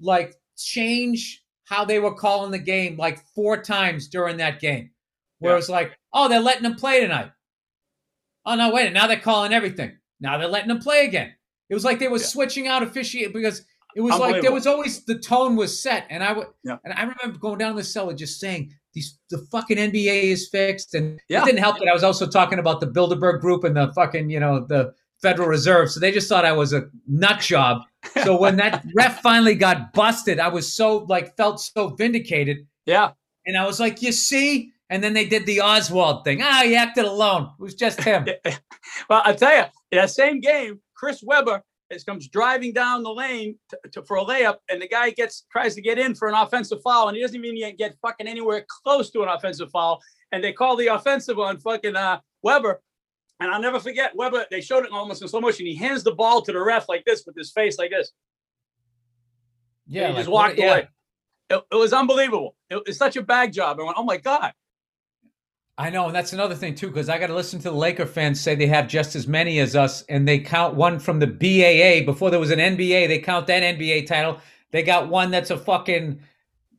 like 0.00 0.34
change 0.58 1.42
how 1.64 1.84
they 1.84 1.98
were 1.98 2.14
calling 2.14 2.50
the 2.50 2.58
game 2.58 2.96
like 2.96 3.20
four 3.34 3.62
times 3.62 4.08
during 4.08 4.36
that 4.38 4.60
game. 4.60 4.90
Where 5.38 5.52
Yeah. 5.52 5.56
it 5.56 5.58
was 5.58 5.70
like, 5.70 5.96
oh, 6.12 6.28
they're 6.28 6.40
letting 6.40 6.62
them 6.64 6.74
play 6.76 7.00
tonight. 7.00 7.30
Oh 8.44 8.54
no, 8.54 8.70
wait, 8.72 8.92
now 8.92 9.06
they're 9.06 9.18
calling 9.20 9.52
everything. 9.52 9.98
Now 10.20 10.38
they're 10.38 10.48
letting 10.48 10.68
them 10.68 10.78
play 10.80 11.04
again. 11.04 11.32
It 11.68 11.74
was 11.74 11.84
like 11.84 11.98
they 11.98 12.08
were 12.08 12.18
Yeah. 12.18 12.24
switching 12.26 12.66
out 12.68 12.82
officiate 12.82 13.32
because 13.32 13.62
it 13.96 14.00
was 14.02 14.18
like 14.18 14.42
there 14.42 14.52
was 14.52 14.66
always 14.66 15.04
the 15.04 15.18
tone 15.18 15.56
was 15.56 15.80
set, 15.82 16.06
and 16.10 16.22
I 16.22 16.32
would 16.32 16.46
Yeah. 16.62 16.76
and 16.84 16.92
I 16.94 17.00
remember 17.02 17.38
going 17.40 17.58
down 17.58 17.74
the 17.74 17.82
cellar 17.84 18.14
just 18.14 18.38
saying 18.38 18.72
these 18.92 19.18
the 19.30 19.38
fucking 19.50 19.78
NBA 19.78 20.24
is 20.24 20.48
fixed, 20.48 20.94
and 20.94 21.18
Yeah. 21.28 21.42
it 21.42 21.46
didn't 21.46 21.60
help 21.60 21.78
that 21.78 21.88
I 21.88 21.92
was 21.94 22.04
also 22.04 22.26
talking 22.26 22.58
about 22.58 22.80
the 22.80 22.86
Bilderberg 22.86 23.40
Group 23.40 23.64
and 23.64 23.76
the 23.76 23.92
fucking 23.94 24.30
you 24.30 24.38
know 24.38 24.64
the 24.64 24.92
Federal 25.22 25.48
Reserve, 25.48 25.90
so 25.90 25.98
they 25.98 26.12
just 26.12 26.28
thought 26.28 26.44
I 26.44 26.52
was 26.52 26.72
a 26.74 26.88
nut 27.08 27.40
job. 27.40 27.82
So 28.22 28.38
when 28.38 28.56
that 28.56 28.84
ref 28.94 29.20
finally 29.22 29.54
got 29.54 29.92
busted, 29.94 30.38
I 30.38 30.48
was 30.48 30.70
so 30.72 30.98
like 31.08 31.34
felt 31.36 31.58
so 31.60 31.88
vindicated, 31.88 32.58
yeah. 32.84 33.12
and 33.46 33.56
I 33.56 33.66
was 33.66 33.80
like, 33.80 34.02
you 34.02 34.12
see. 34.12 34.72
And 34.88 35.02
then 35.02 35.14
they 35.14 35.24
did 35.24 35.46
the 35.46 35.62
Oswald 35.62 36.22
thing. 36.22 36.40
Ah, 36.40 36.60
he 36.64 36.76
acted 36.76 37.06
alone. 37.06 37.50
It 37.58 37.62
was 37.62 37.74
just 37.74 38.00
him. 38.00 38.24
Well, 39.10 39.20
I 39.24 39.32
tell 39.32 39.56
you, 39.56 39.64
that 39.90 40.10
same 40.10 40.38
game, 40.40 40.80
Chris 40.94 41.24
Webber 41.24 41.64
is, 41.90 42.04
comes 42.04 42.28
driving 42.28 42.72
down 42.72 43.02
the 43.02 43.12
lane 43.12 43.56
to, 43.68 43.78
to, 43.92 44.02
for 44.02 44.16
a 44.18 44.24
layup, 44.24 44.56
and 44.68 44.80
the 44.80 44.88
guy 44.88 45.10
gets 45.10 45.46
tries 45.50 45.74
to 45.74 45.82
get 45.82 45.98
in 45.98 46.14
for 46.14 46.28
an 46.28 46.34
offensive 46.34 46.82
foul, 46.82 47.08
and 47.08 47.16
he 47.16 47.22
doesn't 47.22 47.44
even 47.44 47.76
get 47.76 47.94
fucking 48.02 48.26
anywhere 48.26 48.64
close 48.84 49.10
to 49.10 49.22
an 49.22 49.28
offensive 49.28 49.70
foul, 49.70 50.00
and 50.32 50.42
they 50.42 50.52
call 50.52 50.76
the 50.76 50.88
offensive 50.88 51.38
on 51.38 51.58
fucking 51.58 51.96
uh, 51.96 52.18
Webber. 52.42 52.80
And 53.38 53.50
I'll 53.50 53.60
never 53.60 53.78
forget 53.78 54.16
Webber. 54.16 54.46
They 54.50 54.62
showed 54.62 54.84
it 54.86 54.92
almost 54.92 55.20
in 55.20 55.28
slow 55.28 55.40
motion. 55.40 55.66
He 55.66 55.74
hands 55.74 56.02
the 56.02 56.14
ball 56.14 56.40
to 56.42 56.52
the 56.52 56.62
ref 56.62 56.88
like 56.88 57.04
this 57.04 57.24
with 57.26 57.36
his 57.36 57.52
face 57.52 57.78
like 57.78 57.90
this. 57.90 58.12
Yeah, 59.86 60.08
he 60.08 60.08
like, 60.08 60.16
just 60.16 60.30
walked 60.30 60.48
what- 60.50 60.58
yeah. 60.58 60.70
away. 60.72 60.88
It, 61.48 61.62
it 61.70 61.76
was 61.76 61.92
unbelievable. 61.92 62.56
It 62.70 62.82
was 62.86 62.96
such 62.96 63.16
a 63.16 63.22
bag 63.22 63.52
job. 63.52 63.78
I 63.78 63.84
went, 63.84 63.96
oh 63.96 64.02
my 64.02 64.16
god. 64.16 64.52
I 65.78 65.90
know, 65.90 66.06
and 66.06 66.14
that's 66.16 66.32
another 66.32 66.54
thing 66.54 66.74
too, 66.74 66.86
because 66.88 67.08
I 67.10 67.18
got 67.18 67.26
to 67.26 67.34
listen 67.34 67.58
to 67.60 67.70
the 67.70 67.76
Laker 67.76 68.06
fans 68.06 68.40
say 68.40 68.54
they 68.54 68.66
have 68.66 68.88
just 68.88 69.14
as 69.14 69.26
many 69.28 69.58
as 69.58 69.76
us, 69.76 70.02
and 70.08 70.26
they 70.26 70.38
count 70.38 70.74
one 70.74 70.98
from 70.98 71.18
the 71.18 71.26
BAA 71.26 72.04
before 72.10 72.30
there 72.30 72.40
was 72.40 72.50
an 72.50 72.58
NBA. 72.58 73.08
They 73.08 73.18
count 73.18 73.46
that 73.48 73.62
NBA 73.62 74.06
title. 74.06 74.38
They 74.70 74.82
got 74.82 75.08
one 75.08 75.30
that's 75.30 75.50
a 75.50 75.58
fucking, 75.58 76.18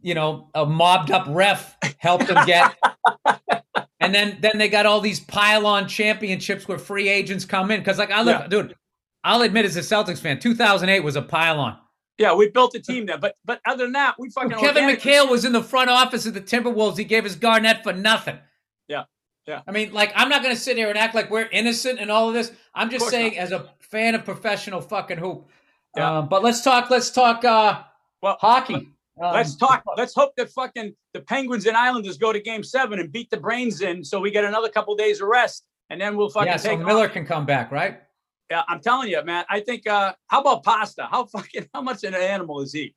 you 0.01 0.15
know, 0.15 0.49
a 0.55 0.65
mobbed 0.65 1.11
up 1.11 1.25
ref 1.29 1.77
helped 1.99 2.27
them 2.27 2.43
get, 2.47 2.75
and 3.99 4.15
then 4.15 4.37
then 4.41 4.57
they 4.57 4.67
got 4.67 4.87
all 4.87 4.99
these 4.99 5.19
pile-on 5.19 5.87
championships 5.87 6.67
where 6.67 6.79
free 6.79 7.07
agents 7.07 7.45
come 7.45 7.69
in. 7.69 7.79
Because 7.81 7.99
like 7.99 8.11
I 8.11 8.23
look, 8.23 8.39
Yeah. 8.41 8.47
dude, 8.47 8.75
I'll 9.23 9.43
admit 9.43 9.65
as 9.65 9.75
a 9.77 9.81
Celtics 9.81 10.19
fan, 10.19 10.39
2008 10.39 11.01
was 11.03 11.15
a 11.15 11.21
pile-on. 11.21 11.77
Yeah, 12.17 12.33
we 12.33 12.49
built 12.49 12.73
a 12.73 12.79
team 12.79 13.05
there, 13.05 13.19
but 13.19 13.35
but 13.45 13.61
other 13.67 13.83
than 13.83 13.93
that, 13.93 14.15
we 14.17 14.31
fucking 14.31 14.49
Kevin 14.57 14.85
organically- 14.85 15.11
McHale 15.11 15.29
was 15.29 15.45
in 15.45 15.51
the 15.51 15.61
front 15.61 15.91
office 15.91 16.25
of 16.25 16.33
the 16.33 16.41
Timberwolves. 16.41 16.97
He 16.97 17.03
gave 17.03 17.25
us 17.27 17.35
Garnett 17.35 17.83
for 17.83 17.93
nothing. 17.93 18.39
Yeah, 18.87 19.03
yeah. 19.45 19.61
I 19.67 19.71
mean, 19.71 19.93
like, 19.93 20.11
I'm 20.15 20.29
not 20.29 20.43
going 20.43 20.55
to 20.55 20.61
sit 20.61 20.77
here 20.77 20.89
and 20.89 20.97
act 20.97 21.15
like 21.15 21.29
we're 21.29 21.49
innocent 21.51 21.99
in 21.99 22.09
all 22.09 22.27
of 22.27 22.33
this. 22.33 22.51
I'm 22.73 22.89
just 22.89 23.09
saying, 23.09 23.37
as 23.37 23.51
a 23.51 23.69
fan 23.79 24.15
of 24.15 24.25
professional 24.25 24.81
fucking 24.81 25.17
hoop. 25.17 25.47
Yeah. 25.95 26.19
Um, 26.19 26.29
but 26.29 26.43
let's 26.43 26.61
talk. 26.61 26.89
Let's 26.89 27.09
talk 27.09 27.43
uh, 27.43 27.83
Well, 28.21 28.37
hockey. 28.39 28.89
Um, 29.21 29.33
Let's 29.33 29.55
talk. 29.55 29.83
Let's 29.97 30.13
hope 30.13 30.33
that 30.37 30.51
fucking 30.51 30.93
the 31.13 31.21
Penguins 31.21 31.65
and 31.65 31.75
Islanders 31.75 32.17
go 32.17 32.31
to 32.31 32.39
Game 32.39 32.63
Seven 32.63 32.99
and 32.99 33.11
beat 33.11 33.29
the 33.31 33.37
brains 33.37 33.81
in, 33.81 34.03
so 34.03 34.19
we 34.19 34.29
get 34.29 34.45
another 34.45 34.69
couple 34.69 34.95
days 34.95 35.21
of 35.21 35.27
rest, 35.27 35.65
and 35.89 35.99
then 35.99 36.15
we'll 36.15 36.29
fucking 36.29 36.47
Yeah, 36.47 36.57
so. 36.57 36.77
Miller 36.77 37.09
can 37.09 37.25
come 37.25 37.45
back, 37.45 37.71
right? 37.71 37.99
Yeah, 38.51 38.61
I'm 38.67 38.79
telling 38.79 39.09
you, 39.09 39.23
man. 39.23 39.43
I 39.49 39.59
think. 39.59 39.87
uh 39.87 40.13
How 40.27 40.41
about 40.41 40.63
Pasta? 40.63 41.07
How 41.09 41.25
fucking 41.33 41.67
how 41.73 41.81
much 41.81 42.03
of 42.03 42.13
an 42.13 42.21
animal 42.21 42.61
is 42.61 42.71
he? 42.71 42.93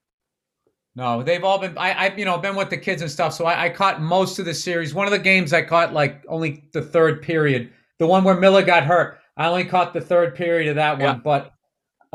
No, 0.97 1.23
they've 1.23 1.45
all 1.45 1.59
been. 1.59 1.79
I, 1.79 1.93
I, 2.09 2.17
you 2.17 2.25
know, 2.25 2.37
been 2.39 2.57
with 2.57 2.69
the 2.71 2.77
kids 2.77 3.01
and 3.03 3.11
stuff. 3.11 3.33
So 3.33 3.45
I, 3.47 3.67
I 3.67 3.69
caught 3.71 4.03
most 4.03 4.39
of 4.39 4.45
the 4.45 4.55
series. 4.55 4.93
One 4.93 5.07
of 5.07 5.13
the 5.13 5.19
games 5.19 5.53
I 5.53 5.63
caught 5.63 5.93
like 5.93 6.23
only 6.29 6.65
the 6.73 6.83
third 6.83 7.23
period. 7.23 7.71
The 7.99 8.07
one 8.07 8.25
where 8.25 8.35
Miller 8.37 8.63
got 8.63 8.83
hurt. 8.85 9.19
I 9.37 9.47
only 9.47 9.65
caught 9.65 9.93
the 9.95 10.01
third 10.01 10.35
period 10.35 10.69
of 10.69 10.77
that 10.77 10.99
Yeah. 10.99 11.13
one. 11.13 11.21
But 11.23 11.53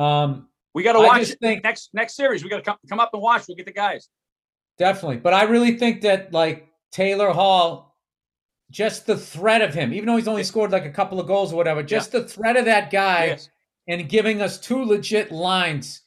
um, 0.02 0.50
We 0.74 0.84
got 0.84 0.94
to 0.94 1.00
watch 1.00 1.28
think- 1.42 1.64
next 1.64 1.90
next 1.94 2.16
series. 2.16 2.44
We 2.44 2.50
got 2.50 2.58
to 2.58 2.64
come 2.64 2.78
come 2.90 3.00
up 3.00 3.12
and 3.14 3.22
watch. 3.22 3.44
We'll 3.48 3.56
get 3.56 3.66
the 3.66 3.72
guys. 3.72 4.10
Definitely. 4.78 5.18
But 5.18 5.34
I 5.34 5.44
really 5.44 5.78
think 5.78 6.02
that 6.02 6.34
like 6.34 6.68
Taylor 6.92 7.30
Hall, 7.32 7.96
just 8.72 9.06
the 9.06 9.16
threat 9.18 9.62
of 9.62 9.74
him, 9.74 9.94
even 9.94 10.08
though 10.08 10.18
he's 10.18 10.28
only 10.28 10.44
scored 10.44 10.72
like 10.72 10.86
a 10.86 10.92
couple 10.92 11.20
of 11.22 11.28
goals 11.28 11.54
or 11.54 11.56
whatever, 11.56 11.82
just 11.82 12.12
the 12.12 12.26
threat 12.28 12.58
of 12.58 12.66
that 12.66 12.92
guy 12.92 13.28
Yes. 13.28 13.50
and 13.88 14.10
giving 14.10 14.42
us 14.42 14.60
two 14.60 14.84
legit 14.84 15.32
lines. 15.32 16.02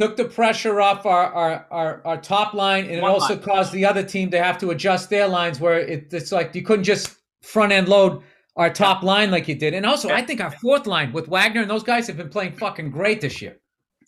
Took 0.00 0.16
the 0.16 0.26
pressure 0.26 0.80
off 0.80 1.06
our 1.06 1.32
our, 1.32 1.66
our, 1.70 2.02
our 2.04 2.20
top 2.20 2.54
line 2.54 2.84
and 2.84 2.94
it 2.94 3.04
also 3.04 3.34
line. 3.34 3.42
caused 3.42 3.72
the 3.72 3.84
other 3.84 4.02
team 4.02 4.30
to 4.30 4.42
have 4.42 4.58
to 4.58 4.70
adjust 4.70 5.10
their 5.10 5.26
lines 5.26 5.58
where 5.58 5.80
it, 5.80 6.12
it's 6.12 6.30
like 6.30 6.54
you 6.54 6.62
couldn't 6.62 6.84
just 6.84 7.16
front 7.42 7.72
end 7.72 7.88
load 7.88 8.22
our 8.58 8.70
top 8.70 9.02
line 9.02 9.30
like 9.30 9.48
you 9.48 9.54
did. 9.54 9.72
And 9.72 9.86
also. 9.86 10.10
I 10.10 10.22
think 10.22 10.40
our 10.40 10.50
fourth 10.50 10.86
line 10.86 11.12
with 11.12 11.28
Wagner 11.28 11.62
and 11.62 11.70
those 11.70 11.84
guys 11.84 12.06
have 12.08 12.16
been 12.16 12.28
playing 12.28 12.56
fucking 12.56 12.90
great 12.90 13.20
this 13.20 13.40
year. 13.40 13.58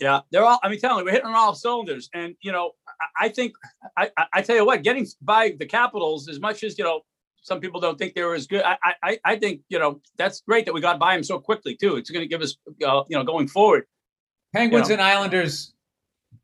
Yeah, 0.01 0.20
they're 0.32 0.45
all. 0.45 0.59
I 0.62 0.68
mean, 0.68 0.80
telling 0.80 1.01
you, 1.01 1.05
we're 1.05 1.12
hitting 1.12 1.26
on 1.26 1.34
all 1.34 1.55
cylinders, 1.55 2.09
and 2.14 2.34
you 2.41 2.53
know, 2.53 2.72
I, 2.88 3.26
I 3.26 3.28
think 3.28 3.53
I, 3.99 4.11
I, 4.32 4.41
tell 4.41 4.57
you 4.57 4.64
what, 4.64 4.82
getting 4.82 5.07
by 5.20 5.55
the 5.59 5.66
Capitals 5.66 6.26
as 6.26 6.41
much 6.41 6.64
as 6.64 6.78
you 6.78 6.84
know, 6.84 7.03
some 7.43 7.61
people 7.61 7.82
don't 7.82 7.99
think 7.99 8.14
they 8.14 8.22
were 8.22 8.34
as 8.34 8.47
good. 8.47 8.62
I, 8.64 8.95
I, 9.03 9.18
I 9.26 9.36
think 9.36 9.61
you 9.68 9.78
know 9.78 10.01
that's 10.16 10.41
great 10.41 10.64
that 10.64 10.72
we 10.72 10.80
got 10.80 10.99
by 10.99 11.14
them 11.14 11.22
so 11.22 11.38
quickly 11.38 11.76
too. 11.76 11.97
It's 11.97 12.11
going 12.11 12.24
to 12.24 12.28
give 12.28 12.41
us, 12.41 12.57
uh, 12.82 13.03
you 13.09 13.16
know, 13.16 13.24
going 13.24 13.47
forward. 13.47 13.84
Penguins 14.55 14.88
You 14.88 14.95
and 14.95 15.03
Islanders 15.03 15.74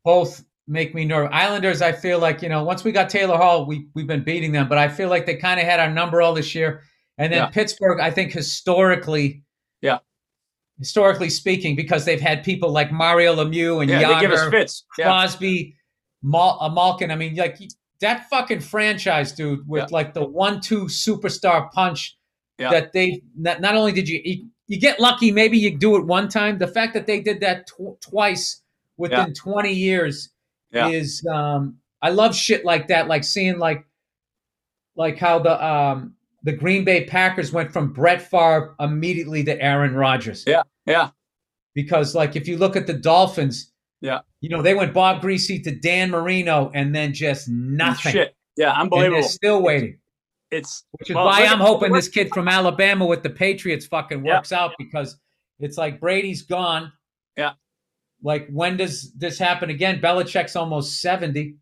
both 0.07 0.45
make 0.69 0.95
me 0.95 1.03
nervous. 1.03 1.29
Islanders, 1.33 1.81
I 1.81 1.91
feel 1.91 2.17
like 2.17 2.41
you 2.41 2.47
know, 2.47 2.63
once 2.63 2.85
we 2.85 2.93
got 2.93 3.09
Taylor 3.09 3.35
Hall, 3.35 3.65
we 3.65 3.87
we've 3.93 4.07
been 4.07 4.23
beating 4.23 4.53
them, 4.53 4.69
but 4.69 4.77
I 4.77 4.87
feel 4.87 5.09
like 5.09 5.25
they 5.25 5.35
kind 5.35 5.59
of 5.59 5.65
had 5.65 5.81
our 5.81 5.91
number 5.91 6.21
all 6.21 6.33
this 6.33 6.55
year. 6.55 6.81
And 7.17 7.33
then 7.33 7.39
Yeah. 7.39 7.47
Pittsburgh, 7.47 7.99
I 7.99 8.09
think 8.09 8.31
historically, 8.31 9.43
Yeah. 9.81 9.99
historically 10.79 11.29
speaking, 11.29 11.75
because 11.75 12.05
they've 12.05 12.21
had 12.21 12.41
people 12.45 12.69
like 12.71 12.89
Mario 12.89 13.35
Lemieux 13.35 13.81
and 13.81 13.89
Yeah, 13.89 14.13
they 14.13 14.21
give 14.21 14.31
us 14.31 14.39
Jagr, 14.39 14.51
fits. 14.51 14.85
Yeah, 14.97 15.05
Crosby, 15.05 15.75
Mal- 16.23 16.57
uh, 16.61 16.69
Malkin. 16.69 17.11
I 17.11 17.15
mean, 17.17 17.35
like 17.35 17.57
that 17.99 18.29
fucking 18.29 18.61
franchise, 18.61 19.33
dude, 19.33 19.67
with 19.67 19.81
Yeah. 19.89 19.97
like 19.97 20.13
the 20.13 20.25
one-two 20.25 20.85
superstar 20.85 21.69
punch 21.71 22.15
Yeah. 22.59 22.69
that 22.71 22.93
they 22.93 23.21
not, 23.35 23.59
not 23.59 23.75
only 23.75 23.91
did 23.91 24.07
you, 24.07 24.21
you 24.23 24.47
you 24.69 24.77
get 24.79 24.99
lucky, 24.99 25.31
maybe 25.31 25.57
you 25.57 25.77
do 25.77 25.95
it 25.97 26.05
one 26.05 26.27
time. 26.29 26.57
The 26.59 26.67
fact 26.67 26.93
that 26.93 27.07
they 27.07 27.19
did 27.21 27.39
that 27.41 27.67
tw- 27.67 27.99
twice 28.01 28.61
within 28.97 29.33
20 29.33 29.71
years 29.73 30.29
Yeah. 30.71 30.89
is 30.89 31.25
um 31.31 31.77
I 32.01 32.09
love 32.11 32.35
shit 32.35 32.63
like 32.65 32.87
that, 32.89 33.07
like 33.07 33.23
seeing 33.23 33.57
like 33.59 33.85
like 34.95 35.17
how 35.17 35.39
the 35.39 35.63
um 35.65 36.13
the 36.43 36.51
Green 36.53 36.83
Bay 36.85 37.05
Packers 37.05 37.51
went 37.51 37.71
from 37.73 37.91
Brett 37.93 38.21
Favre 38.21 38.75
immediately 38.79 39.43
to 39.43 39.61
Aaron 39.61 39.93
Rodgers. 39.95 40.43
Yeah, 40.47 40.61
yeah. 40.85 41.09
Because 41.73 42.15
like 42.15 42.35
if 42.35 42.47
you 42.47 42.57
look 42.57 42.75
at 42.75 42.87
the 42.87 42.93
Dolphins, 42.93 43.71
Yeah. 44.01 44.19
you 44.41 44.49
know, 44.49 44.61
they 44.61 44.73
went 44.73 44.93
Bob 44.93 45.21
Griese 45.21 45.63
to 45.63 45.71
Dan 45.75 46.09
Marino 46.11 46.71
and 46.73 46.95
then 46.95 47.13
just 47.13 47.49
nothing. 47.49 48.13
Shit. 48.13 48.35
Yeah, 48.55 48.71
And 48.73 48.83
unbelievable. 48.83 49.21
they're 49.21 49.29
still 49.29 49.61
waiting. 49.61 49.99
It's 50.49 50.85
Which 50.91 51.09
is 51.09 51.15
Well, 51.15 51.25
why 51.25 51.43
I'm 51.45 51.59
hoping 51.59 51.91
this 51.91 52.07
kid 52.07 52.29
from 52.29 52.47
Alabama 52.47 53.05
with 53.05 53.21
the 53.21 53.29
Patriots 53.29 53.85
fucking 53.85 54.25
Yeah. 54.25 54.37
works 54.37 54.51
out 54.51 54.73
because 54.79 55.19
it's 55.59 55.77
like 55.77 55.99
Brady's 55.99 56.43
gone. 56.43 56.91
Yeah. 57.35 57.53
Like 58.27 58.49
when 58.49 58.75
does 58.75 59.13
this 59.13 59.39
happen 59.39 59.69
again? 59.69 60.01
Belichick's 60.01 60.57
almost 60.57 60.99
70. 60.99 61.55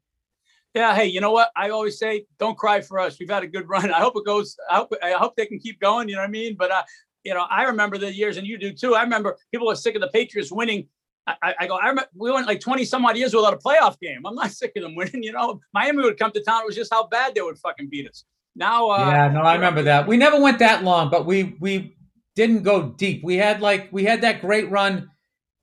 yeah. 0.74 0.96
Hey, 0.96 1.06
you 1.06 1.22
know 1.22 1.32
what? 1.32 1.52
I 1.56 1.70
always 1.70 2.00
say, 2.00 2.26
don't 2.40 2.58
cry 2.58 2.82
for 2.82 3.00
us. 3.00 3.20
We've 3.20 3.30
had 3.30 3.44
a 3.44 3.48
good 3.48 3.70
run. 3.70 3.92
I 3.92 4.00
hope 4.00 4.14
it 4.18 4.26
goes. 4.26 4.58
I 4.68 4.78
hope. 4.78 4.92
I 5.04 5.12
hope 5.12 5.36
they 5.36 5.46
can 5.46 5.60
keep 5.60 5.80
going. 5.80 6.10
You 6.10 6.16
know 6.16 6.22
what 6.22 6.28
I 6.30 6.32
mean? 6.32 6.56
But 6.58 6.72
uh, 6.72 6.82
you 7.24 7.36
know, 7.36 7.46
I 7.52 7.66
remember 7.66 8.00
the 8.00 8.12
years, 8.12 8.38
and 8.38 8.48
you 8.48 8.58
do 8.58 8.74
too. 8.74 8.96
I 8.96 9.04
remember 9.04 9.38
people 9.52 9.70
are 9.70 9.76
sick 9.76 9.94
of 9.94 10.02
the 10.02 10.08
Patriots 10.08 10.52
winning. 10.52 10.88
I, 11.28 11.54
I, 11.60 11.68
go. 11.68 11.76
I 11.76 11.88
remember 11.90 12.10
we 12.16 12.32
went 12.32 12.48
like 12.48 12.62
twenty 12.62 12.84
some 12.84 13.06
odd 13.06 13.16
years 13.16 13.36
without 13.36 13.54
a 13.54 13.58
playoff 13.58 14.00
game. 14.00 14.26
I'm 14.26 14.34
not 14.34 14.50
sick 14.62 14.72
of 14.76 14.82
them 14.82 14.96
winning. 14.96 15.22
You 15.22 15.34
know, 15.34 15.60
Miami 15.72 16.02
would 16.02 16.18
come 16.18 16.32
to 16.32 16.44
town. 16.44 16.64
It 16.64 16.66
was 16.66 16.76
just 16.76 16.92
how 16.92 17.06
bad 17.06 17.36
they 17.36 17.44
would 17.44 17.60
fucking 17.60 17.90
beat 17.90 18.10
us. 18.10 18.26
Now, 18.56 18.90
uh, 18.90 19.12
yeah, 19.12 19.28
no, 19.28 19.42
I 19.42 19.54
remember 19.54 19.84
that. 19.84 20.08
We 20.08 20.18
never 20.18 20.42
went 20.42 20.58
that 20.60 20.84
long, 20.84 21.12
but 21.12 21.28
we 21.28 21.56
we 21.60 21.96
didn't 22.36 22.64
go 22.64 22.90
deep. 22.90 23.24
We 23.24 23.38
had 23.38 23.62
like 23.62 23.90
we 23.92 24.04
had 24.04 24.22
that 24.22 24.42
great 24.42 24.72
run 24.72 25.12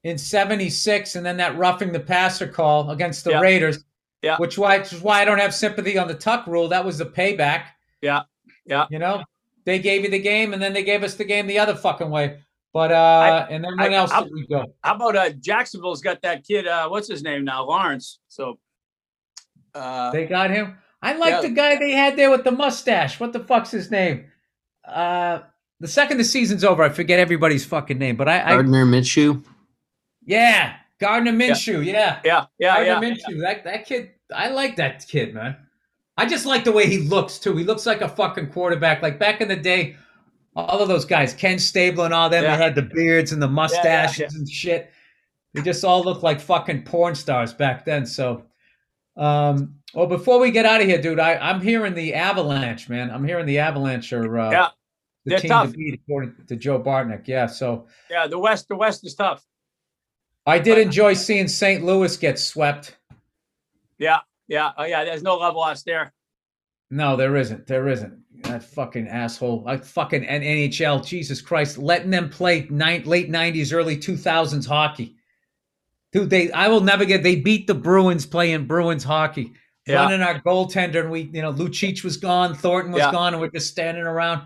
in 0.04 0.18
76 0.18 1.14
and 1.16 1.24
then 1.24 1.36
that 1.36 1.56
roughing 1.56 1.92
the 1.92 2.00
passer 2.00 2.46
call 2.48 2.90
against 2.90 3.24
the 3.24 3.30
Yeah. 3.30 3.40
Raiders. 3.40 3.84
Yeah. 4.22 4.36
Which 4.38 4.58
why 4.58 4.78
which 4.78 4.92
is 4.92 5.00
why 5.00 5.20
I 5.22 5.24
don't 5.24 5.38
have 5.38 5.54
sympathy 5.54 5.98
on 5.98 6.08
the 6.08 6.14
tuck 6.14 6.46
rule. 6.46 6.68
That 6.68 6.84
was 6.84 6.98
the 6.98 7.06
payback. 7.06 7.64
Yeah. 8.00 8.22
Yeah. 8.66 8.86
You 8.90 8.98
know, 8.98 9.22
they 9.64 9.78
gave 9.78 10.02
you 10.02 10.10
the 10.10 10.18
game 10.20 10.52
and 10.52 10.62
then 10.62 10.72
they 10.72 10.82
gave 10.84 11.02
us 11.04 11.14
the 11.14 11.24
game 11.24 11.46
the 11.46 11.58
other 11.58 11.74
fucking 11.74 12.10
way. 12.10 12.38
But 12.72 12.90
uh 12.90 13.46
and 13.50 13.62
then 13.64 13.76
when 13.76 13.92
I- 13.92 13.96
else 13.96 14.10
I- 14.12 14.22
did 14.24 14.32
we 14.32 14.46
go? 14.46 14.64
How 14.82 14.94
about 14.96 15.14
uh, 15.16 15.30
Jacksonville's 15.30 16.00
got 16.00 16.22
that 16.22 16.44
kid? 16.46 16.66
Uh, 16.66 16.88
what's 16.88 17.06
his 17.08 17.22
name 17.22 17.44
now? 17.44 17.64
Lawrence. 17.64 18.18
So, 18.28 18.58
uh, 19.74 20.10
They 20.10 20.26
got 20.26 20.50
him. 20.50 20.78
I 21.02 21.14
like 21.14 21.32
Yeah. 21.32 21.40
the 21.42 21.48
guy 21.50 21.76
they 21.78 21.92
had 21.92 22.16
there 22.16 22.30
with 22.30 22.44
the 22.44 22.52
mustache. 22.52 23.18
What 23.20 23.32
the 23.32 23.40
fuck's 23.40 23.70
his 23.70 23.90
name? 23.90 24.26
Uh 24.84 25.40
the 25.80 25.88
second 25.88 26.18
the 26.18 26.24
season's 26.24 26.62
over, 26.62 26.82
I 26.84 26.90
forget 26.90 27.18
everybody's 27.18 27.64
fucking 27.64 27.98
name. 27.98 28.14
But 28.16 28.28
I, 28.28 28.40
I 28.42 28.48
Gardner 28.52 28.86
Minshew. 28.86 29.42
Yeah, 30.24 30.74
Gardner 30.98 31.32
Minshew, 31.32 31.84
yeah. 31.84 32.20
yeah, 32.24 32.46
yeah, 32.58 32.80
yeah. 32.80 32.84
Gardner 33.00 33.08
Minshew. 33.08 33.40
That 33.40 33.64
that 33.64 33.86
kid, 33.86 34.10
I 34.34 34.48
like 34.48 34.76
that 34.76 35.04
kid, 35.08 35.34
man. 35.34 35.56
I 36.16 36.26
just 36.26 36.46
like 36.46 36.64
the 36.64 36.72
way 36.72 36.86
he 36.86 36.98
looks 36.98 37.38
too. 37.38 37.56
He 37.56 37.64
looks 37.64 37.86
like 37.86 38.02
a 38.02 38.08
fucking 38.08 38.48
quarterback. 38.50 39.02
Like 39.02 39.18
back 39.18 39.40
in 39.40 39.48
the 39.48 39.56
day, 39.56 39.96
all 40.54 40.80
of 40.80 40.88
those 40.88 41.04
guys, 41.04 41.32
Ken 41.34 41.58
Stabler 41.58 42.04
and 42.04 42.14
all 42.14 42.28
them, 42.28 42.44
Yeah. 42.44 42.56
they 42.56 42.62
had 42.62 42.74
the 42.74 42.82
beards 42.82 43.32
and 43.32 43.42
the 43.42 43.48
mustaches 43.48 44.18
yeah. 44.20 44.28
and 44.38 44.48
shit. 44.48 44.90
They 45.54 45.62
just 45.62 45.84
all 45.84 46.02
looked 46.02 46.22
like 46.22 46.40
fucking 46.40 46.82
porn 46.84 47.14
stars 47.14 47.52
back 47.52 47.84
then. 47.84 48.06
So, 48.06 48.44
um, 49.16 49.76
well, 49.94 50.06
before 50.06 50.38
we 50.38 50.50
get 50.50 50.64
out 50.66 50.80
of 50.80 50.86
here, 50.86 51.00
dude, 51.00 51.18
I, 51.20 51.36
I'm 51.36 51.60
hearing 51.60 51.94
the 51.94 52.14
Avalanche, 52.14 52.88
man. 52.88 53.10
I'm 53.10 53.24
hearing 53.24 53.46
the 53.46 53.58
Avalanche 53.58 54.12
are 54.12 54.38
uh, 54.38 54.50
Yeah, 54.50 54.68
the 55.24 55.30
they're 55.30 55.40
team 55.40 55.48
tough. 55.50 55.72
to 55.72 55.76
beat, 55.76 56.00
according 56.02 56.34
to 56.46 56.56
Joe 56.56 56.80
Bartnick. 56.80 57.26
Yeah, 57.26 57.46
so 57.46 57.86
Yeah, 58.10 58.26
the 58.26 58.38
West, 58.38 58.68
the 58.68 58.76
West 58.76 59.04
is 59.06 59.14
tough. 59.14 59.44
I 60.46 60.58
did 60.58 60.78
enjoy 60.78 61.14
seeing 61.14 61.48
St. 61.48 61.84
Louis 61.84 62.16
get 62.16 62.38
swept. 62.38 62.96
Yeah, 63.98 64.18
yeah, 64.48 64.72
oh 64.76 64.84
yeah. 64.84 65.04
There's 65.04 65.22
no 65.22 65.36
love 65.36 65.54
lost 65.54 65.84
there. 65.86 66.12
No, 66.90 67.16
there 67.16 67.36
isn't. 67.36 67.66
There 67.66 67.88
isn't. 67.88 68.18
That 68.42 68.64
fucking 68.64 69.06
asshole. 69.08 69.62
Like 69.62 69.84
fucking 69.84 70.24
NHL. 70.24 71.06
Jesus 71.06 71.40
Christ, 71.40 71.78
letting 71.78 72.10
them 72.10 72.28
play 72.28 72.66
nine, 72.70 73.04
late 73.04 73.30
'90s, 73.30 73.72
early 73.72 73.96
2000s 73.96 74.66
hockey. 74.66 75.16
Dude, 76.12 76.28
they. 76.28 76.50
I 76.50 76.68
will 76.68 76.80
never 76.80 77.04
get. 77.04 77.22
They 77.22 77.36
beat 77.36 77.66
the 77.66 77.74
Bruins 77.74 78.26
playing 78.26 78.66
Bruins 78.66 79.04
hockey, 79.04 79.52
Yeah. 79.86 80.02
running 80.02 80.22
our 80.22 80.40
goaltender, 80.40 81.00
and 81.00 81.10
we, 81.10 81.30
you 81.32 81.40
know, 81.40 81.52
Lucic 81.52 82.02
was 82.02 82.16
gone, 82.16 82.54
Thornton 82.54 82.92
was 82.92 83.00
Yeah. 83.00 83.12
gone, 83.12 83.32
and 83.34 83.40
we're 83.40 83.50
just 83.50 83.70
standing 83.70 84.02
around. 84.04 84.42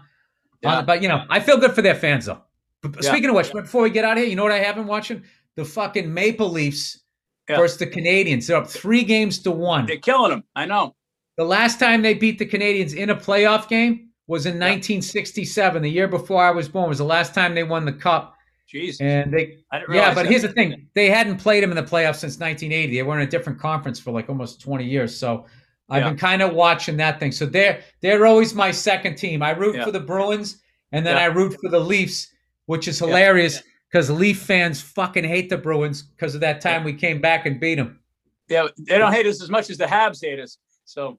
Yeah. 0.63 0.79
Uh, 0.79 0.83
but 0.83 1.03
you 1.03 1.09
know, 1.09 1.25
I 1.31 1.41
feel 1.41 1.57
good 1.57 1.73
for 1.73 1.83
their 1.83 1.95
fans 1.95 2.27
though. 2.27 2.43
But. 2.83 3.03
Speaking 3.03 3.31
of 3.31 3.35
which, 3.35 3.51
before 3.51 3.83
we 3.83 3.91
get 3.91 4.05
out 4.05 4.13
of 4.13 4.19
here, 4.19 4.29
you 4.29 4.37
know 4.37 4.43
what 4.45 4.53
I 4.53 4.59
have 4.59 4.77
been 4.77 4.87
watching? 4.87 5.25
The 5.57 5.65
fucking 5.65 6.13
Maple 6.13 6.51
Leafs 6.51 7.03
Yeah. 7.49 7.57
versus 7.57 7.79
the 7.79 7.87
Canadiens. 7.87 8.47
They're 8.47 8.57
up 8.57 8.69
three 8.69 9.05
games 9.05 9.39
to 9.41 9.51
one. 9.51 9.87
They're 9.87 9.97
killing 9.99 10.31
them. 10.31 10.45
I 10.55 10.67
know. 10.67 10.95
The 11.37 11.45
last 11.45 11.79
time 11.79 12.03
they 12.03 12.15
beat 12.15 12.39
the 12.39 12.47
Canadiens 12.47 12.95
in 12.95 13.11
a 13.11 13.17
playoff 13.17 13.69
game 13.69 14.09
was 14.27 14.47
in 14.47 14.59
1967. 14.59 15.83
The 15.83 15.89
year 15.91 16.09
before 16.09 16.43
I 16.43 16.51
was 16.51 16.69
born 16.69 16.89
was 16.89 16.99
the 16.99 17.05
last 17.05 17.35
time 17.35 17.55
they 17.55 17.63
won 17.65 17.85
the 17.85 17.93
cup. 17.93 18.35
Jeez. 18.73 19.01
And 19.01 19.33
they, 19.33 19.59
yeah, 19.93 20.13
but 20.13 20.23
that. 20.23 20.27
here's 20.27 20.43
the 20.43 20.49
thing: 20.53 20.89
they 20.95 21.09
hadn't 21.09 21.37
played 21.39 21.63
them 21.63 21.71
in 21.71 21.77
the 21.77 21.85
playoffs 21.85 22.17
since 22.17 22.39
1980. 22.41 22.97
They 22.97 23.03
were 23.05 23.17
in 23.17 23.27
a 23.27 23.31
different 23.31 23.61
conference 23.61 24.01
for 24.01 24.11
like 24.11 24.29
almost 24.29 24.61
20 24.61 24.85
years. 24.85 25.17
So 25.17 25.47
I've 25.89 26.03
Yeah. 26.03 26.09
been 26.09 26.19
kind 26.19 26.43
of 26.43 26.53
watching 26.53 26.97
that 26.97 27.21
thing. 27.21 27.31
So 27.31 27.47
they're 27.47 27.81
they're 28.03 28.27
always 28.27 28.55
my 28.55 28.73
second 28.73 29.15
team. 29.17 29.41
I 29.41 29.51
root 29.51 29.77
Yeah. 29.77 29.85
for 29.85 29.93
the 29.93 30.01
Bruins, 30.01 30.61
and 30.91 31.07
then 31.07 31.15
Yeah. 31.17 31.23
I 31.23 31.27
root 31.27 31.57
for 31.63 31.71
the 31.71 31.79
Leafs, 31.79 32.27
which 32.67 32.89
is 32.89 32.99
hilarious 32.99 33.63
because 33.91 34.11
Leaf 34.11 34.41
fans 34.43 34.81
fucking 34.81 35.25
hate 35.25 35.49
the 35.49 35.57
Bruins 35.59 36.03
because 36.03 36.35
of 36.35 36.41
that 36.43 36.61
time 36.61 36.85
we 36.85 36.93
came 36.93 37.21
back 37.21 37.47
and 37.47 37.61
beat 37.61 37.77
them. 37.77 38.01
Yeah, 38.49 38.69
they 38.79 38.99
don't 38.99 39.13
hate 39.13 39.27
us 39.27 39.43
as 39.43 39.51
much 39.51 39.71
as 39.71 39.79
the 39.79 39.87
Habs 39.87 40.21
hate 40.25 40.39
us. 40.39 40.59
So, 40.85 41.19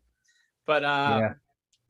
but 0.65 0.84
uh, 0.84 1.18
yeah. 1.22 1.34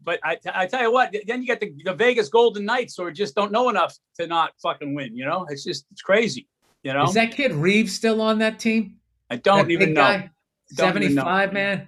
but 0.03 0.19
I, 0.23 0.37
I 0.53 0.65
tell 0.65 0.81
you 0.81 0.91
what, 0.91 1.15
then 1.27 1.41
you 1.41 1.47
get 1.47 1.59
the, 1.59 1.71
the 1.85 1.93
Vegas 1.93 2.29
Golden 2.29 2.65
Knights 2.65 2.95
who 2.97 3.11
just 3.11 3.35
don't 3.35 3.51
know 3.51 3.69
enough 3.69 3.95
to 4.19 4.25
not 4.27 4.53
fucking 4.61 4.95
win. 4.95 5.15
You 5.15 5.25
know, 5.25 5.45
it's 5.49 5.63
just 5.63 5.85
it's 5.91 6.01
crazy. 6.01 6.47
You 6.83 6.93
know, 6.93 7.03
Is 7.03 7.13
that 7.15 7.31
kid 7.31 7.51
Reaves 7.53 7.93
still 7.93 8.21
on 8.21 8.39
that 8.39 8.59
team? 8.59 8.97
I 9.29 9.35
don't 9.35 9.67
That 9.67 9.71
even 9.73 9.93
know. 9.93 10.01
guy? 10.01 10.29
Don't 10.75 10.95
even 11.01 11.15
know. 11.15 11.21
75, 11.23 11.53
man. 11.53 11.87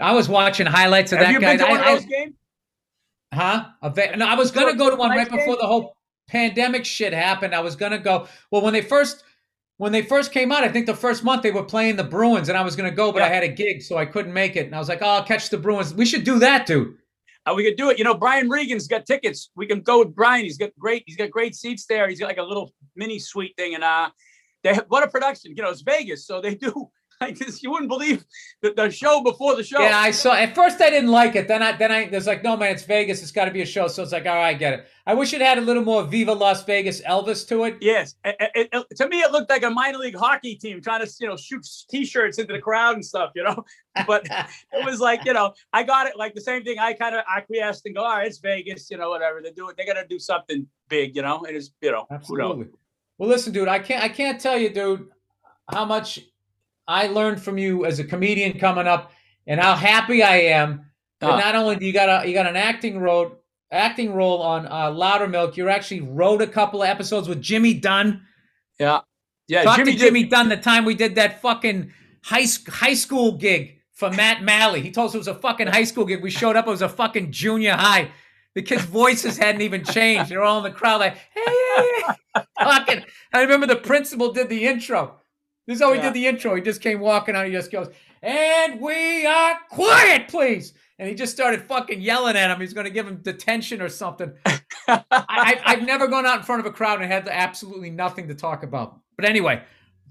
I 0.00 0.12
was 0.14 0.28
watching 0.28 0.66
highlights 0.66 1.12
of 1.12 1.18
Have 1.18 1.26
that 1.28 1.32
you 1.34 1.40
guy. 1.40 1.56
been 1.56 1.66
to 1.66 1.70
I- 1.72 1.92
I- 1.92 1.98
games? 2.00 2.34
Huh? 3.32 3.66
A 3.82 3.90
ve- 3.90 4.16
no, 4.16 4.26
I 4.26 4.34
was 4.34 4.50
gonna 4.50 4.74
go 4.74 4.90
to 4.90 4.96
one 4.96 5.10
right 5.10 5.28
before 5.30 5.44
game? 5.46 5.56
the 5.60 5.66
whole 5.66 5.96
pandemic 6.30 6.84
shit 6.84 7.12
happened. 7.12 7.54
I 7.54 7.60
was 7.60 7.76
gonna 7.76 7.98
go. 7.98 8.28
Well, 8.50 8.62
when 8.62 8.72
they 8.72 8.82
first 8.82 9.24
when 9.78 9.92
they 9.92 10.02
first 10.02 10.32
came 10.32 10.52
out, 10.52 10.62
I 10.62 10.68
think 10.68 10.86
the 10.86 10.94
first 10.94 11.24
month 11.24 11.42
they 11.42 11.50
were 11.50 11.64
playing 11.64 11.96
the 11.96 12.04
Bruins, 12.04 12.48
and 12.48 12.56
I 12.56 12.62
was 12.62 12.76
gonna 12.76 12.90
go, 12.90 13.12
but 13.12 13.22
I 13.22 13.28
had 13.28 13.42
a 13.42 13.48
gig, 13.48 13.82
so 13.82 13.96
I 13.96 14.06
couldn't 14.06 14.32
make 14.32 14.56
it. 14.56 14.66
And 14.66 14.74
I 14.74 14.78
was 14.78 14.88
like, 14.88 15.02
"Oh, 15.02 15.08
I'll 15.08 15.24
catch 15.24 15.50
the 15.50 15.58
Bruins." 15.58 15.92
We 15.94 16.06
should 16.06 16.24
do 16.24 16.38
that, 16.38 16.66
dude. 16.66 16.96
Uh, 17.46 17.54
we 17.54 17.64
could 17.64 17.76
do 17.76 17.90
it. 17.90 17.98
You 17.98 18.04
know, 18.04 18.14
Brian 18.14 18.48
Regan's 18.48 18.86
got 18.86 19.06
tickets. 19.06 19.50
We 19.56 19.66
can 19.66 19.80
go 19.80 20.00
with 20.00 20.14
Brian. 20.14 20.44
He's 20.44 20.58
got 20.58 20.70
great. 20.78 21.02
He's 21.06 21.16
got 21.16 21.30
great 21.30 21.54
seats 21.54 21.86
there. 21.86 22.08
He's 22.08 22.20
got 22.20 22.26
like 22.26 22.38
a 22.38 22.42
little 22.42 22.72
mini 22.94 23.18
suite 23.18 23.54
thing, 23.56 23.74
and 23.74 23.82
uh, 23.82 24.10
they 24.62 24.74
what 24.88 25.02
a 25.02 25.08
production. 25.08 25.54
You 25.56 25.62
know, 25.62 25.70
it's 25.70 25.82
Vegas, 25.82 26.26
so 26.26 26.40
they 26.40 26.54
do 26.66 26.90
like 27.20 27.38
this. 27.38 27.62
You 27.62 27.70
wouldn't 27.70 27.88
believe 27.88 28.24
the, 28.62 28.72
the 28.72 28.90
show 28.90 29.22
before 29.22 29.56
the 29.56 29.62
show. 29.62 29.80
Yeah, 29.80 29.98
I 29.98 30.10
saw. 30.10 30.34
At 30.34 30.54
first, 30.54 30.80
I 30.80 30.90
didn't 30.90 31.10
like 31.10 31.36
it. 31.36 31.48
Then 31.48 31.62
I 31.62 31.72
then 31.72 31.92
I 31.92 32.08
there's 32.08 32.26
like, 32.26 32.42
no 32.42 32.56
man, 32.56 32.72
it's 32.72 32.84
Vegas. 32.84 33.22
It's 33.22 33.32
got 33.32 33.46
to 33.46 33.50
be 33.50 33.62
a 33.62 33.66
show. 33.66 33.88
So 33.88 34.02
it's 34.02 34.12
like, 34.12 34.26
all 34.26 34.34
right, 34.34 34.48
I 34.48 34.54
get 34.54 34.72
it. 34.74 34.86
I 35.10 35.14
wish 35.14 35.34
it 35.34 35.40
had 35.40 35.58
a 35.58 35.60
little 35.60 35.82
more 35.82 36.04
Viva 36.04 36.32
Las 36.32 36.62
Vegas 36.64 37.00
Elvis 37.00 37.44
to 37.48 37.64
it. 37.64 37.78
Yes, 37.80 38.14
It- 38.24 38.36
it- 38.54 38.68
it- 38.72 38.96
to 38.96 39.08
me, 39.08 39.22
it 39.22 39.32
looked 39.32 39.50
like 39.50 39.64
a 39.64 39.70
minor 39.70 39.98
league 39.98 40.14
hockey 40.16 40.54
team 40.54 40.80
trying 40.80 41.04
to, 41.04 41.12
you 41.18 41.26
know, 41.26 41.36
shoot 41.36 41.66
T-shirts 41.90 42.38
into 42.38 42.52
the 42.52 42.60
crowd 42.60 42.94
and 42.94 43.04
stuff, 43.04 43.32
you 43.34 43.42
know. 43.42 43.64
But 44.06 44.28
it 44.72 44.84
was 44.84 45.00
like, 45.00 45.24
you 45.24 45.32
know, 45.32 45.52
I 45.72 45.82
got 45.82 46.06
it 46.06 46.16
like 46.16 46.34
the 46.34 46.40
same 46.40 46.62
thing. 46.62 46.78
I 46.78 46.92
kind 46.92 47.16
of 47.16 47.24
acquiesced 47.28 47.86
and 47.86 47.96
go, 47.96 48.02
all 48.04 48.18
right, 48.18 48.26
it's 48.28 48.38
Vegas, 48.38 48.88
you 48.88 48.98
know, 48.98 49.10
whatever. 49.10 49.42
They 49.42 49.50
do 49.50 49.68
it. 49.68 49.76
They 49.76 49.84
got 49.84 49.94
to 49.94 50.06
do 50.06 50.20
something 50.20 50.64
big, 50.88 51.16
you 51.16 51.22
know. 51.22 51.42
It 51.42 51.56
is, 51.56 51.72
you 51.82 51.90
know? 51.90 52.06
Absolutely. 52.08 52.68
Well, 53.18 53.28
listen, 53.28 53.52
dude, 53.52 53.66
I 53.66 53.80
can't 53.80 54.04
I 54.04 54.08
can't 54.08 54.40
tell 54.40 54.56
you, 54.56 54.68
dude, 54.70 55.08
how 55.72 55.84
much 55.86 56.20
I 56.86 57.08
learned 57.08 57.42
from 57.42 57.58
you 57.58 57.84
as 57.84 57.98
a 57.98 58.04
comedian 58.04 58.60
coming 58.60 58.86
up, 58.86 59.10
and 59.48 59.60
how 59.60 59.74
happy 59.74 60.22
I 60.22 60.36
am 60.36 60.86
that 61.18 61.30
Uh. 61.30 61.36
not 61.36 61.56
only 61.56 61.74
do 61.74 61.84
you 61.84 61.92
got 61.92 62.24
a 62.24 62.28
you 62.28 62.32
got 62.32 62.46
an 62.46 62.54
acting 62.56 63.00
role 63.00 63.39
acting 63.70 64.12
role 64.14 64.42
on 64.42 64.66
uh, 64.66 64.90
Loudermilk, 64.90 65.56
you 65.56 65.68
actually 65.68 66.00
wrote 66.00 66.42
a 66.42 66.46
couple 66.46 66.82
of 66.82 66.88
episodes 66.88 67.28
with 67.28 67.40
Jimmy 67.40 67.74
Dunn. 67.74 68.22
Yeah, 68.78 69.00
yeah. 69.48 69.62
Talk 69.64 69.76
Jimmy, 69.76 69.92
to 69.92 69.98
did- 69.98 70.04
Jimmy 70.06 70.24
Dunn 70.24 70.48
the 70.48 70.56
time 70.56 70.84
we 70.84 70.94
did 70.94 71.14
that 71.16 71.40
fucking 71.40 71.92
high 72.24 72.46
high 72.68 72.94
school 72.94 73.32
gig 73.32 73.76
for 73.92 74.10
Matt 74.10 74.42
Malley. 74.42 74.80
He 74.80 74.90
told 74.90 75.08
us 75.10 75.14
it 75.14 75.18
was 75.18 75.28
a 75.28 75.34
fucking 75.34 75.66
high 75.66 75.84
school 75.84 76.04
gig. 76.04 76.22
We 76.22 76.30
showed 76.30 76.56
up, 76.56 76.66
it 76.66 76.70
was 76.70 76.82
a 76.82 76.88
fucking 76.88 77.32
junior 77.32 77.72
high. 77.74 78.10
The 78.54 78.62
kids' 78.62 78.84
voices 78.84 79.36
hadn't 79.38 79.60
even 79.60 79.84
changed. 79.84 80.30
They're 80.30 80.42
all 80.42 80.58
in 80.58 80.64
the 80.64 80.70
crowd 80.76 81.00
like, 81.00 81.14
hey, 81.34 81.42
hey, 81.76 82.02
hey. 82.34 82.42
Talking. 82.58 83.04
I 83.32 83.42
remember 83.42 83.66
the 83.66 83.76
principal 83.76 84.32
did 84.32 84.48
the 84.48 84.66
intro. 84.66 85.16
This 85.66 85.76
is 85.76 85.82
how 85.82 85.92
he 85.92 85.98
Yeah. 85.98 86.04
did 86.06 86.14
the 86.14 86.26
intro. 86.26 86.54
He 86.56 86.62
just 86.62 86.80
came 86.80 86.98
walking 86.98 87.36
out. 87.36 87.46
He 87.46 87.52
just 87.52 87.70
goes, 87.70 87.88
and 88.22 88.80
we 88.80 89.24
are 89.26 89.56
quiet, 89.70 90.26
please. 90.28 90.72
And 91.00 91.08
he 91.08 91.14
just 91.14 91.32
started 91.32 91.62
fucking 91.62 92.02
yelling 92.02 92.36
at 92.36 92.50
him. 92.50 92.60
He's 92.60 92.74
going 92.74 92.84
to 92.84 92.90
give 92.90 93.08
him 93.08 93.16
detention 93.22 93.80
or 93.80 93.88
something. 93.88 94.34
I, 94.86 95.02
I, 95.10 95.60
I've 95.64 95.82
never 95.82 96.06
gone 96.06 96.26
out 96.26 96.36
in 96.36 96.42
front 96.42 96.60
of 96.60 96.66
a 96.66 96.70
crowd 96.70 97.00
and 97.00 97.10
had 97.10 97.26
absolutely 97.26 97.88
nothing 97.88 98.28
to 98.28 98.34
talk 98.34 98.62
about. 98.64 99.00
But 99.16 99.24
anyway, 99.24 99.62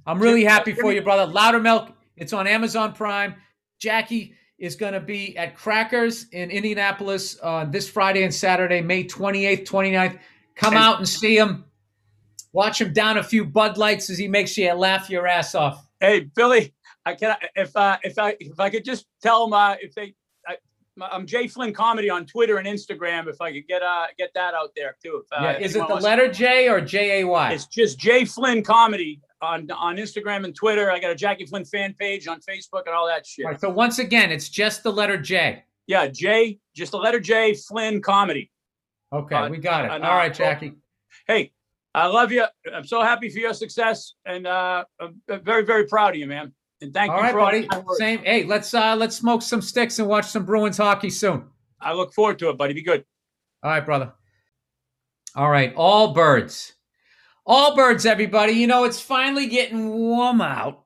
I'm 0.08 0.20
really 0.20 0.44
happy 0.44 0.74
for 0.74 0.92
you, 0.92 1.04
brother. 1.04 1.32
Loudermilk, 1.32 1.94
it's 2.18 2.34
on 2.34 2.48
Amazon 2.48 2.94
Prime. 2.94 3.36
Jackie 3.78 4.34
is 4.58 4.76
going 4.76 4.94
to 4.94 5.00
be 5.00 5.38
at 5.38 5.56
Crackers 5.56 6.26
in 6.32 6.50
Indianapolis 6.50 7.38
on 7.38 7.70
this 7.70 7.88
Friday 7.88 8.24
and 8.24 8.34
Saturday, 8.34 8.82
May 8.82 9.04
28th, 9.04 9.68
29th. 9.68 10.20
Come 10.56 10.74
out 10.74 10.98
and 10.98 11.08
see 11.08 11.38
him. 11.38 11.66
Watch 12.52 12.82
him 12.82 12.94
down 12.94 13.20
a 13.20 13.24
few 13.24 13.46
Bud 13.46 13.78
Lights 13.78 14.10
as 14.10 14.18
he 14.18 14.28
makes 14.28 14.58
you 14.58 14.74
laugh 14.74 15.08
your 15.08 15.28
ass 15.28 15.54
off. 15.54 15.88
Hey, 16.00 16.22
Billy, 16.22 16.74
I 17.06 17.14
can 17.14 17.36
if 17.56 17.78
uh, 17.78 18.00
if 18.04 18.18
I 18.18 18.36
if 18.40 18.60
I 18.60 18.72
could 18.72 18.84
just 18.84 19.06
tell 19.22 19.46
them 19.46 19.54
uh, 19.54 19.76
if 19.80 19.94
they. 19.94 20.16
I'm 21.02 21.26
Jay 21.26 21.48
Flynn 21.48 21.74
Comedy 21.74 22.10
on 22.10 22.26
Twitter 22.26 22.58
and 22.58 22.68
Instagram. 22.68 23.28
If 23.28 23.42
I 23.42 23.52
could 23.52 23.68
get 23.68 23.82
uh 23.82 24.08
get 24.18 24.32
that 24.36 24.54
out 24.54 24.72
there 24.76 24.96
too. 25.04 25.24
If, 25.24 25.32
uh, 25.40 25.44
Yeah, 25.44 25.58
is 25.60 25.76
it 25.76 25.88
the 25.88 25.96
letter 25.96 26.32
J 26.32 26.68
or 26.70 26.82
J 26.82 27.22
A 27.22 27.28
Y? 27.28 27.52
It's 27.54 27.66
just 27.68 28.00
Jay 28.00 28.26
Flynn 28.26 28.64
Comedy 28.64 29.22
on 29.42 29.70
on 29.72 29.98
Instagram 29.98 30.44
and 30.46 30.56
Twitter. 30.56 30.92
I 30.92 31.00
got 31.00 31.12
a 31.12 31.16
Jackie 31.16 31.46
Flynn 31.46 31.66
fan 31.66 31.94
page 31.94 32.28
on 32.28 32.40
Facebook 32.42 32.84
and 32.86 32.96
all 32.96 33.08
that 33.08 33.26
shit. 33.26 33.46
All 33.46 33.52
right, 33.52 33.60
so 33.62 33.70
once 33.70 34.00
again, 34.00 34.32
it's 34.32 34.50
just 34.50 34.84
the 34.84 34.92
letter 34.92 35.18
J. 35.18 35.64
Yeah, 35.88 36.08
Jay, 36.08 36.60
just 36.76 36.92
the 36.92 36.98
letter 37.00 37.20
J, 37.20 37.54
Flynn 37.56 38.02
Comedy. 38.02 38.52
Okay, 39.12 39.36
Uh, 39.36 39.50
we 39.50 39.58
got 39.58 39.86
it. 39.86 39.92
uh, 39.92 40.08
All 40.08 40.16
right. 40.18 40.34
Jackie. 40.34 40.74
Hey, 41.26 41.52
I 41.96 42.06
love 42.06 42.32
you. 42.32 42.46
I'm 42.72 42.86
so 42.86 43.02
happy 43.02 43.30
for 43.30 43.40
your 43.40 43.54
success, 43.56 44.14
and 44.26 44.46
uh, 44.46 44.84
I'm 45.00 45.22
very 45.44 45.64
very 45.66 45.86
proud 45.88 46.10
of 46.14 46.18
you, 46.18 46.28
man. 46.28 46.54
And 46.82 46.94
thank 46.94 47.12
All 47.12 47.18
you 47.18 47.24
right, 47.24 47.36
buddy. 47.36 47.62
the 47.62 47.68
kind 47.68 47.86
words. 47.86 48.00
Same. 48.00 48.20
Hey, 48.20 48.44
let's 48.46 48.74
uh 48.74 48.96
let's 48.96 49.16
smoke 49.16 49.42
some 49.42 49.62
sticks 49.62 50.00
and 50.00 50.08
watch 50.08 50.26
some 50.26 50.46
Bruins 50.46 50.78
hockey 50.78 51.10
soon. 51.10 51.46
I 51.82 51.94
look 51.94 52.14
forward 52.14 52.40
to 52.40 52.50
it, 52.50 52.58
buddy. 52.58 52.74
Be 52.74 52.82
good. 52.82 53.06
All 53.64 53.72
right, 53.72 53.86
brother. 53.86 54.14
All 55.36 55.50
right, 55.50 55.76
Allbirds. 55.76 56.74
All 57.46 57.76
birds, 57.76 58.06
everybody. 58.06 58.54
You 58.54 58.68
know, 58.68 58.84
it's 58.84 59.00
finally 59.02 59.48
getting 59.48 59.90
warm 59.90 60.42
out, 60.42 60.86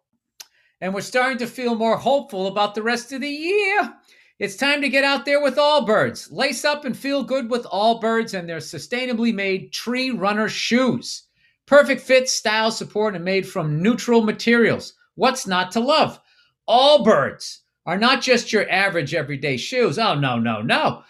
and 0.81 0.93
we're 0.93 1.01
starting 1.01 1.37
to 1.39 1.47
feel 1.47 1.75
more 1.75 1.97
hopeful 1.97 2.47
about 2.47 2.73
the 2.73 2.81
rest 2.83 3.11
of 3.11 3.21
the 3.21 3.29
year. 3.29 3.93
It's 4.39 4.55
time 4.55 4.81
to 4.81 4.89
get 4.89 5.03
out 5.03 5.25
there 5.25 5.41
with 5.41 5.55
Allbirds. 5.55 6.31
Lace 6.31 6.65
up 6.65 6.85
and 6.85 6.97
feel 6.97 7.23
good 7.23 7.49
with 7.49 7.63
Allbirds 7.65 8.37
and 8.37 8.49
their 8.49 8.57
sustainably 8.57 9.33
made 9.33 9.71
tree 9.71 10.09
runner 10.09 10.49
shoes. 10.49 11.23
Perfect 11.65 12.01
fit, 12.01 12.27
style, 12.27 12.71
support, 12.71 13.15
and 13.15 13.23
made 13.23 13.47
from 13.47 13.81
neutral 13.81 14.23
materials. 14.23 14.93
What's 15.15 15.47
not 15.47 15.71
to 15.73 15.79
love? 15.79 16.19
Allbirds 16.67 17.59
are 17.85 17.97
not 17.97 18.21
just 18.21 18.53
your 18.53 18.69
average 18.69 19.13
everyday 19.13 19.57
shoes. 19.57 19.99
Oh, 19.99 20.15
no, 20.15 20.39
no, 20.39 20.61
no. 20.61 21.03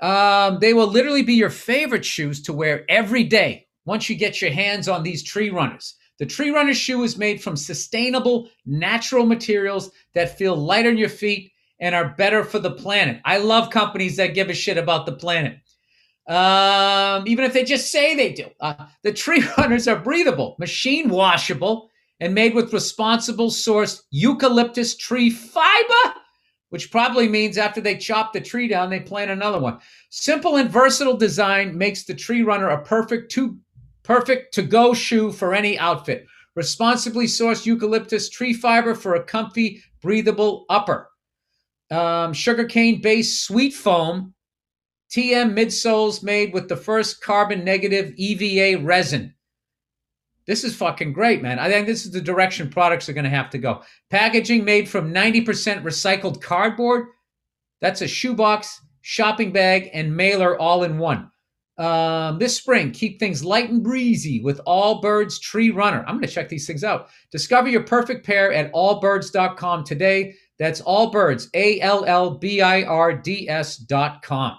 Um, 0.00 0.58
they 0.60 0.74
will 0.74 0.86
literally 0.86 1.22
be 1.22 1.34
your 1.34 1.50
favorite 1.50 2.04
shoes 2.04 2.42
to 2.42 2.52
wear 2.52 2.84
every 2.88 3.24
day 3.24 3.66
once 3.84 4.08
you 4.08 4.16
get 4.16 4.40
your 4.40 4.52
hands 4.52 4.88
on 4.88 5.02
these 5.02 5.22
tree 5.22 5.50
runners. 5.50 5.94
The 6.18 6.26
tree 6.26 6.50
runner 6.50 6.74
shoe 6.74 7.02
is 7.04 7.16
made 7.16 7.42
from 7.42 7.56
sustainable, 7.56 8.48
natural 8.66 9.24
materials 9.24 9.90
that 10.14 10.36
feel 10.36 10.56
light 10.56 10.86
on 10.86 10.98
your 10.98 11.08
feet 11.08 11.52
and 11.80 11.94
are 11.94 12.14
better 12.16 12.44
for 12.44 12.58
the 12.58 12.72
planet. 12.72 13.20
I 13.24 13.38
love 13.38 13.70
companies 13.70 14.16
that 14.16 14.34
give 14.34 14.50
a 14.50 14.54
shit 14.54 14.78
about 14.78 15.06
the 15.06 15.12
planet. 15.12 15.58
Um, 16.26 17.26
even 17.26 17.44
if 17.44 17.52
they 17.52 17.64
just 17.64 17.90
say 17.90 18.14
they 18.14 18.32
do. 18.32 18.48
Uh, 18.60 18.86
the 19.02 19.12
tree 19.12 19.44
runners 19.58 19.88
are 19.88 19.98
breathable, 19.98 20.56
machine 20.58 21.08
washable, 21.08 21.90
and 22.20 22.34
made 22.34 22.54
with 22.54 22.72
responsible 22.72 23.50
sourced 23.50 24.02
eucalyptus 24.10 24.96
tree 24.96 25.30
fiber, 25.30 26.14
which 26.70 26.90
probably 26.90 27.28
means 27.28 27.56
after 27.56 27.80
they 27.80 27.96
chop 27.96 28.32
the 28.32 28.40
tree 28.40 28.68
down, 28.68 28.90
they 28.90 29.00
plant 29.00 29.30
another 29.30 29.58
one. 29.58 29.78
Simple 30.10 30.56
and 30.56 30.70
versatile 30.70 31.16
design 31.16 31.76
makes 31.76 32.04
the 32.04 32.14
tree 32.14 32.42
runner 32.42 32.68
a 32.68 32.84
perfect 32.84 33.30
to 33.32 33.56
perfect 34.02 34.54
to 34.54 34.62
go 34.62 34.94
shoe 34.94 35.30
for 35.30 35.54
any 35.54 35.78
outfit. 35.78 36.26
Responsibly 36.56 37.26
sourced 37.26 37.66
eucalyptus 37.66 38.28
tree 38.28 38.52
fiber 38.52 38.94
for 38.94 39.14
a 39.14 39.22
comfy, 39.22 39.82
breathable 40.00 40.64
upper. 40.68 41.08
Um, 41.90 42.32
sugarcane 42.32 43.00
based 43.00 43.44
sweet 43.44 43.72
foam 43.72 44.34
TM 45.10 45.54
midsoles 45.54 46.22
made 46.22 46.52
with 46.52 46.68
the 46.68 46.76
first 46.76 47.22
carbon 47.22 47.64
negative 47.64 48.12
EVA 48.16 48.82
resin. 48.82 49.34
This 50.48 50.64
is 50.64 50.74
fucking 50.74 51.12
great, 51.12 51.42
man. 51.42 51.58
I 51.58 51.68
think 51.68 51.86
this 51.86 52.06
is 52.06 52.10
the 52.10 52.22
direction 52.22 52.70
products 52.70 53.06
are 53.06 53.12
going 53.12 53.24
to 53.24 53.30
have 53.30 53.50
to 53.50 53.58
go. 53.58 53.82
Packaging 54.08 54.64
made 54.64 54.88
from 54.88 55.12
90% 55.12 55.44
recycled 55.82 56.40
cardboard. 56.40 57.08
That's 57.82 58.00
a 58.00 58.08
shoebox, 58.08 58.80
shopping 59.02 59.52
bag, 59.52 59.90
and 59.92 60.16
mailer 60.16 60.58
all 60.58 60.84
in 60.84 60.96
one. 60.96 61.30
Um, 61.76 62.38
this 62.38 62.56
spring, 62.56 62.92
keep 62.92 63.20
things 63.20 63.44
light 63.44 63.68
and 63.68 63.84
breezy 63.84 64.40
with 64.40 64.62
Allbirds 64.66 65.38
Tree 65.38 65.70
Runner. 65.70 66.02
I'm 66.08 66.14
going 66.14 66.26
to 66.26 66.32
check 66.32 66.48
these 66.48 66.66
things 66.66 66.82
out. 66.82 67.10
Discover 67.30 67.68
your 67.68 67.82
perfect 67.82 68.24
pair 68.24 68.50
at 68.50 68.72
allbirds.com 68.72 69.84
today. 69.84 70.34
That's 70.58 70.80
Allbirds, 70.80 71.48
A 71.52 71.78
L 71.82 72.06
L 72.06 72.30
B 72.30 72.62
I 72.62 72.84
R 72.84 73.12
D 73.12 73.48
S.com. 73.50 74.58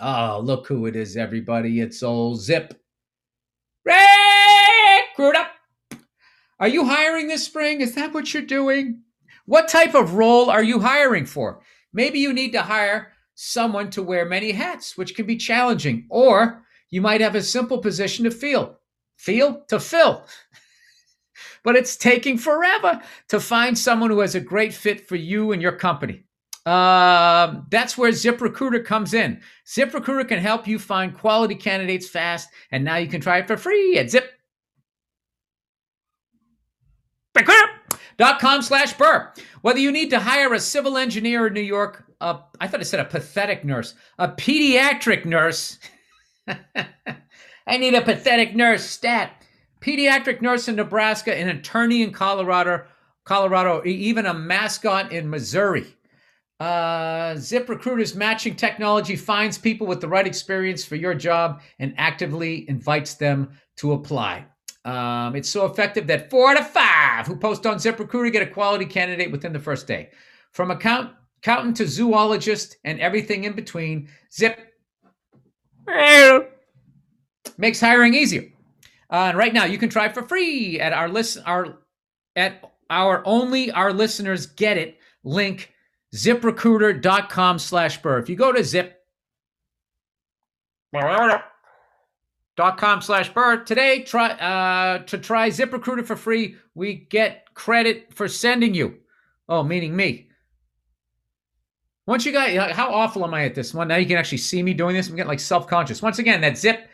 Oh, 0.00 0.40
look 0.42 0.66
who 0.66 0.86
it 0.86 0.96
is, 0.96 1.16
everybody. 1.18 1.80
It's 1.80 2.02
old 2.02 2.40
Zip. 2.40 2.74
Recruit 5.16 5.36
up. 5.36 5.52
Are 6.58 6.68
you 6.68 6.86
hiring 6.86 7.28
this 7.28 7.44
spring? 7.44 7.80
Is 7.80 7.94
that 7.96 8.14
what 8.14 8.32
you're 8.32 8.42
doing? 8.42 9.02
What 9.44 9.68
type 9.68 9.94
of 9.94 10.14
role 10.14 10.48
are 10.48 10.62
you 10.62 10.80
hiring 10.80 11.26
for? 11.26 11.60
Maybe 11.92 12.18
you 12.20 12.32
need 12.32 12.52
to 12.52 12.62
hire 12.62 13.12
someone 13.34 13.90
to 13.90 14.02
wear 14.02 14.24
many 14.24 14.52
hats, 14.52 14.96
which 14.96 15.14
can 15.14 15.26
be 15.26 15.36
challenging. 15.36 16.06
Or 16.08 16.64
you 16.88 17.02
might 17.02 17.20
have 17.20 17.34
a 17.34 17.42
simple 17.42 17.78
position 17.78 18.24
to 18.24 18.30
fill. 18.30 18.78
Feel 19.16 19.64
to 19.68 19.78
fill. 19.80 20.24
but 21.64 21.76
it's 21.76 21.96
taking 21.96 22.38
forever 22.38 23.02
to 23.28 23.40
find 23.40 23.76
someone 23.76 24.10
who 24.10 24.20
has 24.20 24.34
a 24.34 24.40
great 24.40 24.72
fit 24.72 25.06
for 25.06 25.16
you 25.16 25.52
and 25.52 25.60
your 25.60 25.72
company. 25.72 26.24
Um, 26.64 27.66
that's 27.70 27.98
where 27.98 28.12
ZipRecruiter 28.12 28.84
comes 28.84 29.14
in. 29.14 29.40
ZipRecruiter 29.66 30.28
can 30.28 30.38
help 30.38 30.66
you 30.68 30.78
find 30.78 31.12
quality 31.12 31.56
candidates 31.56 32.08
fast, 32.08 32.48
and 32.70 32.84
now 32.84 32.96
you 32.96 33.08
can 33.08 33.20
try 33.20 33.38
it 33.38 33.48
for 33.48 33.56
free 33.56 33.98
at 33.98 34.10
zip. 34.10 34.30
Dot 37.34 38.40
com 38.40 38.62
slash 38.62 38.92
burr. 38.92 39.32
Whether 39.62 39.78
you 39.78 39.90
need 39.90 40.10
to 40.10 40.20
hire 40.20 40.52
a 40.52 40.60
civil 40.60 40.96
engineer 40.96 41.46
in 41.46 41.54
New 41.54 41.60
York, 41.60 42.04
I 42.20 42.68
thought 42.68 42.80
I 42.80 42.84
said 42.84 43.00
a 43.00 43.04
pathetic 43.04 43.64
nurse, 43.64 43.94
a 44.18 44.28
pediatric 44.28 45.24
nurse. 45.24 45.78
I 47.66 47.76
need 47.78 47.94
a 47.94 48.02
pathetic 48.02 48.54
nurse 48.54 48.84
stat. 48.84 49.42
Pediatric 49.80 50.40
nurse 50.40 50.68
in 50.68 50.76
Nebraska, 50.76 51.36
an 51.36 51.48
attorney 51.48 52.02
in 52.02 52.12
Colorado, 52.12 52.84
Colorado, 53.24 53.82
even 53.84 54.26
a 54.26 54.34
mascot 54.34 55.10
in 55.10 55.28
Missouri. 55.28 55.86
Uh, 56.60 57.34
ZipRecruiter's 57.34 58.14
matching 58.14 58.54
technology 58.54 59.16
finds 59.16 59.58
people 59.58 59.86
with 59.86 60.00
the 60.00 60.06
right 60.06 60.26
experience 60.26 60.84
for 60.84 60.94
your 60.94 61.14
job 61.14 61.60
and 61.80 61.92
actively 61.96 62.68
invites 62.68 63.14
them 63.14 63.50
to 63.76 63.94
apply. 63.94 64.44
Um, 64.84 65.36
it's 65.36 65.48
so 65.48 65.64
effective 65.66 66.06
that 66.08 66.28
four 66.30 66.50
out 66.50 66.60
of 66.60 66.68
five 66.68 67.26
who 67.26 67.36
post 67.36 67.66
on 67.66 67.76
ZipRecruiter 67.76 68.32
get 68.32 68.42
a 68.42 68.46
quality 68.50 68.84
candidate 68.84 69.30
within 69.30 69.52
the 69.52 69.60
first 69.60 69.86
day. 69.86 70.10
From 70.50 70.70
account, 70.70 71.12
accountant 71.38 71.76
to 71.76 71.86
zoologist 71.86 72.76
and 72.84 73.00
everything 73.00 73.44
in 73.44 73.52
between, 73.52 74.08
Zip 74.32 74.58
makes 77.58 77.80
hiring 77.80 78.14
easier. 78.14 78.44
Uh, 79.10 79.28
and 79.28 79.38
right 79.38 79.52
now, 79.52 79.64
you 79.64 79.78
can 79.78 79.88
try 79.88 80.08
for 80.08 80.22
free 80.22 80.80
at 80.80 80.92
our 80.92 81.08
list, 81.08 81.38
our 81.46 81.78
at 82.34 82.72
our 82.90 83.22
only 83.26 83.70
our 83.70 83.92
listeners 83.92 84.46
get 84.46 84.76
it 84.78 84.98
link 85.22 85.72
ziprecruiter.com 86.14 87.58
slash 87.58 88.00
burr. 88.02 88.18
If 88.18 88.28
you 88.28 88.36
go 88.36 88.52
to 88.52 88.64
zip 88.64 88.98
dot 92.56 92.78
com 92.78 93.00
slash 93.00 93.32
burr 93.32 93.64
today, 93.64 94.02
try 94.02 94.30
uh, 94.32 94.98
to 95.04 95.18
try 95.18 95.48
ZipRecruiter 95.48 96.04
for 96.04 96.16
free. 96.16 96.56
We 96.74 96.94
get 96.94 97.52
credit 97.54 98.12
for 98.14 98.28
sending 98.28 98.74
you. 98.74 98.98
Oh, 99.48 99.62
meaning 99.62 99.94
me. 99.96 100.28
Once 102.06 102.26
you 102.26 102.32
got, 102.32 102.50
how 102.72 102.92
awful 102.92 103.24
am 103.24 103.32
I 103.32 103.44
at 103.44 103.54
this 103.54 103.72
one? 103.72 103.88
Now 103.88 103.96
you 103.96 104.06
can 104.06 104.16
actually 104.16 104.38
see 104.38 104.62
me 104.62 104.74
doing 104.74 104.96
this. 104.96 105.08
I'm 105.08 105.16
getting 105.16 105.28
like 105.28 105.40
self 105.40 105.66
conscious. 105.66 106.02
Once 106.02 106.18
again, 106.18 106.40
that 106.40 106.58
zip 106.58 106.88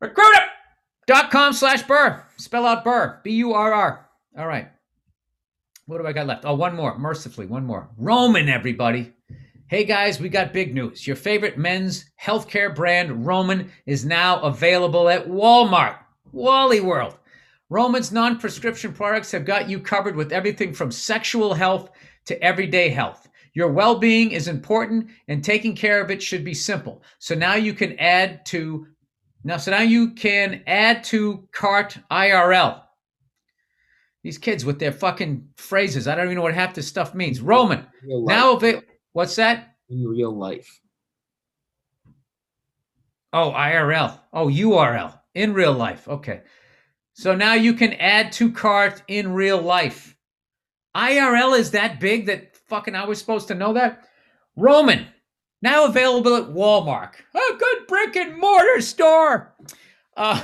recruiter.com 0.00 1.52
slash 1.54 1.82
burr. 1.82 2.22
Spell 2.36 2.66
out 2.66 2.84
burr. 2.84 3.20
B 3.24 3.30
U 3.36 3.54
R 3.54 3.72
R. 3.72 4.08
All 4.36 4.46
right. 4.46 4.68
What 5.86 5.98
do 5.98 6.06
I 6.06 6.12
got 6.12 6.26
left? 6.26 6.44
Oh, 6.44 6.54
one 6.54 6.74
more. 6.74 6.98
Mercifully, 6.98 7.46
one 7.46 7.64
more. 7.64 7.88
Roman, 7.96 8.48
everybody. 8.48 9.12
Hey 9.66 9.84
guys, 9.84 10.20
we 10.20 10.28
got 10.28 10.52
big 10.52 10.74
news. 10.74 11.06
Your 11.06 11.16
favorite 11.16 11.56
men's 11.56 12.10
healthcare 12.22 12.74
brand, 12.74 13.24
Roman, 13.24 13.70
is 13.86 14.04
now 14.04 14.42
available 14.42 15.08
at 15.08 15.26
Walmart. 15.26 15.96
Wally 16.32 16.80
World. 16.80 17.16
Roman's 17.70 18.12
non 18.12 18.38
prescription 18.38 18.92
products 18.92 19.32
have 19.32 19.46
got 19.46 19.70
you 19.70 19.80
covered 19.80 20.16
with 20.16 20.32
everything 20.32 20.74
from 20.74 20.90
sexual 20.90 21.54
health 21.54 21.88
to 22.26 22.40
everyday 22.44 22.90
health. 22.90 23.26
Your 23.54 23.72
well 23.72 23.94
being 23.98 24.32
is 24.32 24.48
important 24.48 25.08
and 25.28 25.42
taking 25.42 25.74
care 25.74 26.02
of 26.02 26.10
it 26.10 26.22
should 26.22 26.44
be 26.44 26.54
simple. 26.54 27.02
So 27.18 27.34
now 27.34 27.54
you 27.54 27.72
can 27.72 27.98
add 27.98 28.44
to 28.46 28.86
now 29.44 29.56
so 29.56 29.70
now 29.70 29.80
you 29.80 30.10
can 30.10 30.62
add 30.66 31.02
to 31.04 31.48
cart 31.52 31.96
IRL. 32.10 32.82
These 34.22 34.38
kids 34.38 34.64
with 34.66 34.78
their 34.78 34.92
fucking 34.92 35.48
phrases. 35.56 36.06
I 36.06 36.14
don't 36.16 36.26
even 36.26 36.36
know 36.36 36.42
what 36.42 36.52
half 36.54 36.74
this 36.74 36.86
stuff 36.86 37.14
means. 37.14 37.40
Roman. 37.40 37.86
Now 38.26 38.56
avail- 38.56 38.82
what's 39.14 39.36
that? 39.36 39.76
In 39.88 40.06
real 40.06 40.36
life. 40.36 40.80
Oh, 43.32 43.50
IRL. 43.50 44.20
Oh, 44.32 44.48
URL. 44.48 45.18
In 45.34 45.54
real 45.54 45.72
life. 45.72 46.06
Okay. 46.06 46.42
So 47.14 47.34
now 47.34 47.54
you 47.54 47.74
can 47.74 47.94
add 47.94 48.32
to 48.32 48.52
cart 48.52 49.02
in 49.08 49.32
real 49.32 49.60
life. 49.60 50.16
IRL 50.96 51.58
is 51.58 51.72
that 51.72 51.98
big 51.98 52.26
that 52.26 52.56
fucking 52.68 52.94
I 52.94 53.06
was 53.06 53.18
supposed 53.18 53.48
to 53.48 53.54
know 53.54 53.72
that? 53.72 54.08
Roman, 54.56 55.06
now 55.62 55.86
available 55.86 56.36
at 56.36 56.50
Walmart. 56.50 57.14
A 57.34 57.56
good 57.58 57.86
brick 57.88 58.16
and 58.16 58.38
mortar 58.38 58.80
store. 58.80 59.54
Uh, 60.16 60.40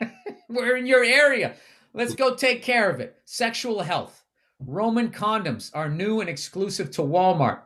we're 0.48 0.76
in 0.76 0.86
your 0.86 1.02
area. 1.02 1.54
Let's 1.94 2.14
go 2.14 2.34
take 2.34 2.62
care 2.62 2.88
of 2.88 3.00
it. 3.00 3.16
Sexual 3.24 3.82
health. 3.82 4.22
Roman 4.60 5.10
condoms 5.10 5.70
are 5.74 5.88
new 5.88 6.20
and 6.20 6.30
exclusive 6.30 6.90
to 6.92 7.02
Walmart. 7.02 7.62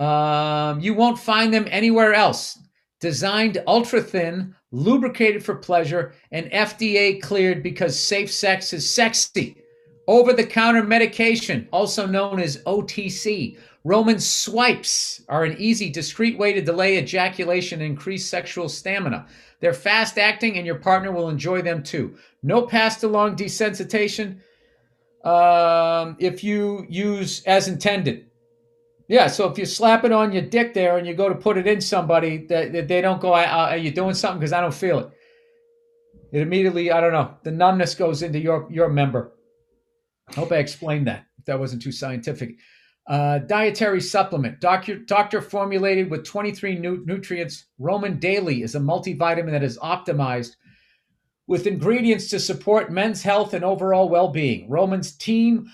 Um, 0.00 0.80
you 0.80 0.94
won't 0.94 1.18
find 1.18 1.52
them 1.52 1.68
anywhere 1.70 2.14
else. 2.14 2.58
Designed 3.00 3.62
ultra 3.66 4.00
thin, 4.00 4.54
lubricated 4.72 5.44
for 5.44 5.54
pleasure, 5.54 6.14
and 6.32 6.50
FDA 6.50 7.20
cleared 7.20 7.62
because 7.62 7.98
safe 7.98 8.32
sex 8.32 8.72
is 8.72 8.90
sexy. 8.90 9.56
Over 10.08 10.32
the 10.32 10.44
counter 10.44 10.82
medication, 10.82 11.68
also 11.70 12.06
known 12.06 12.40
as 12.40 12.62
OTC. 12.64 13.58
Roman 13.84 14.18
swipes 14.18 15.22
are 15.28 15.44
an 15.44 15.56
easy, 15.58 15.88
discreet 15.88 16.36
way 16.36 16.52
to 16.52 16.60
delay 16.60 16.98
ejaculation 16.98 17.80
and 17.80 17.90
increase 17.90 18.26
sexual 18.26 18.68
stamina. 18.68 19.26
They're 19.60 19.72
fast 19.74 20.18
acting, 20.18 20.56
and 20.56 20.66
your 20.66 20.76
partner 20.76 21.12
will 21.12 21.28
enjoy 21.28 21.62
them 21.62 21.82
too. 21.82 22.16
No 22.42 22.62
passed 22.62 23.04
along 23.04 23.36
desensitization 23.36 24.38
um, 25.24 26.16
if 26.18 26.42
you 26.42 26.86
use 26.88 27.42
as 27.44 27.68
intended. 27.68 28.29
Yeah, 29.10 29.26
so 29.26 29.50
if 29.50 29.58
you 29.58 29.66
slap 29.66 30.04
it 30.04 30.12
on 30.12 30.30
your 30.30 30.42
dick 30.42 30.72
there 30.72 30.96
and 30.96 31.04
you 31.04 31.14
go 31.14 31.28
to 31.28 31.34
put 31.34 31.58
it 31.58 31.66
in 31.66 31.80
somebody, 31.80 32.46
that 32.46 32.72
that 32.72 32.86
they 32.86 33.00
don't 33.00 33.20
go, 33.20 33.34
"Are 33.34 33.76
you 33.76 33.90
doing 33.90 34.14
something?" 34.14 34.38
Because 34.38 34.52
I 34.52 34.60
don't 34.60 34.72
feel 34.72 35.00
it. 35.00 35.10
It 36.30 36.42
immediately, 36.42 36.92
I 36.92 37.00
don't 37.00 37.12
know, 37.12 37.34
the 37.42 37.50
numbness 37.50 37.96
goes 37.96 38.22
into 38.22 38.38
your 38.38 38.68
your 38.70 38.88
member. 38.88 39.32
I 40.28 40.34
hope 40.34 40.52
I 40.52 40.58
explained 40.58 41.08
that. 41.08 41.24
If 41.40 41.46
that 41.46 41.58
wasn't 41.58 41.82
too 41.82 41.90
scientific. 41.90 42.54
Uh, 43.08 43.38
dietary 43.38 44.00
supplement, 44.00 44.60
doctor 44.60 45.00
doctor 45.00 45.42
formulated 45.42 46.08
with 46.08 46.24
23 46.24 46.76
nu- 46.76 47.02
nutrients. 47.04 47.64
Roman 47.80 48.20
Daily 48.20 48.62
is 48.62 48.76
a 48.76 48.78
multivitamin 48.78 49.50
that 49.50 49.64
is 49.64 49.76
optimized 49.78 50.54
with 51.48 51.66
ingredients 51.66 52.30
to 52.30 52.38
support 52.38 52.92
men's 52.92 53.24
health 53.24 53.54
and 53.54 53.64
overall 53.64 54.08
well-being. 54.08 54.70
Roman's 54.70 55.16
team 55.16 55.66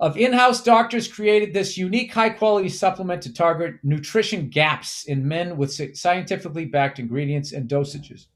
of 0.00 0.16
in-house 0.16 0.62
doctors 0.62 1.06
created 1.06 1.52
this 1.52 1.76
unique 1.76 2.12
high-quality 2.12 2.70
supplement 2.70 3.22
to 3.22 3.32
target 3.32 3.74
nutrition 3.82 4.48
gaps 4.48 5.04
in 5.04 5.28
men 5.28 5.58
with 5.58 5.96
scientifically 5.96 6.64
backed 6.64 6.98
ingredients 6.98 7.52
and 7.52 7.68
dosages. 7.68 8.26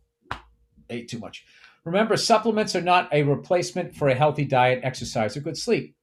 Ate 0.90 1.08
too 1.08 1.18
much. 1.18 1.46
Remember, 1.84 2.18
supplements 2.18 2.76
are 2.76 2.82
not 2.82 3.08
a 3.12 3.22
replacement 3.22 3.94
for 3.96 4.08
a 4.08 4.14
healthy 4.14 4.44
diet, 4.44 4.80
exercise, 4.82 5.36
or 5.36 5.40
good 5.40 5.56
sleep. 5.56 5.96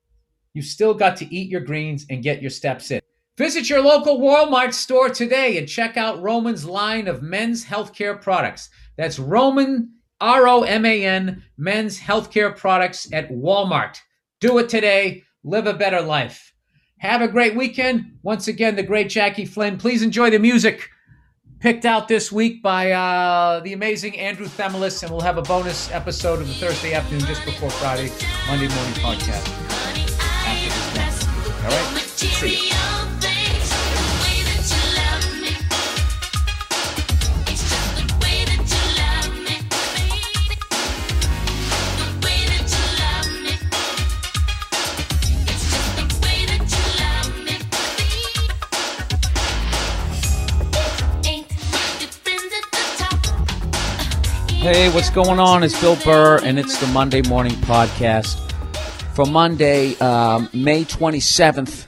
You've 0.53 0.65
still 0.65 0.95
got 0.95 1.15
to 1.17 1.33
eat 1.33 1.49
your 1.49 1.61
greens 1.61 2.07
and 2.09 2.23
get 2.23 2.41
your 2.41 2.49
steps 2.49 2.89
in. 2.89 2.99
Visit 3.37 3.69
your 3.69 3.81
local 3.81 4.19
Walmart 4.19 4.73
store 4.73 5.09
today 5.09 5.57
and 5.57 5.67
check 5.67 5.95
out 5.95 6.21
Roman's 6.21 6.65
line 6.65 7.07
of 7.07 7.21
men's 7.21 7.63
healthcare 7.63 8.19
products. 8.19 8.69
That's 8.97 9.17
Roman, 9.17 9.93
R 10.19 10.47
O 10.47 10.63
M 10.63 10.85
A 10.85 11.05
N, 11.05 11.43
men's 11.57 11.99
healthcare 11.99 12.55
products 12.55 13.11
at 13.13 13.31
Walmart. 13.31 13.97
Do 14.39 14.57
it 14.57 14.67
today. 14.67 15.23
Live 15.43 15.67
a 15.67 15.73
better 15.73 16.01
life. 16.01 16.53
Have 16.99 17.21
a 17.21 17.27
great 17.27 17.55
weekend. 17.55 18.17
Once 18.21 18.47
again, 18.47 18.75
the 18.75 18.83
great 18.83 19.09
Jackie 19.09 19.45
Flynn. 19.45 19.77
Please 19.77 20.01
enjoy 20.03 20.29
the 20.29 20.39
music 20.39 20.89
picked 21.61 21.85
out 21.85 22.07
this 22.07 22.31
week 22.31 22.61
by 22.61 22.91
uh, 22.91 23.59
the 23.61 23.73
amazing 23.73 24.19
Andrew 24.19 24.47
Themelis, 24.47 25.03
and 25.03 25.11
we'll 25.11 25.21
have 25.21 25.37
a 25.37 25.43
bonus 25.43 25.91
episode 25.91 26.41
of 26.41 26.47
the 26.47 26.53
Thursday 26.55 26.93
afternoon 26.93 27.25
just 27.25 27.45
before 27.45 27.69
Friday, 27.69 28.11
Monday 28.47 28.67
morning 28.67 28.93
podcast. 28.95 29.47
After 30.43 30.69
this 30.99 31.27
All 31.63 31.69
right? 31.69 31.97
See 31.97 32.69
you. 32.69 33.00
Hey, 54.61 54.93
what's 54.93 55.09
going 55.09 55.39
on? 55.39 55.63
It's 55.63 55.81
Bill 55.81 55.95
Burr, 55.95 56.37
and 56.43 56.59
it's 56.59 56.79
the 56.79 56.85
Monday 56.85 57.23
Morning 57.23 57.53
Podcast 57.53 58.37
for 59.15 59.25
Monday, 59.25 59.97
um, 59.97 60.49
May 60.53 60.85
27th, 60.85 61.87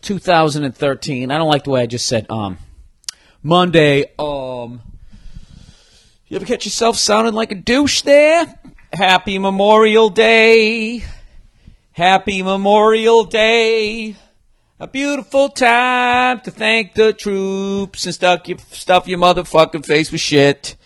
2013. 0.00 1.30
I 1.30 1.36
don't 1.36 1.46
like 1.46 1.64
the 1.64 1.70
way 1.70 1.82
I 1.82 1.86
just 1.86 2.06
said, 2.06 2.24
um, 2.30 2.56
Monday, 3.42 4.06
um, 4.18 4.80
you 6.26 6.36
ever 6.36 6.46
catch 6.46 6.64
yourself 6.64 6.96
sounding 6.96 7.34
like 7.34 7.52
a 7.52 7.54
douche 7.54 8.00
there? 8.00 8.58
Happy 8.90 9.38
Memorial 9.38 10.08
Day. 10.08 11.04
Happy 11.92 12.42
Memorial 12.42 13.24
Day. 13.24 14.16
A 14.80 14.86
beautiful 14.86 15.50
time 15.50 16.40
to 16.40 16.50
thank 16.50 16.94
the 16.94 17.12
troops 17.12 18.06
and 18.06 18.14
stuff 18.14 18.48
your, 18.48 18.56
stuff 18.70 19.06
your 19.06 19.18
motherfucking 19.18 19.84
face 19.84 20.10
with 20.10 20.22
shit. 20.22 20.76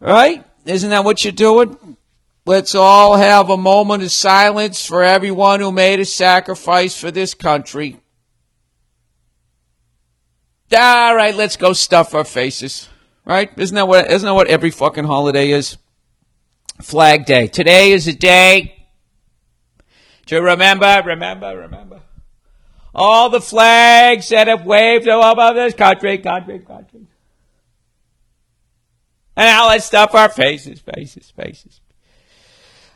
Right? 0.00 0.44
Isn't 0.64 0.90
that 0.90 1.04
what 1.04 1.24
you're 1.24 1.32
doing? 1.32 1.96
Let's 2.44 2.74
all 2.74 3.16
have 3.16 3.50
a 3.50 3.56
moment 3.56 4.02
of 4.02 4.12
silence 4.12 4.84
for 4.84 5.02
everyone 5.02 5.60
who 5.60 5.72
made 5.72 6.00
a 6.00 6.04
sacrifice 6.04 6.98
for 6.98 7.10
this 7.10 7.34
country. 7.34 7.98
All 10.72 11.14
right, 11.14 11.34
let's 11.34 11.56
go 11.56 11.72
stuff 11.72 12.14
our 12.14 12.24
faces. 12.24 12.88
Right? 13.24 13.50
Isn't 13.56 13.74
that 13.74 13.88
what 13.88 14.10
isn't 14.10 14.26
that 14.26 14.34
what 14.34 14.46
every 14.46 14.70
fucking 14.70 15.04
holiday 15.04 15.50
is? 15.50 15.76
Flag 16.82 17.24
Day. 17.24 17.46
Today 17.46 17.92
is 17.92 18.06
a 18.06 18.12
day 18.12 18.86
to 20.26 20.40
remember, 20.40 21.02
remember, 21.04 21.56
remember 21.56 22.02
all 22.96 23.28
the 23.28 23.42
flags 23.42 24.30
that 24.30 24.48
have 24.48 24.64
waved 24.64 25.06
above 25.06 25.54
this 25.54 25.74
country, 25.74 26.16
country, 26.16 26.58
country. 26.60 27.05
And 29.36 29.46
now 29.46 29.68
let's 29.68 29.84
stuff 29.84 30.14
our 30.14 30.30
faces, 30.30 30.80
faces, 30.80 31.30
faces. 31.30 31.80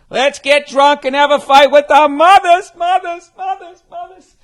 Let's 0.09 0.38
get 0.38 0.66
drunk 0.66 1.05
and 1.05 1.14
have 1.14 1.30
a 1.30 1.38
fight 1.38 1.70
with 1.70 1.91
our 1.91 2.09
mothers, 2.09 2.72
mothers, 2.74 3.30
mothers, 3.36 3.82
mothers. 3.91 4.36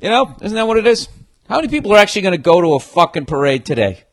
You 0.00 0.08
know, 0.08 0.34
isn't 0.40 0.56
that 0.56 0.66
what 0.66 0.78
it 0.78 0.86
is? 0.86 1.08
How 1.48 1.56
many 1.56 1.68
people 1.68 1.92
are 1.92 1.98
actually 1.98 2.22
going 2.22 2.32
to 2.32 2.38
go 2.38 2.60
to 2.60 2.74
a 2.74 2.80
fucking 2.80 3.26
parade 3.26 3.64
today? 3.64 4.04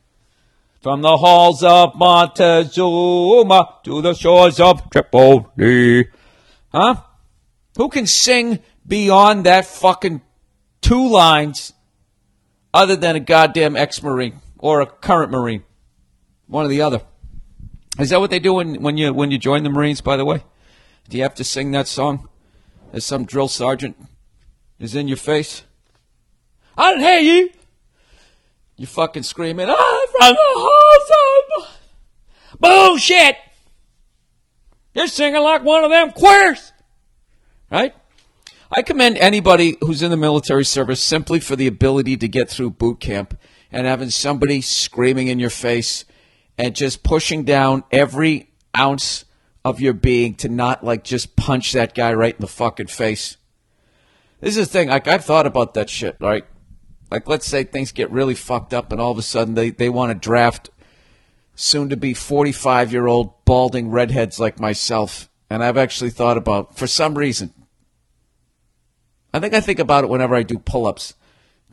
From 0.82 1.02
the 1.02 1.18
halls 1.18 1.64
of 1.64 1.96
Montezuma 1.96 3.80
to 3.86 4.02
the 4.02 4.14
shores 4.14 4.60
of 4.60 4.90
Tripoli. 4.92 6.08
Huh? 6.72 6.96
Who 7.78 7.90
can 7.90 8.06
sing 8.06 8.60
beyond 8.86 9.46
that 9.46 9.66
fucking 9.66 10.22
two 10.82 11.08
lines 11.10 11.74
other 12.74 12.96
than 12.96 13.16
a 13.16 13.20
goddamn 13.20 13.76
ex-Marine 13.76 14.42
or 14.60 14.82
a 14.82 14.86
current 14.86 15.32
Marine? 15.32 15.64
One 16.48 16.66
or 16.66 16.70
the 16.70 16.82
other. 16.82 17.02
Is 17.98 18.10
that 18.10 18.20
what 18.20 18.30
they 18.30 18.40
do 18.40 18.56
when, 18.56 18.82
when 18.82 18.98
you 18.98 19.14
when 19.14 19.32
you 19.32 19.38
join 19.38 19.64
the 19.64 19.70
Marines? 19.70 20.02
By 20.02 20.18
the 20.18 20.26
way, 20.26 20.44
do 21.10 21.18
you 21.18 21.24
have 21.24 21.36
to 21.36 21.44
sing 21.44 21.72
that 21.72 21.88
song 21.88 22.30
as 22.92 23.06
some 23.06 23.26
drill 23.26 23.48
sergeant 23.48 23.96
is 24.80 24.96
in 24.96 25.08
your 25.08 25.18
face? 25.18 25.64
I 26.78 26.92
didn't 26.92 27.06
hear 27.06 27.20
you. 27.20 27.50
You 28.78 28.86
fucking 28.86 29.24
screaming, 29.24 29.70
I'm 29.70 30.08
from 30.12 30.36
the 30.36 30.70
of 31.62 32.60
bullshit. 32.60 33.38
You're 34.94 35.08
singing 35.08 35.42
like 35.42 35.64
one 35.64 35.84
of 35.84 35.92
them 35.92 36.12
queers, 36.12 36.74
right? 37.72 37.94
I 38.76 38.82
commend 38.82 39.18
anybody 39.18 39.78
who's 39.80 40.02
in 40.02 40.12
the 40.12 40.18
military 40.18 40.66
service 40.66 41.02
simply 41.02 41.40
for 41.40 41.56
the 41.56 41.68
ability 41.68 42.18
to 42.18 42.28
get 42.28 42.50
through 42.50 42.72
boot 42.72 43.00
camp 43.00 43.38
and 43.72 43.88
having 43.88 44.10
somebody 44.10 44.60
screaming 44.60 45.28
in 45.28 45.40
your 45.40 45.50
face 45.50 46.04
and 46.58 46.76
just 46.76 47.04
pushing 47.04 47.44
down 47.44 47.84
every 47.92 48.50
ounce 48.78 49.26
of 49.64 49.82
your 49.82 49.94
being 49.94 50.36
to 50.36 50.50
not 50.50 50.84
like 50.84 51.04
just 51.04 51.36
punch 51.36 51.72
that 51.74 51.96
guy 51.96 52.14
right 52.14 52.36
in 52.36 52.42
the 52.42 52.48
fucking 52.48 52.88
face. 52.88 53.38
This 54.40 54.58
is 54.58 54.68
the 54.68 54.72
thing. 54.72 54.90
Like 54.90 55.08
I've 55.08 55.26
thought 55.26 55.48
about 55.48 55.74
that 55.74 55.90
shit. 55.90 56.16
Right? 56.20 56.46
Like 57.10 57.28
let's 57.28 57.48
say 57.48 57.64
things 57.64 57.92
get 57.92 58.12
really 58.12 58.36
fucked 58.36 58.74
up, 58.74 58.92
and 58.92 59.02
all 59.02 59.12
of 59.12 59.18
a 59.18 59.24
sudden 59.24 59.56
they 59.56 59.72
they 59.72 59.90
want 59.90 60.12
to 60.12 60.16
draft 60.16 60.70
soon 61.56 61.90
to 61.90 61.98
be 61.98 62.14
forty 62.14 62.52
five 62.52 62.92
year 62.92 63.08
old 63.08 63.46
balding 63.46 63.90
redheads 63.90 64.40
like 64.40 64.60
myself. 64.60 65.30
And 65.50 65.64
I've 65.64 65.78
actually 65.78 66.10
thought 66.10 66.38
about 66.38 66.78
for 66.78 66.88
some 66.88 67.18
reason. 67.18 67.54
I 69.34 69.40
think 69.40 69.54
I 69.54 69.62
think 69.62 69.80
about 69.80 70.04
it 70.04 70.10
whenever 70.10 70.36
I 70.36 70.44
do 70.44 70.60
pull 70.60 70.88
ups. 70.88 71.16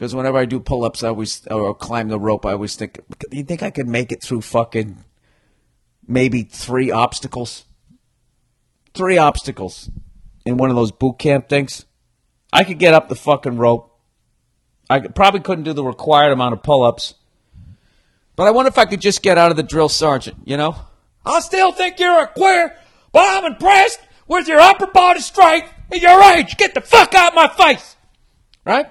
Because 0.02 0.16
whenever 0.16 0.36
I 0.36 0.46
do 0.46 0.58
pull 0.58 0.84
ups, 0.84 1.04
I 1.04 1.10
always 1.10 1.46
or 1.46 1.76
climb 1.76 2.08
the 2.08 2.18
rope, 2.18 2.44
I 2.44 2.54
always 2.54 2.74
think, 2.74 2.98
do 3.30 3.36
you 3.36 3.44
think 3.44 3.62
I 3.62 3.70
could 3.70 3.86
make 3.86 4.10
it 4.10 4.20
through 4.20 4.40
fucking 4.40 4.96
maybe 6.08 6.42
three 6.42 6.90
obstacles? 6.90 7.66
Three 8.94 9.16
obstacles 9.16 9.92
in 10.44 10.56
one 10.56 10.70
of 10.70 10.74
those 10.74 10.90
boot 10.90 11.20
camp 11.20 11.48
things. 11.48 11.84
I 12.52 12.64
could 12.64 12.80
get 12.80 12.94
up 12.94 13.08
the 13.08 13.14
fucking 13.14 13.58
rope. 13.58 13.96
I 14.90 14.98
probably 14.98 15.38
couldn't 15.38 15.62
do 15.62 15.72
the 15.72 15.84
required 15.84 16.32
amount 16.32 16.54
of 16.54 16.64
pull 16.64 16.82
ups. 16.82 17.14
But 18.34 18.48
I 18.48 18.50
wonder 18.50 18.70
if 18.70 18.78
I 18.78 18.86
could 18.86 19.00
just 19.00 19.22
get 19.22 19.38
out 19.38 19.52
of 19.52 19.56
the 19.56 19.62
drill 19.62 19.88
sergeant, 19.88 20.38
you 20.44 20.56
know? 20.56 20.74
I 21.24 21.38
still 21.38 21.70
think 21.70 22.00
you're 22.00 22.22
a 22.22 22.26
queer, 22.26 22.76
but 23.12 23.22
I'm 23.22 23.52
impressed 23.52 24.00
with 24.26 24.48
your 24.48 24.58
upper 24.58 24.88
body 24.88 25.20
strength 25.20 25.72
and 25.92 26.02
your 26.02 26.20
age. 26.34 26.56
Get 26.56 26.74
the 26.74 26.80
fuck 26.80 27.14
out 27.14 27.28
of 27.28 27.34
my 27.36 27.46
face! 27.46 27.94
Right? 28.64 28.86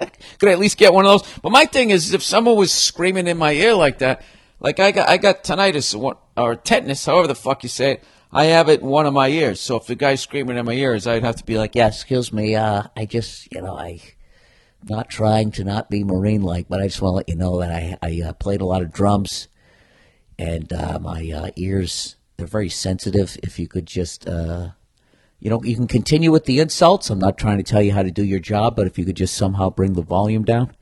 could 0.38 0.48
I 0.48 0.52
at 0.52 0.58
least 0.58 0.78
get 0.78 0.92
one 0.92 1.04
of 1.04 1.10
those? 1.10 1.38
But 1.42 1.52
my 1.52 1.64
thing 1.64 1.90
is, 1.90 2.14
if 2.14 2.22
someone 2.22 2.56
was 2.56 2.72
screaming 2.72 3.26
in 3.26 3.38
my 3.38 3.52
ear 3.52 3.74
like 3.74 3.98
that, 3.98 4.22
like 4.58 4.80
I 4.80 4.90
got, 4.92 5.08
I 5.08 5.16
got 5.16 5.44
tinnitus 5.44 5.94
or 6.36 6.56
tetanus, 6.56 7.04
however 7.06 7.26
the 7.26 7.34
fuck 7.34 7.62
you 7.62 7.68
say 7.68 7.92
it. 7.92 8.04
I 8.32 8.44
have 8.44 8.68
it 8.68 8.80
in 8.80 8.86
one 8.86 9.06
of 9.06 9.14
my 9.14 9.28
ears. 9.28 9.60
So 9.60 9.76
if 9.76 9.86
the 9.86 9.96
guy's 9.96 10.20
screaming 10.20 10.56
in 10.56 10.64
my 10.64 10.72
ears, 10.72 11.06
I'd 11.06 11.24
have 11.24 11.36
to 11.36 11.44
be 11.44 11.58
like, 11.58 11.74
yeah, 11.74 11.88
excuse 11.88 12.32
me. 12.32 12.54
Uh, 12.54 12.84
I 12.96 13.04
just, 13.04 13.52
you 13.52 13.60
know, 13.60 13.76
I, 13.76 14.00
not 14.88 15.10
trying 15.10 15.50
to 15.52 15.64
not 15.64 15.90
be 15.90 16.04
Marine 16.04 16.42
like, 16.42 16.68
but 16.68 16.80
I 16.80 16.86
just 16.86 17.02
want 17.02 17.12
to 17.12 17.16
let 17.16 17.28
you 17.28 17.34
know 17.36 17.58
that 17.60 17.72
I, 17.72 17.98
I 18.00 18.28
uh, 18.28 18.32
played 18.34 18.60
a 18.60 18.66
lot 18.66 18.82
of 18.82 18.92
drums 18.92 19.48
and 20.38 20.72
uh, 20.72 20.98
my 21.00 21.30
uh, 21.30 21.50
ears, 21.56 22.16
they're 22.36 22.46
very 22.46 22.70
sensitive. 22.70 23.36
If 23.42 23.58
you 23.58 23.68
could 23.68 23.86
just, 23.86 24.28
uh, 24.28 24.70
you 25.40 25.48
know, 25.48 25.60
you 25.64 25.74
can 25.74 25.88
continue 25.88 26.30
with 26.30 26.44
the 26.44 26.60
insults. 26.60 27.08
I'm 27.08 27.18
not 27.18 27.38
trying 27.38 27.56
to 27.56 27.64
tell 27.64 27.82
you 27.82 27.92
how 27.92 28.02
to 28.02 28.10
do 28.10 28.22
your 28.22 28.38
job, 28.38 28.76
but 28.76 28.86
if 28.86 28.98
you 28.98 29.06
could 29.06 29.16
just 29.16 29.34
somehow 29.34 29.70
bring 29.70 29.94
the 29.94 30.02
volume 30.02 30.44
down. 30.44 30.76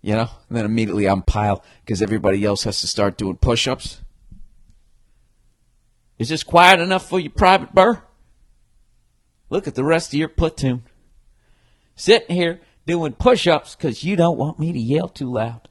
You 0.00 0.16
know, 0.16 0.30
and 0.48 0.58
then 0.58 0.64
immediately 0.64 1.06
I'm 1.06 1.22
pile 1.22 1.64
because 1.84 2.02
everybody 2.02 2.44
else 2.44 2.64
has 2.64 2.80
to 2.80 2.88
start 2.88 3.16
doing 3.16 3.36
push 3.36 3.68
ups. 3.68 4.00
Is 6.18 6.28
this 6.28 6.42
quiet 6.42 6.80
enough 6.80 7.08
for 7.08 7.20
you, 7.20 7.30
Private 7.30 7.72
Burr? 7.72 8.02
Look 9.48 9.68
at 9.68 9.76
the 9.76 9.84
rest 9.84 10.12
of 10.12 10.18
your 10.18 10.28
platoon. 10.28 10.82
Sitting 11.94 12.34
here 12.34 12.60
doing 12.86 13.12
push 13.12 13.46
ups 13.46 13.76
because 13.76 14.02
you 14.02 14.16
don't 14.16 14.38
want 14.38 14.58
me 14.58 14.72
to 14.72 14.78
yell 14.78 15.08
too 15.08 15.32
loud. 15.32 15.68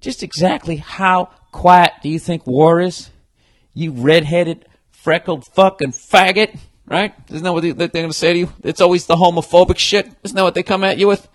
Just 0.00 0.22
exactly 0.22 0.76
how 0.76 1.26
quiet 1.52 1.92
do 2.02 2.08
you 2.08 2.18
think 2.18 2.46
war 2.46 2.80
is? 2.80 3.10
You 3.74 3.92
red-headed, 3.92 4.64
freckled 5.04 5.44
fucking 5.48 5.92
faggot, 5.92 6.58
right? 6.86 7.14
Isn't 7.28 7.44
that 7.44 7.52
what 7.52 7.62
they're 7.62 7.74
going 7.74 8.08
to 8.08 8.12
say 8.14 8.32
to 8.32 8.38
you? 8.38 8.52
It's 8.62 8.80
always 8.80 9.04
the 9.04 9.16
homophobic 9.16 9.76
shit. 9.76 10.10
Isn't 10.22 10.34
that 10.34 10.42
what 10.42 10.54
they 10.54 10.62
come 10.62 10.82
at 10.82 10.96
you 10.96 11.08
with? 11.08 11.28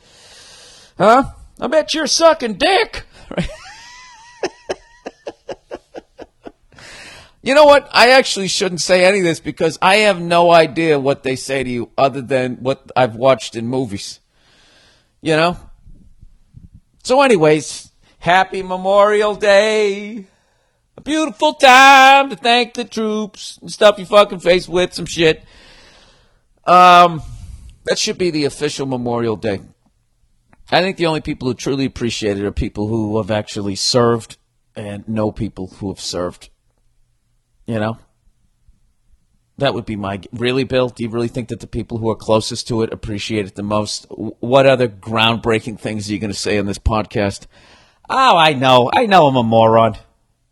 Huh? 0.97 1.25
I 1.59 1.67
bet 1.67 1.93
you're 1.93 2.07
sucking 2.07 2.55
dick. 2.55 3.05
Right? 3.29 3.47
you 7.43 7.53
know 7.53 7.65
what? 7.65 7.87
I 7.91 8.09
actually 8.09 8.47
shouldn't 8.47 8.81
say 8.81 9.05
any 9.05 9.19
of 9.19 9.23
this 9.23 9.39
because 9.39 9.77
I 9.83 9.97
have 9.97 10.19
no 10.19 10.51
idea 10.51 10.99
what 10.99 11.21
they 11.21 11.35
say 11.35 11.63
to 11.63 11.69
you 11.69 11.91
other 11.95 12.23
than 12.23 12.55
what 12.55 12.91
I've 12.95 13.15
watched 13.15 13.55
in 13.55 13.67
movies. 13.67 14.19
You 15.21 15.35
know? 15.35 15.57
So, 17.03 17.21
anyways, 17.21 17.91
happy 18.17 18.63
Memorial 18.63 19.35
Day. 19.35 20.25
A 20.99 21.01
beautiful 21.01 21.53
time 21.53 22.29
to 22.29 22.35
thank 22.35 22.73
the 22.73 22.83
troops 22.83 23.57
and 23.61 23.71
stuff 23.71 23.97
your 23.97 24.05
fucking 24.05 24.39
face 24.39 24.67
with 24.67 24.93
some 24.93 25.05
shit. 25.05 25.45
Um, 26.65 27.21
that 27.85 27.97
should 27.97 28.17
be 28.17 28.31
the 28.31 28.43
official 28.43 28.85
Memorial 28.85 29.37
Day. 29.37 29.61
I 30.69 30.81
think 30.81 30.97
the 30.97 31.05
only 31.05 31.21
people 31.21 31.47
who 31.47 31.53
truly 31.53 31.85
appreciate 31.85 32.37
it 32.37 32.43
are 32.43 32.51
people 32.51 32.89
who 32.89 33.15
have 33.15 33.31
actually 33.31 33.77
served 33.77 34.35
and 34.75 35.07
know 35.07 35.31
people 35.31 35.67
who 35.67 35.87
have 35.87 36.01
served. 36.01 36.49
You 37.65 37.79
know? 37.79 37.97
That 39.57 39.73
would 39.73 39.85
be 39.85 39.95
my. 39.95 40.19
Really, 40.33 40.65
Bill? 40.65 40.89
Do 40.89 41.03
you 41.03 41.09
really 41.09 41.29
think 41.29 41.47
that 41.47 41.61
the 41.61 41.67
people 41.67 41.99
who 41.99 42.09
are 42.09 42.15
closest 42.17 42.67
to 42.67 42.81
it 42.81 42.91
appreciate 42.91 43.45
it 43.45 43.55
the 43.55 43.63
most? 43.63 44.05
What 44.09 44.65
other 44.65 44.89
groundbreaking 44.89 45.79
things 45.79 46.09
are 46.09 46.13
you 46.13 46.19
going 46.19 46.33
to 46.33 46.37
say 46.37 46.57
on 46.57 46.65
this 46.65 46.77
podcast? 46.77 47.47
Oh, 48.09 48.35
I 48.35 48.51
know. 48.51 48.91
I 48.93 49.05
know 49.05 49.27
I'm 49.27 49.37
a 49.37 49.43
moron. 49.43 49.95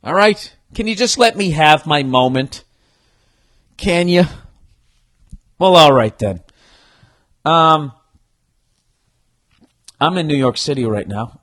All 0.08 0.14
right? 0.14 0.56
Can 0.74 0.88
you 0.88 0.96
just 0.96 1.18
let 1.18 1.36
me 1.36 1.52
have 1.52 1.86
my 1.86 2.02
moment? 2.02 2.64
Can 3.76 4.08
you? 4.08 4.24
Well, 5.60 5.76
all 5.76 5.92
right 5.92 6.18
then. 6.18 6.40
Um, 7.44 7.92
I'm 10.00 10.18
in 10.18 10.28
New 10.28 10.38
York 10.38 10.58
City 10.58 10.86
right 10.86 11.10
now. 11.10 11.42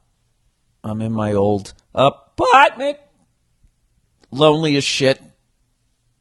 I'm 0.82 1.02
in 1.02 1.12
my 1.12 1.34
old 1.34 1.74
apartment. 1.94 2.96
Lonely 4.30 4.76
as 4.76 4.84
shit. 4.84 5.20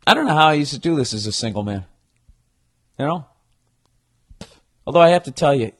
I 0.05 0.13
don't 0.13 0.25
know 0.25 0.35
how 0.35 0.47
I 0.47 0.55
used 0.55 0.73
to 0.73 0.79
do 0.79 0.97
this 0.97 1.13
as 1.13 1.25
a 1.25 1.31
single 1.31 1.63
man. 1.63 1.85
You 2.99 3.05
know? 3.05 3.25
Although 4.85 4.99
I 4.99 5.09
have 5.11 5.23
to 5.23 5.31
tell 5.31 5.55
you, 5.55 5.71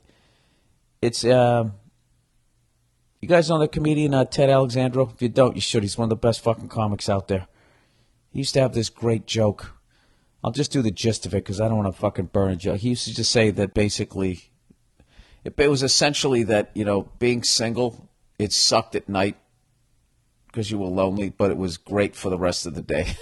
it's, 1.02 1.26
uh, 1.26 1.72
you 3.24 3.30
guys 3.30 3.50
know 3.50 3.58
the 3.58 3.70
comedian 3.70 4.14
uh, 4.14 4.26
Ted 4.26 4.50
Alexandro? 4.50 5.10
If 5.14 5.22
you 5.22 5.30
don't, 5.30 5.56
you 5.56 5.62
should. 5.62 5.82
He's 5.82 5.98
one 5.98 6.08
of 6.08 6.10
the 6.10 6.18
best 6.18 6.42
fucking 6.42 6.68
comics 6.68 7.08
out 7.08 7.30
there. 7.30 7.48
He 8.32 8.40
used 8.40 8.54
to 8.56 8.60
have 8.60 8.74
this 8.74 8.90
great 8.90 9.26
joke. 9.26 9.78
I'll 10.44 10.52
just 10.52 10.74
do 10.74 10.82
the 10.82 10.92
gist 10.92 11.26
of 11.26 11.34
it 11.34 11.38
because 11.38 11.62
I 11.62 11.70
don't 11.70 11.78
want 11.78 11.96
to 11.96 11.98
fucking 12.02 12.32
burn 12.34 12.52
a 12.52 12.58
joke. 12.58 12.82
He 12.82 12.90
used 12.90 13.06
to 13.06 13.16
just 13.16 13.32
say 13.32 13.50
that 13.50 13.74
basically 13.74 14.50
it, 15.46 15.54
it 15.58 15.70
was 15.70 15.84
essentially 15.84 16.44
that 16.44 16.72
you 16.74 16.84
know 16.84 17.12
being 17.18 17.44
single 17.44 18.10
it 18.38 18.52
sucked 18.52 18.94
at 18.94 19.08
night 19.08 19.38
because 20.48 20.70
you 20.70 20.78
were 20.78 20.88
lonely, 20.88 21.30
but 21.30 21.50
it 21.50 21.56
was 21.56 21.78
great 21.78 22.18
for 22.18 22.30
the 22.30 22.38
rest 22.38 22.66
of 22.66 22.76
the 22.76 22.82
day. 22.82 23.16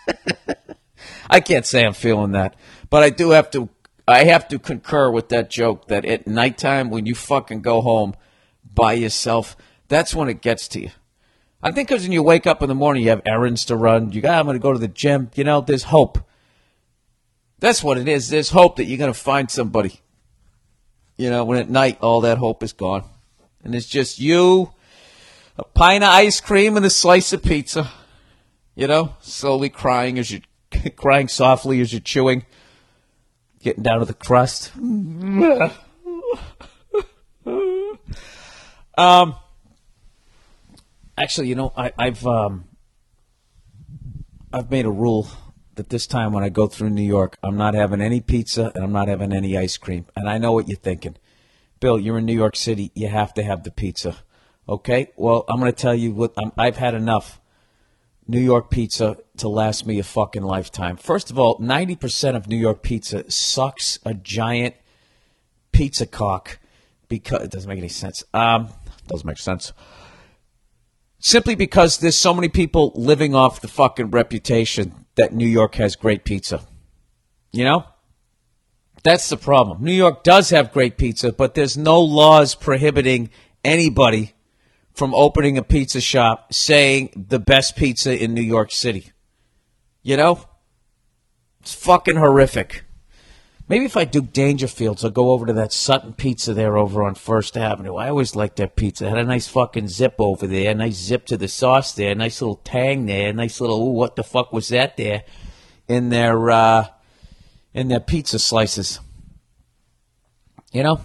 I 1.30 1.38
can't 1.38 1.64
say 1.64 1.86
I'm 1.86 1.92
feeling 1.92 2.32
that, 2.32 2.56
but 2.88 3.04
I 3.04 3.10
do 3.10 3.30
have 3.30 3.52
to. 3.52 3.68
I 4.08 4.24
have 4.24 4.48
to 4.48 4.58
concur 4.58 5.12
with 5.12 5.28
that 5.28 5.48
joke 5.48 5.86
that 5.86 6.04
at 6.04 6.26
nighttime 6.26 6.90
when 6.90 7.06
you 7.06 7.14
fucking 7.14 7.60
go 7.60 7.82
home 7.82 8.16
by 8.74 8.94
yourself, 8.94 9.56
that's 9.88 10.14
when 10.14 10.28
it 10.28 10.40
gets 10.40 10.68
to 10.68 10.80
you. 10.80 10.90
I 11.62 11.72
think 11.72 11.88
because 11.88 12.04
when 12.04 12.12
you 12.12 12.22
wake 12.22 12.46
up 12.46 12.62
in 12.62 12.68
the 12.68 12.74
morning, 12.74 13.02
you 13.02 13.10
have 13.10 13.22
errands 13.26 13.66
to 13.66 13.76
run. 13.76 14.12
You 14.12 14.22
got, 14.22 14.34
ah, 14.34 14.38
I'm 14.38 14.46
going 14.46 14.54
to 14.56 14.62
go 14.62 14.72
to 14.72 14.78
the 14.78 14.88
gym. 14.88 15.30
You 15.34 15.44
know, 15.44 15.60
there's 15.60 15.84
hope. 15.84 16.18
That's 17.58 17.84
what 17.84 17.98
it 17.98 18.08
is. 18.08 18.30
There's 18.30 18.50
hope 18.50 18.76
that 18.76 18.84
you're 18.84 18.98
going 18.98 19.12
to 19.12 19.18
find 19.18 19.50
somebody. 19.50 20.00
You 21.18 21.28
know, 21.28 21.44
when 21.44 21.58
at 21.58 21.68
night 21.68 21.98
all 22.00 22.22
that 22.22 22.38
hope 22.38 22.62
is 22.62 22.72
gone. 22.72 23.04
And 23.62 23.74
it's 23.74 23.86
just 23.86 24.18
you, 24.18 24.72
a 25.58 25.64
pint 25.64 26.02
of 26.02 26.08
ice 26.08 26.40
cream, 26.40 26.78
and 26.78 26.86
a 26.86 26.90
slice 26.90 27.34
of 27.34 27.42
pizza. 27.42 27.90
You 28.74 28.86
know, 28.86 29.14
slowly 29.20 29.68
crying 29.68 30.18
as 30.18 30.30
you 30.30 30.40
crying 30.96 31.28
softly 31.28 31.82
as 31.82 31.92
you're 31.92 32.00
chewing, 32.00 32.46
getting 33.62 33.82
down 33.82 33.98
to 33.98 34.06
the 34.06 34.14
crust. 34.14 34.72
um, 38.96 39.34
actually, 41.16 41.48
you 41.48 41.54
know, 41.54 41.72
I, 41.76 41.92
I've 41.98 42.26
um, 42.26 42.64
I've 44.52 44.70
made 44.70 44.86
a 44.86 44.90
rule 44.90 45.28
that 45.76 45.88
this 45.88 46.06
time 46.06 46.32
when 46.32 46.44
I 46.44 46.48
go 46.48 46.66
through 46.66 46.90
New 46.90 47.02
York, 47.02 47.38
I'm 47.42 47.56
not 47.56 47.74
having 47.74 48.00
any 48.00 48.20
pizza 48.20 48.72
and 48.74 48.84
I'm 48.84 48.92
not 48.92 49.08
having 49.08 49.32
any 49.32 49.56
ice 49.56 49.76
cream. 49.76 50.06
And 50.16 50.28
I 50.28 50.38
know 50.38 50.52
what 50.52 50.68
you're 50.68 50.76
thinking. 50.76 51.16
Bill, 51.78 51.98
you're 51.98 52.18
in 52.18 52.26
New 52.26 52.34
York 52.34 52.56
City. 52.56 52.90
You 52.94 53.08
have 53.08 53.32
to 53.34 53.42
have 53.42 53.62
the 53.62 53.70
pizza. 53.70 54.16
Okay? 54.68 55.10
Well, 55.16 55.44
I'm 55.48 55.58
going 55.58 55.72
to 55.72 55.76
tell 55.76 55.94
you 55.94 56.12
what 56.12 56.34
i 56.58 56.64
have 56.66 56.76
had 56.76 56.94
enough 56.94 57.40
New 58.26 58.40
York 58.40 58.70
pizza 58.70 59.16
to 59.38 59.48
last 59.48 59.86
me 59.86 59.98
a 59.98 60.02
fucking 60.02 60.42
lifetime. 60.42 60.96
First 60.96 61.30
of 61.30 61.38
all, 61.38 61.58
90% 61.58 62.36
of 62.36 62.46
New 62.46 62.58
York 62.58 62.82
pizza 62.82 63.28
sucks 63.30 63.98
a 64.04 64.14
giant 64.14 64.74
pizza 65.72 66.06
cock 66.06 66.58
because 67.08 67.42
it 67.42 67.50
doesn't 67.50 67.68
make 67.68 67.78
any 67.78 67.88
sense. 67.88 68.22
Um, 68.34 68.68
doesn't 69.10 69.26
make 69.26 69.38
sense 69.38 69.72
simply 71.20 71.54
because 71.54 71.98
there's 71.98 72.16
so 72.16 72.34
many 72.34 72.48
people 72.48 72.92
living 72.96 73.34
off 73.34 73.60
the 73.60 73.68
fucking 73.68 74.10
reputation 74.10 75.04
that 75.14 75.32
New 75.32 75.46
York 75.46 75.76
has 75.76 75.94
great 75.94 76.24
pizza. 76.24 76.66
You 77.52 77.64
know? 77.64 77.84
That's 79.02 79.28
the 79.28 79.36
problem. 79.36 79.84
New 79.84 79.92
York 79.92 80.24
does 80.24 80.50
have 80.50 80.72
great 80.72 80.98
pizza, 80.98 81.32
but 81.32 81.54
there's 81.54 81.76
no 81.76 82.00
laws 82.00 82.54
prohibiting 82.54 83.30
anybody 83.64 84.32
from 84.92 85.14
opening 85.14 85.56
a 85.56 85.62
pizza 85.62 86.00
shop 86.00 86.52
saying 86.52 87.26
the 87.28 87.38
best 87.38 87.76
pizza 87.76 88.22
in 88.22 88.34
New 88.34 88.42
York 88.42 88.72
City. 88.72 89.12
You 90.02 90.16
know? 90.16 90.40
It's 91.60 91.74
fucking 91.74 92.16
horrific. 92.16 92.84
Maybe 93.70 93.84
if 93.84 93.96
I 93.96 94.04
do 94.04 94.20
Dangerfields, 94.20 95.04
I'll 95.04 95.12
go 95.12 95.30
over 95.30 95.46
to 95.46 95.52
that 95.52 95.72
Sutton 95.72 96.12
Pizza 96.12 96.52
there 96.54 96.76
over 96.76 97.04
on 97.04 97.14
First 97.14 97.56
Avenue. 97.56 97.94
I 97.94 98.08
always 98.08 98.34
liked 98.34 98.56
that 98.56 98.74
pizza. 98.74 99.06
It 99.06 99.10
had 99.10 99.18
a 99.18 99.24
nice 99.24 99.46
fucking 99.46 99.86
zip 99.86 100.16
over 100.18 100.48
there, 100.48 100.72
a 100.72 100.74
nice 100.74 100.96
zip 100.96 101.24
to 101.26 101.36
the 101.36 101.46
sauce 101.46 101.92
there, 101.92 102.10
a 102.10 102.14
nice 102.16 102.42
little 102.42 102.56
tang 102.56 103.06
there, 103.06 103.28
a 103.28 103.32
nice 103.32 103.60
little, 103.60 103.80
ooh, 103.80 103.92
what 103.92 104.16
the 104.16 104.24
fuck 104.24 104.52
was 104.52 104.70
that 104.70 104.96
there? 104.96 105.22
In 105.86 106.08
their, 106.08 106.50
uh, 106.50 106.86
in 107.72 107.86
their 107.86 108.00
pizza 108.00 108.40
slices. 108.40 108.98
You 110.72 110.82
know? 110.82 111.00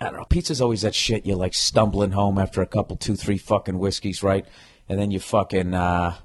I 0.00 0.06
don't 0.06 0.16
know. 0.16 0.24
Pizza's 0.24 0.60
always 0.60 0.82
that 0.82 0.96
shit. 0.96 1.24
You're 1.24 1.36
like 1.36 1.54
stumbling 1.54 2.10
home 2.10 2.36
after 2.36 2.60
a 2.62 2.66
couple, 2.66 2.96
two, 2.96 3.14
three 3.14 3.38
fucking 3.38 3.78
whiskeys, 3.78 4.24
right? 4.24 4.44
And 4.88 4.98
then 4.98 5.12
you 5.12 5.20
fucking, 5.20 5.72
uh, 5.72 6.16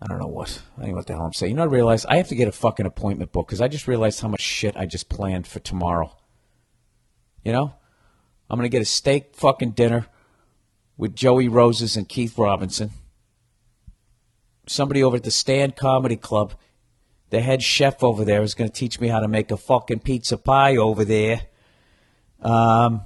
I 0.00 0.06
don't 0.06 0.18
know 0.18 0.26
what. 0.26 0.62
I 0.76 0.82
don't 0.82 0.90
know 0.90 0.96
what 0.96 1.06
the 1.06 1.14
hell 1.14 1.24
I'm 1.24 1.32
saying. 1.32 1.52
You 1.52 1.56
know, 1.56 1.62
I 1.62 1.66
realize 1.66 2.04
I 2.04 2.16
have 2.16 2.28
to 2.28 2.34
get 2.34 2.48
a 2.48 2.52
fucking 2.52 2.84
appointment 2.84 3.32
book 3.32 3.46
because 3.46 3.62
I 3.62 3.68
just 3.68 3.88
realized 3.88 4.20
how 4.20 4.28
much 4.28 4.42
shit 4.42 4.76
I 4.76 4.84
just 4.84 5.08
planned 5.08 5.46
for 5.46 5.58
tomorrow. 5.58 6.14
You 7.44 7.52
know, 7.52 7.74
I'm 8.50 8.58
gonna 8.58 8.68
get 8.68 8.82
a 8.82 8.86
steak 8.86 9.34
fucking 9.34 9.70
dinner 9.72 10.06
with 10.98 11.14
Joe 11.14 11.36
DeRosa 11.36 11.96
and 11.96 12.08
Keith 12.08 12.36
Robinson. 12.36 12.90
Somebody 14.66 15.02
over 15.02 15.16
at 15.16 15.22
the 15.22 15.30
Stand 15.30 15.76
Comedy 15.76 16.16
Club, 16.16 16.54
the 17.30 17.40
head 17.40 17.62
chef 17.62 18.02
over 18.02 18.24
there, 18.24 18.42
is 18.42 18.54
gonna 18.54 18.68
teach 18.68 19.00
me 19.00 19.08
how 19.08 19.20
to 19.20 19.28
make 19.28 19.50
a 19.50 19.56
fucking 19.56 20.00
pizza 20.00 20.36
pie 20.36 20.76
over 20.76 21.04
there. 21.04 21.42
Um, 22.42 23.02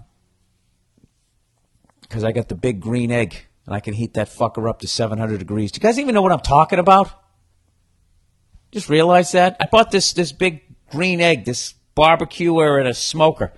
because 2.00 2.24
I 2.24 2.32
got 2.32 2.48
the 2.48 2.56
big 2.56 2.80
green 2.80 3.12
egg 3.12 3.46
and 3.66 3.74
I 3.74 3.80
can 3.80 3.94
heat 3.94 4.14
that 4.14 4.28
fucker 4.28 4.68
up 4.68 4.80
to 4.80 4.88
700 4.88 5.38
degrees. 5.38 5.72
Do 5.72 5.78
you 5.78 5.82
guys 5.82 5.98
even 5.98 6.14
know 6.14 6.22
what 6.22 6.32
I'm 6.32 6.40
talking 6.40 6.78
about? 6.78 7.10
Just 8.72 8.88
realize 8.88 9.32
that 9.32 9.56
I 9.60 9.66
bought 9.66 9.90
this 9.90 10.12
this 10.12 10.32
big 10.32 10.62
green 10.90 11.20
egg, 11.20 11.44
this 11.44 11.74
barbecuer 11.94 12.78
and 12.78 12.88
a 12.88 12.94
smoker, 12.94 13.52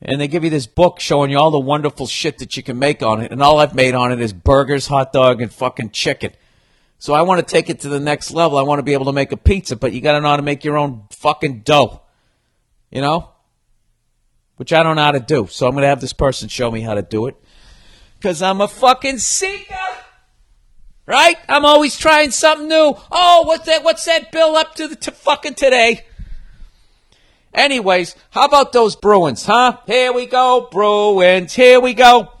and 0.00 0.20
they 0.20 0.28
give 0.28 0.44
you 0.44 0.50
this 0.50 0.66
book 0.66 1.00
showing 1.00 1.30
you 1.30 1.38
all 1.38 1.50
the 1.50 1.58
wonderful 1.58 2.06
shit 2.06 2.38
that 2.38 2.56
you 2.56 2.62
can 2.62 2.78
make 2.78 3.02
on 3.02 3.20
it, 3.20 3.30
and 3.30 3.42
all 3.42 3.58
I've 3.58 3.74
made 3.74 3.94
on 3.94 4.12
it 4.12 4.20
is 4.20 4.32
burgers, 4.32 4.86
hot 4.86 5.12
dog, 5.12 5.42
and 5.42 5.52
fucking 5.52 5.90
chicken. 5.90 6.32
So 7.00 7.14
I 7.14 7.22
want 7.22 7.46
to 7.46 7.50
take 7.50 7.70
it 7.70 7.80
to 7.80 7.88
the 7.88 7.98
next 7.98 8.30
level. 8.30 8.58
I 8.58 8.62
want 8.62 8.78
to 8.78 8.82
be 8.82 8.92
able 8.92 9.06
to 9.06 9.12
make 9.12 9.32
a 9.32 9.36
pizza, 9.38 9.74
but 9.74 9.94
you 9.94 10.02
got 10.02 10.12
to 10.12 10.20
know 10.20 10.28
how 10.28 10.36
to 10.36 10.42
make 10.42 10.64
your 10.64 10.76
own 10.76 11.04
fucking 11.10 11.60
dough. 11.60 12.02
You 12.90 13.00
know? 13.00 13.30
Which 14.56 14.74
I 14.74 14.82
don't 14.82 14.96
know 14.96 15.02
how 15.02 15.12
to 15.12 15.20
do. 15.20 15.46
So 15.46 15.66
I'm 15.66 15.72
going 15.72 15.82
to 15.82 15.88
have 15.88 16.02
this 16.02 16.12
person 16.12 16.50
show 16.50 16.70
me 16.70 16.82
how 16.82 16.92
to 16.92 17.00
do 17.00 17.26
it. 17.26 17.36
Because 18.20 18.42
I'm 18.42 18.60
a 18.60 18.68
fucking 18.68 19.18
seeker. 19.18 19.74
Right? 21.06 21.38
I'm 21.48 21.64
always 21.64 21.96
trying 21.96 22.32
something 22.32 22.68
new. 22.68 22.94
Oh, 23.10 23.44
what's 23.46 23.64
that? 23.64 23.82
What's 23.82 24.04
that 24.04 24.30
bill 24.30 24.56
up 24.56 24.74
to 24.74 24.88
the 24.88 24.96
to 24.96 25.10
fucking 25.10 25.54
today? 25.54 26.04
Anyways, 27.54 28.14
how 28.30 28.44
about 28.44 28.72
those 28.72 28.94
Bruins, 28.94 29.46
huh? 29.46 29.78
Here 29.86 30.12
we 30.12 30.26
go, 30.26 30.68
Bruins. 30.70 31.54
Here 31.54 31.80
we 31.80 31.94
go. 31.94 32.32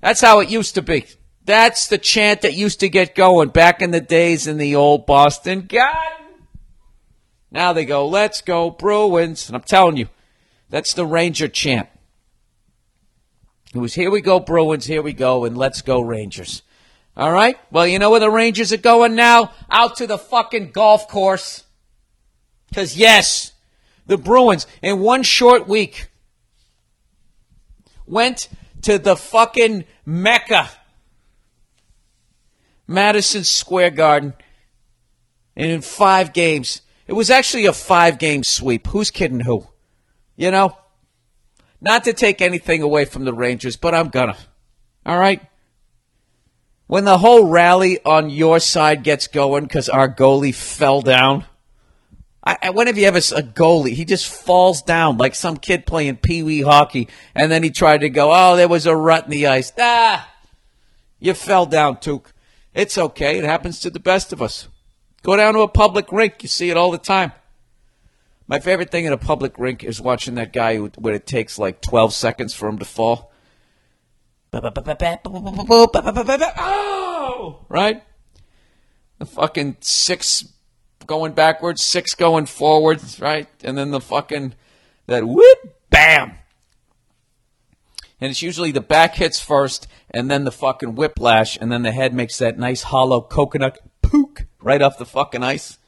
That's 0.00 0.20
how 0.20 0.40
it 0.40 0.50
used 0.50 0.74
to 0.74 0.82
be. 0.82 1.06
That's 1.44 1.86
the 1.86 1.96
chant 1.96 2.42
that 2.42 2.54
used 2.54 2.80
to 2.80 2.88
get 2.88 3.14
going 3.14 3.50
back 3.50 3.82
in 3.82 3.92
the 3.92 4.00
days 4.00 4.48
in 4.48 4.58
the 4.58 4.74
old 4.74 5.06
Boston 5.06 5.62
Garden. 5.62 6.42
Now 7.52 7.72
they 7.72 7.84
go, 7.84 8.06
let's 8.06 8.40
go, 8.40 8.70
Bruins. 8.70 9.48
And 9.48 9.54
I'm 9.54 9.62
telling 9.62 9.96
you, 9.96 10.08
that's 10.70 10.92
the 10.92 11.06
Ranger 11.06 11.48
chant. 11.48 11.88
It 13.74 13.78
was 13.78 13.94
here 13.94 14.10
we 14.10 14.20
go, 14.20 14.38
Bruins, 14.38 14.86
here 14.86 15.02
we 15.02 15.12
go, 15.14 15.44
and 15.44 15.56
let's 15.56 15.80
go, 15.80 16.00
Rangers. 16.00 16.62
All 17.16 17.32
right? 17.32 17.56
Well, 17.70 17.86
you 17.86 17.98
know 17.98 18.10
where 18.10 18.20
the 18.20 18.30
Rangers 18.30 18.72
are 18.72 18.78
going 18.78 19.14
now? 19.14 19.52
Out 19.70 19.96
to 19.96 20.06
the 20.06 20.18
fucking 20.18 20.72
golf 20.72 21.08
course. 21.08 21.64
Because, 22.68 22.96
yes, 22.96 23.52
the 24.06 24.18
Bruins, 24.18 24.66
in 24.82 25.00
one 25.00 25.22
short 25.22 25.68
week, 25.68 26.08
went 28.06 28.48
to 28.82 28.98
the 28.98 29.16
fucking 29.16 29.84
Mecca, 30.04 30.70
Madison 32.86 33.44
Square 33.44 33.90
Garden, 33.92 34.34
and 35.54 35.70
in 35.70 35.80
five 35.82 36.32
games, 36.32 36.82
it 37.06 37.12
was 37.12 37.30
actually 37.30 37.66
a 37.66 37.72
five 37.72 38.18
game 38.18 38.42
sweep. 38.42 38.86
Who's 38.88 39.10
kidding 39.10 39.40
who? 39.40 39.66
You 40.36 40.50
know? 40.50 40.76
Not 41.82 42.04
to 42.04 42.12
take 42.12 42.40
anything 42.40 42.80
away 42.80 43.04
from 43.04 43.24
the 43.24 43.34
Rangers, 43.34 43.76
but 43.76 43.92
I'm 43.92 44.08
gonna. 44.08 44.36
All 45.04 45.18
right? 45.18 45.42
When 46.86 47.04
the 47.04 47.18
whole 47.18 47.46
rally 47.48 47.98
on 48.04 48.30
your 48.30 48.60
side 48.60 49.02
gets 49.02 49.26
going 49.26 49.64
because 49.64 49.88
our 49.88 50.08
goalie 50.08 50.54
fell 50.54 51.02
down, 51.02 51.44
I, 52.44 52.56
I, 52.62 52.70
when 52.70 52.86
have 52.86 52.96
you 52.96 53.06
ever 53.06 53.18
a 53.18 53.42
goalie? 53.42 53.94
He 53.94 54.04
just 54.04 54.28
falls 54.28 54.82
down 54.82 55.18
like 55.18 55.34
some 55.34 55.56
kid 55.56 55.84
playing 55.84 56.18
pee 56.18 56.44
wee 56.44 56.62
hockey, 56.62 57.08
and 57.34 57.50
then 57.50 57.64
he 57.64 57.70
tried 57.70 58.02
to 58.02 58.10
go, 58.10 58.30
oh, 58.32 58.54
there 58.54 58.68
was 58.68 58.86
a 58.86 58.94
rut 58.94 59.24
in 59.24 59.30
the 59.30 59.48
ice. 59.48 59.72
Ah, 59.76 60.32
you 61.18 61.34
fell 61.34 61.66
down, 61.66 61.96
Tuuk. 61.96 62.26
It's 62.74 62.96
okay. 62.96 63.38
It 63.38 63.44
happens 63.44 63.80
to 63.80 63.90
the 63.90 64.00
best 64.00 64.32
of 64.32 64.40
us. 64.40 64.68
Go 65.22 65.36
down 65.36 65.54
to 65.54 65.60
a 65.60 65.68
public 65.68 66.12
rink. 66.12 66.42
You 66.42 66.48
see 66.48 66.70
it 66.70 66.76
all 66.76 66.92
the 66.92 66.98
time. 66.98 67.32
My 68.46 68.58
favorite 68.58 68.90
thing 68.90 69.04
in 69.04 69.12
a 69.12 69.18
public 69.18 69.58
rink 69.58 69.84
is 69.84 70.00
watching 70.00 70.34
that 70.34 70.52
guy 70.52 70.76
who, 70.76 70.90
when 70.96 71.14
it 71.14 71.26
takes 71.26 71.58
like 71.58 71.80
12 71.80 72.12
seconds 72.12 72.54
for 72.54 72.68
him 72.68 72.78
to 72.78 72.84
fall. 72.84 73.32
Oh! 76.58 77.64
Right? 77.68 78.02
The 79.18 79.26
fucking 79.26 79.78
six 79.80 80.44
going 81.06 81.32
backwards, 81.32 81.82
six 81.82 82.14
going 82.14 82.46
forwards, 82.46 83.20
right? 83.20 83.48
And 83.62 83.78
then 83.78 83.90
the 83.90 84.00
fucking, 84.00 84.54
that 85.06 85.26
whoop, 85.26 85.76
bam! 85.90 86.38
And 88.20 88.30
it's 88.30 88.42
usually 88.42 88.70
the 88.70 88.80
back 88.80 89.16
hits 89.16 89.40
first, 89.40 89.88
and 90.10 90.30
then 90.30 90.44
the 90.44 90.52
fucking 90.52 90.94
whiplash, 90.94 91.58
and 91.60 91.72
then 91.72 91.82
the 91.82 91.90
head 91.90 92.14
makes 92.14 92.38
that 92.38 92.58
nice 92.58 92.84
hollow 92.84 93.20
coconut 93.20 93.78
pook 94.00 94.46
right 94.60 94.80
off 94.80 94.98
the 94.98 95.06
fucking 95.06 95.42
ice. 95.42 95.78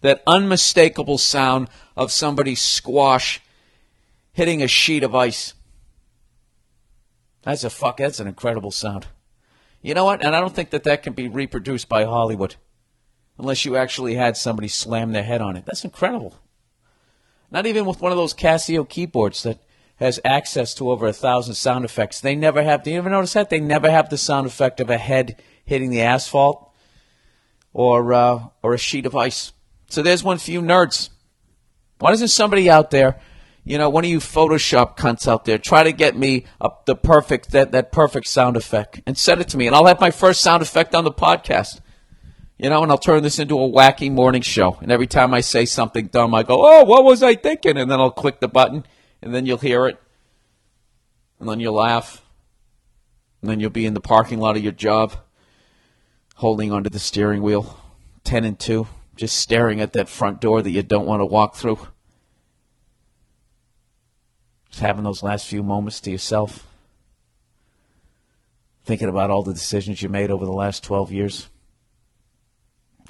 That 0.00 0.22
unmistakable 0.26 1.18
sound 1.18 1.68
of 1.96 2.12
somebody's 2.12 2.62
squash 2.62 3.40
hitting 4.32 4.62
a 4.62 4.68
sheet 4.68 5.02
of 5.02 5.14
ice. 5.14 5.54
That's 7.42 7.64
a 7.64 7.70
fuck. 7.70 7.96
That's 7.96 8.20
an 8.20 8.28
incredible 8.28 8.70
sound. 8.70 9.06
You 9.82 9.94
know 9.94 10.04
what? 10.04 10.24
And 10.24 10.34
I 10.36 10.40
don't 10.40 10.54
think 10.54 10.70
that 10.70 10.84
that 10.84 11.02
can 11.02 11.12
be 11.12 11.28
reproduced 11.28 11.88
by 11.88 12.04
Hollywood, 12.04 12.56
unless 13.38 13.64
you 13.64 13.76
actually 13.76 14.14
had 14.14 14.36
somebody 14.36 14.68
slam 14.68 15.12
their 15.12 15.22
head 15.22 15.40
on 15.40 15.56
it. 15.56 15.64
That's 15.66 15.84
incredible. 15.84 16.36
Not 17.50 17.66
even 17.66 17.86
with 17.86 18.00
one 18.00 18.12
of 18.12 18.18
those 18.18 18.34
Casio 18.34 18.88
keyboards 18.88 19.42
that 19.44 19.58
has 19.96 20.20
access 20.24 20.74
to 20.74 20.90
over 20.90 21.06
a 21.06 21.12
thousand 21.12 21.54
sound 21.54 21.84
effects. 21.84 22.20
They 22.20 22.36
never 22.36 22.62
have. 22.62 22.82
Do 22.82 22.90
you 22.90 22.98
ever 22.98 23.10
notice 23.10 23.32
that 23.32 23.50
they 23.50 23.60
never 23.60 23.90
have 23.90 24.10
the 24.10 24.18
sound 24.18 24.46
effect 24.46 24.80
of 24.80 24.90
a 24.90 24.98
head 24.98 25.42
hitting 25.64 25.90
the 25.90 26.02
asphalt 26.02 26.72
or 27.72 28.12
uh, 28.12 28.46
or 28.62 28.74
a 28.74 28.78
sheet 28.78 29.06
of 29.06 29.16
ice? 29.16 29.52
So 29.88 30.02
there's 30.02 30.22
one 30.22 30.38
for 30.38 30.50
you 30.50 30.60
nerds. 30.60 31.08
Why 31.98 32.10
doesn't 32.10 32.28
somebody 32.28 32.70
out 32.70 32.90
there, 32.90 33.18
you 33.64 33.78
know, 33.78 33.90
one 33.90 34.04
of 34.04 34.10
you 34.10 34.18
Photoshop 34.18 34.96
cunts 34.96 35.26
out 35.26 35.44
there, 35.44 35.58
try 35.58 35.82
to 35.82 35.92
get 35.92 36.16
me 36.16 36.44
up 36.60 36.86
the 36.86 36.94
perfect 36.94 37.50
that 37.52 37.72
that 37.72 37.90
perfect 37.90 38.26
sound 38.26 38.56
effect 38.56 39.00
and 39.06 39.16
send 39.18 39.40
it 39.40 39.48
to 39.48 39.56
me, 39.56 39.66
and 39.66 39.74
I'll 39.74 39.86
have 39.86 40.00
my 40.00 40.10
first 40.10 40.40
sound 40.40 40.62
effect 40.62 40.94
on 40.94 41.04
the 41.04 41.12
podcast. 41.12 41.80
You 42.58 42.70
know, 42.70 42.82
and 42.82 42.90
I'll 42.90 42.98
turn 42.98 43.22
this 43.22 43.38
into 43.38 43.54
a 43.54 43.68
wacky 43.68 44.10
morning 44.10 44.42
show. 44.42 44.78
And 44.80 44.90
every 44.90 45.06
time 45.06 45.32
I 45.32 45.40
say 45.40 45.64
something 45.64 46.08
dumb, 46.08 46.34
I 46.34 46.42
go, 46.42 46.56
"Oh, 46.60 46.84
what 46.84 47.04
was 47.04 47.22
I 47.22 47.36
thinking?" 47.36 47.76
And 47.76 47.90
then 47.90 48.00
I'll 48.00 48.10
click 48.10 48.40
the 48.40 48.48
button, 48.48 48.84
and 49.22 49.32
then 49.32 49.46
you'll 49.46 49.58
hear 49.58 49.86
it, 49.86 50.00
and 51.38 51.48
then 51.48 51.60
you'll 51.60 51.74
laugh, 51.74 52.22
and 53.42 53.50
then 53.50 53.60
you'll 53.60 53.70
be 53.70 53.86
in 53.86 53.94
the 53.94 54.00
parking 54.00 54.40
lot 54.40 54.56
of 54.56 54.62
your 54.62 54.72
job, 54.72 55.14
holding 56.36 56.72
onto 56.72 56.90
the 56.90 56.98
steering 56.98 57.42
wheel, 57.42 57.78
ten 58.24 58.44
and 58.44 58.58
two 58.58 58.88
just 59.18 59.36
staring 59.36 59.80
at 59.80 59.94
that 59.94 60.08
front 60.08 60.40
door 60.40 60.62
that 60.62 60.70
you 60.70 60.82
don't 60.82 61.06
want 61.06 61.20
to 61.20 61.26
walk 61.26 61.56
through. 61.56 61.78
Just 64.70 64.80
having 64.80 65.02
those 65.02 65.24
last 65.24 65.48
few 65.48 65.64
moments 65.64 66.00
to 66.00 66.10
yourself. 66.12 66.68
Thinking 68.84 69.08
about 69.08 69.30
all 69.30 69.42
the 69.42 69.52
decisions 69.52 70.00
you 70.02 70.08
made 70.08 70.30
over 70.30 70.46
the 70.46 70.52
last 70.52 70.84
12 70.84 71.10
years. 71.10 71.48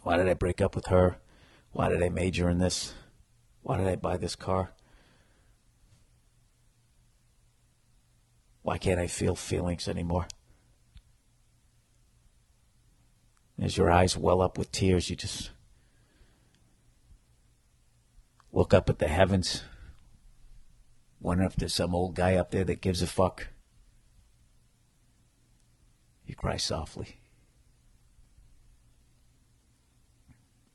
Why 0.03 0.17
did 0.17 0.31
I 0.31 0.35
break 0.35 0.63
up 0.63 0.75
with 0.75 0.87
her? 0.87 1.19
Why 1.73 1.91
did 1.91 2.03
I 2.03 2.09
major 2.09 2.49
in 2.49 2.59
this? 2.59 2.95
Why 3.61 3.77
did 3.77 3.87
I 3.87 3.97
buy 3.97 4.17
this 4.17 4.35
car? 4.35 4.73
Why 8.63 8.79
can't 8.79 8.99
I 8.99 9.09
feel 9.09 9.35
feelings 9.35 9.89
anymore? 9.89 10.27
As 13.61 13.77
your 13.77 13.91
eyes 13.91 14.17
well 14.17 14.41
up 14.41 14.57
with 14.57 14.73
tears, 14.73 15.11
you 15.11 15.17
just 15.17 15.51
look 18.59 18.75
up 18.75 18.91
at 18.91 18.99
the 18.99 19.07
heavens, 19.07 19.63
wonder 21.21 21.45
if 21.45 21.55
there's 21.55 21.73
some 21.73 21.95
old 21.95 22.17
guy 22.17 22.35
up 22.35 22.51
there 22.51 22.65
that 22.65 22.81
gives 22.81 23.01
a 23.01 23.07
fuck. 23.07 23.47
You 26.27 26.35
cry 26.35 26.57
softly. 26.57 27.21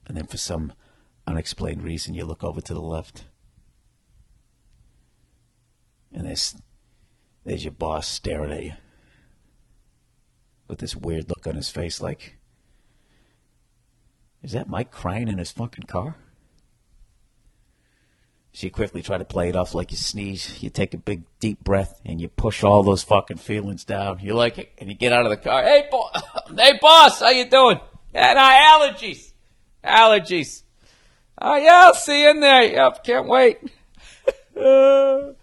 And 0.08 0.16
then, 0.16 0.28
for 0.28 0.38
some 0.38 0.72
unexplained 1.28 1.84
reason, 1.84 2.14
you 2.14 2.24
look 2.24 2.42
over 2.42 2.62
to 2.62 2.74
the 2.74 2.80
left. 2.80 3.26
And 6.14 6.26
there's, 6.26 6.56
there's 7.44 7.66
your 7.66 7.74
boss 7.74 8.08
staring 8.08 8.52
at 8.54 8.64
you 8.64 8.74
with 10.70 10.80
this 10.80 10.96
weird 10.96 11.28
look 11.28 11.46
on 11.46 11.56
his 11.56 11.70
face 11.70 12.00
like, 12.00 12.38
is 14.42 14.54
that 14.54 14.70
Mike 14.70 14.92
crying 14.92 15.28
in 15.28 15.38
his 15.38 15.52
fucking 15.52 15.88
car? 15.88 16.16
So 18.54 18.68
you 18.68 18.72
quickly 18.72 19.01
try 19.01 19.18
to 19.18 19.26
play 19.26 19.49
it 19.49 19.56
off 19.56 19.74
like 19.74 19.89
you 19.89 19.97
sneeze. 19.97 20.62
You 20.62 20.70
take 20.70 20.93
a 20.93 20.97
big 20.97 21.24
deep 21.39 21.64
breath 21.64 21.99
and 22.06 22.22
you 22.22 22.30
push 22.30 22.64
all 22.64 22.84
those 22.84 23.01
fucking 23.01 23.38
feelings 23.38 23.84
down. 23.84 24.20
You're 24.22 24.36
like, 24.36 24.76
and 24.78 24.89
you 24.89 24.95
get 24.95 25.12
out 25.12 25.26
of 25.26 25.32
the 25.32 25.38
car. 25.38 25.64
Hey, 25.64 25.88
bo- 25.89 26.10
hey, 26.56 26.78
boss, 26.80 27.20
how 27.20 27.30
you 27.32 27.49
doing? 27.49 27.80
And 28.14 28.38
I 28.38 28.62
allergies, 28.62 29.32
allergies. 29.84 30.62
Oh 31.41 31.56
yeah, 31.56 31.86
I'll 31.86 31.95
see 31.95 32.22
you 32.22 32.30
in 32.30 32.41
there. 32.41 32.64
Yep, 32.64 33.04
can't 33.04 33.28
wait. 33.28 33.58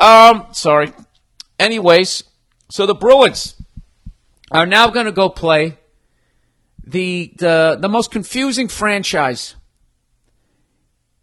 um, 0.00 0.46
sorry. 0.52 0.92
Anyways, 1.60 2.24
so 2.70 2.86
the 2.86 2.94
Bruins 2.94 3.54
are 4.50 4.66
now 4.66 4.88
going 4.88 5.06
to 5.06 5.12
go 5.12 5.28
play 5.28 5.78
the 6.84 7.32
the 7.36 7.78
the 7.80 7.88
most 7.88 8.10
confusing 8.10 8.66
franchise 8.66 9.54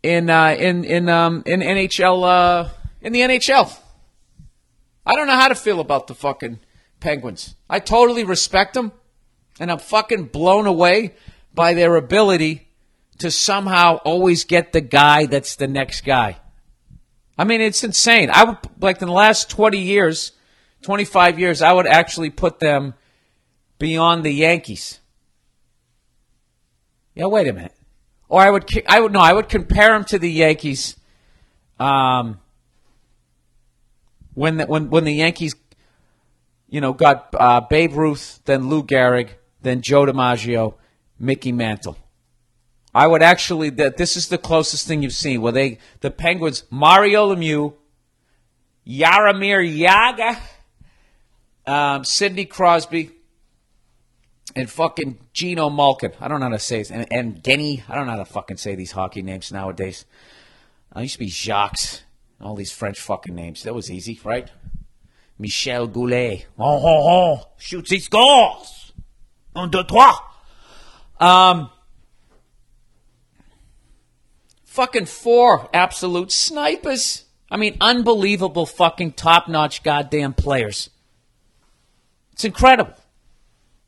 in 0.07 0.29
uh, 0.29 0.55
in 0.57 0.83
in 0.85 1.09
um, 1.09 1.43
in 1.45 1.59
NHL 1.59 2.23
uh, 2.23 2.69
in 3.01 3.13
the 3.13 3.21
NHL. 3.21 3.77
I 5.05 5.15
don't 5.15 5.27
know 5.27 5.35
how 5.35 5.49
to 5.49 5.55
feel 5.55 5.79
about 5.79 6.07
the 6.07 6.15
fucking 6.15 6.59
Penguins. 6.99 7.55
I 7.69 7.79
totally 7.79 8.23
respect 8.23 8.73
them, 8.73 8.91
and 9.59 9.71
I'm 9.71 9.79
fucking 9.79 10.25
blown 10.25 10.65
away 10.65 11.13
by 11.53 11.73
their 11.73 11.95
ability 11.95 12.67
to 13.19 13.31
somehow 13.31 13.97
always 13.97 14.43
get 14.43 14.73
the 14.73 14.81
guy 14.81 15.25
that's 15.25 15.55
the 15.55 15.67
next 15.67 16.01
guy. 16.01 16.37
I 17.37 17.43
mean, 17.43 17.61
it's 17.61 17.83
insane. 17.83 18.29
I 18.31 18.43
would 18.43 18.57
like 18.79 19.01
in 19.01 19.07
the 19.07 19.13
last 19.13 19.49
20 19.49 19.77
years, 19.77 20.31
25 20.83 21.39
years, 21.39 21.61
I 21.61 21.73
would 21.73 21.87
actually 21.87 22.29
put 22.29 22.59
them 22.59 22.93
beyond 23.79 24.23
the 24.23 24.31
Yankees. 24.31 24.99
Yeah, 27.13 27.25
wait 27.25 27.47
a 27.47 27.53
minute. 27.53 27.76
Or 28.29 28.41
I 28.41 28.49
would, 28.49 28.69
I 28.87 28.99
would 28.99 29.13
no, 29.13 29.19
I 29.19 29.33
would 29.33 29.49
compare 29.49 29.93
them 29.93 30.03
to 30.05 30.19
the 30.19 30.29
Yankees. 30.29 30.97
Um, 31.79 32.39
when 34.33 34.57
the, 34.57 34.65
when 34.65 34.89
when 34.89 35.03
the 35.05 35.13
Yankees, 35.13 35.55
you 36.69 36.81
know, 36.81 36.93
got 36.93 37.33
uh, 37.33 37.61
Babe 37.61 37.93
Ruth, 37.93 38.41
then 38.45 38.69
Lou 38.69 38.83
Gehrig, 38.83 39.29
then 39.61 39.81
Joe 39.81 40.05
DiMaggio, 40.05 40.75
Mickey 41.19 41.51
Mantle. 41.51 41.97
I 42.93 43.07
would 43.07 43.21
actually 43.21 43.69
that 43.71 43.97
this 43.97 44.17
is 44.17 44.27
the 44.27 44.37
closest 44.37 44.87
thing 44.87 45.03
you've 45.03 45.13
seen 45.13 45.41
where 45.41 45.51
they 45.51 45.77
the 46.01 46.11
Penguins 46.11 46.63
Mario 46.69 47.33
Lemieux, 47.33 47.73
Jaromir 48.87 49.63
Jagr, 49.63 50.39
um, 51.65 52.03
Sidney 52.03 52.45
Crosby, 52.45 53.11
and 54.57 54.69
fucking 54.69 55.19
Geno 55.33 55.69
Malkin. 55.69 56.11
I 56.19 56.27
don't 56.27 56.39
know 56.39 56.47
how 56.47 56.53
to 56.53 56.59
say 56.59 56.81
it. 56.81 56.91
And, 56.91 57.07
and 57.11 57.43
Genny. 57.43 57.83
I 57.87 57.95
don't 57.95 58.05
know 58.05 58.13
how 58.13 58.17
to 58.19 58.25
fucking 58.25 58.57
say 58.57 58.75
these 58.75 58.91
hockey 58.91 59.21
names 59.21 59.51
nowadays. 59.51 60.05
I 60.91 61.01
used 61.01 61.13
to 61.13 61.19
be 61.19 61.29
Jacques. 61.29 62.01
All 62.41 62.55
these 62.55 62.71
French 62.71 62.99
fucking 62.99 63.33
names. 63.33 63.63
That 63.63 63.73
was 63.73 63.89
easy, 63.89 64.19
right? 64.23 64.49
Michel 65.39 65.87
Goulet. 65.87 66.45
Oh, 66.57 66.81
oh, 66.83 67.09
oh. 67.09 67.49
Shoots, 67.57 67.91
he 67.91 67.99
scores. 67.99 68.93
Un, 69.55 69.69
deux, 69.69 69.83
trois. 69.83 70.19
Um, 71.19 71.69
fucking 74.65 75.05
four 75.05 75.69
absolute 75.73 76.31
snipers. 76.31 77.25
I 77.49 77.57
mean, 77.57 77.77
unbelievable 77.81 78.65
fucking 78.65 79.13
top 79.13 79.47
notch 79.47 79.81
goddamn 79.81 80.33
players. 80.33 80.89
It's 82.33 82.45
incredible, 82.45 82.93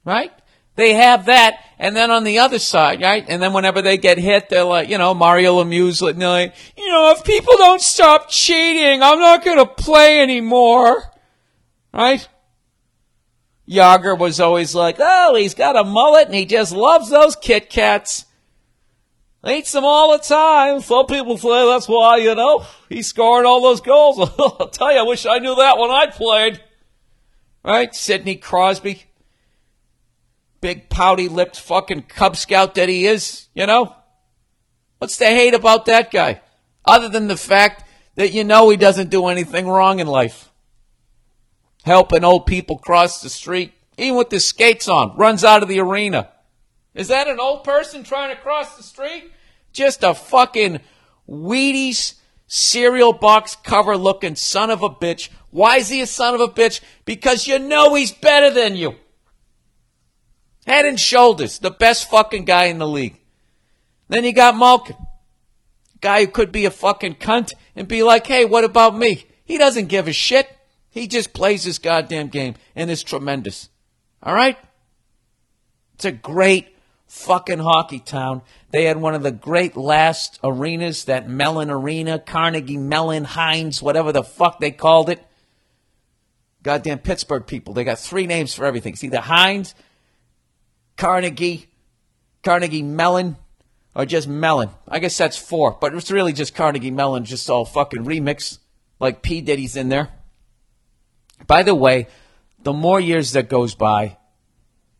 right? 0.04 0.32
They 0.80 0.94
have 0.94 1.26
that, 1.26 1.62
and 1.78 1.94
then 1.94 2.10
on 2.10 2.24
the 2.24 2.40
other 2.40 2.58
side, 2.58 3.02
right? 3.02 3.26
And 3.28 3.42
then 3.42 3.52
whenever 3.52 3.82
they 3.82 3.98
get 3.98 4.18
hit, 4.18 4.48
they're 4.48 4.64
like, 4.64 4.88
you 4.88 4.98
know, 4.98 5.14
Mario 5.14 5.62
Lemieux's 5.62 6.02
like, 6.02 6.16
you 6.16 6.90
know, 6.90 7.12
if 7.12 7.26
people 7.26 7.58
don't 7.58 7.82
stop 7.82 8.30
cheating, 8.30 9.04
I'm 9.04 9.20
not 9.20 9.44
going 9.44 9.58
to 9.58 9.66
play 9.66 10.22
anymore, 10.22 11.04
right? 11.94 12.26
Jagr 13.68 14.18
was 14.18 14.40
always 14.40 14.74
like, 14.74 14.96
oh, 15.00 15.36
he's 15.36 15.54
got 15.54 15.76
a 15.76 15.84
mullet 15.84 16.28
and 16.28 16.36
he 16.36 16.46
just 16.46 16.72
loves 16.72 17.10
those 17.10 17.36
Kit 17.36 17.70
Kats. 17.70 18.26
Eats 19.46 19.74
them 19.74 19.84
all 19.84 20.18
the 20.18 20.24
time. 20.24 20.80
Some 20.80 21.08
people 21.08 21.38
say 21.38 21.66
that's 21.66 21.90
why, 21.90 22.20
you 22.20 22.36
know, 22.36 22.66
he 22.88 23.02
scored 23.02 23.46
all 23.46 23.62
those 23.62 23.82
goals. 23.82 24.18
I'll 24.40 24.70
tell 24.70 24.94
you, 24.94 25.00
I 25.00 25.04
wish 25.04 25.26
I 25.26 25.40
knew 25.40 25.56
that 25.56 25.78
when 25.78 25.92
I 25.92 26.06
played. 26.06 26.64
Right? 27.66 27.94
Sidney 27.94 28.38
Crosby. 28.38 29.09
Big 30.62 30.90
pouty 30.90 31.28
lipped 31.28 31.60
fucking 31.60 32.04
Cub 32.04 32.36
Scout 32.36 32.76
that 32.76 32.90
he 32.90 33.06
is, 33.06 33.48
you 33.54 33.66
know? 33.66 33.96
What's 34.98 35.18
the 35.18 35.26
hate 35.28 35.54
about 35.54 35.86
that 35.86 36.12
guy? 36.12 36.42
Other 36.86 37.08
than 37.08 37.28
the 37.28 37.38
fact 37.38 37.86
that 38.16 38.34
you 38.34 38.44
know 38.44 38.70
he 38.70 38.78
doesn't 38.78 39.10
do 39.10 39.28
anything 39.28 39.68
wrong 39.68 40.00
in 40.00 40.08
life. 40.08 40.52
Helping 41.84 42.26
old 42.26 42.46
people 42.46 42.78
cross 42.78 43.22
the 43.22 43.30
street, 43.30 43.74
even 43.98 44.18
with 44.18 44.30
his 44.30 44.46
skates 44.46 44.90
on, 44.90 45.16
runs 45.16 45.46
out 45.46 45.64
of 45.64 45.70
the 45.70 45.80
arena. 45.80 46.30
Is 46.94 47.08
that 47.08 47.30
an 47.30 47.40
old 47.40 47.64
person 47.64 48.04
trying 48.04 48.36
to 48.36 48.42
cross 48.42 48.76
the 48.76 48.84
street? 48.84 49.32
Just 49.72 50.04
a 50.04 50.14
fucking 50.14 50.82
Wheaties 51.30 52.16
cereal 52.48 53.14
box 53.14 53.56
cover 53.56 53.96
looking 53.96 54.36
son 54.36 54.70
of 54.70 54.82
a 54.82 54.90
bitch. 54.90 55.30
Why 55.52 55.78
is 55.78 55.90
he 55.90 56.02
a 56.02 56.08
son 56.08 56.34
of 56.34 56.42
a 56.42 56.48
bitch? 56.48 56.82
Because 57.06 57.48
you 57.48 57.60
know 57.60 57.96
he's 57.96 58.12
better 58.12 58.50
than 58.50 58.76
you. 58.76 58.96
Head 60.70 60.86
and 60.86 61.00
shoulders, 61.00 61.58
the 61.58 61.72
best 61.72 62.12
fucking 62.12 62.46
guy 62.46 62.66
in 62.66 62.78
the 62.78 62.88
league. 62.88 63.20
Then 64.08 64.24
you 64.24 64.32
got 64.32 64.56
Malkin. 64.56 64.98
Guy 66.00 66.26
who 66.26 66.32
could 66.32 66.52
be 66.52 66.66
a 66.66 66.70
fucking 66.70 67.16
cunt 67.16 67.54
and 67.76 67.88
be 67.88 68.04
like, 68.04 68.28
hey, 68.28 68.46
what 68.46 68.64
about 68.64 68.96
me? 68.96 69.26
He 69.44 69.58
doesn't 69.58 69.88
give 69.88 70.08
a 70.08 70.14
shit. 70.14 70.48
He 70.92 71.08
just 71.08 71.34
plays 71.34 71.64
his 71.64 71.80
goddamn 71.80 72.28
game 72.28 72.54
and 72.76 72.92
is 72.92 73.02
tremendous. 73.02 73.70
All 74.22 74.36
right? 74.36 74.60
It's 75.96 76.06
a 76.06 76.12
great 76.12 76.68
fucking 77.08 77.58
hockey 77.58 77.98
town. 77.98 78.44
They 78.70 78.84
had 78.84 78.98
one 78.98 79.16
of 79.16 79.24
the 79.24 79.32
great 79.32 79.76
last 79.76 80.40
arenas, 80.44 81.06
that 81.06 81.28
Mellon 81.28 81.72
Arena, 81.72 82.20
Carnegie 82.20 82.78
Mellon, 82.78 83.24
Heinz, 83.24 83.82
whatever 83.82 84.12
the 84.12 84.24
fuck 84.24 84.60
they 84.60 84.70
called 84.70 85.10
it. 85.10 85.26
Goddamn 86.62 87.00
Pittsburgh 87.00 87.48
people. 87.48 87.74
They 87.74 87.84
got 87.84 87.98
three 87.98 88.28
names 88.28 88.54
for 88.54 88.66
everything. 88.66 88.94
It's 88.94 89.04
either 89.04 89.22
Heinz, 89.22 89.74
Carnegie, 91.00 91.68
Carnegie 92.44 92.84
Mellon, 92.84 93.38
or 93.96 94.06
just 94.06 94.28
Mellon. 94.28 94.70
I 94.86 95.00
guess 95.00 95.18
that's 95.18 95.38
four, 95.38 95.78
but 95.80 95.96
it's 95.96 96.12
really 96.12 96.34
just 96.34 96.54
Carnegie 96.54 96.92
Mellon, 96.92 97.24
just 97.24 97.50
all 97.50 97.64
fucking 97.64 98.04
remix, 98.04 98.60
like 99.00 99.22
P. 99.22 99.40
Diddy's 99.40 99.78
in 99.78 99.88
there. 99.88 100.10
By 101.48 101.64
the 101.64 101.74
way, 101.74 102.08
the 102.62 102.74
more 102.74 103.00
years 103.00 103.32
that 103.32 103.48
goes 103.48 103.76
by 103.76 104.18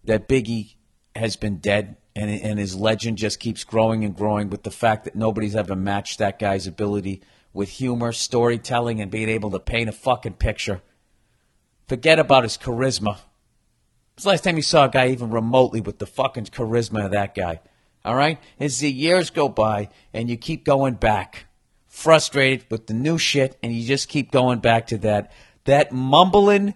that 0.06 0.30
Biggie 0.30 0.76
has 1.18 1.36
been 1.36 1.58
dead 1.58 1.98
and, 2.16 2.30
and 2.30 2.58
his 2.58 2.78
legend 2.78 3.18
just 3.18 3.42
keeps 3.42 3.66
growing 3.66 4.06
and 4.06 4.16
growing 4.16 4.50
with 4.50 4.64
the 4.64 4.72
fact 4.72 5.04
that 5.04 5.18
nobody's 5.18 5.56
ever 5.56 5.76
matched 5.76 6.20
that 6.20 6.40
guy's 6.40 6.66
ability 6.66 7.22
with 7.52 7.68
humor, 7.68 8.14
storytelling, 8.14 9.02
and 9.02 9.12
being 9.12 9.28
able 9.28 9.52
to 9.52 9.60
paint 9.60 9.90
a 9.90 9.92
fucking 9.92 10.36
picture. 10.36 10.82
Forget 11.90 12.20
about 12.20 12.44
his 12.44 12.58
charisma. 12.58 13.18
It's 14.20 14.26
the 14.26 14.32
last 14.32 14.44
time 14.44 14.58
you 14.58 14.64
saw 14.64 14.84
a 14.84 14.90
guy 14.90 15.08
even 15.12 15.30
remotely 15.30 15.80
with 15.80 16.00
the 16.00 16.06
fucking 16.06 16.48
charisma 16.48 17.06
of 17.06 17.12
that 17.12 17.34
guy. 17.34 17.62
All 18.04 18.16
right? 18.16 18.38
As 18.60 18.80
the 18.80 18.92
years 18.92 19.30
go 19.30 19.48
by 19.48 19.88
and 20.14 20.30
you 20.30 20.36
keep 20.36 20.66
going 20.66 20.96
back, 20.96 21.46
frustrated 21.88 22.66
with 22.70 22.88
the 22.88 22.94
new 22.94 23.18
shit, 23.18 23.58
and 23.64 23.72
you 23.72 23.88
just 23.88 24.10
keep 24.10 24.30
going 24.30 24.60
back 24.60 24.88
to 24.88 24.98
that, 24.98 25.32
that 25.64 25.94
mumbling 25.94 26.74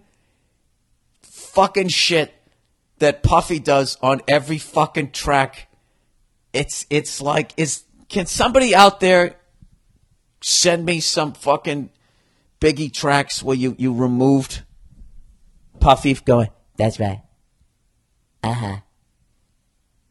fucking 1.22 1.90
shit 1.90 2.34
that 3.00 3.24
Puffy 3.24 3.60
does 3.60 3.98
on 4.02 4.22
every 4.26 4.58
fucking 4.58 5.12
track. 5.12 5.70
It's 6.54 6.86
it's 6.90 7.20
like 7.20 7.52
is 7.58 7.84
can 8.08 8.26
somebody 8.26 8.74
out 8.74 9.02
there 9.02 9.36
send 10.42 10.86
me 10.86 11.02
some 11.02 11.34
fucking 11.34 11.90
Biggie 12.62 12.94
tracks 12.94 13.44
where 13.44 13.58
you 13.58 13.76
you 13.78 13.94
removed 13.94 14.64
Puffy 15.82 16.14
going? 16.14 16.48
That's 16.78 17.02
right. 17.02 17.20
Uh 18.44 18.54
huh. 18.54 18.78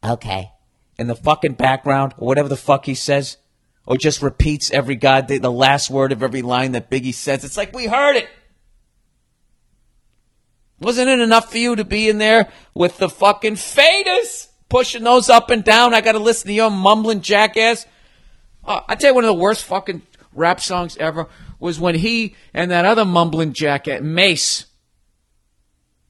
Okay. 0.03 0.51
in 0.97 1.07
the 1.07 1.15
fucking 1.15 1.53
background 1.53 2.13
or 2.17 2.27
whatever 2.27 2.49
the 2.49 2.57
fuck 2.57 2.85
he 2.85 2.95
says, 2.95 3.37
or 3.85 3.95
just 3.97 4.21
repeats 4.21 4.71
every 4.71 4.95
god 4.95 5.27
the, 5.27 5.37
the 5.37 5.51
last 5.51 5.89
word 5.89 6.11
of 6.11 6.21
every 6.23 6.41
line 6.41 6.73
that 6.73 6.89
Biggie 6.89 7.13
says. 7.13 7.43
It's 7.43 7.57
like 7.57 7.73
we 7.73 7.85
heard 7.87 8.15
it. 8.15 8.27
Wasn't 10.79 11.09
it 11.09 11.19
enough 11.19 11.51
for 11.51 11.57
you 11.57 11.75
to 11.75 11.85
be 11.85 12.09
in 12.09 12.17
there 12.17 12.49
with 12.73 12.97
the 12.97 13.09
fucking 13.09 13.55
faders 13.55 14.49
pushing 14.69 15.03
those 15.03 15.29
up 15.29 15.49
and 15.49 15.63
down? 15.63 15.93
I 15.93 16.01
got 16.01 16.13
to 16.13 16.19
listen 16.19 16.47
to 16.47 16.53
your 16.53 16.69
mumbling 16.71 17.21
jackass. 17.21 17.85
Uh, 18.65 18.81
I 18.87 18.95
tell 18.95 19.11
you, 19.11 19.15
one 19.15 19.23
of 19.23 19.29
the 19.29 19.41
worst 19.41 19.63
fucking 19.63 20.01
rap 20.33 20.59
songs 20.59 20.97
ever 20.97 21.27
was 21.59 21.79
when 21.79 21.95
he 21.95 22.35
and 22.53 22.71
that 22.71 22.83
other 22.85 23.05
mumbling 23.05 23.53
jackass 23.53 24.01
Mace. 24.01 24.65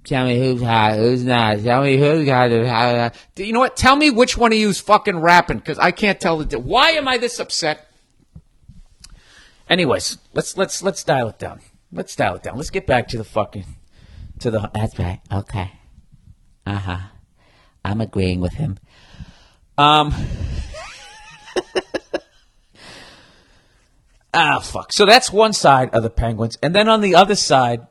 Tell 0.04 0.26
me 0.26 0.38
who's 0.38 0.62
hot, 0.62 0.96
who's 0.98 1.24
not. 1.24 1.64
Tell 1.64 1.82
me 1.82 1.98
who's 1.98 2.26
got 2.26 2.52
it. 2.52 3.16
You 3.38 3.54
know 3.54 3.60
what? 3.60 3.78
Tell 3.78 3.96
me 3.96 4.10
which 4.10 4.38
one 4.38 4.52
of 4.52 4.60
you's 4.60 4.80
fucking 4.80 5.20
rapping, 5.20 5.60
because 5.60 5.80
I 5.80 5.92
can't 5.92 6.20
tell 6.20 6.38
the. 6.38 6.46
di- 6.46 6.58
Why 6.58 6.90
am 6.92 7.08
I 7.08 7.18
this 7.18 7.40
upset? 7.40 7.88
Anyways, 9.70 10.18
let's 10.34 10.58
let's 10.58 10.84
let's 10.84 11.06
dial 11.06 11.30
it 11.30 11.40
down. 11.40 11.62
Let's 11.92 12.16
dial 12.18 12.36
it 12.36 12.44
down. 12.44 12.58
Let's 12.58 12.70
get 12.70 12.86
back 12.86 13.08
to 13.10 13.18
the 13.18 13.24
fucking 13.24 13.66
to 14.40 14.52
the. 14.52 14.70
That's 14.74 15.00
right. 15.00 15.22
Okay. 15.32 15.72
Uh 16.66 16.80
huh. 16.80 17.00
I'm 17.86 18.02
agreeing 18.02 18.42
with 18.42 18.54
him. 18.54 18.78
Um. 19.78 20.14
ah, 24.34 24.60
fuck. 24.60 24.92
So 24.92 25.06
that's 25.06 25.32
one 25.32 25.54
side 25.54 25.92
of 25.92 26.04
the 26.04 26.10
Penguins, 26.10 26.58
and 26.62 26.76
then 26.76 26.90
on 26.90 27.00
the 27.00 27.16
other 27.16 27.36
side 27.36 27.88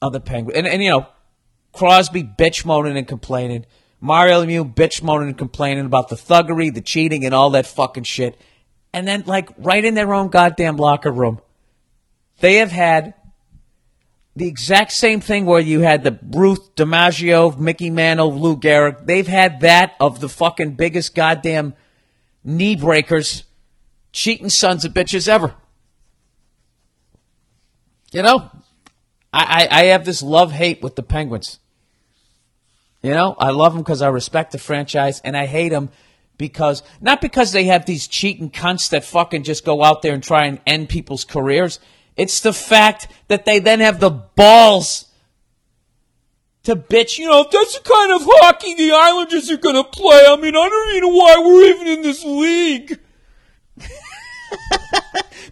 of 0.00 0.12
the 0.12 0.20
Penguins, 0.20 0.56
and, 0.56 0.66
and 0.66 0.82
you 0.82 0.90
know, 0.90 1.06
Crosby 1.72 2.22
bitch 2.22 2.64
moaning 2.64 2.96
and 2.96 3.06
complaining, 3.06 3.66
Mario 4.00 4.44
Lemieux 4.44 4.74
bitch 4.74 5.02
moaning 5.02 5.28
and 5.28 5.38
complaining 5.38 5.86
about 5.86 6.08
the 6.08 6.16
thuggery, 6.16 6.72
the 6.72 6.80
cheating, 6.80 7.24
and 7.24 7.34
all 7.34 7.50
that 7.50 7.66
fucking 7.66 8.04
shit, 8.04 8.40
and 8.92 9.06
then 9.06 9.24
like 9.26 9.50
right 9.58 9.84
in 9.84 9.94
their 9.94 10.14
own 10.14 10.28
goddamn 10.28 10.76
locker 10.76 11.10
room, 11.10 11.40
they 12.40 12.56
have 12.56 12.70
had 12.70 13.14
the 14.38 14.46
exact 14.46 14.92
same 14.92 15.20
thing 15.20 15.46
where 15.46 15.60
you 15.60 15.80
had 15.80 16.04
the 16.04 16.18
Ruth 16.30 16.74
DiMaggio, 16.76 17.58
Mickey 17.58 17.90
Mantle, 17.90 18.32
Lou 18.32 18.56
Gehrig. 18.56 19.04
They've 19.04 19.26
had 19.26 19.60
that 19.60 19.96
of 19.98 20.20
the 20.20 20.28
fucking 20.28 20.76
biggest 20.76 21.14
goddamn 21.14 21.74
knee 22.44 22.76
breakers, 22.76 23.44
cheating 24.12 24.48
sons 24.48 24.84
of 24.84 24.94
bitches 24.94 25.28
ever. 25.28 25.54
You 28.12 28.22
know, 28.22 28.50
I, 29.32 29.68
I, 29.70 29.80
I 29.80 29.84
have 29.86 30.04
this 30.04 30.22
love 30.22 30.52
hate 30.52 30.82
with 30.82 30.96
the 30.96 31.02
Penguins. 31.02 31.58
You 33.02 33.10
know, 33.10 33.36
I 33.38 33.50
love 33.50 33.74
them 33.74 33.82
because 33.82 34.02
I 34.02 34.08
respect 34.08 34.52
the 34.52 34.58
franchise, 34.58 35.20
and 35.20 35.36
I 35.36 35.46
hate 35.46 35.68
them 35.68 35.90
because 36.36 36.82
not 37.00 37.20
because 37.20 37.52
they 37.52 37.64
have 37.64 37.86
these 37.86 38.08
cheating 38.08 38.50
cunts 38.50 38.90
that 38.90 39.04
fucking 39.04 39.44
just 39.44 39.64
go 39.64 39.84
out 39.84 40.02
there 40.02 40.14
and 40.14 40.22
try 40.22 40.46
and 40.46 40.60
end 40.66 40.88
people's 40.88 41.24
careers. 41.24 41.78
It's 42.16 42.40
the 42.40 42.52
fact 42.52 43.08
that 43.28 43.44
they 43.44 43.60
then 43.60 43.78
have 43.80 44.00
the 44.00 44.10
balls 44.10 45.06
to 46.64 46.74
bitch. 46.74 47.18
You 47.18 47.28
know, 47.28 47.46
that's 47.50 47.78
the 47.78 47.88
kind 47.88 48.12
of 48.12 48.22
hockey 48.24 48.74
the 48.74 48.92
Islanders 48.92 49.50
are 49.50 49.56
going 49.56 49.76
to 49.76 49.84
play, 49.84 50.24
I 50.26 50.36
mean, 50.36 50.56
I 50.56 50.68
don't 50.68 50.90
even 50.90 51.02
know 51.02 51.16
why 51.16 51.36
we're 51.38 51.64
even 51.70 51.86
in 51.86 52.02
this 52.02 52.24
league. 52.24 52.98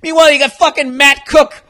Meanwhile, 0.03 0.33
you 0.33 0.39
got 0.41 0.53
fucking 0.53 0.97
Matt 0.97 1.27
Cooke. 1.27 1.63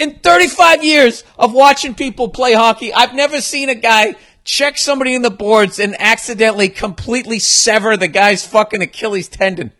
In 0.00 0.14
35 0.14 0.82
years 0.82 1.24
of 1.38 1.52
watching 1.52 1.94
people 1.94 2.30
play 2.30 2.54
hockey, 2.54 2.90
I've 2.90 3.14
never 3.14 3.42
seen 3.42 3.68
a 3.68 3.74
guy 3.74 4.14
check 4.44 4.78
somebody 4.78 5.14
in 5.14 5.20
the 5.20 5.30
boards 5.30 5.78
and 5.78 5.94
accidentally 5.98 6.70
completely 6.70 7.38
sever 7.38 7.98
the 7.98 8.08
guy's 8.08 8.46
fucking 8.46 8.80
Achilles 8.80 9.28
tendon. 9.28 9.72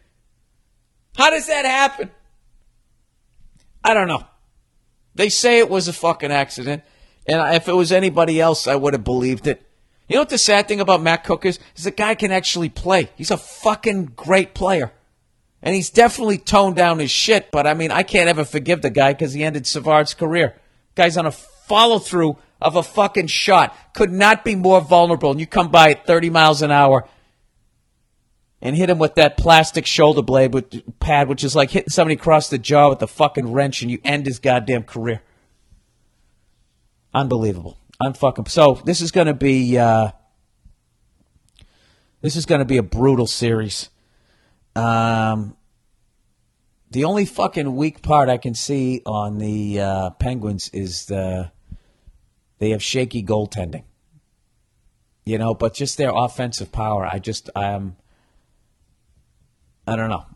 How 1.17 1.31
does 1.31 1.47
that 1.47 1.65
happen? 1.65 2.11
I 3.83 3.95
don't 3.95 4.09
know. 4.09 4.25
They 5.15 5.31
say 5.31 5.59
it 5.59 5.71
was 5.71 5.89
a 5.89 5.93
fucking 5.95 6.31
accident, 6.31 6.83
and 7.27 7.55
if 7.55 7.67
it 7.67 7.73
was 7.73 7.91
anybody 7.91 8.43
else, 8.43 8.67
I 8.67 8.77
would 8.77 8.93
have 8.93 9.05
believed 9.05 9.47
it. 9.47 9.67
You 10.07 10.17
know 10.17 10.21
what 10.21 10.29
the 10.29 10.37
sad 10.37 10.69
thing 10.69 10.81
about 10.81 11.03
Matt 11.03 11.25
Cooke 11.25 11.47
is? 11.47 11.59
Is 11.77 11.85
the 11.85 11.91
guy 11.91 12.15
can 12.15 12.31
actually 12.31 12.69
play. 12.69 13.09
He's 13.17 13.31
a 13.31 13.39
fucking 13.39 14.13
great 14.17 14.53
player. 14.53 14.93
And 15.63 15.75
he's 15.75 15.91
definitely 15.91 16.39
toned 16.39 16.77
down 16.77 16.99
his 16.99 17.11
shit, 17.11 17.51
but 17.51 17.67
I 17.67 17.75
mean, 17.75 17.91
I 17.91 18.03
can't 18.03 18.29
ever 18.29 18.45
forgive 18.45 18.81
the 18.81 18.91
guy 18.91 19.13
because 19.13 19.35
he 19.35 19.45
ended 19.45 19.67
Savard's 19.67 20.15
career. 20.15 20.55
Guy's 20.95 21.17
on 21.17 21.27
a 21.27 21.31
follow 21.31 21.99
through 21.99 22.39
of 22.61 22.77
a 22.77 22.83
fucking 22.83 23.27
shot. 23.27 23.77
Could 23.95 24.11
not 24.11 24.45
be 24.45 24.55
more 24.55 24.81
vulnerable. 24.81 25.31
And 25.31 25.41
you 25.41 25.47
come 25.47 25.71
by 25.71 25.91
at 25.91 26.07
30 26.07 26.31
miles 26.31 26.63
an 26.63 26.71
hour 26.71 27.07
and 28.63 28.77
hit 28.77 28.91
him 28.91 28.99
with 28.99 29.15
that 29.15 29.37
plastic 29.37 29.87
shoulder 29.87 30.23
blade 30.23 30.53
with 30.53 30.99
pad, 30.99 31.29
which 31.29 31.45
is 31.45 31.57
like 31.57 31.71
hitting 31.71 31.89
somebody 31.89 32.15
across 32.15 32.51
the 32.51 32.59
jaw 32.59 32.91
with 32.91 33.03
a 33.03 33.07
fucking 33.07 33.53
wrench 33.53 33.83
and 33.83 33.91
you 33.91 33.99
end 34.05 34.27
his 34.27 34.39
goddamn 34.39 34.83
career. 34.83 35.23
Unbelievable. 37.15 37.77
Unfucking. 38.03 38.49
So 38.49 38.81
this 38.85 39.01
is 39.01 39.11
going 39.11 39.27
to 39.27 39.35
be, 39.35 39.79
uh, 39.79 40.11
this 42.21 42.37
is 42.37 42.47
going 42.47 42.61
to 42.61 42.65
be 42.65 42.77
a 42.77 42.83
brutal 42.83 43.27
series. 43.27 43.91
Um, 44.77 45.57
the 46.91 47.05
only 47.05 47.25
fucking 47.25 47.77
weak 47.77 48.03
part 48.03 48.29
I 48.29 48.37
can 48.37 48.55
see 48.55 49.03
on 49.07 49.39
the 49.39 49.81
uh, 49.81 50.11
Penguins 50.11 50.71
is 50.73 51.07
the 51.07 51.53
they 52.59 52.71
have 52.71 52.83
shaky 52.83 53.23
goaltending. 53.23 53.85
You 55.25 55.39
know, 55.39 55.55
but 55.55 55.75
just 55.75 55.99
their 55.99 56.13
offensive 56.15 56.73
power, 56.73 57.07
I 57.07 57.19
just 57.19 57.51
um 57.55 57.97
I 59.87 59.97
don't 59.97 60.11
know. 60.11 60.27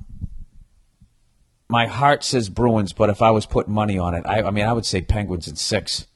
My 1.68 1.86
heart 1.86 2.22
says 2.22 2.48
Bruins, 2.48 2.92
but 2.92 3.10
if 3.10 3.22
I 3.22 3.30
was 3.30 3.46
putting 3.46 3.74
money 3.74 3.98
on 3.98 4.14
it, 4.14 4.24
I, 4.26 4.42
I 4.42 4.50
mean 4.50 4.66
I 4.66 4.72
would 4.72 4.86
say 4.86 5.00
Penguins 5.00 5.48
in 5.48 5.56
six. 5.56 6.06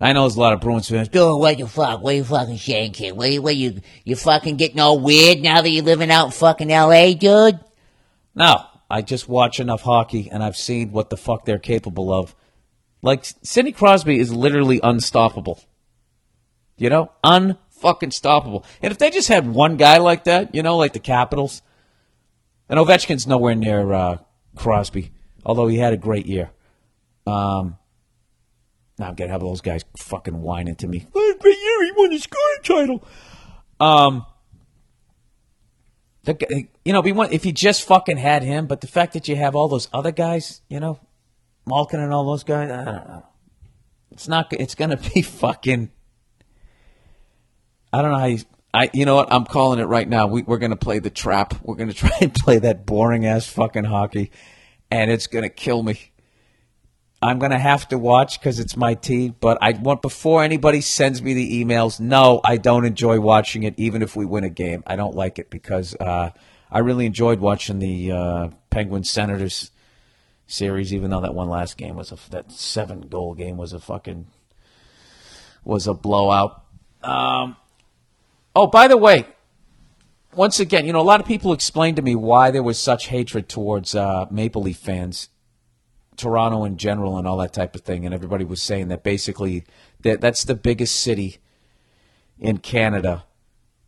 I 0.00 0.12
know 0.12 0.22
there's 0.22 0.36
a 0.36 0.40
lot 0.40 0.52
of 0.52 0.60
Bruins 0.60 0.88
fans. 0.88 1.08
Dude, 1.08 1.38
what 1.40 1.56
the 1.56 1.66
fuck? 1.66 2.02
What 2.02 2.12
are 2.12 2.16
you 2.16 2.24
fucking 2.24 2.58
saying, 2.58 2.92
kid? 2.92 3.12
What, 3.16 3.32
you- 3.32 3.42
what 3.42 3.56
you, 3.56 3.80
you 4.04 4.14
fucking 4.16 4.56
getting 4.56 4.78
all 4.80 4.98
weird 5.00 5.40
now 5.40 5.62
that 5.62 5.70
you're 5.70 5.84
living 5.84 6.10
out 6.10 6.26
in 6.26 6.32
fucking 6.32 6.70
L.A., 6.70 7.14
dude? 7.14 7.58
No, 8.34 8.64
I 8.90 9.00
just 9.00 9.28
watch 9.28 9.58
enough 9.58 9.80
hockey 9.82 10.28
and 10.30 10.42
I've 10.42 10.56
seen 10.56 10.92
what 10.92 11.08
the 11.08 11.16
fuck 11.16 11.44
they're 11.46 11.58
capable 11.58 12.12
of. 12.12 12.34
Like 13.00 13.24
Sidney 13.42 13.72
Crosby 13.72 14.18
is 14.18 14.32
literally 14.34 14.80
unstoppable. 14.82 15.62
You 16.76 16.90
know, 16.90 17.10
unfucking 17.24 18.12
stoppable. 18.12 18.64
And 18.82 18.92
if 18.92 18.98
they 18.98 19.08
just 19.10 19.28
had 19.28 19.46
one 19.48 19.76
guy 19.78 19.96
like 19.96 20.24
that, 20.24 20.54
you 20.54 20.62
know, 20.62 20.76
like 20.76 20.92
the 20.92 20.98
Capitals, 20.98 21.62
and 22.68 22.78
Ovechkin's 22.78 23.26
nowhere 23.26 23.54
near 23.54 23.92
uh, 23.94 24.18
Crosby, 24.56 25.12
although 25.44 25.68
he 25.68 25.78
had 25.78 25.94
a 25.94 25.96
great 25.96 26.26
year. 26.26 26.50
Um, 27.26 27.78
now 28.98 29.08
I'm 29.08 29.14
gonna 29.14 29.30
have 29.30 29.40
those 29.40 29.60
guys 29.60 29.84
fucking 29.98 30.40
whining 30.40 30.76
to 30.76 30.88
me. 30.88 31.06
Great 31.12 31.44
year, 31.44 31.84
he 31.84 31.92
won 31.96 32.10
the 32.10 32.18
scoring 32.18 32.62
title. 32.62 33.08
Um, 33.78 34.26
the, 36.24 36.66
you 36.84 36.92
know, 36.92 37.00
we 37.00 37.12
want 37.12 37.32
if 37.32 37.46
you 37.46 37.52
just 37.52 37.84
fucking 37.84 38.16
had 38.16 38.42
him, 38.42 38.66
but 38.66 38.80
the 38.80 38.86
fact 38.86 39.12
that 39.12 39.28
you 39.28 39.36
have 39.36 39.54
all 39.54 39.68
those 39.68 39.88
other 39.92 40.12
guys, 40.12 40.62
you 40.68 40.80
know, 40.80 40.98
Malkin 41.66 42.00
and 42.00 42.12
all 42.12 42.24
those 42.24 42.44
guys, 42.44 42.70
I 42.70 42.84
don't 42.84 43.08
know. 43.08 43.26
It's 44.10 44.28
not. 44.28 44.52
It's 44.52 44.74
gonna 44.74 44.96
be 45.14 45.22
fucking. 45.22 45.90
I 47.92 48.02
don't 48.02 48.12
know 48.12 48.18
how 48.18 48.26
you. 48.26 48.38
I, 48.74 48.90
you 48.92 49.06
know 49.06 49.14
what? 49.14 49.32
I'm 49.32 49.46
calling 49.46 49.78
it 49.78 49.84
right 49.84 50.06
now. 50.06 50.26
We, 50.26 50.42
we're 50.42 50.58
going 50.58 50.70
to 50.70 50.76
play 50.76 50.98
the 50.98 51.08
trap. 51.08 51.54
We're 51.62 51.76
going 51.76 51.88
to 51.92 51.94
try 51.94 52.10
and 52.20 52.34
play 52.34 52.58
that 52.58 52.84
boring 52.84 53.24
ass 53.24 53.46
fucking 53.46 53.84
hockey, 53.84 54.30
and 54.90 55.10
it's 55.10 55.26
going 55.26 55.44
to 55.44 55.48
kill 55.48 55.82
me. 55.82 56.12
I'm 57.22 57.38
going 57.38 57.52
to 57.52 57.58
have 57.58 57.88
to 57.88 57.98
watch 57.98 58.38
because 58.38 58.60
it's 58.60 58.76
my 58.76 58.94
team, 58.94 59.34
but 59.40 59.58
I 59.62 59.72
want 59.72 60.02
before 60.02 60.42
anybody 60.42 60.80
sends 60.80 61.22
me 61.22 61.34
the 61.34 61.64
emails. 61.64 61.98
No, 61.98 62.40
I 62.44 62.58
don't 62.58 62.84
enjoy 62.84 63.20
watching 63.20 63.62
it, 63.62 63.74
even 63.78 64.02
if 64.02 64.14
we 64.14 64.26
win 64.26 64.44
a 64.44 64.50
game. 64.50 64.82
I 64.86 64.96
don't 64.96 65.14
like 65.14 65.38
it 65.38 65.48
because 65.48 65.94
uh, 65.96 66.30
I 66.70 66.78
really 66.80 67.06
enjoyed 67.06 67.40
watching 67.40 67.78
the 67.78 68.12
uh, 68.12 68.48
Penguins 68.70 69.10
Senators 69.10 69.70
series, 70.46 70.92
even 70.92 71.10
though 71.10 71.22
that 71.22 71.34
one 71.34 71.48
last 71.48 71.76
game 71.76 71.96
was 71.96 72.12
a 72.12 72.18
that 72.30 72.52
seven 72.52 73.02
goal 73.02 73.34
game 73.34 73.56
was 73.56 73.72
a 73.72 73.80
fucking 73.80 74.26
was 75.64 75.86
a 75.86 75.94
blowout. 75.94 76.64
Um, 77.02 77.56
oh, 78.54 78.66
by 78.66 78.88
the 78.88 78.96
way, 78.96 79.26
once 80.34 80.60
again, 80.60 80.86
you 80.86 80.92
know, 80.92 81.00
a 81.00 81.02
lot 81.02 81.20
of 81.20 81.26
people 81.26 81.52
explained 81.52 81.96
to 81.96 82.02
me 82.02 82.14
why 82.14 82.50
there 82.50 82.62
was 82.62 82.78
such 82.78 83.08
hatred 83.08 83.48
towards 83.48 83.94
uh, 83.94 84.26
Maple 84.30 84.62
Leaf 84.62 84.76
fans, 84.76 85.28
Toronto 86.16 86.64
in 86.64 86.76
general, 86.76 87.18
and 87.18 87.26
all 87.26 87.36
that 87.38 87.52
type 87.52 87.74
of 87.74 87.82
thing. 87.82 88.04
And 88.04 88.14
everybody 88.14 88.44
was 88.44 88.62
saying 88.62 88.88
that 88.88 89.02
basically 89.02 89.64
that 90.00 90.20
that's 90.20 90.44
the 90.44 90.54
biggest 90.54 91.00
city 91.00 91.38
in 92.38 92.58
Canada, 92.58 93.24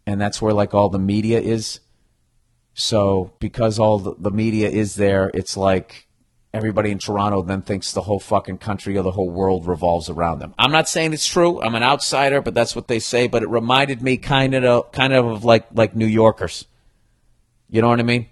and 0.06 0.20
that's 0.20 0.40
where 0.40 0.52
like 0.52 0.74
all 0.74 0.88
the 0.88 0.98
media 0.98 1.40
is. 1.40 1.80
So 2.74 3.32
because 3.40 3.78
all 3.78 3.98
the, 3.98 4.30
media 4.30 4.68
is 4.68 4.94
there, 4.94 5.32
it's 5.34 5.56
like 5.56 6.06
everybody 6.54 6.92
in 6.92 6.98
Toronto 6.98 7.42
then 7.42 7.62
thinks 7.62 7.92
the 7.92 8.02
whole 8.02 8.20
fucking 8.20 8.58
country 8.58 8.96
or 8.96 9.02
the 9.02 9.10
whole 9.10 9.30
world 9.30 9.66
revolves 9.66 10.08
around 10.08 10.38
them. 10.38 10.54
I'm 10.58 10.70
not 10.70 10.88
saying 10.88 11.12
it's 11.12 11.26
true. 11.26 11.60
I'm 11.60 11.74
an 11.74 11.82
outsider, 11.82 12.40
but 12.40 12.54
that's 12.54 12.76
what 12.76 12.86
they 12.86 13.00
say. 13.00 13.26
But 13.26 13.42
it 13.42 13.48
reminded 13.48 14.00
me 14.00 14.16
kind 14.16 14.54
of 14.54 14.92
kind 14.92 15.12
of 15.12 15.44
like 15.44 15.66
like 15.74 15.96
New 15.96 16.06
Yorkers. 16.06 16.66
You 17.68 17.82
know 17.82 17.88
what 17.88 18.00
I 18.00 18.04
mean? 18.04 18.28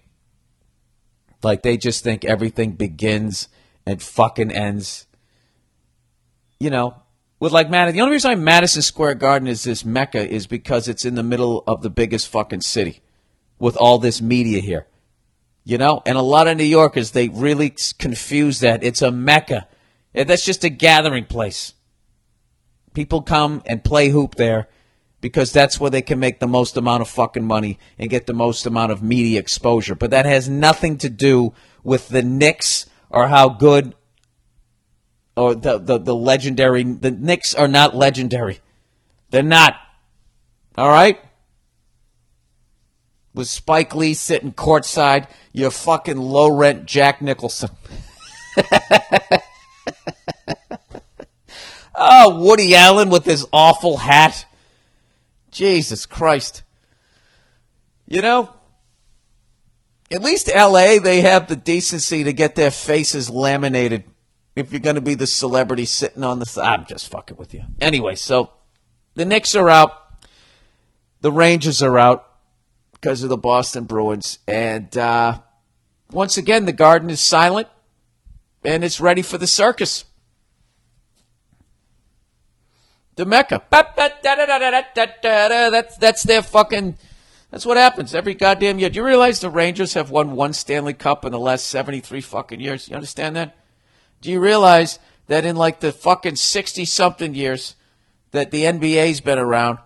Like 1.43 1.63
they 1.63 1.77
just 1.77 2.03
think 2.03 2.25
everything 2.25 2.73
begins 2.73 3.49
and 3.87 4.03
fucking 4.03 4.51
ends. 4.51 5.07
You 6.59 6.71
know, 6.71 7.03
with 7.39 7.53
like 7.53 7.71
Madison. 7.71 7.97
The 7.97 8.03
only 8.03 8.15
reason 8.15 8.31
why 8.31 8.35
Madison 8.37 8.83
Square 8.83 9.17
Garden 9.17 9.49
is 9.49 9.65
this 9.65 9.85
mecca 9.85 10.29
is 10.29 10.47
because 10.47 10.89
it's 10.89 11.05
in 11.05 11.15
the 11.15 11.23
middle 11.23 11.63
of 11.67 11.83
the 11.83 11.91
biggest 11.91 12.29
fucking 12.29 12.63
city, 12.63 13.03
with 13.59 13.77
all 13.77 13.99
this 13.99 14.21
media 14.21 14.61
here. 14.61 14.87
You 15.65 15.79
know, 15.79 16.03
and 16.07 16.17
a 16.17 16.23
lot 16.23 16.47
of 16.47 16.57
New 16.57 16.65
Yorkers 16.65 17.11
they 17.11 17.29
really 17.29 17.75
confuse 17.99 18.61
that. 18.61 18.85
It's 18.85 19.03
a 19.03 19.11
mecca. 19.11 19.67
That's 20.15 20.45
just 20.45 20.65
a 20.65 20.71
gathering 20.71 21.25
place. 21.25 21.75
People 22.95 23.21
come 23.21 23.63
and 23.67 23.85
play 23.85 24.09
hoop 24.09 24.37
there 24.37 24.69
because 25.21 25.53
that's 25.53 25.79
where 25.79 25.91
they 25.91 26.03
can 26.03 26.19
make 26.19 26.39
the 26.39 26.47
most 26.47 26.77
amount 26.77 27.03
of 27.03 27.09
fucking 27.09 27.45
money 27.45 27.79
and 27.99 28.09
get 28.09 28.27
the 28.27 28.33
most 28.33 28.65
amount 28.65 28.93
of 28.93 29.03
media 29.03 29.39
exposure. 29.39 29.95
But 29.95 30.11
that 30.13 30.25
has 30.25 30.49
nothing 30.49 30.97
to 30.99 31.11
do 31.11 31.53
with 31.83 32.09
the 32.09 32.23
Knicks 32.23 32.87
or 33.11 33.29
how 33.29 33.49
good 33.49 33.95
or 35.37 35.55
the, 35.55 35.79
the, 35.79 35.99
the 35.99 36.15
legendary. 36.15 36.83
The 36.83 37.11
Knicks 37.11 37.55
are 37.55 37.69
not 37.69 37.95
legendary. 37.95 38.61
They're 39.31 39.43
not. 39.43 39.77
All 40.77 40.89
right? 40.89 41.19
With 43.35 43.49
Spike 43.49 43.95
Lee 43.95 44.15
sitting 44.15 44.53
courtside, 44.53 45.29
you're 45.53 45.71
fucking 45.71 46.17
low 46.17 46.51
rent 46.51 46.87
Jack 46.87 47.21
Nicholson. 47.21 47.69
oh, 51.95 52.43
Woody 52.43 52.75
Allen 52.75 53.11
with 53.11 53.27
his 53.27 53.47
awful 53.53 53.99
hat. 53.99 54.47
Jesus 55.51 56.07
Christ. 56.07 56.63
You 58.09 58.23
know, 58.23 58.56
at 60.11 60.23
least 60.23 60.51
LA, 60.55 60.99
they 60.99 61.23
have 61.23 61.49
the 61.49 61.57
decency 61.57 62.25
to 62.25 62.33
get 62.33 62.55
their 62.55 62.71
faces 62.71 63.29
laminated 63.29 64.05
if 64.55 64.73
you're 64.73 64.81
going 64.81 64.97
to 64.97 65.03
be 65.03 65.15
the 65.15 65.27
celebrity 65.27 65.85
sitting 65.85 66.23
on 66.23 66.39
the 66.39 66.47
side. 66.47 66.81
I'm 66.81 66.87
just 66.87 67.09
fucking 67.09 67.37
with 67.37 67.53
you. 67.53 67.63
Anyway, 67.81 68.15
so 68.15 68.53
the 69.15 69.25
Knicks 69.25 69.55
are 69.55 69.69
out. 69.69 69.93
The 71.21 71.33
Rangers 71.33 71.83
are 71.83 71.99
out 71.99 72.27
because 72.93 73.23
of 73.23 73.29
the 73.29 73.37
Boston 73.37 73.85
Bruins. 73.85 74.39
And 74.47 74.97
uh, 74.97 75.41
once 76.13 76.37
again, 76.37 76.67
the 76.67 76.73
garden 76.73 77.11
is 77.11 77.21
silent 77.21 77.69
and 78.65 78.85
it's 78.85 79.01
ready 79.01 79.23
for 79.23 79.39
the 79.39 79.47
circus. 79.47 80.05
The 83.17 83.25
Mecca. 83.25 83.63
That's, 85.71 85.97
that's 85.97 86.23
their 86.23 86.43
fucking. 86.43 86.97
That's 87.51 87.67
what 87.67 87.77
happens 87.77 88.15
every 88.15 88.35
goddamn 88.35 88.79
year. 88.79 88.91
Do 88.91 88.97
you 88.97 89.07
realize 89.07 89.41
the 89.41 89.51
Rangers 89.51 89.95
have 89.95 90.11
won 90.11 90.33
one 90.33 90.53
Stanley 90.53 90.95
Cup 90.95 91.25
in 91.25 91.33
the 91.33 91.39
last 91.39 91.67
73 91.69 92.21
fucking 92.21 92.61
years? 92.61 92.89
You 92.89 92.97
understand 92.97 93.37
that? 93.37 93.57
Do 94.21 94.31
you 94.31 94.41
realize 94.41 94.99
that 95.29 95.45
in 95.45 95.57
like 95.57 95.81
the 95.81 95.93
fucking 95.93 96.37
60 96.37 96.85
something 96.85 97.35
years 97.35 97.77
that 98.33 98.51
the 98.51 98.65
NBA's 98.65 99.21
been 99.21 99.39
around, 99.39 99.79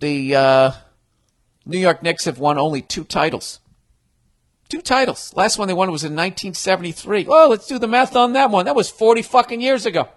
the 0.00 0.34
uh, 0.34 0.72
New 1.64 1.78
York 1.78 2.02
Knicks 2.02 2.24
have 2.24 2.38
won 2.38 2.58
only 2.58 2.82
two 2.82 3.04
titles? 3.04 3.60
Two 4.68 4.82
titles. 4.82 5.32
Last 5.34 5.58
one 5.58 5.68
they 5.68 5.74
won 5.74 5.90
was 5.90 6.04
in 6.04 6.12
1973. 6.12 7.26
Oh, 7.28 7.48
let's 7.48 7.66
do 7.66 7.78
the 7.78 7.88
math 7.88 8.14
on 8.14 8.34
that 8.34 8.50
one. 8.50 8.66
That 8.66 8.76
was 8.76 8.90
40 8.90 9.22
fucking 9.22 9.60
years 9.60 9.86
ago. 9.86 10.08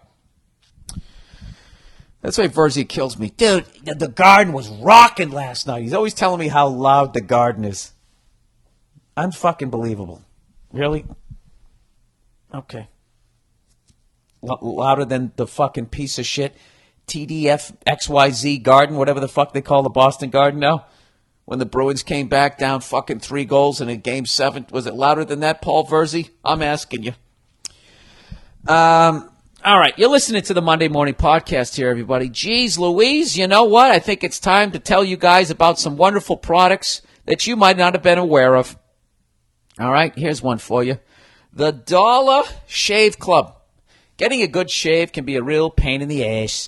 That's 2.23 2.39
why 2.39 2.47
Virzi 2.47 2.89
kills 2.89 3.19
me. 3.19 3.29
Dude, 3.37 3.65
the 3.83 4.07
garden 4.07 4.51
was 4.51 4.69
rocking 4.69 5.29
last 5.29 5.67
night. 5.67 5.83
He's 5.83 5.93
always 5.93 6.15
telling 6.15 6.39
me 6.39 6.47
how 6.47 6.67
loud 6.67 7.13
the 7.13 7.21
garden 7.21 7.63
is. 7.63 7.91
Unfucking 9.15 9.69
believable. 9.69 10.23
Really? 10.71 11.05
Okay 12.51 12.87
louder 14.43 15.05
than 15.05 15.31
the 15.35 15.47
fucking 15.47 15.87
piece 15.87 16.19
of 16.19 16.25
shit 16.25 16.55
TDF 17.07 17.75
XYZ 17.87 18.63
Garden, 18.63 18.95
whatever 18.95 19.19
the 19.19 19.27
fuck 19.27 19.53
they 19.53 19.61
call 19.61 19.83
the 19.83 19.89
Boston 19.89 20.29
Garden 20.29 20.59
now. 20.59 20.85
When 21.45 21.59
the 21.59 21.65
Bruins 21.65 22.03
came 22.03 22.29
back 22.29 22.57
down 22.57 22.79
fucking 22.79 23.19
three 23.19 23.43
goals 23.43 23.81
in 23.81 23.89
a 23.89 23.97
game 23.97 24.25
seven, 24.25 24.65
was 24.71 24.85
it 24.85 24.93
louder 24.93 25.25
than 25.25 25.41
that, 25.41 25.61
Paul 25.61 25.85
Virzi? 25.85 26.29
I'm 26.45 26.61
asking 26.61 27.03
you. 27.03 27.13
Um, 28.65 29.29
all 29.63 29.79
right, 29.79 29.97
you're 29.97 30.09
listening 30.09 30.41
to 30.41 30.53
the 30.53 30.61
Monday 30.61 30.89
Morning 30.89 31.13
Podcast 31.13 31.75
here, 31.75 31.89
everybody. 31.89 32.27
Geez, 32.27 32.77
Louise, 32.77 33.37
you 33.37 33.47
know 33.47 33.63
what? 33.63 33.91
I 33.91 33.99
think 33.99 34.21
it's 34.21 34.39
time 34.39 34.71
to 34.71 34.79
tell 34.79 35.05
you 35.05 35.15
guys 35.15 35.49
about 35.49 35.79
some 35.79 35.95
wonderful 35.95 36.35
products 36.35 37.01
that 37.27 37.47
you 37.47 37.55
might 37.55 37.77
not 37.77 37.93
have 37.93 38.03
been 38.03 38.17
aware 38.17 38.55
of. 38.57 38.77
All 39.79 39.91
right, 39.91 40.13
here's 40.17 40.41
one 40.41 40.57
for 40.57 40.83
you 40.83 40.99
the 41.53 41.71
Dollar 41.71 42.43
Shave 42.67 43.19
Club. 43.19 43.55
Getting 44.17 44.41
a 44.41 44.47
good 44.47 44.69
shave 44.69 45.13
can 45.13 45.23
be 45.23 45.37
a 45.37 45.43
real 45.43 45.69
pain 45.69 46.01
in 46.01 46.09
the 46.09 46.25
ass. 46.27 46.67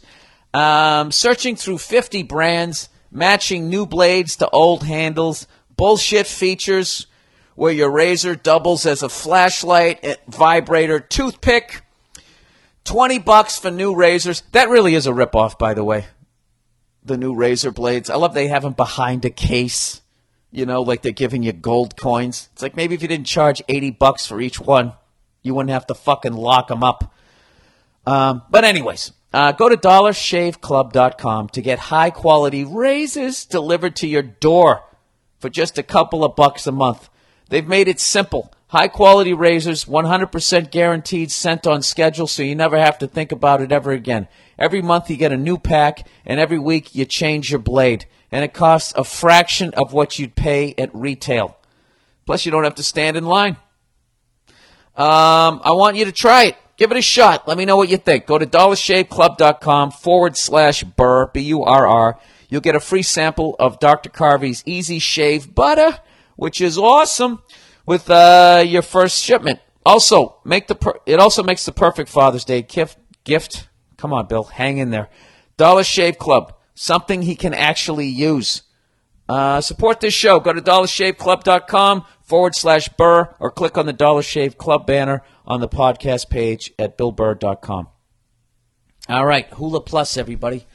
Um, 0.53 1.11
searching 1.11 1.57
through 1.57 1.79
50 1.79 2.23
brands, 2.23 2.87
matching 3.11 3.69
new 3.69 3.85
blades 3.85 4.37
to 4.37 4.49
old 4.51 4.83
handles, 4.83 5.47
bullshit 5.75 6.27
features 6.27 7.07
where 7.55 7.73
your 7.73 7.89
razor 7.89 8.35
doubles 8.35 8.85
as 8.85 9.03
a 9.03 9.09
flashlight, 9.09 10.17
vibrator, 10.27 10.99
toothpick. 10.99 11.81
20 12.85 13.19
bucks 13.19 13.57
for 13.59 13.71
new 13.71 13.95
razors. 13.95 14.41
That 14.51 14.69
really 14.69 14.95
is 14.95 15.07
a 15.07 15.11
ripoff, 15.11 15.59
by 15.59 15.73
the 15.73 15.83
way. 15.83 16.05
The 17.03 17.17
new 17.17 17.35
razor 17.35 17.71
blades. 17.71 18.09
I 18.09 18.15
love 18.15 18.33
they 18.33 18.47
have 18.47 18.63
them 18.63 18.73
behind 18.73 19.25
a 19.25 19.29
case. 19.29 20.01
You 20.51 20.65
know, 20.65 20.81
like 20.81 21.01
they're 21.01 21.11
giving 21.11 21.43
you 21.43 21.51
gold 21.51 21.97
coins. 21.97 22.49
It's 22.53 22.61
like 22.61 22.75
maybe 22.77 22.95
if 22.95 23.01
you 23.01 23.07
didn't 23.07 23.27
charge 23.27 23.61
80 23.67 23.91
bucks 23.91 24.25
for 24.25 24.39
each 24.39 24.59
one, 24.59 24.93
you 25.41 25.53
wouldn't 25.53 25.71
have 25.71 25.87
to 25.87 25.93
fucking 25.93 26.33
lock 26.33 26.69
them 26.69 26.83
up. 26.83 27.13
Um, 28.05 28.43
but 28.49 28.63
anyways, 28.63 29.11
uh, 29.33 29.51
go 29.51 29.67
to 29.67 29.75
dollarshaveclub.com 29.75 31.49
to 31.49 31.61
get 31.61 31.79
high 31.79 32.09
quality 32.09 32.63
razors 32.63 33.45
delivered 33.45 33.95
to 33.97 34.07
your 34.07 34.21
door 34.21 34.83
for 35.39 35.49
just 35.49 35.77
a 35.77 35.83
couple 35.83 36.23
of 36.23 36.35
bucks 36.35 36.65
a 36.67 36.71
month. 36.71 37.09
They've 37.49 37.67
made 37.67 37.87
it 37.87 37.99
simple. 37.99 38.53
High 38.75 38.89
quality 38.89 39.31
razors, 39.31 39.85
100% 39.85 40.69
guaranteed, 40.69 41.31
sent 41.31 41.65
on 41.65 41.81
schedule, 41.81 42.27
so 42.27 42.43
you 42.43 42.55
never 42.55 42.77
have 42.77 42.97
to 42.97 43.07
think 43.07 43.31
about 43.31 43.61
it 43.61 43.71
ever 43.71 43.93
again. 43.93 44.27
Every 44.59 44.81
month 44.81 45.09
you 45.09 45.15
get 45.15 45.31
a 45.31 45.37
new 45.37 45.57
pack, 45.57 46.05
and 46.25 46.41
every 46.41 46.59
week 46.59 46.93
you 46.93 47.05
change 47.05 47.51
your 47.51 47.59
blade. 47.59 48.05
And 48.33 48.43
it 48.43 48.53
costs 48.53 48.93
a 48.97 49.05
fraction 49.05 49.73
of 49.75 49.93
what 49.93 50.19
you'd 50.19 50.35
pay 50.35 50.75
at 50.77 50.93
retail. 50.93 51.57
Plus, 52.25 52.45
you 52.45 52.51
don't 52.51 52.65
have 52.65 52.75
to 52.75 52.83
stand 52.83 53.15
in 53.15 53.23
line. 53.23 53.55
Um, 54.97 55.61
I 55.63 55.71
want 55.71 55.95
you 55.95 56.03
to 56.03 56.11
try 56.11 56.47
it. 56.47 56.57
Give 56.75 56.91
it 56.91 56.97
a 56.97 57.01
shot. 57.01 57.47
Let 57.47 57.57
me 57.57 57.63
know 57.63 57.77
what 57.77 57.87
you 57.87 57.95
think. 57.95 58.25
Go 58.25 58.37
to 58.37 58.45
dollarshaveclub.com 58.45 59.91
forward 59.91 60.35
slash 60.35 60.83
burr, 60.83 61.27
B 61.27 61.39
U 61.43 61.63
R 61.63 61.87
R. 61.87 62.19
You'll 62.49 62.59
get 62.59 62.75
a 62.75 62.81
free 62.81 63.03
sample 63.03 63.55
of 63.57 63.79
Dr. 63.79 64.09
Carver's 64.09 64.63
Easy 64.65 64.99
Shave 64.99 65.55
Butter, 65.55 65.99
which 66.35 66.59
is 66.59 66.77
awesome, 66.77 67.41
with 67.85 68.09
uh, 68.09 68.63
your 68.65 68.81
first 68.81 69.23
shipment. 69.23 69.59
Also, 69.85 70.37
make 70.43 70.67
the 70.67 70.75
per- 70.75 70.99
it 71.05 71.19
also 71.19 71.43
makes 71.43 71.65
the 71.65 71.71
perfect 71.71 72.09
Father's 72.09 72.45
Day 72.45 72.61
gift. 72.61 72.97
Gift. 73.23 73.67
Come 73.97 74.13
on, 74.13 74.27
Bill, 74.27 74.43
hang 74.43 74.77
in 74.77 74.89
there. 74.91 75.09
Dollar 75.57 75.83
Shave 75.83 76.17
Club, 76.17 76.53
something 76.73 77.21
he 77.21 77.35
can 77.35 77.53
actually 77.53 78.07
use. 78.07 78.63
Uh, 79.27 79.61
support 79.61 80.01
this 80.01 80.13
show. 80.13 80.39
Go 80.39 80.53
to 80.53 80.61
dollarshaveclub.com 80.61 82.05
forward 82.21 82.55
slash 82.55 82.89
burr 82.89 83.35
or 83.39 83.51
click 83.51 83.77
on 83.77 83.85
the 83.85 83.93
Dollar 83.93 84.21
Shave 84.21 84.57
Club 84.57 84.85
banner 84.85 85.23
on 85.45 85.59
the 85.59 85.67
podcast 85.67 86.29
page 86.29 86.71
at 86.77 86.97
billburr.com. 86.97 87.87
All 89.07 89.25
right, 89.25 89.49
Hulu 89.51 89.85
Plus, 89.85 90.17
everybody. 90.17 90.65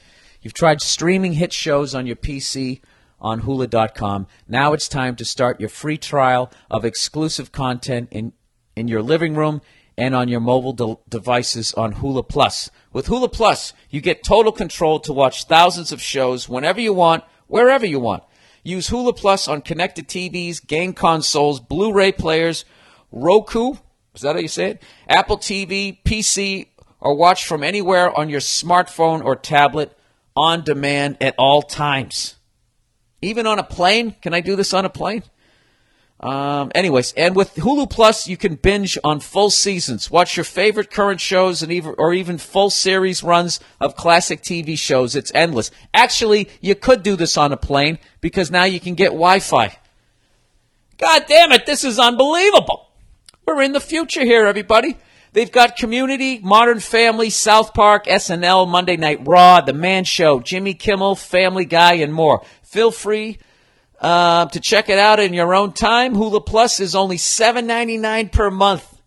You've 0.41 0.53
tried 0.53 0.81
streaming 0.81 1.33
hit 1.33 1.53
shows 1.53 1.93
on 1.93 2.07
your 2.07 2.15
PC 2.15 2.81
on 3.21 3.43
hulu.com. 3.43 4.27
Now 4.47 4.73
it's 4.73 4.89
time 4.89 5.15
to 5.15 5.25
start 5.25 5.59
your 5.59 5.69
free 5.69 5.97
trial 5.97 6.51
of 6.69 6.83
exclusive 6.83 7.51
content 7.51 8.09
in, 8.11 8.33
in 8.75 8.87
your 8.87 9.01
living 9.01 9.35
room 9.35 9.61
and 9.97 10.15
on 10.15 10.27
your 10.27 10.39
mobile 10.39 10.73
de- 10.73 10.97
devices 11.09 11.73
on 11.75 11.93
Hulu 11.93 12.27
Plus. 12.27 12.69
With 12.91 13.07
Hulu 13.07 13.31
Plus, 13.31 13.73
you 13.89 14.01
get 14.01 14.23
total 14.23 14.51
control 14.51 14.99
to 15.01 15.13
watch 15.13 15.45
thousands 15.45 15.91
of 15.91 16.01
shows 16.01 16.49
whenever 16.49 16.81
you 16.81 16.93
want, 16.93 17.23
wherever 17.47 17.85
you 17.85 17.99
want. 17.99 18.23
Use 18.63 18.89
Hulu 18.89 19.15
Plus 19.15 19.47
on 19.47 19.61
connected 19.61 20.07
TVs, 20.07 20.65
game 20.65 20.93
consoles, 20.93 21.59
Blu 21.59 21.93
ray 21.93 22.11
players, 22.11 22.65
Roku, 23.11 23.75
is 24.15 24.21
that 24.21 24.35
how 24.35 24.41
you 24.41 24.47
say 24.47 24.71
it? 24.71 24.83
Apple 25.07 25.37
TV, 25.37 25.99
PC, 26.03 26.67
or 26.99 27.15
watch 27.15 27.45
from 27.45 27.63
anywhere 27.63 28.17
on 28.17 28.29
your 28.29 28.39
smartphone 28.39 29.23
or 29.23 29.35
tablet 29.35 29.97
on 30.35 30.63
demand 30.63 31.17
at 31.21 31.35
all 31.37 31.61
times. 31.61 32.35
Even 33.21 33.45
on 33.47 33.59
a 33.59 33.63
plane? 33.63 34.15
Can 34.21 34.33
I 34.33 34.41
do 34.41 34.55
this 34.55 34.73
on 34.73 34.85
a 34.85 34.89
plane? 34.89 35.23
Um, 36.21 36.71
anyways, 36.75 37.13
and 37.13 37.35
with 37.35 37.55
Hulu 37.55 37.89
Plus, 37.89 38.27
you 38.27 38.37
can 38.37 38.53
binge 38.53 38.95
on 39.03 39.19
full 39.19 39.49
seasons, 39.49 40.11
watch 40.11 40.37
your 40.37 40.43
favorite 40.43 40.91
current 40.91 41.19
shows, 41.19 41.63
and 41.63 41.71
even 41.71 41.95
or 41.97 42.13
even 42.13 42.37
full 42.37 42.69
series 42.69 43.23
runs 43.23 43.59
of 43.79 43.95
classic 43.95 44.43
TV 44.43 44.77
shows. 44.77 45.15
It's 45.15 45.31
endless. 45.33 45.71
Actually, 45.95 46.47
you 46.61 46.75
could 46.75 47.01
do 47.01 47.15
this 47.15 47.37
on 47.37 47.51
a 47.51 47.57
plane 47.57 47.97
because 48.21 48.51
now 48.51 48.65
you 48.65 48.79
can 48.79 48.93
get 48.93 49.07
Wi-Fi. 49.07 49.75
God 50.99 51.25
damn 51.27 51.51
it, 51.53 51.65
this 51.65 51.83
is 51.83 51.97
unbelievable. 51.97 52.91
We're 53.47 53.63
in 53.63 53.71
the 53.71 53.79
future 53.79 54.23
here, 54.23 54.45
everybody. 54.45 54.97
They've 55.33 55.51
got 55.51 55.77
Community, 55.77 56.39
Modern 56.39 56.81
Family, 56.81 57.29
South 57.29 57.73
Park, 57.73 58.05
SNL, 58.05 58.67
Monday 58.67 58.97
Night 58.97 59.21
Raw, 59.25 59.61
The 59.61 59.73
Man 59.73 60.03
Show, 60.03 60.41
Jimmy 60.41 60.73
Kimmel, 60.73 61.15
Family 61.15 61.63
Guy, 61.65 61.93
and 61.93 62.13
more. 62.13 62.43
Feel 62.71 62.91
free 62.91 63.37
uh, 63.99 64.45
to 64.45 64.61
check 64.61 64.87
it 64.87 64.97
out 64.97 65.19
in 65.19 65.33
your 65.33 65.53
own 65.53 65.73
time. 65.73 66.15
Hulu 66.15 66.45
Plus 66.45 66.79
is 66.79 66.95
only 66.95 67.17
$7.99 67.17 68.31
per 68.31 68.49
month. 68.49 69.01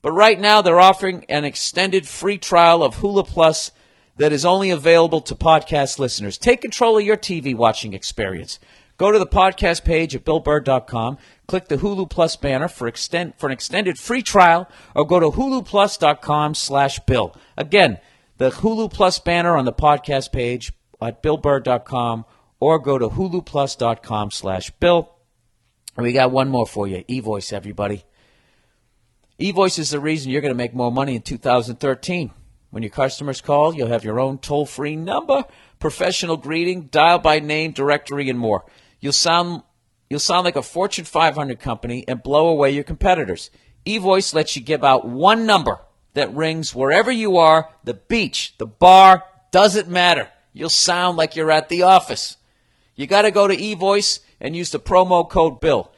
But 0.00 0.12
right 0.12 0.38
now, 0.38 0.62
they're 0.62 0.78
offering 0.78 1.24
an 1.28 1.44
extended 1.44 2.06
free 2.06 2.38
trial 2.38 2.84
of 2.84 2.98
Hulu 2.98 3.26
Plus 3.26 3.72
that 4.16 4.32
is 4.32 4.44
only 4.44 4.70
available 4.70 5.20
to 5.22 5.34
podcast 5.34 5.98
listeners. 5.98 6.38
Take 6.38 6.60
control 6.60 6.98
of 6.98 7.04
your 7.04 7.16
TV 7.16 7.52
watching 7.52 7.94
experience. 7.94 8.60
Go 8.96 9.10
to 9.10 9.18
the 9.18 9.26
podcast 9.26 9.82
page 9.82 10.14
at 10.14 10.24
BillBurr.com, 10.24 11.18
click 11.48 11.66
the 11.66 11.78
Hulu 11.78 12.08
Plus 12.08 12.36
banner 12.36 12.68
for, 12.68 12.86
extend, 12.86 13.34
for 13.38 13.46
an 13.46 13.52
extended 13.52 13.98
free 13.98 14.22
trial, 14.22 14.70
or 14.94 15.04
go 15.04 15.18
to 15.18 15.30
HuluPlus.com 15.30 16.54
slash 16.54 17.00
Bill. 17.00 17.34
Again, 17.56 17.98
the 18.38 18.50
Hulu 18.50 18.92
Plus 18.92 19.18
banner 19.18 19.56
on 19.56 19.64
the 19.64 19.72
podcast 19.72 20.30
page 20.30 20.72
at 21.02 21.24
BillBurr.com 21.24 22.24
or 22.60 22.78
go 22.78 22.98
to 22.98 23.08
huluplus.com 23.08 24.30
slash 24.30 24.70
bill. 24.72 25.10
And 25.96 26.04
we 26.04 26.12
got 26.12 26.30
one 26.30 26.48
more 26.48 26.66
for 26.66 26.86
you, 26.86 27.02
eVoice, 27.08 27.52
everybody. 27.52 28.04
eVoice 29.40 29.78
is 29.78 29.90
the 29.90 29.98
reason 29.98 30.30
you're 30.30 30.42
going 30.42 30.52
to 30.52 30.56
make 30.56 30.74
more 30.74 30.92
money 30.92 31.16
in 31.16 31.22
2013. 31.22 32.30
When 32.70 32.82
your 32.84 32.90
customers 32.90 33.40
call, 33.40 33.74
you'll 33.74 33.88
have 33.88 34.04
your 34.04 34.20
own 34.20 34.38
toll-free 34.38 34.94
number, 34.94 35.44
professional 35.80 36.36
greeting, 36.36 36.82
dial 36.82 37.18
by 37.18 37.40
name, 37.40 37.72
directory, 37.72 38.28
and 38.28 38.38
more. 38.38 38.64
You'll 39.00 39.12
sound 39.12 39.62
you'll 40.08 40.20
sound 40.20 40.44
like 40.44 40.56
a 40.56 40.62
Fortune 40.62 41.04
500 41.04 41.58
company 41.58 42.04
and 42.06 42.22
blow 42.22 42.48
away 42.48 42.70
your 42.70 42.84
competitors. 42.84 43.50
eVoice 43.86 44.34
lets 44.34 44.54
you 44.54 44.62
give 44.62 44.84
out 44.84 45.08
one 45.08 45.46
number 45.46 45.80
that 46.14 46.34
rings 46.34 46.74
wherever 46.74 47.10
you 47.10 47.36
are, 47.38 47.70
the 47.84 47.94
beach, 47.94 48.54
the 48.58 48.66
bar, 48.66 49.24
doesn't 49.50 49.88
matter. 49.88 50.28
You'll 50.52 50.68
sound 50.68 51.16
like 51.16 51.36
you're 51.36 51.50
at 51.50 51.68
the 51.68 51.82
office. 51.82 52.36
You 52.94 53.06
got 53.06 53.22
to 53.22 53.30
go 53.30 53.46
to 53.48 53.56
eVoice 53.56 54.20
and 54.40 54.56
use 54.56 54.70
the 54.70 54.80
promo 54.80 55.28
code 55.28 55.60
BILL. 55.60 55.92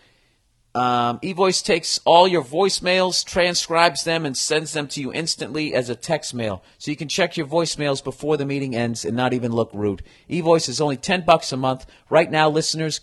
Um, 0.74 1.18
eVoice 1.20 1.62
takes 1.62 2.00
all 2.06 2.26
your 2.26 2.42
voicemails, 2.42 3.24
transcribes 3.24 4.04
them, 4.04 4.24
and 4.24 4.36
sends 4.36 4.72
them 4.72 4.88
to 4.88 5.00
you 5.02 5.12
instantly 5.12 5.74
as 5.74 5.90
a 5.90 5.94
text 5.94 6.32
mail. 6.32 6.62
So 6.78 6.90
you 6.90 6.96
can 6.96 7.08
check 7.08 7.36
your 7.36 7.46
voicemails 7.46 8.02
before 8.02 8.38
the 8.38 8.46
meeting 8.46 8.74
ends 8.74 9.04
and 9.04 9.14
not 9.14 9.34
even 9.34 9.52
look 9.52 9.70
rude. 9.74 10.02
eVoice 10.30 10.68
is 10.70 10.80
only 10.80 10.96
10 10.96 11.24
bucks 11.26 11.52
a 11.52 11.58
month. 11.58 11.84
Right 12.08 12.30
now, 12.30 12.48
listeners 12.48 13.00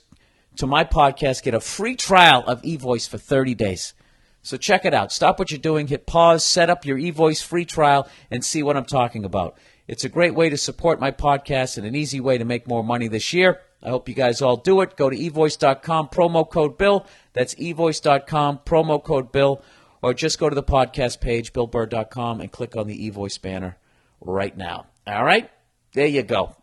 to 0.56 0.66
my 0.66 0.84
podcast 0.84 1.44
get 1.44 1.54
a 1.54 1.60
free 1.60 1.96
trial 1.96 2.44
of 2.48 2.62
eVoice 2.64 3.08
for 3.08 3.20
30 3.20 3.54
days. 3.54 3.94
So 4.42 4.58
check 4.58 4.84
it 4.84 4.94
out. 4.94 5.12
Stop 5.12 5.38
what 5.38 5.52
you're 5.52 5.60
doing, 5.60 5.88
hit 5.88 6.08
pause, 6.08 6.44
set 6.44 6.70
up 6.70 6.86
your 6.86 6.98
eVoice 6.98 7.44
free 7.44 7.66
trial, 7.66 8.08
and 8.32 8.44
see 8.44 8.64
what 8.64 8.78
I'm 8.78 8.86
talking 8.86 9.26
about. 9.26 9.58
It's 9.88 10.04
a 10.04 10.10
great 10.10 10.34
way 10.34 10.50
to 10.50 10.58
support 10.58 11.00
my 11.00 11.12
podcast 11.12 11.78
and 11.78 11.86
an 11.86 11.96
easy 11.96 12.20
way 12.20 12.38
to 12.38 12.46
make 12.46 12.68
more 12.68 12.84
money 12.84 13.08
this 13.08 13.32
year. 13.34 13.62
I 13.82 13.90
hope 13.90 14.10
you 14.10 14.16
guys 14.16 14.42
all 14.42 14.58
do 14.58 14.82
it. 14.82 14.98
Go 14.98 15.10
to 15.10 15.16
evoice.com, 15.16 16.10
promo 16.10 16.50
code 16.50 16.78
Bill. 16.78 17.06
That's 17.34 17.56
evoice.com, 17.56 18.60
promo 18.66 19.02
code 19.02 19.32
Bill. 19.32 19.62
Or 20.02 20.14
just 20.14 20.40
go 20.40 20.50
to 20.50 20.56
the 20.56 20.64
podcast 20.64 21.20
page, 21.20 21.52
billburr.com, 21.54 22.42
and 22.42 22.52
click 22.52 22.76
on 22.76 22.88
the 22.88 23.10
eVoice 23.10 23.42
banner 23.42 23.78
right 24.22 24.56
now. 24.56 24.88
All 25.06 25.24
right? 25.24 25.50
There 25.94 26.08
you 26.08 26.24
go. 26.24 26.56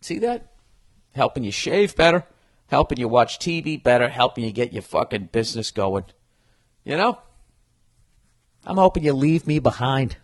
See 0.00 0.18
that? 0.20 0.46
Helping 1.12 1.44
you 1.44 1.50
shave 1.50 1.96
better, 1.96 2.24
helping 2.68 2.98
you 2.98 3.08
watch 3.08 3.38
TV 3.38 3.82
better, 3.82 4.08
helping 4.08 4.44
you 4.44 4.52
get 4.52 4.72
your 4.72 4.82
fucking 4.82 5.28
business 5.32 5.70
going. 5.70 6.04
You 6.84 6.96
know? 6.96 7.18
I'm 8.64 8.76
hoping 8.76 9.04
you 9.04 9.12
leave 9.12 9.46
me 9.46 9.58
behind. 9.58 10.16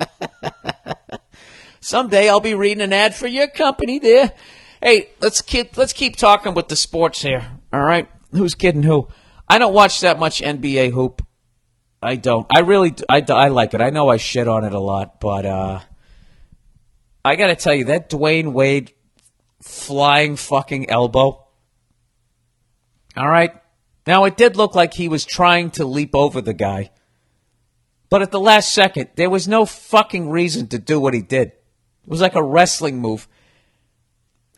Someday 1.82 2.28
I'll 2.28 2.38
be 2.38 2.54
reading 2.54 2.80
an 2.80 2.92
ad 2.92 3.12
for 3.12 3.26
your 3.26 3.48
company 3.48 3.98
there. 3.98 4.32
Hey, 4.80 5.08
let's 5.20 5.42
keep 5.42 5.76
let's 5.76 5.92
keep 5.92 6.14
talking 6.14 6.54
with 6.54 6.68
the 6.68 6.76
sports 6.76 7.22
here. 7.22 7.44
All 7.72 7.82
right, 7.82 8.08
who's 8.30 8.54
kidding 8.54 8.84
who? 8.84 9.08
I 9.48 9.58
don't 9.58 9.74
watch 9.74 10.00
that 10.00 10.20
much 10.20 10.40
NBA 10.40 10.92
hoop. 10.92 11.26
I 12.00 12.14
don't. 12.14 12.46
I 12.54 12.60
really 12.60 12.94
I, 13.08 13.24
I 13.28 13.48
like 13.48 13.74
it. 13.74 13.80
I 13.80 13.90
know 13.90 14.08
I 14.08 14.16
shit 14.16 14.46
on 14.46 14.64
it 14.64 14.72
a 14.72 14.78
lot, 14.78 15.20
but 15.20 15.44
uh, 15.44 15.80
I 17.24 17.34
got 17.34 17.48
to 17.48 17.56
tell 17.56 17.74
you 17.74 17.86
that 17.86 18.08
Dwyane 18.08 18.52
Wade 18.52 18.92
flying 19.60 20.36
fucking 20.36 20.88
elbow. 20.88 21.44
All 23.16 23.28
right. 23.28 23.60
Now 24.06 24.24
it 24.24 24.36
did 24.36 24.56
look 24.56 24.76
like 24.76 24.94
he 24.94 25.08
was 25.08 25.24
trying 25.24 25.72
to 25.72 25.84
leap 25.84 26.14
over 26.14 26.40
the 26.40 26.54
guy. 26.54 26.92
But 28.08 28.22
at 28.22 28.30
the 28.30 28.40
last 28.40 28.72
second, 28.72 29.10
there 29.16 29.30
was 29.30 29.48
no 29.48 29.64
fucking 29.64 30.30
reason 30.30 30.68
to 30.68 30.78
do 30.78 31.00
what 31.00 31.14
he 31.14 31.22
did. 31.22 31.52
It 32.04 32.10
was 32.10 32.20
like 32.20 32.34
a 32.34 32.42
wrestling 32.42 32.98
move. 32.98 33.28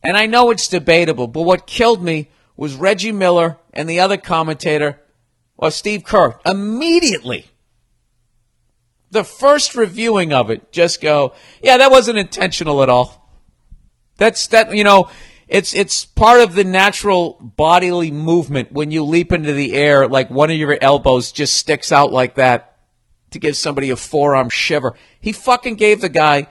And 0.03 0.17
I 0.17 0.27
know 0.27 0.51
it's 0.51 0.69
debatable, 0.69 1.27
but 1.27 1.43
what 1.43 1.67
killed 1.67 2.03
me 2.03 2.29
was 2.57 2.75
Reggie 2.75 3.13
Miller 3.13 3.59
and 3.73 3.89
the 3.89 4.01
other 4.01 4.17
commentator, 4.17 5.01
or 5.57 5.71
Steve 5.71 6.05
Kerr, 6.05 6.39
immediately. 6.45 7.47
The 9.11 9.25
first 9.25 9.75
reviewing 9.75 10.33
of 10.33 10.51
it, 10.51 10.73
just 10.73 11.01
go, 11.01 11.35
yeah, 11.63 11.79
that 11.79 11.91
wasn't 11.91 12.19
intentional 12.19 12.83
at 12.83 12.89
all. 12.89 13.31
That's 14.17 14.47
that, 14.49 14.75
you 14.75 14.85
know, 14.85 15.11
it's 15.49 15.75
it's 15.75 16.05
part 16.05 16.41
of 16.41 16.55
the 16.55 16.65
natural 16.65 17.39
bodily 17.41 18.11
movement 18.11 18.73
when 18.73 18.91
you 18.91 19.05
leap 19.05 19.33
into 19.33 19.53
the 19.53 19.75
air, 19.75 20.09
like 20.09 20.31
one 20.31 20.51
of 20.51 20.57
your 20.57 20.77
elbows 20.81 21.33
just 21.33 21.55
sticks 21.55 21.93
out 21.93 22.13
like 22.13 22.37
that 22.37 22.79
to 23.31 23.39
give 23.39 23.57
somebody 23.57 23.91
a 23.91 23.97
forearm 23.97 24.49
shiver. 24.49 24.95
He 25.21 25.33
fucking 25.33 25.75
gave 25.75 26.01
the 26.01 26.09
guy 26.09 26.49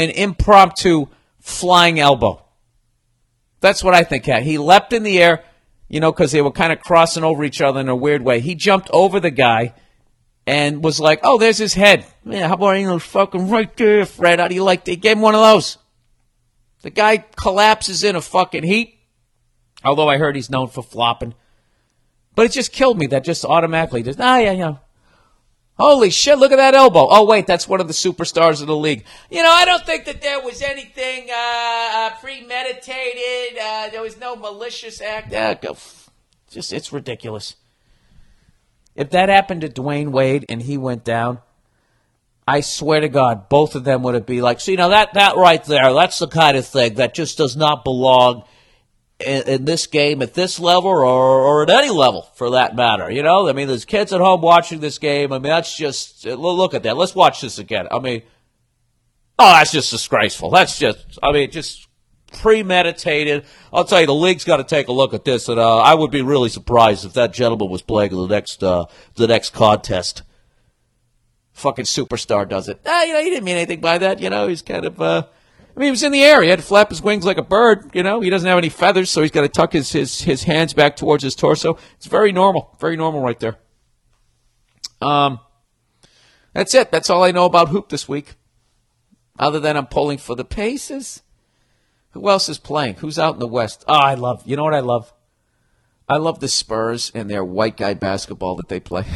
an 0.00 0.10
impromptu 0.10 1.06
flying 1.38 2.00
elbow. 2.00 2.42
That's 3.60 3.84
what 3.84 3.94
I 3.94 4.02
think. 4.04 4.24
He 4.24 4.58
leapt 4.58 4.92
in 4.92 5.02
the 5.02 5.18
air, 5.18 5.44
you 5.88 6.00
know, 6.00 6.12
because 6.12 6.32
they 6.32 6.42
were 6.42 6.50
kind 6.50 6.72
of 6.72 6.80
crossing 6.80 7.24
over 7.24 7.44
each 7.44 7.60
other 7.60 7.80
in 7.80 7.88
a 7.88 7.96
weird 7.96 8.22
way. 8.22 8.40
He 8.40 8.54
jumped 8.54 8.88
over 8.92 9.20
the 9.20 9.30
guy 9.30 9.74
and 10.46 10.82
was 10.82 10.98
like, 10.98 11.20
"Oh, 11.22 11.38
there's 11.38 11.58
his 11.58 11.74
head. 11.74 12.06
Yeah, 12.24 12.48
how 12.48 12.54
about 12.54 12.72
you 12.72 12.86
know, 12.86 12.98
fucking 12.98 13.50
right 13.50 13.74
there, 13.76 14.06
Fred? 14.06 14.40
How 14.40 14.48
do 14.48 14.54
you 14.54 14.64
like?" 14.64 14.84
They 14.84 14.96
gave 14.96 15.16
him 15.16 15.22
one 15.22 15.34
of 15.34 15.42
those. 15.42 15.78
The 16.82 16.90
guy 16.90 17.18
collapses 17.18 18.02
in 18.02 18.16
a 18.16 18.20
fucking 18.20 18.64
heat. 18.64 18.98
Although 19.84 20.08
I 20.08 20.18
heard 20.18 20.36
he's 20.36 20.50
known 20.50 20.68
for 20.68 20.82
flopping, 20.82 21.34
but 22.34 22.46
it 22.46 22.52
just 22.52 22.72
killed 22.72 22.98
me. 22.98 23.06
That 23.06 23.24
just 23.24 23.44
automatically 23.44 24.02
just 24.02 24.20
ah 24.20 24.38
yeah 24.38 24.52
yeah 24.52 24.76
Holy 25.80 26.10
shit, 26.10 26.38
look 26.38 26.52
at 26.52 26.56
that 26.56 26.74
elbow. 26.74 27.08
Oh, 27.10 27.24
wait, 27.24 27.46
that's 27.46 27.66
one 27.66 27.80
of 27.80 27.88
the 27.88 27.94
superstars 27.94 28.60
of 28.60 28.66
the 28.66 28.76
league. 28.76 29.04
You 29.30 29.42
know, 29.42 29.50
I 29.50 29.64
don't 29.64 29.84
think 29.86 30.04
that 30.04 30.20
there 30.20 30.38
was 30.38 30.60
anything 30.60 31.30
uh, 31.30 31.34
uh, 31.34 32.10
premeditated. 32.20 33.58
Uh, 33.58 33.88
there 33.88 34.02
was 34.02 34.20
no 34.20 34.36
malicious 34.36 35.00
act. 35.00 35.30
Go. 35.62 35.78
Just, 36.50 36.74
it's 36.74 36.92
ridiculous. 36.92 37.56
If 38.94 39.08
that 39.10 39.30
happened 39.30 39.62
to 39.62 39.70
Dwyane 39.70 40.10
Wade 40.10 40.44
and 40.50 40.60
he 40.60 40.76
went 40.76 41.02
down, 41.02 41.38
I 42.46 42.60
swear 42.60 43.00
to 43.00 43.08
God, 43.08 43.48
both 43.48 43.74
of 43.74 43.84
them 43.84 44.02
would 44.02 44.14
have 44.14 44.26
be 44.26 44.42
like, 44.42 44.60
see, 44.60 44.76
now 44.76 44.88
that, 44.88 45.14
that 45.14 45.36
right 45.36 45.64
there, 45.64 45.94
that's 45.94 46.18
the 46.18 46.28
kind 46.28 46.58
of 46.58 46.66
thing 46.66 46.94
that 46.94 47.14
just 47.14 47.38
does 47.38 47.56
not 47.56 47.84
belong 47.84 48.44
in, 49.20 49.48
in, 49.48 49.64
this 49.64 49.86
game 49.86 50.22
at 50.22 50.34
this 50.34 50.58
level 50.58 50.90
or, 50.90 51.04
or 51.04 51.62
at 51.62 51.70
any 51.70 51.90
level 51.90 52.22
for 52.34 52.50
that 52.50 52.74
matter. 52.74 53.10
You 53.10 53.22
know, 53.22 53.48
I 53.48 53.52
mean, 53.52 53.68
there's 53.68 53.84
kids 53.84 54.12
at 54.12 54.20
home 54.20 54.40
watching 54.40 54.80
this 54.80 54.98
game. 54.98 55.32
I 55.32 55.38
mean, 55.38 55.50
that's 55.50 55.76
just, 55.76 56.24
look 56.24 56.74
at 56.74 56.82
that. 56.84 56.96
Let's 56.96 57.14
watch 57.14 57.40
this 57.40 57.58
again. 57.58 57.86
I 57.90 57.98
mean, 57.98 58.22
oh, 59.38 59.52
that's 59.52 59.72
just 59.72 59.90
disgraceful. 59.90 60.50
That's 60.50 60.78
just, 60.78 61.18
I 61.22 61.32
mean, 61.32 61.50
just 61.50 61.88
premeditated. 62.32 63.44
I'll 63.72 63.84
tell 63.84 64.00
you, 64.00 64.06
the 64.06 64.14
league's 64.14 64.44
got 64.44 64.58
to 64.58 64.64
take 64.64 64.88
a 64.88 64.92
look 64.92 65.14
at 65.14 65.24
this, 65.24 65.48
and 65.48 65.58
uh, 65.58 65.78
I 65.78 65.94
would 65.94 66.10
be 66.10 66.22
really 66.22 66.48
surprised 66.48 67.04
if 67.04 67.14
that 67.14 67.32
gentleman 67.32 67.70
was 67.70 67.82
playing 67.82 68.12
the 68.12 68.26
next, 68.26 68.62
uh, 68.62 68.86
the 69.16 69.26
next 69.26 69.50
contest. 69.50 70.22
Fucking 71.52 71.84
superstar 71.84 72.48
does 72.48 72.68
it. 72.68 72.80
Ah, 72.86 73.02
you 73.04 73.12
know, 73.12 73.22
he 73.22 73.30
didn't 73.30 73.44
mean 73.44 73.56
anything 73.56 73.80
by 73.80 73.98
that. 73.98 74.20
You 74.20 74.30
know, 74.30 74.48
he's 74.48 74.62
kind 74.62 74.84
of, 74.84 75.00
uh, 75.00 75.26
I 75.76 75.78
mean, 75.78 75.86
he 75.86 75.90
was 75.90 76.02
in 76.02 76.12
the 76.12 76.22
air. 76.22 76.42
He 76.42 76.48
had 76.48 76.58
to 76.58 76.64
flap 76.64 76.90
his 76.90 77.02
wings 77.02 77.24
like 77.24 77.38
a 77.38 77.42
bird. 77.42 77.90
You 77.94 78.02
know, 78.02 78.20
he 78.20 78.30
doesn't 78.30 78.48
have 78.48 78.58
any 78.58 78.68
feathers, 78.68 79.10
so 79.10 79.22
he's 79.22 79.30
got 79.30 79.42
to 79.42 79.48
tuck 79.48 79.72
his, 79.72 79.92
his, 79.92 80.20
his 80.20 80.42
hands 80.42 80.72
back 80.74 80.96
towards 80.96 81.22
his 81.22 81.34
torso. 81.34 81.78
It's 81.96 82.06
very 82.06 82.32
normal. 82.32 82.76
Very 82.80 82.96
normal 82.96 83.22
right 83.22 83.38
there. 83.38 83.56
Um, 85.00 85.40
that's 86.52 86.74
it. 86.74 86.90
That's 86.90 87.08
all 87.08 87.22
I 87.22 87.30
know 87.30 87.44
about 87.44 87.68
hoop 87.68 87.88
this 87.88 88.08
week. 88.08 88.34
Other 89.38 89.60
than 89.60 89.76
I'm 89.76 89.86
pulling 89.86 90.18
for 90.18 90.34
the 90.34 90.44
Pacers. 90.44 91.22
Who 92.12 92.28
else 92.28 92.48
is 92.48 92.58
playing? 92.58 92.96
Who's 92.96 93.18
out 93.18 93.34
in 93.34 93.40
the 93.40 93.46
West? 93.46 93.84
Oh, 93.86 93.94
I 93.94 94.14
love. 94.14 94.42
You 94.44 94.56
know 94.56 94.64
what 94.64 94.74
I 94.74 94.80
love? 94.80 95.12
I 96.08 96.16
love 96.16 96.40
the 96.40 96.48
Spurs 96.48 97.12
and 97.14 97.30
their 97.30 97.44
white 97.44 97.76
guy 97.76 97.94
basketball 97.94 98.56
that 98.56 98.68
they 98.68 98.80
play. 98.80 99.04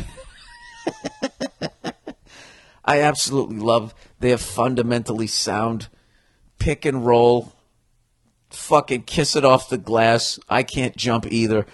I 2.85 3.01
absolutely 3.01 3.57
love 3.59 3.95
their 4.21 4.39
fundamentally 4.39 5.27
sound 5.27 5.89
pick 6.65 6.87
and 6.87 7.05
roll, 7.05 7.53
fucking 8.49 9.03
kiss 9.03 9.37
it 9.37 9.45
off 9.45 9.69
the 9.69 9.77
glass. 9.77 10.41
I 10.49 10.63
can't 10.63 10.97
jump 10.97 11.27
either. 11.31 11.67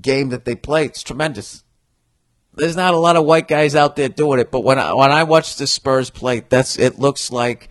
Game 0.00 0.28
that 0.28 0.44
they 0.44 0.54
play, 0.54 0.84
it's 0.84 1.02
tremendous. 1.02 1.64
There's 2.54 2.76
not 2.76 2.94
a 2.94 2.98
lot 2.98 3.16
of 3.16 3.24
white 3.24 3.48
guys 3.48 3.74
out 3.74 3.96
there 3.96 4.08
doing 4.08 4.38
it, 4.38 4.52
but 4.52 4.60
when 4.60 4.78
I, 4.78 4.94
when 4.94 5.10
I 5.10 5.24
watch 5.24 5.56
the 5.56 5.66
Spurs 5.66 6.10
play, 6.10 6.44
that's 6.48 6.78
it 6.78 6.96
looks 6.96 7.32
like 7.32 7.68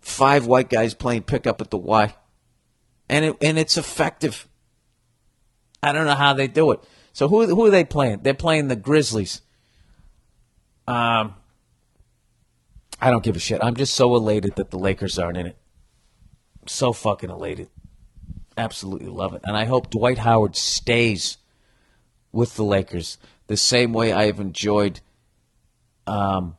five 0.00 0.46
white 0.46 0.68
guys 0.68 0.92
playing 0.92 1.22
pickup 1.22 1.62
at 1.62 1.70
the 1.70 1.78
Y, 1.78 2.14
and 3.08 3.24
it 3.24 3.36
and 3.40 3.58
it's 3.58 3.78
effective. 3.78 4.46
I 5.82 5.92
don't 5.92 6.04
know 6.04 6.14
how 6.14 6.34
they 6.34 6.48
do 6.48 6.70
it. 6.72 6.80
So 7.14 7.28
who 7.28 7.46
who 7.46 7.64
are 7.64 7.70
they 7.70 7.84
playing? 7.84 8.20
They're 8.22 8.34
playing 8.34 8.68
the 8.68 8.76
Grizzlies. 8.76 9.40
Um, 10.86 11.34
I 13.00 13.10
don't 13.10 13.24
give 13.24 13.36
a 13.36 13.40
shit. 13.40 13.62
I'm 13.62 13.76
just 13.76 13.94
so 13.94 14.14
elated 14.14 14.56
that 14.56 14.70
the 14.70 14.78
Lakers 14.78 15.18
aren't 15.18 15.36
in 15.36 15.46
it. 15.46 15.56
So 16.66 16.92
fucking 16.92 17.30
elated. 17.30 17.68
Absolutely 18.56 19.08
love 19.08 19.34
it. 19.34 19.42
And 19.44 19.56
I 19.56 19.64
hope 19.64 19.90
Dwight 19.90 20.18
Howard 20.18 20.56
stays 20.56 21.36
with 22.32 22.56
the 22.56 22.64
Lakers 22.64 23.18
the 23.46 23.56
same 23.56 23.92
way 23.92 24.12
I've 24.12 24.40
enjoyed 24.40 25.00
um 26.06 26.56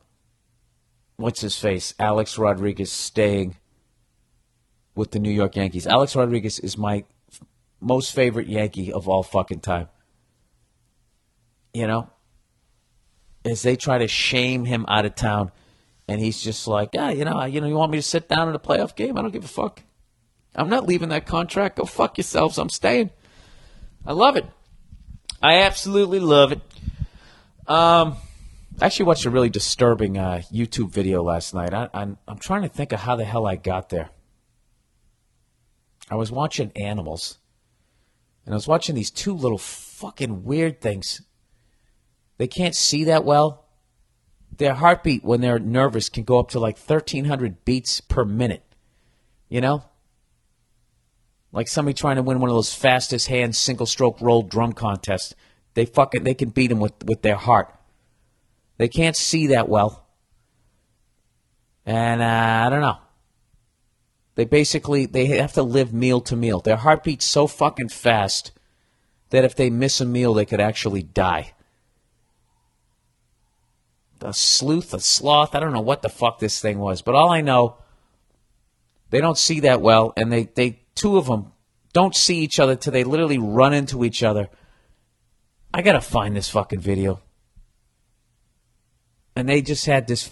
what's 1.16 1.40
his 1.40 1.58
face? 1.58 1.94
Alex 1.98 2.38
Rodriguez 2.38 2.92
staying 2.92 3.56
with 4.94 5.10
the 5.10 5.18
New 5.18 5.30
York 5.30 5.56
Yankees. 5.56 5.86
Alex 5.86 6.14
Rodriguez 6.14 6.58
is 6.58 6.78
my 6.78 7.04
most 7.80 8.12
favorite 8.14 8.48
Yankee 8.48 8.92
of 8.92 9.08
all 9.08 9.22
fucking 9.22 9.60
time. 9.60 9.88
You 11.74 11.86
know? 11.86 12.10
As 13.44 13.62
they 13.62 13.76
try 13.76 13.98
to 13.98 14.08
shame 14.08 14.64
him 14.64 14.84
out 14.88 15.04
of 15.04 15.14
town 15.14 15.52
and 16.08 16.20
he's 16.20 16.40
just 16.40 16.66
like, 16.66 16.90
yeah, 16.94 17.10
you 17.10 17.24
know, 17.24 17.44
you 17.44 17.60
know, 17.60 17.66
you 17.66 17.74
want 17.74 17.92
me 17.92 17.98
to 17.98 18.02
sit 18.02 18.28
down 18.28 18.48
in 18.48 18.54
a 18.54 18.58
playoff 18.58 18.96
game? 18.96 19.18
I 19.18 19.22
don't 19.22 19.30
give 19.30 19.44
a 19.44 19.48
fuck. 19.48 19.82
I'm 20.54 20.70
not 20.70 20.86
leaving 20.86 21.10
that 21.10 21.26
contract. 21.26 21.76
Go 21.76 21.84
fuck 21.84 22.16
yourselves. 22.16 22.58
I'm 22.58 22.70
staying. 22.70 23.10
I 24.06 24.12
love 24.12 24.36
it. 24.36 24.46
I 25.42 25.60
absolutely 25.60 26.18
love 26.18 26.52
it. 26.52 26.60
Um, 27.68 28.16
I 28.80 28.86
actually 28.86 29.06
watched 29.06 29.26
a 29.26 29.30
really 29.30 29.50
disturbing 29.50 30.16
uh, 30.16 30.42
YouTube 30.52 30.90
video 30.90 31.22
last 31.22 31.52
night. 31.52 31.74
I, 31.74 31.88
I'm 31.92 32.16
I'm 32.26 32.38
trying 32.38 32.62
to 32.62 32.68
think 32.68 32.92
of 32.92 33.00
how 33.00 33.14
the 33.14 33.24
hell 33.24 33.46
I 33.46 33.56
got 33.56 33.90
there. 33.90 34.08
I 36.10 36.14
was 36.14 36.32
watching 36.32 36.72
animals, 36.74 37.38
and 38.46 38.54
I 38.54 38.56
was 38.56 38.66
watching 38.66 38.94
these 38.94 39.10
two 39.10 39.34
little 39.34 39.58
fucking 39.58 40.44
weird 40.44 40.80
things. 40.80 41.20
They 42.38 42.46
can't 42.46 42.74
see 42.74 43.04
that 43.04 43.24
well, 43.24 43.67
their 44.56 44.74
heartbeat 44.74 45.24
when 45.24 45.40
they're 45.40 45.58
nervous 45.58 46.08
can 46.08 46.24
go 46.24 46.38
up 46.38 46.50
to 46.50 46.58
like 46.58 46.76
1300 46.76 47.64
beats 47.64 48.00
per 48.00 48.24
minute. 48.24 48.64
You 49.48 49.60
know? 49.60 49.84
Like 51.52 51.68
somebody 51.68 51.94
trying 51.94 52.16
to 52.16 52.22
win 52.22 52.40
one 52.40 52.50
of 52.50 52.56
those 52.56 52.74
fastest 52.74 53.28
hand 53.28 53.56
single 53.56 53.86
stroke 53.86 54.20
roll 54.20 54.42
drum 54.42 54.72
contests. 54.72 55.34
They 55.74 55.86
fucking 55.86 56.24
they 56.24 56.34
can 56.34 56.50
beat 56.50 56.68
them 56.68 56.80
with 56.80 56.92
with 57.04 57.22
their 57.22 57.36
heart. 57.36 57.74
They 58.76 58.88
can't 58.88 59.16
see 59.16 59.48
that 59.48 59.68
well. 59.68 60.06
And 61.86 62.20
uh, 62.20 62.66
I 62.66 62.70
don't 62.70 62.80
know. 62.80 62.98
They 64.34 64.44
basically 64.44 65.06
they 65.06 65.26
have 65.26 65.54
to 65.54 65.62
live 65.62 65.94
meal 65.94 66.20
to 66.22 66.36
meal. 66.36 66.60
Their 66.60 66.76
heartbeat's 66.76 67.24
so 67.24 67.46
fucking 67.46 67.88
fast 67.88 68.52
that 69.30 69.44
if 69.44 69.54
they 69.56 69.70
miss 69.70 70.00
a 70.00 70.04
meal 70.04 70.34
they 70.34 70.44
could 70.44 70.60
actually 70.60 71.02
die 71.02 71.54
a 74.22 74.32
sleuth, 74.32 74.94
a 74.94 75.00
sloth. 75.00 75.54
I 75.54 75.60
don't 75.60 75.72
know 75.72 75.80
what 75.80 76.02
the 76.02 76.08
fuck 76.08 76.38
this 76.38 76.60
thing 76.60 76.78
was, 76.78 77.02
but 77.02 77.14
all 77.14 77.30
I 77.30 77.40
know, 77.40 77.76
they 79.10 79.20
don't 79.20 79.38
see 79.38 79.60
that 79.60 79.80
well, 79.80 80.12
and 80.16 80.32
they, 80.32 80.44
they 80.44 80.80
two 80.94 81.16
of 81.16 81.26
them 81.26 81.52
don't 81.92 82.14
see 82.14 82.38
each 82.38 82.60
other 82.60 82.76
till 82.76 82.92
they 82.92 83.04
literally 83.04 83.38
run 83.38 83.72
into 83.72 84.04
each 84.04 84.22
other. 84.22 84.48
I 85.72 85.82
gotta 85.82 86.00
find 86.00 86.36
this 86.36 86.48
fucking 86.48 86.80
video. 86.80 87.20
And 89.36 89.48
they 89.48 89.62
just 89.62 89.86
had 89.86 90.06
this, 90.08 90.28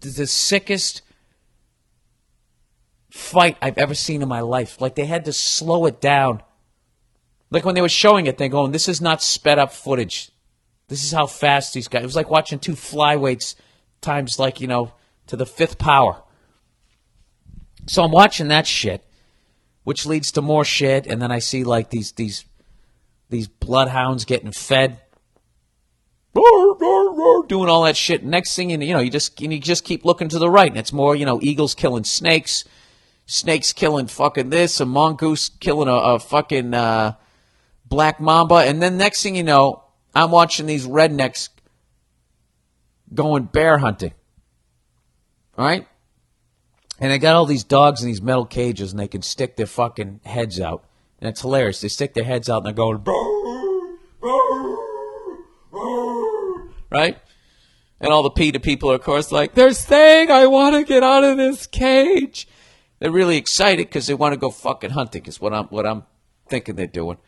the 0.00 0.26
sickest 0.26 1.02
fight 3.10 3.56
I've 3.62 3.78
ever 3.78 3.94
seen 3.94 4.22
in 4.22 4.28
my 4.28 4.40
life. 4.40 4.80
Like 4.80 4.94
they 4.94 5.06
had 5.06 5.24
to 5.26 5.32
slow 5.32 5.86
it 5.86 6.00
down. 6.00 6.42
Like 7.50 7.64
when 7.64 7.74
they 7.74 7.80
were 7.80 7.88
showing 7.88 8.26
it, 8.26 8.38
they're 8.38 8.48
going, 8.48 8.72
"This 8.72 8.88
is 8.88 9.00
not 9.00 9.22
sped 9.22 9.58
up 9.58 9.72
footage. 9.72 10.30
This 10.88 11.04
is 11.04 11.12
how 11.12 11.26
fast 11.26 11.74
these 11.74 11.88
guys. 11.88 12.02
It 12.02 12.06
was 12.06 12.16
like 12.16 12.30
watching 12.30 12.58
two 12.58 12.72
flyweights 12.72 13.54
times 14.00 14.38
like 14.38 14.60
you 14.60 14.66
know 14.66 14.92
to 15.26 15.36
the 15.36 15.46
fifth 15.46 15.78
power. 15.78 16.22
So 17.86 18.02
I'm 18.02 18.12
watching 18.12 18.48
that 18.48 18.66
shit, 18.66 19.04
which 19.84 20.06
leads 20.06 20.32
to 20.32 20.42
more 20.42 20.64
shit, 20.64 21.06
and 21.06 21.20
then 21.20 21.30
I 21.30 21.38
see 21.38 21.64
like 21.64 21.90
these 21.90 22.12
these 22.12 22.44
these 23.30 23.48
bloodhounds 23.48 24.24
getting 24.24 24.52
fed, 24.52 25.00
doing 26.34 27.68
all 27.68 27.82
that 27.84 27.96
shit. 27.96 28.24
Next 28.24 28.54
thing 28.54 28.70
you 28.70 28.78
know, 28.78 29.00
you 29.00 29.10
just 29.10 29.40
you 29.40 29.58
just 29.58 29.84
keep 29.84 30.04
looking 30.04 30.28
to 30.28 30.38
the 30.38 30.50
right, 30.50 30.70
and 30.70 30.78
it's 30.78 30.92
more 30.92 31.14
you 31.16 31.26
know 31.26 31.40
eagles 31.42 31.74
killing 31.74 32.04
snakes, 32.04 32.64
snakes 33.26 33.72
killing 33.72 34.06
fucking 34.06 34.50
this, 34.50 34.80
a 34.80 34.86
mongoose 34.86 35.48
killing 35.48 35.88
a, 35.88 35.92
a 35.92 36.18
fucking 36.18 36.74
uh, 36.74 37.14
black 37.86 38.20
mamba, 38.20 38.56
and 38.56 38.82
then 38.82 38.96
next 38.96 39.22
thing 39.22 39.36
you 39.36 39.44
know, 39.44 39.83
I'm 40.14 40.30
watching 40.30 40.66
these 40.66 40.86
rednecks 40.86 41.48
going 43.12 43.44
bear 43.44 43.78
hunting. 43.78 44.12
All 45.56 45.64
right? 45.64 45.86
And 47.00 47.10
they 47.10 47.18
got 47.18 47.34
all 47.34 47.46
these 47.46 47.64
dogs 47.64 48.02
in 48.02 48.06
these 48.06 48.22
metal 48.22 48.46
cages 48.46 48.92
and 48.92 49.00
they 49.00 49.08
can 49.08 49.22
stick 49.22 49.56
their 49.56 49.66
fucking 49.66 50.20
heads 50.24 50.60
out. 50.60 50.84
And 51.20 51.28
it's 51.28 51.40
hilarious. 51.40 51.80
They 51.80 51.88
stick 51.88 52.14
their 52.14 52.24
heads 52.24 52.48
out 52.48 52.58
and 52.58 52.66
they're 52.66 52.72
going, 52.72 53.02
right? 56.90 57.18
And 58.00 58.12
all 58.12 58.22
the 58.22 58.30
PETA 58.30 58.60
people 58.60 58.90
are, 58.90 58.96
of 58.96 59.02
course, 59.02 59.32
like, 59.32 59.54
they're 59.54 59.72
saying 59.72 60.30
I 60.30 60.46
want 60.46 60.76
to 60.76 60.84
get 60.84 61.02
out 61.02 61.24
of 61.24 61.36
this 61.36 61.66
cage. 61.66 62.46
They're 62.98 63.10
really 63.10 63.36
excited 63.36 63.88
because 63.88 64.06
they 64.06 64.14
want 64.14 64.34
to 64.34 64.40
go 64.40 64.50
fucking 64.50 64.90
hunting, 64.90 65.24
is 65.26 65.40
what 65.40 65.52
I'm, 65.52 65.66
what 65.66 65.86
I'm 65.86 66.04
thinking 66.48 66.76
they're 66.76 66.86
doing. 66.86 67.18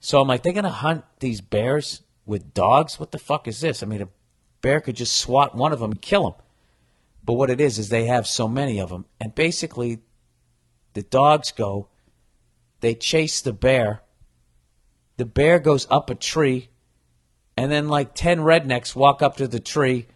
So 0.00 0.20
I'm 0.20 0.28
like, 0.28 0.42
they're 0.42 0.52
going 0.52 0.64
to 0.64 0.70
hunt 0.70 1.04
these 1.20 1.42
bears 1.42 2.02
with 2.24 2.54
dogs? 2.54 2.98
What 2.98 3.10
the 3.12 3.18
fuck 3.18 3.46
is 3.46 3.60
this? 3.60 3.82
I 3.82 3.86
mean, 3.86 4.02
a 4.02 4.08
bear 4.62 4.80
could 4.80 4.96
just 4.96 5.16
swat 5.16 5.54
one 5.54 5.72
of 5.72 5.80
them 5.80 5.92
and 5.92 6.02
kill 6.02 6.26
him. 6.28 6.34
But 7.24 7.34
what 7.34 7.50
it 7.50 7.60
is, 7.60 7.78
is 7.78 7.90
they 7.90 8.06
have 8.06 8.26
so 8.26 8.48
many 8.48 8.80
of 8.80 8.88
them. 8.88 9.04
And 9.20 9.34
basically, 9.34 10.00
the 10.94 11.02
dogs 11.02 11.52
go, 11.52 11.88
they 12.80 12.94
chase 12.94 13.42
the 13.42 13.52
bear. 13.52 14.02
The 15.18 15.26
bear 15.26 15.58
goes 15.58 15.86
up 15.90 16.08
a 16.08 16.14
tree. 16.14 16.70
And 17.56 17.70
then, 17.70 17.88
like 17.88 18.14
10 18.14 18.40
rednecks 18.40 18.96
walk 18.96 19.20
up 19.20 19.36
to 19.36 19.46
the 19.46 19.60
tree. 19.60 20.06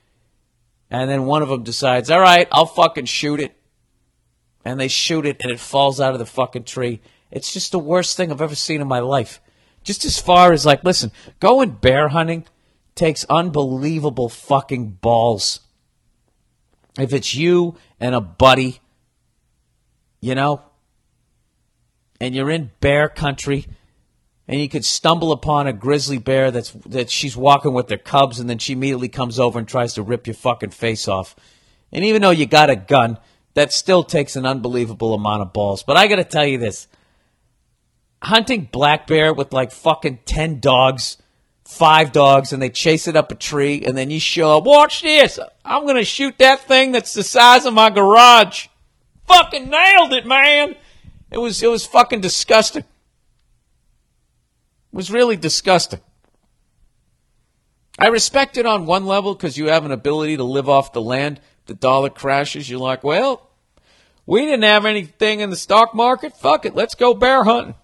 And 0.90 1.10
then 1.10 1.26
one 1.26 1.42
of 1.42 1.48
them 1.50 1.62
decides, 1.62 2.10
all 2.10 2.20
right, 2.20 2.48
I'll 2.52 2.64
fucking 2.64 3.04
shoot 3.04 3.40
it. 3.40 3.54
And 4.64 4.80
they 4.80 4.88
shoot 4.88 5.26
it, 5.26 5.42
and 5.42 5.52
it 5.52 5.60
falls 5.60 6.00
out 6.00 6.14
of 6.14 6.18
the 6.18 6.26
fucking 6.26 6.64
tree. 6.64 7.02
It's 7.30 7.52
just 7.52 7.70
the 7.70 7.78
worst 7.78 8.16
thing 8.16 8.32
I've 8.32 8.40
ever 8.40 8.54
seen 8.54 8.80
in 8.80 8.88
my 8.88 9.00
life. 9.00 9.40
Just 9.84 10.04
as 10.04 10.18
far 10.18 10.52
as 10.52 10.66
like, 10.66 10.82
listen, 10.82 11.12
going 11.38 11.70
bear 11.70 12.08
hunting 12.08 12.44
takes 12.94 13.24
unbelievable 13.30 14.28
fucking 14.28 14.92
balls. 15.00 15.60
If 16.98 17.12
it's 17.12 17.34
you 17.34 17.76
and 18.00 18.14
a 18.14 18.20
buddy, 18.20 18.80
you 20.20 20.34
know, 20.34 20.62
and 22.20 22.34
you're 22.34 22.50
in 22.50 22.70
bear 22.80 23.08
country, 23.08 23.66
and 24.46 24.60
you 24.60 24.68
could 24.68 24.84
stumble 24.84 25.32
upon 25.32 25.66
a 25.66 25.72
grizzly 25.72 26.18
bear 26.18 26.50
that's 26.50 26.70
that 26.86 27.10
she's 27.10 27.36
walking 27.36 27.74
with 27.74 27.88
their 27.88 27.98
cubs, 27.98 28.40
and 28.40 28.48
then 28.48 28.58
she 28.58 28.72
immediately 28.72 29.08
comes 29.08 29.38
over 29.38 29.58
and 29.58 29.68
tries 29.68 29.94
to 29.94 30.02
rip 30.02 30.26
your 30.26 30.34
fucking 30.34 30.70
face 30.70 31.08
off. 31.08 31.34
And 31.92 32.04
even 32.04 32.22
though 32.22 32.30
you 32.30 32.46
got 32.46 32.70
a 32.70 32.76
gun, 32.76 33.18
that 33.54 33.72
still 33.72 34.02
takes 34.04 34.36
an 34.36 34.46
unbelievable 34.46 35.14
amount 35.14 35.42
of 35.42 35.52
balls. 35.52 35.82
But 35.82 35.96
I 35.96 36.06
got 36.06 36.16
to 36.16 36.24
tell 36.24 36.46
you 36.46 36.58
this 36.58 36.88
hunting 38.24 38.68
black 38.70 39.06
bear 39.06 39.32
with 39.32 39.52
like 39.52 39.70
fucking 39.70 40.20
10 40.24 40.60
dogs, 40.60 41.18
five 41.64 42.12
dogs, 42.12 42.52
and 42.52 42.60
they 42.60 42.70
chase 42.70 43.06
it 43.06 43.16
up 43.16 43.30
a 43.30 43.34
tree, 43.34 43.84
and 43.84 43.96
then 43.96 44.10
you 44.10 44.18
show 44.18 44.58
up, 44.58 44.64
watch 44.64 45.02
this, 45.02 45.38
I'm 45.64 45.84
going 45.84 45.96
to 45.96 46.04
shoot 46.04 46.38
that 46.38 46.60
thing 46.60 46.92
that's 46.92 47.14
the 47.14 47.22
size 47.22 47.66
of 47.66 47.74
my 47.74 47.90
garage. 47.90 48.68
Fucking 49.26 49.68
nailed 49.68 50.12
it, 50.12 50.26
man. 50.26 50.74
It 51.30 51.38
was, 51.38 51.62
it 51.62 51.70
was 51.70 51.86
fucking 51.86 52.20
disgusting. 52.20 52.82
It 52.82 54.96
was 54.96 55.10
really 55.10 55.36
disgusting. 55.36 56.00
I 57.98 58.08
respect 58.08 58.56
it 58.56 58.66
on 58.66 58.86
one 58.86 59.06
level 59.06 59.34
because 59.34 59.56
you 59.56 59.68
have 59.68 59.84
an 59.84 59.92
ability 59.92 60.36
to 60.36 60.44
live 60.44 60.68
off 60.68 60.92
the 60.92 61.00
land. 61.00 61.40
The 61.66 61.74
dollar 61.74 62.10
crashes, 62.10 62.68
you're 62.68 62.80
like, 62.80 63.02
well, 63.02 63.48
we 64.26 64.40
didn't 64.40 64.64
have 64.64 64.84
anything 64.84 65.40
in 65.40 65.50
the 65.50 65.56
stock 65.56 65.94
market. 65.94 66.36
Fuck 66.36 66.66
it, 66.66 66.74
let's 66.74 66.94
go 66.94 67.14
bear 67.14 67.44
hunting. 67.44 67.74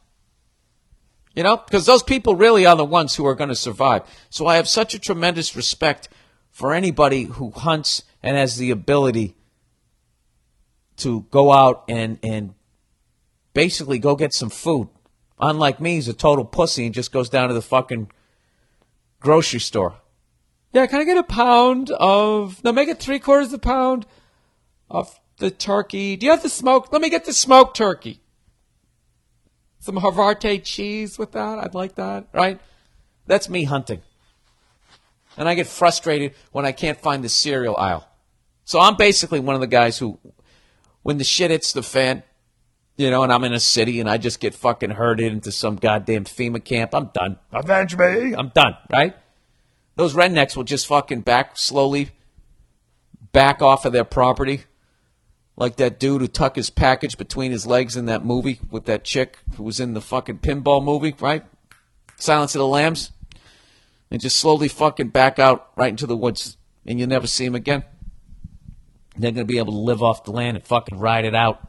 You 1.35 1.45
know, 1.45 1.57
because 1.57 1.87
those 1.87 2.03
people 2.03 2.35
really 2.35 2.67
are 2.67 2.77
the 2.77 2.85
ones 2.85 3.15
who 3.15 3.27
are 3.27 3.35
going 3.35 3.51
to 3.51 3.55
survive. 3.55 4.03
So 4.31 4.47
I 4.47 4.57
have 4.57 4.69
such 4.69 4.95
a 4.95 4.99
tremendous 4.99 5.55
respect 5.55 6.09
for 6.51 6.75
anybody 6.75 7.25
who 7.25 7.51
hunts 7.51 8.03
and 8.23 8.37
has 8.37 8.57
the 8.57 8.71
ability 8.71 9.37
to 10.97 11.27
go 11.31 11.53
out 11.53 11.85
and, 11.89 12.19
and 12.23 12.55
basically 13.55 13.99
go 13.99 14.17
get 14.17 14.35
some 14.35 14.51
food. 14.51 14.89
Unlike 15.39 15.81
me, 15.81 15.95
he's 15.95 16.09
a 16.09 16.13
total 16.13 16.45
pussy 16.45 16.85
and 16.85 16.95
just 16.95 17.13
goes 17.13 17.29
down 17.29 17.49
to 17.49 17.55
the 17.55 17.63
fucking 17.63 18.11
grocery 19.21 19.61
store. 19.61 19.95
Yeah, 20.73 20.87
can 20.87 21.01
I 21.01 21.05
get 21.05 21.17
a 21.17 21.23
pound 21.23 21.91
of, 21.91 22.63
no, 22.63 22.73
make 22.73 22.89
it 22.89 23.01
three 23.01 23.19
quarters 23.19 23.49
of 23.49 23.55
a 23.55 23.59
pound 23.59 24.07
of 24.91 25.19
the 25.41 25.51
turkey. 25.51 26.17
Do 26.17 26.27
you 26.27 26.33
have 26.33 26.43
the 26.43 26.49
smoke? 26.49 26.93
Let 26.93 27.03
me 27.03 27.11
get 27.11 27.25
the 27.25 27.33
smoked 27.33 27.77
turkey. 27.77 28.20
Some 29.81 29.97
Havarti 29.97 30.63
cheese 30.63 31.19
with 31.19 31.33
that. 31.33 31.59
I'd 31.59 31.75
like 31.75 31.97
that, 31.97 32.29
right? 32.33 32.61
That's 33.27 33.49
me 33.49 33.65
hunting. 33.65 34.03
And 35.37 35.49
I 35.49 35.55
get 35.55 35.67
frustrated 35.67 36.35
when 36.53 36.67
I 36.67 36.73
can't 36.73 37.01
find 37.01 37.25
the 37.25 37.29
cereal 37.29 37.77
aisle. 37.77 38.07
So 38.65 38.79
I'm 38.79 38.97
basically 38.97 39.41
one 39.41 39.55
of 39.55 39.61
the 39.61 39.67
guys 39.67 39.99
who, 39.99 40.19
when 41.03 41.19
the 41.19 41.25
shit 41.25 41.51
hits 41.51 41.73
the 41.73 41.83
fan, 41.83 42.23
you 42.97 43.11
know, 43.11 43.23
and 43.23 43.33
I'm 43.33 43.45
in 43.45 43.55
a 43.55 43.61
city 43.61 44.01
and 44.01 44.11
I 44.11 44.19
just 44.19 44.39
get 44.39 44.55
fucking 44.55 44.91
herded 44.91 45.33
into 45.33 45.51
some 45.51 45.77
goddamn 45.77 46.25
FEMA 46.25 46.63
camp, 46.63 46.95
I'm 46.95 47.07
done. 47.15 47.39
Avenge 47.51 47.97
me. 47.97 48.35
I'm 48.35 48.51
done, 48.51 48.77
right? 48.93 49.17
Those 49.97 50.15
rednecks 50.15 50.57
will 50.57 50.65
just 50.65 50.87
fucking 50.87 51.23
back 51.23 51.57
slowly 51.57 52.11
back 53.33 53.63
off 53.63 53.85
of 53.85 53.93
their 53.93 54.05
property 54.05 54.65
like 55.61 55.77
that 55.77 56.01
dude 56.01 56.23
who 56.23 56.27
tucked 56.27 56.57
his 56.57 56.71
package 56.71 57.19
between 57.19 57.53
his 57.53 57.67
legs 57.67 57.95
in 57.95 58.07
that 58.07 58.25
movie 58.25 58.61
with 58.71 58.87
that 58.87 59.05
chick 59.05 59.41
who 59.57 59.63
was 59.63 59.79
in 59.79 59.93
the 59.93 60.01
fucking 60.01 60.39
pinball 60.39 60.83
movie, 60.83 61.15
right? 61.21 61.45
Silence 62.17 62.55
of 62.55 62.61
the 62.61 62.67
Lambs. 62.67 63.13
And 64.11 64.23
just 64.23 64.39
slowly 64.39 64.69
fucking 64.69 65.11
back 65.11 65.39
out 65.39 65.71
right 65.77 65.91
into 65.91 66.07
the 66.07 66.17
woods. 66.17 66.57
And 66.87 66.99
you'll 66.99 67.11
never 67.11 67.27
see 67.27 67.45
him 67.45 67.55
again. 67.55 67.85
They're 69.17 69.33
going 69.33 69.47
to 69.47 69.53
be 69.53 69.59
able 69.59 69.75
to 69.75 69.79
live 69.79 70.03
off 70.03 70.25
the 70.25 70.33
land 70.33 70.57
and 70.57 70.67
fucking 70.67 70.99
ride 70.99 71.27
it 71.27 71.35
out. 71.35 71.69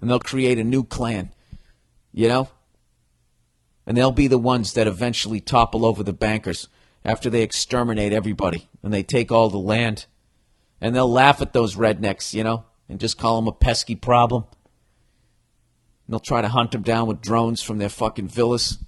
And 0.00 0.08
they'll 0.08 0.20
create 0.20 0.58
a 0.58 0.64
new 0.64 0.84
clan. 0.84 1.32
You 2.12 2.28
know? 2.28 2.48
And 3.88 3.96
they'll 3.96 4.12
be 4.12 4.28
the 4.28 4.38
ones 4.38 4.72
that 4.74 4.86
eventually 4.86 5.40
topple 5.40 5.84
over 5.84 6.04
the 6.04 6.12
bankers 6.12 6.68
after 7.04 7.28
they 7.28 7.42
exterminate 7.42 8.12
everybody 8.12 8.68
and 8.84 8.94
they 8.94 9.02
take 9.02 9.32
all 9.32 9.50
the 9.50 9.58
land. 9.58 10.06
And 10.80 10.94
they'll 10.94 11.10
laugh 11.10 11.42
at 11.42 11.52
those 11.52 11.74
rednecks, 11.74 12.34
you 12.34 12.44
know? 12.44 12.66
And 12.88 13.00
just 13.00 13.18
call 13.18 13.36
them 13.36 13.48
a 13.48 13.52
pesky 13.52 13.94
problem. 13.94 14.44
And 16.06 16.12
they'll 16.12 16.20
try 16.20 16.42
to 16.42 16.48
hunt 16.48 16.72
them 16.72 16.82
down 16.82 17.06
with 17.06 17.20
drones 17.20 17.62
from 17.62 17.78
their 17.78 17.88
fucking 17.88 18.28
villas. 18.28 18.78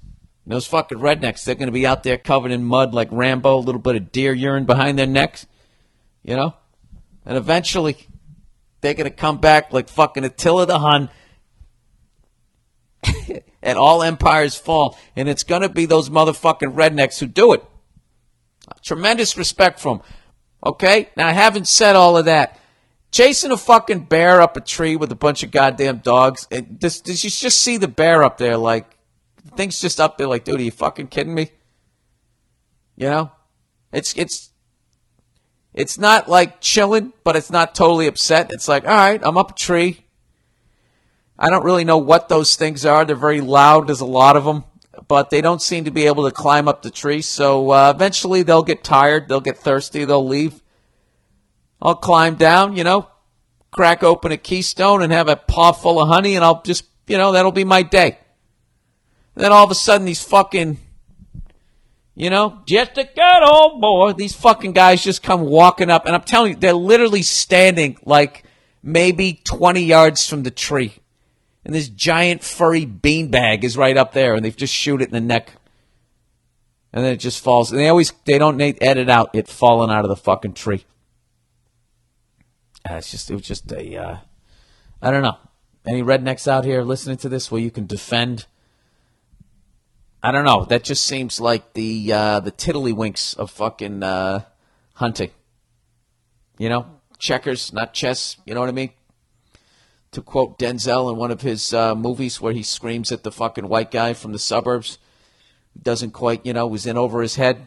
And 0.44 0.52
those 0.52 0.66
fucking 0.66 0.98
rednecks, 0.98 1.44
they're 1.44 1.54
going 1.54 1.68
to 1.68 1.72
be 1.72 1.86
out 1.86 2.02
there 2.02 2.18
covered 2.18 2.50
in 2.50 2.64
mud 2.64 2.92
like 2.92 3.08
Rambo, 3.10 3.56
a 3.56 3.60
little 3.60 3.80
bit 3.80 3.96
of 3.96 4.12
deer 4.12 4.32
urine 4.32 4.66
behind 4.66 4.98
their 4.98 5.06
necks, 5.06 5.46
you 6.22 6.36
know? 6.36 6.54
And 7.24 7.36
eventually, 7.36 7.96
they're 8.80 8.94
going 8.94 9.10
to 9.10 9.16
come 9.16 9.38
back 9.38 9.72
like 9.72 9.88
fucking 9.88 10.24
Attila 10.24 10.66
the 10.66 10.78
Hun. 10.78 11.08
and 13.62 13.78
all 13.78 14.02
empires 14.02 14.56
fall. 14.56 14.98
And 15.16 15.28
it's 15.28 15.42
going 15.42 15.62
to 15.62 15.70
be 15.70 15.86
those 15.86 16.10
motherfucking 16.10 16.74
rednecks 16.74 17.18
who 17.18 17.26
do 17.26 17.54
it. 17.54 17.64
Tremendous 18.82 19.36
respect 19.36 19.80
for 19.80 19.96
them. 19.96 20.06
Okay? 20.64 21.08
Now, 21.16 21.28
I 21.28 21.32
haven't 21.32 21.68
said 21.68 21.96
all 21.96 22.16
of 22.16 22.26
that 22.26 22.58
chasing 23.14 23.52
a 23.52 23.56
fucking 23.56 24.00
bear 24.00 24.42
up 24.42 24.56
a 24.56 24.60
tree 24.60 24.96
with 24.96 25.12
a 25.12 25.14
bunch 25.14 25.44
of 25.44 25.52
goddamn 25.52 25.98
dogs. 25.98 26.48
This, 26.50 27.00
you 27.06 27.30
just 27.30 27.60
see 27.60 27.76
the 27.76 27.86
bear 27.86 28.24
up 28.24 28.38
there, 28.38 28.56
like, 28.56 28.90
thing's 29.56 29.80
just 29.80 30.00
up 30.00 30.18
there, 30.18 30.26
like, 30.26 30.42
dude, 30.44 30.58
are 30.58 30.64
you 30.64 30.72
fucking 30.72 31.06
kidding 31.06 31.32
me? 31.32 31.52
You 32.96 33.08
know, 33.08 33.32
it's 33.92 34.16
it's 34.16 34.50
it's 35.72 35.96
not 35.96 36.28
like 36.28 36.60
chilling, 36.60 37.12
but 37.22 37.36
it's 37.36 37.50
not 37.50 37.74
totally 37.74 38.06
upset. 38.08 38.52
It's 38.52 38.68
like, 38.68 38.84
all 38.84 38.96
right, 38.96 39.20
I'm 39.22 39.36
up 39.36 39.52
a 39.52 39.54
tree. 39.54 40.06
I 41.38 41.50
don't 41.50 41.64
really 41.64 41.84
know 41.84 41.98
what 41.98 42.28
those 42.28 42.56
things 42.56 42.84
are. 42.84 43.04
They're 43.04 43.16
very 43.16 43.40
loud. 43.40 43.88
There's 43.88 44.00
a 44.00 44.06
lot 44.06 44.36
of 44.36 44.44
them, 44.44 44.64
but 45.08 45.30
they 45.30 45.40
don't 45.40 45.62
seem 45.62 45.84
to 45.84 45.90
be 45.90 46.06
able 46.06 46.24
to 46.24 46.30
climb 46.30 46.68
up 46.68 46.82
the 46.82 46.90
tree. 46.90 47.22
So 47.22 47.70
uh, 47.70 47.92
eventually, 47.94 48.42
they'll 48.42 48.62
get 48.62 48.82
tired. 48.82 49.28
They'll 49.28 49.40
get 49.40 49.58
thirsty. 49.58 50.04
They'll 50.04 50.26
leave. 50.26 50.63
I'll 51.84 51.94
climb 51.94 52.36
down, 52.36 52.76
you 52.76 52.82
know, 52.82 53.08
crack 53.70 54.02
open 54.02 54.32
a 54.32 54.38
keystone 54.38 55.02
and 55.02 55.12
have 55.12 55.28
a 55.28 55.36
paw 55.36 55.72
full 55.72 56.00
of 56.00 56.08
honey, 56.08 56.34
and 56.34 56.44
I'll 56.44 56.62
just, 56.62 56.86
you 57.06 57.18
know, 57.18 57.32
that'll 57.32 57.52
be 57.52 57.64
my 57.64 57.82
day. 57.82 58.18
And 59.34 59.44
then 59.44 59.52
all 59.52 59.64
of 59.64 59.70
a 59.70 59.74
sudden, 59.74 60.06
these 60.06 60.24
fucking, 60.24 60.78
you 62.14 62.30
know, 62.30 62.62
just 62.66 62.96
a 62.96 63.04
good 63.04 63.42
old 63.44 63.82
boy, 63.82 64.12
these 64.14 64.34
fucking 64.34 64.72
guys 64.72 65.04
just 65.04 65.22
come 65.22 65.42
walking 65.42 65.90
up, 65.90 66.06
and 66.06 66.14
I'm 66.14 66.22
telling 66.22 66.52
you, 66.52 66.56
they're 66.56 66.72
literally 66.72 67.22
standing 67.22 67.98
like 68.06 68.44
maybe 68.82 69.42
20 69.44 69.82
yards 69.82 70.26
from 70.26 70.42
the 70.42 70.50
tree. 70.50 70.94
And 71.66 71.74
this 71.74 71.88
giant 71.88 72.42
furry 72.42 72.86
beanbag 72.86 73.62
is 73.62 73.76
right 73.76 73.96
up 73.96 74.12
there, 74.12 74.34
and 74.34 74.44
they 74.44 74.50
just 74.50 74.72
shoot 74.72 75.02
it 75.02 75.08
in 75.08 75.14
the 75.14 75.20
neck. 75.20 75.52
And 76.94 77.04
then 77.04 77.12
it 77.12 77.20
just 77.20 77.42
falls. 77.42 77.72
And 77.72 77.80
they 77.80 77.88
always, 77.88 78.12
they 78.24 78.38
don't 78.38 78.60
edit 78.60 79.10
out 79.10 79.34
it 79.34 79.48
falling 79.48 79.90
out 79.90 80.04
of 80.04 80.08
the 80.08 80.16
fucking 80.16 80.54
tree. 80.54 80.84
Uh, 82.88 82.94
it's 82.94 83.10
just 83.10 83.30
it 83.30 83.34
was 83.34 83.42
just 83.42 83.70
a 83.72 83.96
uh, 83.96 84.16
I 85.00 85.10
don't 85.10 85.22
know. 85.22 85.38
Any 85.86 86.02
rednecks 86.02 86.48
out 86.48 86.64
here 86.64 86.82
listening 86.82 87.18
to 87.18 87.28
this 87.28 87.50
where 87.50 87.60
you 87.60 87.70
can 87.70 87.86
defend? 87.86 88.46
I 90.22 90.32
don't 90.32 90.44
know. 90.44 90.64
That 90.64 90.84
just 90.84 91.04
seems 91.04 91.40
like 91.40 91.74
the 91.74 92.12
uh, 92.12 92.40
the 92.40 92.52
tiddlywinks 92.52 93.36
of 93.36 93.50
fucking 93.50 94.02
uh, 94.02 94.44
hunting. 94.94 95.30
You 96.58 96.68
know, 96.68 96.86
checkers, 97.18 97.72
not 97.72 97.92
chess. 97.92 98.36
You 98.46 98.54
know 98.54 98.60
what 98.60 98.68
I 98.68 98.72
mean? 98.72 98.90
To 100.12 100.22
quote 100.22 100.58
Denzel 100.58 101.10
in 101.10 101.18
one 101.18 101.30
of 101.30 101.42
his 101.42 101.74
uh, 101.74 101.94
movies 101.94 102.40
where 102.40 102.52
he 102.52 102.62
screams 102.62 103.10
at 103.12 103.24
the 103.24 103.32
fucking 103.32 103.68
white 103.68 103.90
guy 103.90 104.14
from 104.14 104.32
the 104.32 104.38
suburbs, 104.38 104.98
doesn't 105.80 106.12
quite, 106.12 106.46
you 106.46 106.52
know, 106.52 106.66
was 106.66 106.86
in 106.86 106.96
over 106.96 107.20
his 107.20 107.34
head, 107.34 107.66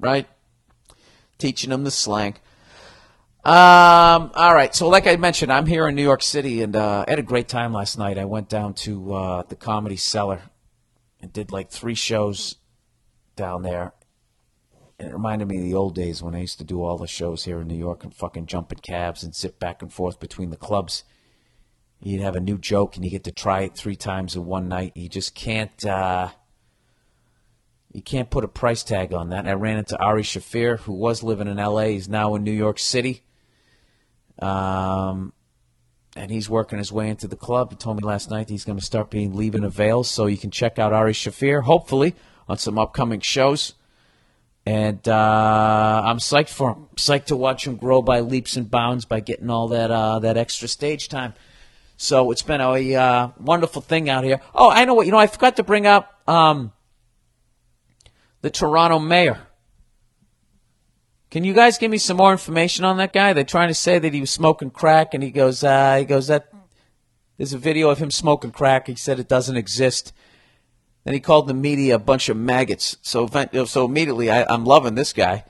right? 0.00 0.26
Teaching 1.36 1.70
him 1.70 1.84
the 1.84 1.90
slang. 1.90 2.36
Um, 3.48 4.30
all 4.34 4.52
right. 4.52 4.74
So, 4.74 4.90
like 4.90 5.06
I 5.06 5.16
mentioned, 5.16 5.50
I'm 5.50 5.64
here 5.64 5.88
in 5.88 5.94
New 5.94 6.02
York 6.02 6.22
City, 6.22 6.60
and 6.60 6.76
uh, 6.76 7.06
I 7.08 7.12
had 7.12 7.18
a 7.18 7.22
great 7.22 7.48
time 7.48 7.72
last 7.72 7.96
night. 7.96 8.18
I 8.18 8.26
went 8.26 8.50
down 8.50 8.74
to 8.74 9.14
uh, 9.14 9.42
the 9.48 9.56
Comedy 9.56 9.96
Cellar 9.96 10.42
and 11.22 11.32
did 11.32 11.50
like 11.50 11.70
three 11.70 11.94
shows 11.94 12.56
down 13.36 13.62
there. 13.62 13.94
And 14.98 15.08
it 15.08 15.14
reminded 15.14 15.48
me 15.48 15.56
of 15.56 15.62
the 15.62 15.74
old 15.74 15.94
days 15.94 16.22
when 16.22 16.34
I 16.34 16.40
used 16.40 16.58
to 16.58 16.64
do 16.64 16.82
all 16.82 16.98
the 16.98 17.06
shows 17.06 17.44
here 17.44 17.58
in 17.62 17.68
New 17.68 17.78
York 17.78 18.04
and 18.04 18.14
fucking 18.14 18.44
jump 18.44 18.70
in 18.70 18.80
cabs 18.80 19.22
and 19.22 19.34
zip 19.34 19.58
back 19.58 19.80
and 19.80 19.90
forth 19.90 20.20
between 20.20 20.50
the 20.50 20.56
clubs. 20.58 21.04
You'd 22.02 22.20
have 22.20 22.36
a 22.36 22.40
new 22.40 22.58
joke 22.58 22.96
and 22.96 23.04
you 23.04 23.10
get 23.10 23.24
to 23.24 23.32
try 23.32 23.62
it 23.62 23.74
three 23.74 23.96
times 23.96 24.36
in 24.36 24.44
one 24.44 24.68
night. 24.68 24.92
You 24.94 25.08
just 25.08 25.34
can't. 25.34 25.86
Uh, 25.86 26.28
you 27.94 28.02
can't 28.02 28.28
put 28.28 28.44
a 28.44 28.48
price 28.48 28.82
tag 28.82 29.14
on 29.14 29.30
that. 29.30 29.48
I 29.48 29.52
ran 29.52 29.78
into 29.78 29.96
Ari 29.96 30.24
Shaffir, 30.24 30.80
who 30.80 30.92
was 30.92 31.22
living 31.22 31.48
in 31.48 31.58
L.A. 31.58 31.92
He's 31.92 32.10
now 32.10 32.34
in 32.34 32.44
New 32.44 32.52
York 32.52 32.78
City 32.78 33.22
um, 34.40 35.32
and 36.16 36.30
he's 36.30 36.48
working 36.48 36.78
his 36.78 36.92
way 36.92 37.08
into 37.08 37.28
the 37.28 37.36
club. 37.36 37.70
He 37.70 37.76
told 37.76 37.96
me 37.96 38.06
last 38.06 38.30
night 38.30 38.48
he's 38.48 38.64
going 38.64 38.78
to 38.78 38.84
start 38.84 39.10
being 39.10 39.36
leaving 39.36 39.64
a 39.64 39.70
veil, 39.70 40.04
so 40.04 40.26
you 40.26 40.36
can 40.36 40.50
check 40.50 40.78
out 40.78 40.92
Ari 40.92 41.12
Shaffir, 41.12 41.62
hopefully, 41.62 42.14
on 42.48 42.58
some 42.58 42.78
upcoming 42.78 43.20
shows. 43.20 43.74
And 44.66 45.08
uh, 45.08 46.02
I'm 46.04 46.18
psyched 46.18 46.50
for 46.50 46.72
him. 46.72 46.88
Psyched 46.96 47.26
to 47.26 47.36
watch 47.36 47.66
him 47.66 47.76
grow 47.76 48.02
by 48.02 48.20
leaps 48.20 48.56
and 48.56 48.70
bounds 48.70 49.06
by 49.06 49.20
getting 49.20 49.48
all 49.48 49.68
that 49.68 49.90
uh, 49.90 50.18
that 50.18 50.36
extra 50.36 50.68
stage 50.68 51.08
time. 51.08 51.32
So 51.96 52.30
it's 52.30 52.42
been 52.42 52.60
a 52.60 52.94
uh, 52.94 53.28
wonderful 53.40 53.82
thing 53.82 54.10
out 54.10 54.24
here. 54.24 54.40
Oh, 54.54 54.70
I 54.70 54.84
know 54.84 54.94
what 54.94 55.06
you 55.06 55.12
know. 55.12 55.18
I 55.18 55.26
forgot 55.26 55.56
to 55.56 55.62
bring 55.62 55.86
up 55.86 56.22
um, 56.28 56.72
the 58.42 58.50
Toronto 58.50 58.98
mayor. 58.98 59.47
Can 61.30 61.44
you 61.44 61.52
guys 61.52 61.76
give 61.76 61.90
me 61.90 61.98
some 61.98 62.16
more 62.16 62.32
information 62.32 62.86
on 62.86 62.96
that 62.96 63.12
guy? 63.12 63.34
They're 63.34 63.44
trying 63.44 63.68
to 63.68 63.74
say 63.74 63.98
that 63.98 64.14
he 64.14 64.20
was 64.20 64.30
smoking 64.30 64.70
crack, 64.70 65.12
and 65.12 65.22
he 65.22 65.30
goes, 65.30 65.62
uh, 65.62 65.96
he 65.98 66.06
goes 66.06 66.28
that 66.28 66.50
there's 67.36 67.52
a 67.52 67.58
video 67.58 67.90
of 67.90 67.98
him 67.98 68.10
smoking 68.10 68.50
crack. 68.50 68.86
He 68.86 68.94
said 68.94 69.20
it 69.20 69.28
doesn't 69.28 69.56
exist. 69.56 70.14
Then 71.04 71.12
he 71.12 71.20
called 71.20 71.46
the 71.46 71.54
media 71.54 71.96
a 71.96 71.98
bunch 71.98 72.30
of 72.30 72.38
maggots. 72.38 72.96
So, 73.02 73.28
so 73.66 73.84
immediately, 73.84 74.30
I, 74.30 74.44
I'm 74.52 74.64
loving 74.64 74.94
this 74.94 75.12
guy. 75.12 75.44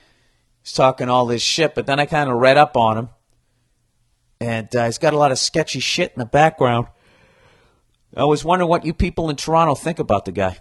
He's 0.62 0.72
talking 0.72 1.08
all 1.08 1.26
this 1.26 1.42
shit, 1.42 1.76
but 1.76 1.86
then 1.86 2.00
I 2.00 2.06
kind 2.06 2.28
of 2.28 2.38
read 2.38 2.56
up 2.56 2.76
on 2.76 2.98
him, 2.98 3.08
and 4.40 4.74
uh, 4.74 4.86
he's 4.86 4.98
got 4.98 5.14
a 5.14 5.18
lot 5.18 5.30
of 5.30 5.38
sketchy 5.38 5.80
shit 5.80 6.12
in 6.12 6.18
the 6.18 6.26
background. 6.26 6.88
I 8.16 8.24
was 8.24 8.44
wondering 8.44 8.68
what 8.68 8.84
you 8.84 8.94
people 8.94 9.30
in 9.30 9.36
Toronto 9.36 9.76
think 9.76 10.00
about 10.00 10.24
the 10.24 10.32
guy 10.32 10.58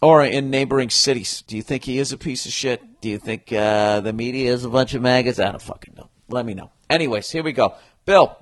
or 0.00 0.24
in 0.24 0.50
neighboring 0.50 0.90
cities. 0.90 1.42
Do 1.46 1.56
you 1.56 1.62
think 1.62 1.84
he 1.84 1.98
is 1.98 2.12
a 2.12 2.18
piece 2.18 2.46
of 2.46 2.52
shit? 2.52 3.00
Do 3.00 3.08
you 3.08 3.18
think 3.18 3.52
uh, 3.52 4.00
the 4.00 4.12
media 4.12 4.52
is 4.52 4.64
a 4.64 4.68
bunch 4.68 4.94
of 4.94 5.02
maggots? 5.02 5.38
I 5.38 5.50
don't 5.50 5.62
fucking 5.62 5.94
know. 5.96 6.08
Let 6.28 6.46
me 6.46 6.54
know. 6.54 6.70
Anyways, 6.90 7.30
here 7.30 7.42
we 7.42 7.52
go. 7.52 7.74
Bill, 8.04 8.36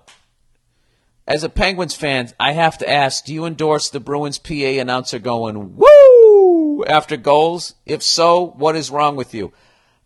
as 1.26 1.44
a 1.44 1.48
Penguins 1.48 1.94
fan, 1.94 2.30
I 2.38 2.52
have 2.52 2.78
to 2.78 2.90
ask: 2.90 3.24
Do 3.24 3.34
you 3.34 3.44
endorse 3.44 3.90
the 3.90 4.00
Bruins 4.00 4.38
PA 4.38 4.52
announcer 4.52 5.18
going 5.18 5.76
"Woo"? 5.76 6.84
after 6.84 7.16
goals? 7.16 7.74
If 7.84 8.02
so, 8.02 8.46
what 8.56 8.76
is 8.76 8.90
wrong 8.90 9.16
with 9.16 9.34
you? 9.34 9.52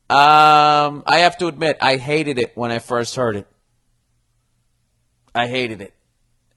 Um, 0.08 1.04
I 1.06 1.18
have 1.18 1.38
to 1.38 1.46
admit, 1.46 1.78
I 1.80 1.96
hated 1.96 2.38
it 2.38 2.56
when 2.56 2.72
I 2.72 2.80
first 2.80 3.14
heard 3.14 3.36
it. 3.36 3.46
I 5.34 5.46
hated 5.46 5.80
it. 5.80 5.94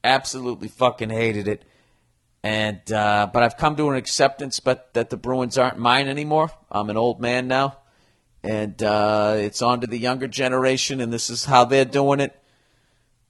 Absolutely 0.03 0.67
fucking 0.67 1.11
hated 1.11 1.47
it. 1.47 1.63
And 2.43 2.91
uh, 2.91 3.29
but 3.31 3.41
I've 3.41 3.55
come 3.55 3.77
to 3.77 3.89
an 3.89 3.95
acceptance, 3.95 4.59
but 4.59 4.93
that 4.93 5.09
the 5.09 5.15
Bruins 5.17 5.57
aren't 5.57 5.77
mine 5.77 6.09
anymore. 6.09 6.51
I'm 6.69 6.89
an 6.89 6.97
old 6.97 7.21
man 7.21 7.47
now, 7.47 7.77
and 8.43 8.83
uh, 8.83 9.35
it's 9.37 9.61
on 9.61 9.79
to 9.79 9.87
the 9.87 9.97
younger 9.97 10.27
generation, 10.27 10.99
and 10.99 11.13
this 11.13 11.29
is 11.29 11.45
how 11.45 11.63
they're 11.63 11.85
doing 11.85 12.19
it. 12.19 12.37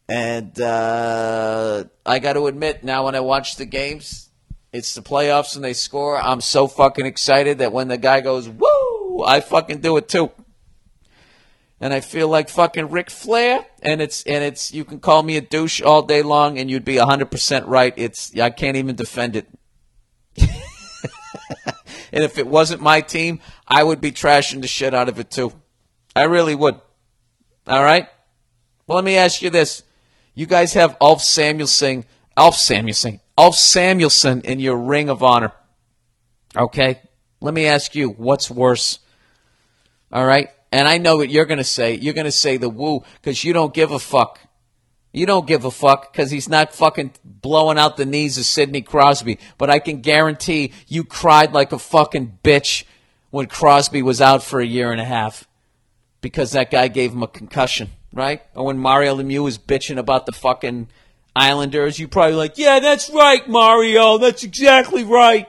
And 0.09 0.59
uh, 0.59 1.83
I 2.05 2.19
got 2.19 2.33
to 2.33 2.47
admit, 2.47 2.83
now 2.83 3.05
when 3.05 3.15
I 3.15 3.19
watch 3.19 3.55
the 3.55 3.65
games, 3.65 4.29
it's 4.73 4.95
the 4.95 5.01
playoffs 5.01 5.55
and 5.55 5.63
they 5.63 5.73
score. 5.73 6.19
I'm 6.19 6.41
so 6.41 6.67
fucking 6.67 7.05
excited 7.05 7.59
that 7.59 7.71
when 7.71 7.87
the 7.87 7.97
guy 7.97 8.21
goes 8.21 8.49
woo, 8.49 9.23
I 9.23 9.39
fucking 9.39 9.81
do 9.81 9.95
it 9.97 10.09
too. 10.09 10.31
And 11.83 11.93
I 11.93 11.99
feel 11.99 12.29
like 12.29 12.47
fucking 12.47 12.91
Ric 12.91 13.09
Flair, 13.09 13.65
and 13.81 14.01
it's 14.01 14.23
and 14.23 14.41
it's 14.41 14.73
you 14.73 14.85
can 14.85 15.01
call 15.01 15.21
me 15.21 15.35
a 15.35 15.41
douche 15.41 15.81
all 15.81 16.01
day 16.01 16.21
long, 16.21 16.57
and 16.57 16.71
you'd 16.71 16.85
be 16.85 16.95
hundred 16.95 17.29
percent 17.29 17.67
right. 17.67 17.93
It's 17.97 18.33
I 18.39 18.51
can't 18.51 18.77
even 18.77 18.95
defend 18.95 19.35
it. 19.35 19.49
and 20.37 22.23
if 22.23 22.37
it 22.37 22.47
wasn't 22.47 22.81
my 22.81 23.01
team, 23.01 23.41
I 23.67 23.83
would 23.83 23.99
be 23.99 24.13
trashing 24.13 24.61
the 24.61 24.67
shit 24.67 24.93
out 24.93 25.09
of 25.09 25.19
it 25.19 25.29
too. 25.29 25.51
I 26.15 26.23
really 26.23 26.55
would. 26.55 26.79
All 27.67 27.83
right. 27.83 28.07
Well, 28.87 28.95
let 28.95 29.03
me 29.03 29.17
ask 29.17 29.41
you 29.41 29.49
this: 29.49 29.83
You 30.33 30.45
guys 30.45 30.75
have 30.75 30.95
Alf 31.01 31.21
Samuelson, 31.21 32.05
Alf 32.37 32.55
Samuelson, 32.55 33.19
Alf 33.37 33.55
Samuelson 33.55 34.39
in 34.45 34.61
your 34.61 34.77
Ring 34.77 35.09
of 35.09 35.21
Honor. 35.21 35.51
Okay. 36.55 37.01
Let 37.41 37.53
me 37.53 37.65
ask 37.65 37.93
you, 37.93 38.07
what's 38.07 38.49
worse? 38.49 38.99
All 40.13 40.25
right. 40.25 40.49
And 40.73 40.87
I 40.87 40.97
know 40.97 41.17
what 41.17 41.29
you're 41.29 41.45
going 41.45 41.59
to 41.59 41.63
say. 41.63 41.93
You're 41.93 42.15
going 42.15 42.25
to 42.25 42.31
say 42.31 42.57
the 42.57 42.67
woo 42.67 43.03
because 43.21 43.43
you 43.43 43.53
don't 43.53 43.75
give 43.75 43.91
a 43.91 43.99
fuck. 43.99 44.39
You 45.11 45.27
don't 45.27 45.45
give 45.45 45.65
a 45.65 45.69
fuck 45.69 46.11
because 46.11 46.31
he's 46.31 46.49
not 46.49 46.73
fucking 46.73 47.11
blowing 47.23 47.77
out 47.77 47.95
the 47.95 48.07
knees 48.07 48.39
of 48.39 48.45
Sidney 48.45 48.81
Crosby. 48.81 49.37
But 49.59 49.69
I 49.69 49.77
can 49.77 50.01
guarantee 50.01 50.73
you 50.87 51.03
cried 51.03 51.53
like 51.53 51.73
a 51.73 51.77
fucking 51.77 52.39
bitch 52.43 52.85
when 53.29 53.45
Crosby 53.45 54.01
was 54.01 54.19
out 54.19 54.41
for 54.41 54.59
a 54.59 54.65
year 54.65 54.91
and 54.91 54.99
a 54.99 55.05
half 55.05 55.47
because 56.21 56.53
that 56.53 56.71
guy 56.71 56.87
gave 56.87 57.11
him 57.11 57.21
a 57.21 57.27
concussion, 57.27 57.89
right? 58.11 58.41
Or 58.55 58.65
when 58.65 58.79
Mario 58.79 59.15
Lemieux 59.15 59.43
was 59.43 59.59
bitching 59.59 59.99
about 59.99 60.25
the 60.25 60.31
fucking 60.31 60.87
Islanders, 61.35 61.99
you 61.99 62.07
probably 62.07 62.33
like, 62.33 62.57
yeah, 62.57 62.79
that's 62.79 63.11
right, 63.11 63.47
Mario. 63.47 64.17
That's 64.17 64.43
exactly 64.43 65.03
right. 65.03 65.47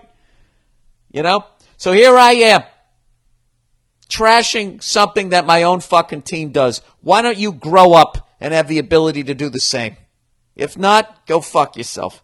You 1.11 1.23
know? 1.23 1.47
So 1.79 1.93
here 1.93 2.15
I 2.15 2.33
am 2.33 2.63
trashing 4.15 4.83
something 4.83 5.31
that 5.31 5.47
my 5.47 5.63
own 5.63 5.81
fucking 5.81 6.23
team 6.23 6.51
does. 6.51 6.81
Why 7.01 7.23
don't 7.23 7.39
you 7.39 7.53
grow 7.53 7.95
up 7.95 8.29
and 8.41 8.55
have 8.55 8.69
the 8.69 8.79
ability 8.79 9.25
to 9.25 9.35
do 9.35 9.49
the 9.49 9.61
same? 9.61 9.97
If 10.55 10.79
not, 10.79 11.27
go 11.27 11.41
fuck 11.41 11.77
yourself. 11.77 12.23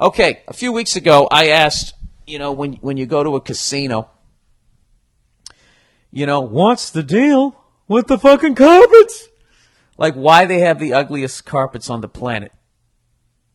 Okay, 0.00 0.42
a 0.48 0.52
few 0.52 0.72
weeks 0.72 0.96
ago, 0.96 1.28
I 1.30 1.48
asked, 1.48 1.94
you 2.26 2.38
know, 2.38 2.52
when 2.52 2.74
when 2.74 2.96
you 2.96 3.06
go 3.06 3.22
to 3.22 3.36
a 3.36 3.40
casino, 3.40 4.10
you 6.10 6.26
know, 6.26 6.40
what's 6.40 6.90
the 6.90 7.02
deal 7.02 7.56
with 7.88 8.08
the 8.08 8.18
fucking 8.18 8.54
carpets? 8.54 9.28
Like, 9.96 10.14
why 10.14 10.46
they 10.46 10.60
have 10.60 10.78
the 10.78 10.92
ugliest 10.92 11.44
carpets 11.44 11.88
on 11.88 12.00
the 12.00 12.08
planet? 12.08 12.52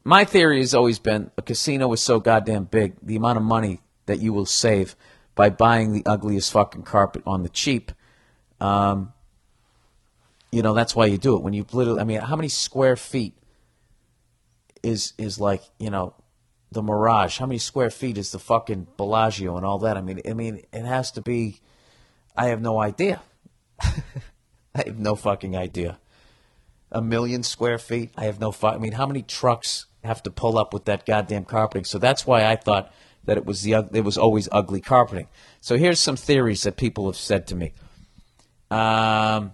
My 0.03 0.23
theory 0.23 0.59
has 0.59 0.73
always 0.73 0.99
been 0.99 1.31
a 1.37 1.41
casino 1.41 1.91
is 1.91 2.01
so 2.01 2.19
goddamn 2.19 2.65
big, 2.65 2.95
the 3.01 3.17
amount 3.17 3.37
of 3.37 3.43
money 3.43 3.81
that 4.05 4.21
you 4.21 4.31
will 4.31 4.45
save 4.45 4.95
by 5.37 5.49
buying 5.49 5.93
the 5.93 6.05
ugliest 6.05 6.51
fucking 6.51 6.81
carpet 6.81 7.21
on 7.25 7.43
the 7.43 7.49
cheap. 7.49 7.93
Um, 8.59 9.13
you 10.51 10.61
know, 10.61 10.73
that's 10.73 10.95
why 10.95 11.05
you 11.05 11.17
do 11.17 11.37
it. 11.37 11.43
When 11.43 11.53
you 11.53 11.65
literally, 11.71 12.01
I 12.01 12.03
mean, 12.03 12.19
how 12.19 12.35
many 12.35 12.49
square 12.49 12.97
feet 12.97 13.33
is 14.83 15.13
is 15.17 15.39
like, 15.39 15.61
you 15.79 15.89
know, 15.89 16.15
the 16.71 16.81
Mirage? 16.81 17.37
How 17.37 17.45
many 17.45 17.59
square 17.59 17.91
feet 17.91 18.17
is 18.17 18.31
the 18.31 18.39
fucking 18.39 18.87
Bellagio 18.97 19.55
and 19.55 19.65
all 19.65 19.77
that? 19.79 19.95
I 19.95 20.01
mean, 20.01 20.21
I 20.27 20.33
mean, 20.33 20.63
it 20.73 20.83
has 20.83 21.11
to 21.11 21.21
be. 21.21 21.61
I 22.35 22.47
have 22.47 22.61
no 22.61 22.79
idea. 22.79 23.21
I 23.81 24.83
have 24.85 24.99
no 24.99 25.15
fucking 25.15 25.55
idea. 25.55 25.99
A 26.91 27.01
million 27.01 27.43
square 27.43 27.77
feet. 27.77 28.11
I 28.17 28.25
have 28.25 28.39
no. 28.39 28.51
Fu- 28.51 28.67
I 28.67 28.79
mean, 28.79 28.93
how 28.93 29.05
many 29.05 29.21
trucks 29.21 29.85
have 30.03 30.23
to 30.23 30.31
pull 30.31 30.57
up 30.57 30.73
with 30.73 30.85
that 30.85 31.05
goddamn 31.05 31.45
carpeting? 31.45 31.83
So 31.83 31.99
that's 31.99 32.25
why 32.25 32.45
I 32.45 32.55
thought 32.55 32.91
that 33.27 33.37
it 33.37 33.45
was 33.45 33.61
the 33.61 33.87
it 33.93 34.03
was 34.03 34.17
always 34.17 34.49
ugly 34.51 34.81
carpeting. 34.81 35.27
So 35.61 35.77
here's 35.77 35.99
some 35.99 36.15
theories 36.15 36.63
that 36.63 36.75
people 36.75 37.05
have 37.05 37.15
said 37.15 37.45
to 37.47 37.55
me. 37.55 37.73
Um, 38.71 39.53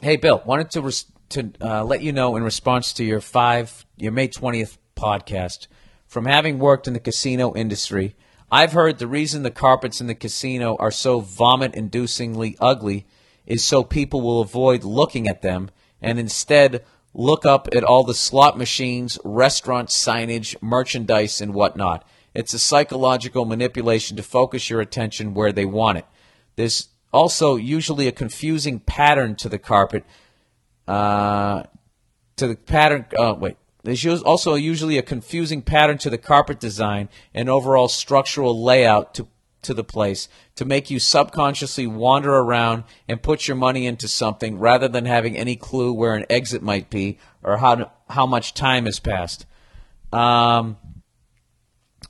hey 0.00 0.16
Bill, 0.16 0.40
wanted 0.46 0.70
to 0.70 0.82
res- 0.82 1.12
to 1.30 1.50
uh, 1.60 1.84
let 1.84 2.02
you 2.02 2.12
know 2.12 2.36
in 2.36 2.44
response 2.44 2.92
to 2.94 3.04
your 3.04 3.20
five 3.20 3.84
your 3.96 4.12
May 4.12 4.28
twentieth 4.28 4.78
podcast. 4.94 5.66
From 6.06 6.26
having 6.26 6.58
worked 6.58 6.86
in 6.86 6.92
the 6.92 7.00
casino 7.00 7.54
industry, 7.54 8.14
I've 8.50 8.74
heard 8.74 8.98
the 8.98 9.06
reason 9.06 9.42
the 9.42 9.50
carpets 9.50 10.00
in 10.00 10.08
the 10.08 10.14
casino 10.14 10.76
are 10.78 10.90
so 10.90 11.20
vomit-inducingly 11.20 12.56
ugly 12.60 13.06
is 13.46 13.64
so 13.64 13.82
people 13.82 14.20
will 14.20 14.42
avoid 14.42 14.84
looking 14.84 15.26
at 15.26 15.40
them 15.40 15.70
and 16.02 16.18
instead 16.18 16.84
look 17.14 17.46
up 17.46 17.66
at 17.72 17.82
all 17.82 18.04
the 18.04 18.12
slot 18.14 18.58
machines, 18.58 19.18
restaurant 19.24 19.88
signage, 19.88 20.54
merchandise, 20.60 21.40
and 21.40 21.54
whatnot. 21.54 22.06
It's 22.34 22.54
a 22.54 22.58
psychological 22.58 23.44
manipulation 23.44 24.16
to 24.16 24.22
focus 24.22 24.70
your 24.70 24.80
attention 24.80 25.34
where 25.34 25.52
they 25.52 25.64
want 25.64 25.98
it. 25.98 26.06
There's 26.56 26.88
also 27.12 27.56
usually 27.56 28.08
a 28.08 28.12
confusing 28.12 28.80
pattern 28.80 29.36
to 29.36 29.48
the 29.48 29.58
carpet. 29.58 30.04
Uh, 30.88 31.64
to 32.36 32.46
the 32.48 32.56
pattern. 32.56 33.06
Uh, 33.18 33.34
wait. 33.38 33.56
There's 33.84 34.22
also 34.22 34.54
usually 34.54 34.96
a 34.96 35.02
confusing 35.02 35.60
pattern 35.60 35.98
to 35.98 36.10
the 36.10 36.18
carpet 36.18 36.60
design 36.60 37.08
and 37.34 37.48
overall 37.48 37.88
structural 37.88 38.62
layout 38.62 39.14
to 39.14 39.26
to 39.62 39.74
the 39.74 39.84
place 39.84 40.28
to 40.56 40.64
make 40.64 40.90
you 40.90 40.98
subconsciously 40.98 41.86
wander 41.86 42.34
around 42.34 42.82
and 43.08 43.22
put 43.22 43.46
your 43.46 43.56
money 43.56 43.86
into 43.86 44.08
something 44.08 44.58
rather 44.58 44.88
than 44.88 45.04
having 45.04 45.36
any 45.36 45.54
clue 45.54 45.92
where 45.92 46.14
an 46.14 46.26
exit 46.28 46.62
might 46.62 46.90
be 46.90 47.18
or 47.42 47.58
how 47.58 47.90
how 48.08 48.26
much 48.26 48.54
time 48.54 48.86
has 48.86 48.98
passed. 48.98 49.46
Um, 50.12 50.76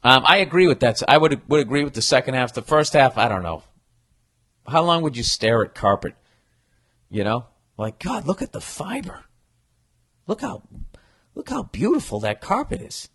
um, 0.02 0.24
I 0.26 0.38
agree 0.38 0.66
with 0.66 0.80
that. 0.80 1.02
I 1.08 1.18
would 1.18 1.48
would 1.48 1.60
agree 1.60 1.84
with 1.84 1.94
the 1.94 2.02
second 2.02 2.34
half. 2.34 2.52
The 2.52 2.62
first 2.62 2.92
half, 2.92 3.16
I 3.18 3.28
don't 3.28 3.42
know. 3.42 3.62
How 4.66 4.82
long 4.82 5.02
would 5.02 5.16
you 5.16 5.22
stare 5.22 5.64
at 5.64 5.74
carpet? 5.74 6.14
You 7.10 7.24
know, 7.24 7.46
like 7.76 7.98
God, 7.98 8.26
look 8.26 8.42
at 8.42 8.52
the 8.52 8.60
fiber. 8.60 9.24
Look 10.26 10.40
how 10.40 10.62
look 11.34 11.50
how 11.50 11.64
beautiful 11.64 12.20
that 12.20 12.40
carpet 12.40 12.80
is. 12.80 13.08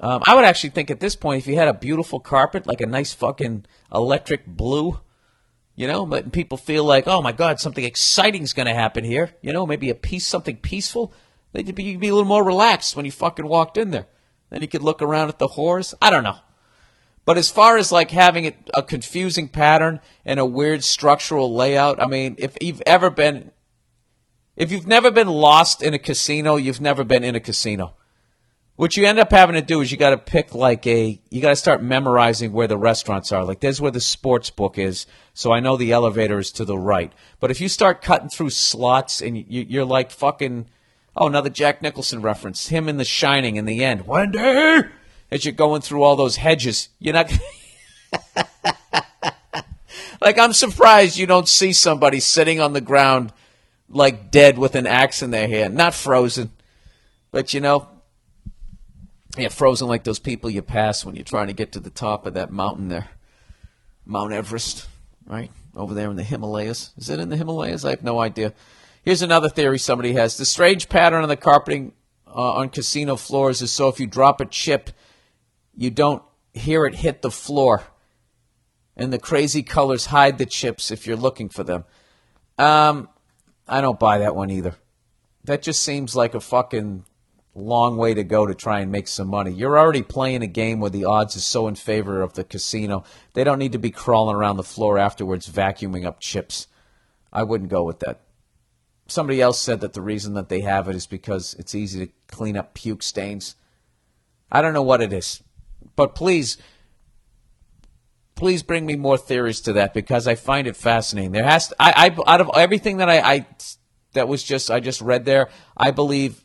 Um, 0.00 0.22
I 0.26 0.34
would 0.34 0.44
actually 0.44 0.70
think 0.70 0.90
at 0.90 1.00
this 1.00 1.14
point, 1.14 1.38
if 1.38 1.46
you 1.46 1.54
had 1.54 1.68
a 1.68 1.74
beautiful 1.74 2.18
carpet, 2.18 2.66
like 2.66 2.80
a 2.80 2.86
nice 2.86 3.12
fucking 3.12 3.66
electric 3.94 4.46
blue, 4.46 4.98
you 5.76 5.86
know, 5.86 6.04
but 6.04 6.32
people 6.32 6.58
feel 6.58 6.84
like, 6.84 7.06
oh 7.06 7.22
my 7.22 7.32
God, 7.32 7.60
something 7.60 7.84
exciting 7.84 8.42
is 8.42 8.52
going 8.52 8.66
to 8.66 8.74
happen 8.74 9.04
here. 9.04 9.30
You 9.42 9.52
know, 9.52 9.66
maybe 9.66 9.90
a 9.90 9.94
piece, 9.94 10.26
something 10.26 10.56
peaceful. 10.56 11.12
They'd 11.52 11.72
be, 11.74 11.84
you'd 11.84 12.00
be 12.00 12.08
a 12.08 12.14
little 12.14 12.28
more 12.28 12.44
relaxed 12.44 12.96
when 12.96 13.04
you 13.04 13.12
fucking 13.12 13.46
walked 13.46 13.76
in 13.76 13.90
there. 13.90 14.06
Then 14.52 14.60
you 14.60 14.68
could 14.68 14.82
look 14.82 15.00
around 15.00 15.30
at 15.30 15.38
the 15.38 15.48
whores. 15.48 15.94
I 16.02 16.10
don't 16.10 16.24
know. 16.24 16.36
But 17.24 17.38
as 17.38 17.48
far 17.48 17.78
as 17.78 17.90
like 17.90 18.10
having 18.10 18.52
a 18.74 18.82
confusing 18.82 19.48
pattern 19.48 20.00
and 20.26 20.38
a 20.38 20.44
weird 20.44 20.84
structural 20.84 21.54
layout, 21.54 22.02
I 22.02 22.06
mean, 22.06 22.34
if 22.36 22.58
you've 22.60 22.82
ever 22.84 23.08
been, 23.08 23.50
if 24.54 24.70
you've 24.70 24.86
never 24.86 25.10
been 25.10 25.28
lost 25.28 25.82
in 25.82 25.94
a 25.94 25.98
casino, 25.98 26.56
you've 26.56 26.82
never 26.82 27.02
been 27.02 27.24
in 27.24 27.34
a 27.34 27.40
casino. 27.40 27.94
What 28.76 28.94
you 28.94 29.06
end 29.06 29.18
up 29.18 29.30
having 29.30 29.54
to 29.54 29.62
do 29.62 29.80
is 29.80 29.90
you 29.90 29.96
got 29.96 30.10
to 30.10 30.18
pick 30.18 30.54
like 30.54 30.86
a, 30.86 31.18
you 31.30 31.40
got 31.40 31.50
to 31.50 31.56
start 31.56 31.82
memorizing 31.82 32.52
where 32.52 32.66
the 32.66 32.76
restaurants 32.76 33.32
are. 33.32 33.44
Like 33.44 33.60
there's 33.60 33.80
where 33.80 33.90
the 33.90 34.00
sports 34.00 34.50
book 34.50 34.76
is, 34.76 35.06
so 35.32 35.50
I 35.50 35.60
know 35.60 35.78
the 35.78 35.92
elevator 35.92 36.38
is 36.38 36.52
to 36.52 36.66
the 36.66 36.76
right. 36.76 37.10
But 37.40 37.50
if 37.50 37.58
you 37.58 37.68
start 37.70 38.02
cutting 38.02 38.28
through 38.28 38.50
slots 38.50 39.22
and 39.22 39.38
you, 39.38 39.64
you're 39.66 39.84
like 39.86 40.10
fucking 40.10 40.66
Oh, 41.16 41.26
another 41.26 41.50
Jack 41.50 41.82
Nicholson 41.82 42.22
reference. 42.22 42.68
Him 42.68 42.88
in 42.88 42.96
The 42.96 43.04
Shining 43.04 43.56
in 43.56 43.66
the 43.66 43.84
end. 43.84 44.06
Wendy! 44.06 44.88
As 45.30 45.44
you're 45.44 45.52
going 45.52 45.82
through 45.82 46.02
all 46.02 46.16
those 46.16 46.36
hedges, 46.36 46.88
you're 46.98 47.14
not. 47.14 47.30
like, 50.20 50.38
I'm 50.38 50.52
surprised 50.52 51.18
you 51.18 51.26
don't 51.26 51.48
see 51.48 51.72
somebody 51.72 52.20
sitting 52.20 52.60
on 52.60 52.72
the 52.72 52.80
ground, 52.80 53.32
like 53.88 54.30
dead 54.30 54.58
with 54.58 54.74
an 54.74 54.86
axe 54.86 55.22
in 55.22 55.30
their 55.30 55.48
hand. 55.48 55.74
Not 55.74 55.94
frozen, 55.94 56.50
but 57.30 57.52
you 57.54 57.60
know, 57.60 57.88
yeah, 59.36 59.48
frozen 59.48 59.88
like 59.88 60.04
those 60.04 60.18
people 60.18 60.50
you 60.50 60.62
pass 60.62 61.04
when 61.04 61.14
you're 61.14 61.24
trying 61.24 61.46
to 61.46 61.54
get 61.54 61.72
to 61.72 61.80
the 61.80 61.90
top 61.90 62.26
of 62.26 62.34
that 62.34 62.50
mountain 62.50 62.88
there. 62.88 63.08
Mount 64.04 64.32
Everest, 64.32 64.88
right? 65.26 65.50
Over 65.74 65.94
there 65.94 66.10
in 66.10 66.16
the 66.16 66.22
Himalayas. 66.22 66.92
Is 66.98 67.08
it 67.08 67.20
in 67.20 67.30
the 67.30 67.36
Himalayas? 67.36 67.84
I 67.84 67.90
have 67.90 68.02
no 68.02 68.20
idea. 68.20 68.52
Here's 69.02 69.22
another 69.22 69.48
theory 69.48 69.78
somebody 69.78 70.12
has. 70.14 70.36
The 70.36 70.44
strange 70.44 70.88
pattern 70.88 71.22
on 71.22 71.28
the 71.28 71.36
carpeting 71.36 71.92
uh, 72.26 72.52
on 72.52 72.68
casino 72.68 73.16
floors 73.16 73.60
is 73.60 73.72
so 73.72 73.88
if 73.88 74.00
you 74.00 74.06
drop 74.06 74.40
a 74.40 74.46
chip, 74.46 74.90
you 75.76 75.90
don't 75.90 76.22
hear 76.54 76.86
it 76.86 76.94
hit 76.94 77.22
the 77.22 77.30
floor. 77.30 77.82
and 78.96 79.12
the 79.12 79.18
crazy 79.18 79.62
colors 79.62 80.06
hide 80.06 80.38
the 80.38 80.46
chips 80.46 80.90
if 80.90 81.06
you're 81.06 81.16
looking 81.16 81.48
for 81.48 81.64
them. 81.64 81.84
Um, 82.58 83.08
I 83.66 83.80
don't 83.80 83.98
buy 83.98 84.18
that 84.18 84.36
one 84.36 84.50
either. 84.50 84.74
That 85.44 85.62
just 85.62 85.82
seems 85.82 86.14
like 86.14 86.34
a 86.34 86.40
fucking 86.40 87.04
long 87.54 87.96
way 87.96 88.14
to 88.14 88.24
go 88.24 88.46
to 88.46 88.54
try 88.54 88.80
and 88.80 88.92
make 88.92 89.08
some 89.08 89.28
money. 89.28 89.50
You're 89.50 89.78
already 89.78 90.02
playing 90.02 90.42
a 90.42 90.46
game 90.46 90.80
where 90.80 90.90
the 90.90 91.04
odds 91.04 91.36
is 91.36 91.44
so 91.44 91.68
in 91.68 91.74
favor 91.74 92.22
of 92.22 92.34
the 92.34 92.44
casino. 92.44 93.04
They 93.34 93.44
don't 93.44 93.58
need 93.58 93.72
to 93.72 93.78
be 93.78 93.90
crawling 93.90 94.36
around 94.36 94.56
the 94.56 94.62
floor 94.62 94.98
afterwards 94.98 95.48
vacuuming 95.48 96.06
up 96.06 96.20
chips. 96.20 96.66
I 97.32 97.42
wouldn't 97.42 97.70
go 97.70 97.82
with 97.82 98.00
that. 98.00 98.21
Somebody 99.06 99.40
else 99.40 99.60
said 99.60 99.80
that 99.80 99.92
the 99.92 100.00
reason 100.00 100.34
that 100.34 100.48
they 100.48 100.60
have 100.60 100.88
it 100.88 100.96
is 100.96 101.06
because 101.06 101.54
it's 101.58 101.74
easy 101.74 102.06
to 102.06 102.12
clean 102.28 102.56
up 102.56 102.74
puke 102.74 103.02
stains. 103.02 103.56
I 104.50 104.62
don't 104.62 104.74
know 104.74 104.82
what 104.82 105.02
it 105.02 105.12
is. 105.12 105.42
But 105.96 106.14
please 106.14 106.58
please 108.34 108.62
bring 108.62 108.86
me 108.86 108.96
more 108.96 109.18
theories 109.18 109.60
to 109.60 109.72
that 109.74 109.94
because 109.94 110.26
I 110.26 110.34
find 110.34 110.66
it 110.66 110.76
fascinating. 110.76 111.32
There 111.32 111.44
has 111.44 111.68
to, 111.68 111.76
I, 111.78 111.92
I 112.26 112.32
out 112.32 112.40
of 112.40 112.50
everything 112.56 112.96
that 112.96 113.08
I, 113.08 113.20
I 113.20 113.46
that 114.14 114.28
was 114.28 114.42
just 114.42 114.70
I 114.70 114.80
just 114.80 115.00
read 115.00 115.24
there, 115.24 115.48
I 115.76 115.90
believe 115.90 116.42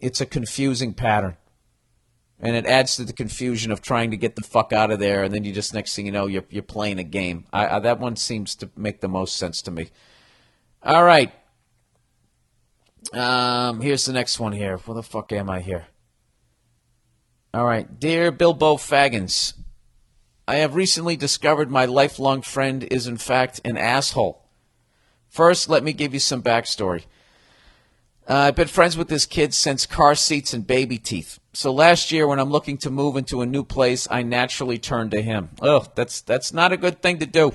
it's 0.00 0.20
a 0.20 0.26
confusing 0.26 0.94
pattern. 0.94 1.36
And 2.40 2.56
it 2.56 2.66
adds 2.66 2.96
to 2.96 3.04
the 3.04 3.12
confusion 3.12 3.72
of 3.72 3.80
trying 3.80 4.10
to 4.10 4.16
get 4.16 4.36
the 4.36 4.42
fuck 4.42 4.72
out 4.72 4.90
of 4.90 4.98
there, 4.98 5.22
and 5.22 5.32
then 5.32 5.44
you 5.44 5.52
just 5.52 5.72
next 5.72 5.94
thing 5.94 6.04
you 6.04 6.12
know, 6.12 6.26
you're 6.26 6.44
you're 6.50 6.62
playing 6.62 6.98
a 6.98 7.04
game. 7.04 7.46
I, 7.52 7.76
I, 7.76 7.78
that 7.78 8.00
one 8.00 8.16
seems 8.16 8.54
to 8.56 8.70
make 8.76 9.00
the 9.00 9.08
most 9.08 9.36
sense 9.36 9.62
to 9.62 9.70
me. 9.70 9.88
All 10.82 11.04
right, 11.04 11.32
um, 13.12 13.80
here's 13.80 14.04
the 14.04 14.12
next 14.12 14.40
one 14.40 14.52
here. 14.52 14.76
Where 14.78 14.94
the 14.94 15.02
fuck 15.02 15.32
am 15.32 15.50
I 15.50 15.60
here? 15.60 15.86
All 17.52 17.64
right, 17.64 18.00
dear 18.00 18.32
Bilbo 18.32 18.76
Faggins, 18.76 19.54
I 20.48 20.56
have 20.56 20.74
recently 20.74 21.16
discovered 21.16 21.70
my 21.70 21.84
lifelong 21.84 22.42
friend 22.42 22.82
is 22.84 23.06
in 23.06 23.16
fact 23.16 23.60
an 23.64 23.76
asshole. 23.76 24.44
First, 25.28 25.68
let 25.68 25.84
me 25.84 25.92
give 25.92 26.14
you 26.14 26.20
some 26.20 26.42
backstory. 26.42 27.04
Uh, 28.28 28.34
I've 28.34 28.56
been 28.56 28.68
friends 28.68 28.96
with 28.96 29.08
this 29.08 29.26
kid 29.26 29.52
since 29.52 29.84
car 29.84 30.14
seats 30.14 30.54
and 30.54 30.66
baby 30.66 30.96
teeth. 30.96 31.38
So 31.52 31.72
last 31.72 32.10
year, 32.10 32.26
when 32.26 32.40
I'm 32.40 32.50
looking 32.50 32.78
to 32.78 32.90
move 32.90 33.16
into 33.16 33.42
a 33.42 33.46
new 33.46 33.64
place, 33.64 34.08
I 34.10 34.22
naturally 34.22 34.78
turn 34.78 35.10
to 35.10 35.20
him. 35.20 35.50
Oh, 35.60 35.86
that's 35.94 36.22
that's 36.22 36.52
not 36.52 36.72
a 36.72 36.76
good 36.76 37.02
thing 37.02 37.18
to 37.18 37.26
do. 37.26 37.52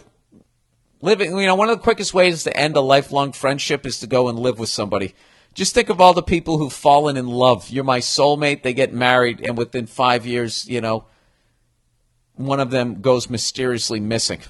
Living, 1.02 1.36
you 1.38 1.46
know, 1.46 1.56
one 1.56 1.70
of 1.70 1.78
the 1.78 1.84
quickest 1.84 2.14
ways 2.14 2.44
to 2.44 2.56
end 2.56 2.76
a 2.76 2.82
lifelong 2.82 3.32
friendship 3.32 3.86
is 3.86 4.00
to 4.00 4.08
go 4.08 4.30
and 4.30 4.38
live 4.38 4.60
with 4.60 4.70
somebody. 4.70 5.16
Just 5.54 5.74
think 5.74 5.90
of 5.90 6.00
all 6.00 6.14
the 6.14 6.24
people 6.24 6.58
who've 6.58 6.72
fallen 6.72 7.18
in 7.18 7.28
love. 7.28 7.70
You're 7.70 7.84
my 7.84 8.00
soulmate. 8.00 8.64
They 8.64 8.74
get 8.74 8.94
married, 8.94 9.42
and 9.42 9.58
within 9.58 9.88
five 9.88 10.26
years, 10.26 10.68
you 10.68 10.80
know, 10.80 11.06
one 12.36 12.60
of 12.60 12.72
them 12.72 13.02
goes 13.02 13.30
mysteriously 13.30 14.00
missing. 14.00 14.42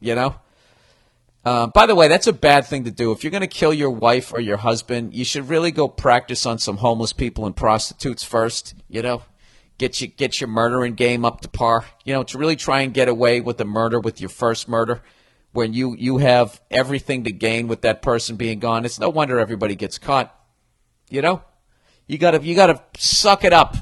You 0.00 0.14
know. 0.14 0.36
Uh, 1.44 1.66
by 1.66 1.84
the 1.84 1.94
way, 1.94 2.08
that's 2.08 2.26
a 2.26 2.32
bad 2.32 2.64
thing 2.64 2.84
to 2.84 2.90
do. 2.90 3.12
If 3.12 3.22
you're 3.22 3.30
going 3.30 3.42
to 3.42 3.46
kill 3.46 3.74
your 3.74 3.90
wife 3.90 4.32
or 4.32 4.40
your 4.40 4.56
husband, 4.56 5.14
you 5.14 5.24
should 5.24 5.50
really 5.50 5.70
go 5.70 5.88
practice 5.88 6.46
on 6.46 6.58
some 6.58 6.78
homeless 6.78 7.12
people 7.12 7.44
and 7.44 7.54
prostitutes 7.54 8.24
first. 8.24 8.74
You 8.88 9.02
know, 9.02 9.22
get 9.76 10.00
you 10.00 10.06
get 10.06 10.40
your 10.40 10.48
murdering 10.48 10.94
game 10.94 11.24
up 11.24 11.42
to 11.42 11.48
par. 11.48 11.84
You 12.04 12.14
know, 12.14 12.22
to 12.22 12.38
really 12.38 12.56
try 12.56 12.80
and 12.80 12.94
get 12.94 13.08
away 13.08 13.40
with 13.42 13.58
the 13.58 13.66
murder 13.66 14.00
with 14.00 14.20
your 14.22 14.30
first 14.30 14.68
murder, 14.68 15.02
when 15.54 15.72
you 15.72 15.94
you 15.96 16.18
have 16.18 16.60
everything 16.68 17.24
to 17.24 17.32
gain 17.32 17.68
with 17.68 17.82
that 17.82 18.02
person 18.02 18.36
being 18.36 18.58
gone. 18.58 18.84
It's 18.84 18.98
no 18.98 19.08
wonder 19.08 19.38
everybody 19.38 19.76
gets 19.76 19.98
caught. 19.98 20.34
You 21.08 21.22
know, 21.22 21.42
you 22.06 22.18
gotta 22.18 22.42
you 22.42 22.54
gotta 22.56 22.82
suck 22.98 23.44
it 23.44 23.52
up. 23.52 23.76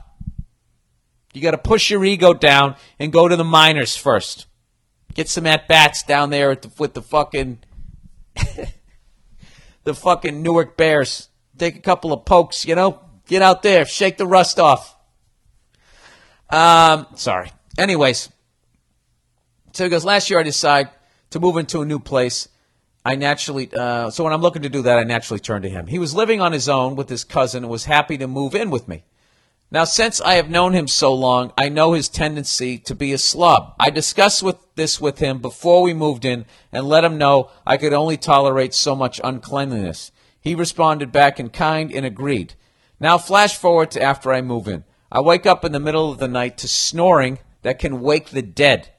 You 1.32 1.40
gotta 1.40 1.59
push 1.59 1.90
your 1.90 2.05
ego 2.05 2.35
down 2.35 2.77
and 2.99 3.11
go 3.11 3.27
to 3.27 3.36
the 3.36 3.44
minors 3.44 3.97
first. 3.97 4.47
Get 5.15 5.28
some 5.28 5.47
at 5.47 5.66
bats 5.66 6.03
down 6.03 6.28
there 6.31 6.55
the, 6.55 6.70
with 6.78 6.93
the 6.93 7.03
fucking 7.03 7.59
the 9.85 9.94
fucking 9.94 10.43
Newark 10.43 10.77
Bears. 10.77 11.31
Take 11.57 11.77
a 11.77 11.81
couple 11.81 12.12
of 12.12 12.27
pokes, 12.27 12.66
you 12.66 12.74
know. 12.74 13.01
Get 13.27 13.40
out 13.40 13.62
there, 13.62 13.86
shake 13.86 14.19
the 14.19 14.27
rust 14.27 14.61
off. 14.61 14.94
Um, 16.51 17.07
sorry. 17.15 17.51
Anyways, 17.78 18.28
so 19.73 19.85
he 19.85 19.90
goes. 19.90 20.05
Last 20.05 20.28
year, 20.28 20.39
I 20.39 20.43
decide 20.43 20.90
to 21.33 21.41
move 21.41 21.57
into 21.57 21.81
a 21.81 21.87
new 21.87 21.99
place. 21.99 22.49
I 23.05 23.17
naturally, 23.17 23.69
uh, 23.77 24.11
so 24.11 24.25
when 24.25 24.33
I'm 24.33 24.41
looking 24.41 24.63
to 24.63 24.69
do 24.69 24.83
that, 24.83 24.99
I 24.99 25.03
naturally 25.03 25.41
turn 25.41 25.63
to 25.63 25.69
him. 25.69 25.89
He 25.89 25.99
was 25.99 26.15
living 26.15 26.41
on 26.41 26.53
his 26.53 26.69
own 26.69 26.95
with 26.95 27.09
his 27.09 27.25
cousin 27.25 27.65
and 27.65 27.71
was 27.71 27.87
happy 27.87 28.17
to 28.19 28.29
move 28.29 28.55
in 28.55 28.71
with 28.71 28.87
me. 28.87 29.05
Now, 29.73 29.85
since 29.85 30.21
I 30.21 30.35
have 30.35 30.51
known 30.51 30.75
him 30.75 30.87
so 30.87 31.15
long, 31.15 31.53
I 31.57 31.71
know 31.71 31.95
his 31.95 32.11
tendency 32.11 32.79
to 32.81 32.95
be 32.95 33.13
a 33.13 33.19
slob. 33.19 33.75
I 33.81 33.89
discussed 33.89 34.43
with 34.43 34.57
this 34.75 35.01
with 35.01 35.19
him 35.19 35.39
before 35.39 35.83
we 35.83 35.95
moved 35.95 36.27
in 36.27 36.45
and 36.71 36.87
let 36.87 37.05
him 37.05 37.17
know 37.17 37.51
I 37.67 37.79
could 37.79 37.95
only 37.95 38.19
tolerate 38.19 38.75
so 38.75 38.95
much 38.95 39.21
uncleanliness. 39.25 40.13
He 40.41 40.55
responded 40.55 41.11
back 41.11 41.41
in 41.41 41.49
kind 41.49 41.91
and 41.91 42.05
agreed. 42.05 42.55
Now, 43.01 43.17
flash 43.17 43.57
forward 43.57 43.91
to 43.93 44.03
after 44.03 44.31
I 44.31 44.43
move 44.43 44.69
in. 44.69 44.85
I 45.11 45.23
wake 45.23 45.47
up 45.47 45.65
in 45.65 45.73
the 45.73 45.81
middle 45.81 46.13
of 46.13 46.19
the 46.19 46.29
night 46.29 46.59
to 46.59 46.69
snoring 46.69 47.39
that 47.63 47.79
can 47.79 48.03
wake 48.03 48.29
the 48.29 48.43
dead. 48.43 48.91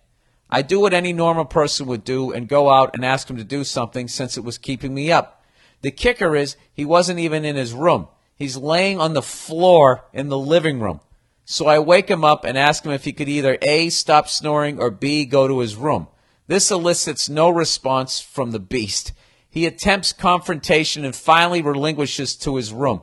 I 0.53 0.61
do 0.61 0.79
what 0.79 0.93
any 0.93 1.13
normal 1.13 1.45
person 1.45 1.87
would 1.87 2.03
do 2.03 2.31
and 2.31 2.47
go 2.47 2.69
out 2.69 2.91
and 2.93 3.03
ask 3.03 3.27
him 3.27 3.37
to 3.37 3.43
do 3.43 3.63
something 3.63 4.07
since 4.07 4.37
it 4.37 4.43
was 4.43 4.59
keeping 4.59 4.93
me 4.93 5.11
up. 5.11 5.43
The 5.81 5.89
kicker 5.89 6.35
is 6.35 6.57
he 6.71 6.85
wasn't 6.85 7.17
even 7.17 7.43
in 7.43 7.55
his 7.55 7.73
room. 7.73 8.07
He's 8.35 8.55
laying 8.55 8.99
on 8.99 9.13
the 9.13 9.23
floor 9.23 10.05
in 10.13 10.29
the 10.29 10.37
living 10.37 10.79
room. 10.79 10.99
So 11.43 11.65
I 11.65 11.79
wake 11.79 12.07
him 12.07 12.23
up 12.23 12.45
and 12.45 12.55
ask 12.55 12.85
him 12.85 12.91
if 12.91 13.03
he 13.03 13.13
could 13.13 13.27
either 13.27 13.57
A, 13.63 13.89
stop 13.89 14.29
snoring, 14.29 14.79
or 14.79 14.91
B, 14.91 15.25
go 15.25 15.47
to 15.47 15.59
his 15.59 15.75
room. 15.75 16.07
This 16.45 16.69
elicits 16.69 17.27
no 17.27 17.49
response 17.49 18.19
from 18.21 18.51
the 18.51 18.59
beast. 18.59 19.11
He 19.49 19.65
attempts 19.65 20.13
confrontation 20.13 21.03
and 21.03 21.15
finally 21.15 21.63
relinquishes 21.63 22.35
to 22.37 22.57
his 22.57 22.71
room. 22.71 23.01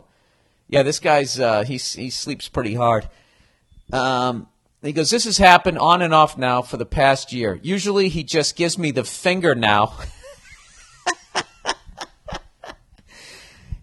Yeah, 0.69 0.85
this 0.85 1.01
guy's, 1.01 1.41
uh, 1.41 1.65
he, 1.65 1.79
he 1.79 2.11
sleeps 2.11 2.49
pretty 2.49 2.75
hard. 2.75 3.09
Um, 3.93 4.47
he 4.83 4.93
goes, 4.93 5.11
This 5.11 5.25
has 5.25 5.39
happened 5.39 5.79
on 5.79 6.03
and 6.03 6.15
off 6.15 6.39
now 6.39 6.63
for 6.63 6.77
the 6.77 6.87
past 6.87 7.33
year. 7.33 7.61
Usually 7.63 8.09
he 8.09 8.25
just 8.25 8.57
gives 8.57 8.79
me 8.79 8.91
the 8.91 9.05
finger 9.05 9.55
now. 9.55 9.95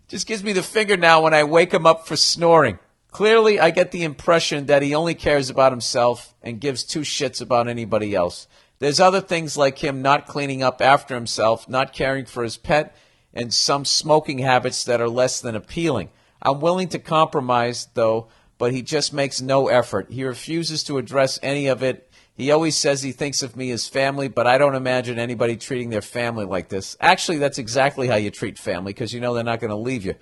Just 0.08 0.26
gives 0.26 0.42
me 0.42 0.54
the 0.54 0.64
finger 0.64 0.96
now 0.96 1.22
when 1.22 1.34
I 1.34 1.44
wake 1.44 1.74
him 1.74 1.86
up 1.86 2.08
for 2.08 2.16
snoring. 2.16 2.80
Clearly, 3.12 3.60
I 3.60 3.72
get 3.72 3.92
the 3.92 4.04
impression 4.04 4.68
that 4.68 4.82
he 4.82 4.96
only 4.96 5.16
cares 5.16 5.50
about 5.50 5.74
himself 5.74 6.34
and 6.42 6.62
gives 6.62 6.84
two 6.84 7.02
shits 7.02 7.42
about 7.42 7.68
anybody 7.68 8.16
else. 8.16 8.48
There's 8.80 9.02
other 9.02 9.20
things 9.20 9.58
like 9.58 9.80
him 9.80 10.02
not 10.02 10.28
cleaning 10.28 10.64
up 10.64 10.82
after 10.82 11.14
himself, 11.14 11.68
not 11.68 11.94
caring 11.94 12.26
for 12.26 12.44
his 12.44 12.56
pet, 12.56 12.96
and 13.34 13.54
some 13.54 13.84
smoking 13.84 14.40
habits 14.40 14.84
that 14.86 15.02
are 15.02 15.10
less 15.10 15.42
than 15.42 15.56
appealing. 15.56 16.10
I'm 16.42 16.62
willing 16.62 16.88
to 16.90 17.00
compromise, 17.00 17.88
though, 17.94 18.28
but 18.58 18.72
he 18.72 18.82
just 18.82 19.14
makes 19.14 19.42
no 19.42 19.68
effort. 19.68 20.08
He 20.10 20.24
refuses 20.24 20.84
to 20.86 20.98
address 20.98 21.40
any 21.42 21.68
of 21.68 21.84
it 21.84 22.08
he 22.38 22.52
always 22.52 22.78
says 22.78 23.02
he 23.02 23.14
thinks 23.14 23.42
of 23.42 23.56
me 23.56 23.72
as 23.72 23.88
family, 23.88 24.28
but 24.28 24.46
I 24.46 24.60
don't 24.60 24.76
imagine 24.76 25.18
anybody 25.18 25.58
treating 25.58 25.90
their 25.90 26.04
family 26.04 26.46
like 26.46 26.70
this. 26.70 26.96
Actually, 27.02 27.40
that's 27.40 27.58
exactly 27.58 28.08
how 28.08 28.16
you 28.16 28.30
treat 28.30 28.60
family 28.60 28.94
because 28.94 29.12
you 29.12 29.20
know 29.20 29.34
they're 29.34 29.44
not 29.44 29.60
going 29.60 29.72
to 29.72 29.76
leave 29.76 30.06
you. 30.06 30.14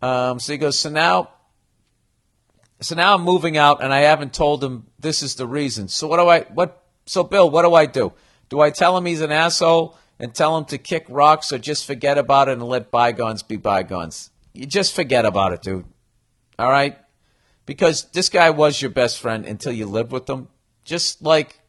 Um, 0.00 0.38
so 0.38 0.52
he 0.52 0.58
goes, 0.58 0.78
so 0.78 0.88
now, 0.88 1.30
so 2.80 2.94
now 2.94 3.16
I'm 3.16 3.22
moving 3.22 3.56
out, 3.56 3.82
and 3.82 3.92
I 3.92 4.02
haven't 4.02 4.32
told 4.32 4.62
him 4.62 4.86
this 5.00 5.20
is 5.20 5.34
the 5.34 5.48
reason. 5.48 5.88
So 5.88 6.06
what 6.06 6.18
do 6.18 6.28
I? 6.28 6.42
What? 6.42 6.84
So 7.06 7.24
Bill, 7.24 7.50
what 7.50 7.62
do 7.62 7.74
I 7.74 7.86
do? 7.86 8.12
Do 8.48 8.60
I 8.60 8.70
tell 8.70 8.96
him 8.96 9.04
he's 9.04 9.20
an 9.20 9.32
asshole 9.32 9.98
and 10.20 10.32
tell 10.32 10.56
him 10.56 10.64
to 10.66 10.78
kick 10.78 11.06
rocks, 11.08 11.52
or 11.52 11.58
just 11.58 11.86
forget 11.86 12.18
about 12.18 12.48
it 12.48 12.52
and 12.52 12.62
let 12.62 12.92
bygones 12.92 13.42
be 13.42 13.56
bygones? 13.56 14.30
You 14.52 14.66
just 14.66 14.94
forget 14.94 15.24
about 15.24 15.52
it, 15.52 15.62
dude. 15.62 15.86
All 16.56 16.70
right, 16.70 16.96
because 17.66 18.10
this 18.10 18.28
guy 18.28 18.50
was 18.50 18.80
your 18.80 18.90
best 18.90 19.20
friend 19.20 19.44
until 19.44 19.72
you 19.72 19.86
lived 19.86 20.12
with 20.12 20.28
him 20.28 20.48
just 20.84 21.22
like 21.22 21.60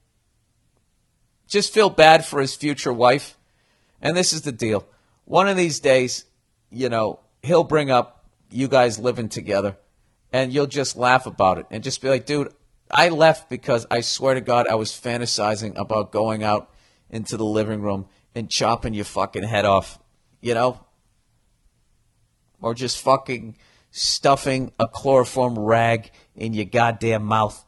just 1.48 1.74
feel 1.74 1.90
bad 1.90 2.26
for 2.26 2.42
his 2.42 2.56
future 2.56 2.94
wife. 2.94 3.38
And 4.02 4.18
this 4.18 4.34
is 4.34 4.42
the 4.42 4.52
deal. 4.52 4.88
One 5.26 5.48
of 5.48 5.56
these 5.56 5.80
days, 5.80 6.26
you 6.72 6.90
know, 6.90 7.20
he'll 7.42 7.64
bring 7.64 7.92
up 7.92 8.26
you 8.50 8.68
guys 8.68 9.00
living 9.00 9.30
together 9.30 9.78
and 10.32 10.52
you'll 10.52 10.68
just 10.68 10.98
laugh 10.98 11.26
about 11.26 11.60
it 11.60 11.66
and 11.70 11.84
just 11.84 12.02
be 12.02 12.10
like, 12.10 12.26
dude, 12.26 12.54
I 12.90 13.10
left 13.10 13.50
because 13.50 13.86
I 13.90 14.02
swear 14.02 14.34
to 14.34 14.42
God 14.42 14.68
I 14.68 14.76
was 14.76 14.92
fantasizing 14.92 15.78
about 15.78 16.12
going 16.12 16.44
out 16.44 16.72
into 17.10 17.38
the 17.38 17.46
living 17.46 17.82
room 17.82 18.08
and 18.36 18.50
chopping 18.50 18.94
your 18.94 19.06
fucking 19.06 19.44
head 19.44 19.66
off, 19.66 20.00
you 20.42 20.54
know? 20.54 20.86
Or 22.62 22.74
just 22.74 23.00
fucking 23.02 23.58
stuffing 23.96 24.74
a 24.78 24.88
chloroform 24.88 25.58
rag 25.58 26.12
in 26.36 26.54
your 26.54 26.66
goddamn 26.66 27.24
mouth 27.24 27.66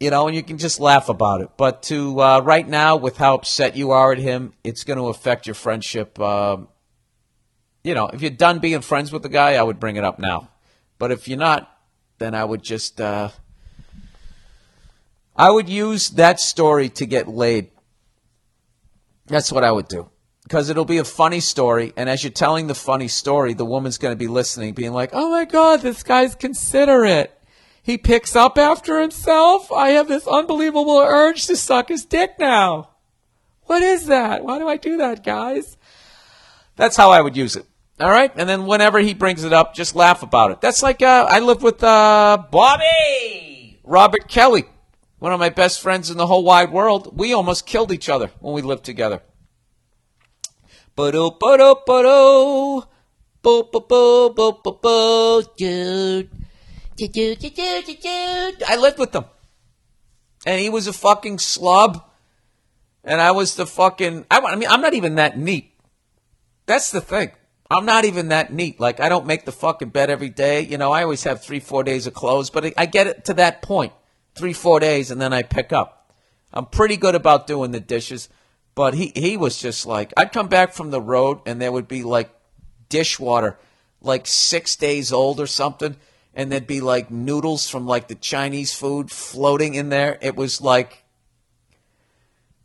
you 0.00 0.10
know, 0.10 0.28
and 0.28 0.36
you 0.36 0.42
can 0.42 0.58
just 0.58 0.78
laugh 0.78 1.08
about 1.08 1.40
it. 1.40 1.50
But 1.56 1.82
to 1.84 2.20
uh, 2.20 2.40
right 2.40 2.66
now, 2.66 2.96
with 2.96 3.16
how 3.16 3.34
upset 3.34 3.76
you 3.76 3.90
are 3.90 4.12
at 4.12 4.18
him, 4.18 4.52
it's 4.62 4.84
going 4.84 4.98
to 4.98 5.08
affect 5.08 5.46
your 5.46 5.54
friendship. 5.54 6.18
Uh, 6.20 6.58
you 7.82 7.94
know, 7.94 8.06
if 8.08 8.22
you're 8.22 8.30
done 8.30 8.60
being 8.60 8.80
friends 8.80 9.12
with 9.12 9.22
the 9.22 9.28
guy, 9.28 9.54
I 9.54 9.62
would 9.62 9.80
bring 9.80 9.96
it 9.96 10.04
up 10.04 10.18
now. 10.18 10.50
But 10.98 11.10
if 11.10 11.26
you're 11.26 11.38
not, 11.38 11.76
then 12.18 12.34
I 12.34 12.44
would 12.44 12.62
just, 12.62 13.00
uh, 13.00 13.30
I 15.34 15.50
would 15.50 15.68
use 15.68 16.10
that 16.10 16.40
story 16.40 16.88
to 16.90 17.06
get 17.06 17.28
laid. 17.28 17.70
That's 19.26 19.52
what 19.52 19.64
I 19.64 19.72
would 19.72 19.88
do. 19.88 20.10
Because 20.48 20.70
it'll 20.70 20.86
be 20.86 20.96
a 20.96 21.04
funny 21.04 21.40
story, 21.40 21.92
and 21.94 22.08
as 22.08 22.24
you're 22.24 22.30
telling 22.30 22.68
the 22.68 22.74
funny 22.74 23.06
story, 23.06 23.52
the 23.52 23.66
woman's 23.66 23.98
going 23.98 24.12
to 24.12 24.16
be 24.16 24.28
listening, 24.28 24.72
being 24.72 24.94
like, 24.94 25.10
oh 25.12 25.28
my 25.28 25.44
God, 25.44 25.82
this 25.82 26.02
guy's 26.02 26.34
considerate. 26.34 27.38
He 27.82 27.98
picks 27.98 28.34
up 28.34 28.56
after 28.56 28.98
himself. 28.98 29.70
I 29.70 29.90
have 29.90 30.08
this 30.08 30.26
unbelievable 30.26 31.00
urge 31.00 31.46
to 31.48 31.56
suck 31.56 31.90
his 31.90 32.06
dick 32.06 32.36
now. 32.38 32.88
What 33.64 33.82
is 33.82 34.06
that? 34.06 34.42
Why 34.42 34.58
do 34.58 34.66
I 34.66 34.78
do 34.78 34.96
that, 34.96 35.22
guys? 35.22 35.76
That's 36.76 36.96
how 36.96 37.10
I 37.10 37.20
would 37.20 37.36
use 37.36 37.54
it. 37.54 37.66
All 38.00 38.08
right, 38.08 38.32
and 38.34 38.48
then 38.48 38.64
whenever 38.64 39.00
he 39.00 39.12
brings 39.12 39.44
it 39.44 39.52
up, 39.52 39.74
just 39.74 39.94
laugh 39.94 40.22
about 40.22 40.52
it. 40.52 40.62
That's 40.62 40.82
like 40.82 41.02
uh, 41.02 41.26
I 41.28 41.40
lived 41.40 41.62
with 41.62 41.84
uh, 41.84 42.42
Bobby 42.50 43.80
Robert 43.84 44.28
Kelly, 44.28 44.64
one 45.18 45.34
of 45.34 45.40
my 45.40 45.50
best 45.50 45.82
friends 45.82 46.08
in 46.08 46.16
the 46.16 46.26
whole 46.26 46.42
wide 46.42 46.72
world. 46.72 47.18
We 47.18 47.34
almost 47.34 47.66
killed 47.66 47.92
each 47.92 48.08
other 48.08 48.30
when 48.40 48.54
we 48.54 48.62
lived 48.62 48.84
together. 48.84 49.20
Ba-do, 50.98 51.30
ba-do, 51.30 51.76
ba-do. 51.86 52.82
Bo, 53.40 53.62
bo, 53.62 53.80
bo, 53.80 54.30
bo, 54.30 54.50
bo, 54.50 54.72
bo, 54.82 55.42
dude. 55.56 56.28
Dude. 56.96 58.62
I 58.66 58.76
lived 58.76 58.98
with 58.98 59.14
him. 59.14 59.24
And 60.44 60.60
he 60.60 60.68
was 60.68 60.88
a 60.88 60.92
fucking 60.92 61.36
slub. 61.36 62.02
And 63.04 63.20
I 63.20 63.30
was 63.30 63.54
the 63.54 63.64
fucking. 63.64 64.26
I, 64.28 64.40
I 64.40 64.56
mean, 64.56 64.68
I'm 64.68 64.80
not 64.80 64.94
even 64.94 65.14
that 65.14 65.38
neat. 65.38 65.72
That's 66.66 66.90
the 66.90 67.00
thing. 67.00 67.30
I'm 67.70 67.86
not 67.86 68.04
even 68.04 68.30
that 68.30 68.52
neat. 68.52 68.80
Like, 68.80 68.98
I 68.98 69.08
don't 69.08 69.24
make 69.24 69.44
the 69.44 69.52
fucking 69.52 69.90
bed 69.90 70.10
every 70.10 70.30
day. 70.30 70.62
You 70.62 70.78
know, 70.78 70.90
I 70.90 71.04
always 71.04 71.22
have 71.22 71.44
three, 71.44 71.60
four 71.60 71.84
days 71.84 72.08
of 72.08 72.14
clothes, 72.14 72.50
but 72.50 72.74
I 72.76 72.86
get 72.86 73.06
it 73.06 73.24
to 73.26 73.34
that 73.34 73.62
point. 73.62 73.92
Three, 74.34 74.52
four 74.52 74.80
days, 74.80 75.12
and 75.12 75.20
then 75.20 75.32
I 75.32 75.44
pick 75.44 75.72
up. 75.72 76.12
I'm 76.52 76.66
pretty 76.66 76.96
good 76.96 77.14
about 77.14 77.46
doing 77.46 77.70
the 77.70 77.78
dishes, 77.78 78.28
but 78.78 78.94
he, 78.94 79.10
he 79.16 79.36
was 79.36 79.60
just 79.60 79.86
like, 79.86 80.12
I'd 80.16 80.30
come 80.30 80.46
back 80.46 80.72
from 80.72 80.92
the 80.92 81.00
road, 81.00 81.40
and 81.46 81.60
there 81.60 81.72
would 81.72 81.88
be 81.88 82.04
like 82.04 82.30
dishwater, 82.88 83.58
like 84.00 84.24
six 84.24 84.76
days 84.76 85.12
old 85.12 85.40
or 85.40 85.48
something, 85.48 85.96
and 86.32 86.52
there'd 86.52 86.68
be 86.68 86.80
like 86.80 87.10
noodles 87.10 87.68
from 87.68 87.88
like 87.88 88.06
the 88.06 88.14
Chinese 88.14 88.72
food 88.72 89.10
floating 89.10 89.74
in 89.74 89.88
there. 89.88 90.16
It 90.22 90.36
was 90.36 90.60
like, 90.60 91.02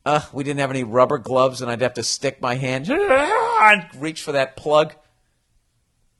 uh, 0.05 0.21
we 0.31 0.43
didn't 0.43 0.59
have 0.59 0.69
any 0.69 0.83
rubber 0.83 1.17
gloves, 1.17 1.63
and 1.63 1.71
I'd 1.71 1.81
have 1.81 1.95
to 1.95 2.03
stick 2.03 2.39
my 2.39 2.57
hand 2.57 2.87
and 2.91 3.83
reach 3.97 4.21
for 4.21 4.33
that 4.33 4.55
plug. 4.55 4.93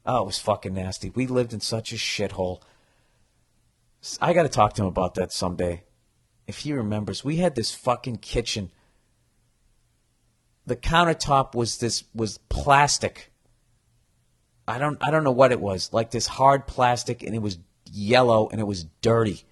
Oh, 0.08 0.24
it 0.24 0.26
was 0.26 0.40
fucking 0.40 0.74
nasty. 0.74 1.12
We 1.12 1.28
lived 1.28 1.54
in 1.54 1.60
such 1.60 1.94
a 1.94 1.98
shithole. 1.98 2.62
I 4.20 4.34
got 4.34 4.42
to 4.42 4.50
talk 4.50 4.74
to 4.74 4.82
him 4.82 4.88
about 4.88 5.14
that 5.14 5.32
someday. 5.32 5.84
If 6.48 6.62
he 6.62 6.74
remembers, 6.74 7.24
we 7.24 7.36
had 7.36 7.54
this 7.54 7.76
fucking 7.76 8.18
kitchen. 8.18 8.72
The 10.66 10.76
countertop 10.76 11.56
was 11.56 11.78
this 11.78 12.04
was 12.14 12.38
plastic. 12.50 13.32
I 14.68 14.78
don't 14.78 14.98
I 15.02 15.12
don't 15.12 15.24
know 15.24 15.32
what 15.32 15.52
it 15.52 15.60
was. 15.60 15.92
Like 15.92 16.12
this 16.12 16.28
hard 16.28 16.68
plastic 16.68 17.24
and 17.24 17.36
it 17.36 17.42
was 17.42 17.58
yellow 17.92 18.50
and 18.50 18.62
it 18.62 18.66
was 18.66 18.86
dirty. 19.02 19.44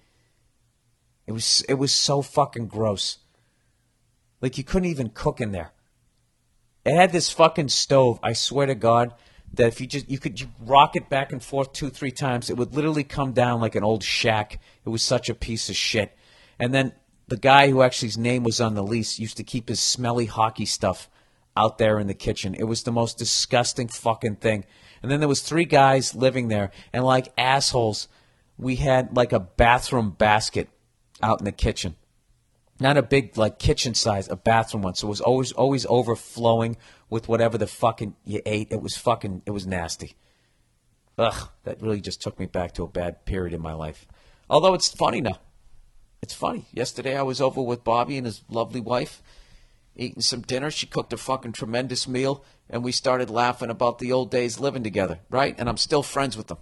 It 1.26 1.32
was 1.32 1.64
it 1.68 1.74
was 1.74 1.92
so 1.92 2.22
fucking 2.22 2.68
gross. 2.68 3.18
Like 4.40 4.58
you 4.58 4.64
couldn't 4.64 4.90
even 4.90 5.10
cook 5.10 5.40
in 5.40 5.52
there. 5.52 5.72
It 6.84 6.96
had 6.96 7.12
this 7.12 7.30
fucking 7.30 7.68
stove. 7.68 8.18
I 8.22 8.32
swear 8.32 8.66
to 8.66 8.74
God 8.74 9.14
that 9.54 9.68
if 9.68 9.80
you 9.80 9.86
just 9.86 10.10
you 10.10 10.18
could 10.18 10.40
you 10.40 10.48
rock 10.60 10.96
it 10.96 11.08
back 11.08 11.30
and 11.32 11.42
forth 11.42 11.72
two 11.72 11.90
three 11.90 12.10
times, 12.10 12.50
it 12.50 12.56
would 12.56 12.74
literally 12.74 13.04
come 13.04 13.32
down 13.32 13.60
like 13.60 13.74
an 13.74 13.84
old 13.84 14.02
shack. 14.02 14.60
It 14.84 14.88
was 14.88 15.02
such 15.02 15.28
a 15.28 15.34
piece 15.34 15.68
of 15.68 15.76
shit. 15.76 16.16
And 16.58 16.72
then 16.72 16.92
the 17.28 17.36
guy 17.36 17.70
who 17.70 17.82
actually 17.82 18.08
his 18.08 18.18
name 18.18 18.44
was 18.44 18.60
on 18.60 18.74
the 18.74 18.82
lease 18.82 19.18
used 19.18 19.36
to 19.36 19.44
keep 19.44 19.68
his 19.68 19.80
smelly 19.80 20.26
hockey 20.26 20.66
stuff 20.66 21.08
out 21.56 21.78
there 21.78 21.98
in 21.98 22.06
the 22.06 22.14
kitchen. 22.14 22.54
It 22.54 22.64
was 22.64 22.82
the 22.82 22.92
most 22.92 23.18
disgusting 23.18 23.88
fucking 23.88 24.36
thing. 24.36 24.64
And 25.02 25.10
then 25.10 25.20
there 25.20 25.28
was 25.28 25.40
three 25.40 25.64
guys 25.64 26.14
living 26.14 26.48
there, 26.48 26.70
and 26.92 27.04
like 27.04 27.32
assholes, 27.36 28.08
we 28.56 28.76
had 28.76 29.16
like 29.16 29.32
a 29.32 29.40
bathroom 29.40 30.10
basket 30.10 30.68
out 31.20 31.40
in 31.40 31.44
the 31.44 31.52
kitchen 31.52 31.96
not 32.82 32.96
a 32.96 33.02
big 33.02 33.38
like 33.38 33.58
kitchen 33.58 33.94
size, 33.94 34.28
a 34.28 34.36
bathroom 34.36 34.82
one. 34.82 34.94
So 34.94 35.06
it 35.06 35.10
was 35.10 35.20
always 35.20 35.52
always 35.52 35.86
overflowing 35.86 36.76
with 37.08 37.28
whatever 37.28 37.56
the 37.56 37.66
fucking 37.66 38.16
you 38.24 38.42
ate. 38.44 38.68
It 38.70 38.82
was 38.82 38.96
fucking 38.96 39.42
it 39.46 39.52
was 39.52 39.66
nasty. 39.66 40.16
Ugh, 41.16 41.48
that 41.64 41.80
really 41.80 42.00
just 42.00 42.20
took 42.20 42.38
me 42.38 42.46
back 42.46 42.72
to 42.74 42.82
a 42.82 42.88
bad 42.88 43.24
period 43.24 43.54
in 43.54 43.62
my 43.62 43.72
life. 43.72 44.06
Although 44.50 44.74
it's 44.74 44.88
funny 44.88 45.20
now. 45.20 45.38
It's 46.22 46.34
funny. 46.34 46.66
Yesterday 46.72 47.16
I 47.16 47.22
was 47.22 47.40
over 47.40 47.60
with 47.60 47.82
Bobby 47.82 48.16
and 48.16 48.24
his 48.24 48.42
lovely 48.48 48.80
wife, 48.80 49.20
eating 49.96 50.22
some 50.22 50.42
dinner. 50.42 50.70
She 50.70 50.86
cooked 50.86 51.12
a 51.12 51.16
fucking 51.16 51.52
tremendous 51.52 52.06
meal, 52.06 52.44
and 52.70 52.84
we 52.84 52.92
started 52.92 53.28
laughing 53.28 53.70
about 53.70 53.98
the 53.98 54.12
old 54.12 54.30
days 54.30 54.60
living 54.60 54.84
together, 54.84 55.18
right? 55.30 55.56
And 55.58 55.68
I'm 55.68 55.76
still 55.76 56.04
friends 56.04 56.36
with 56.36 56.46
them. 56.46 56.58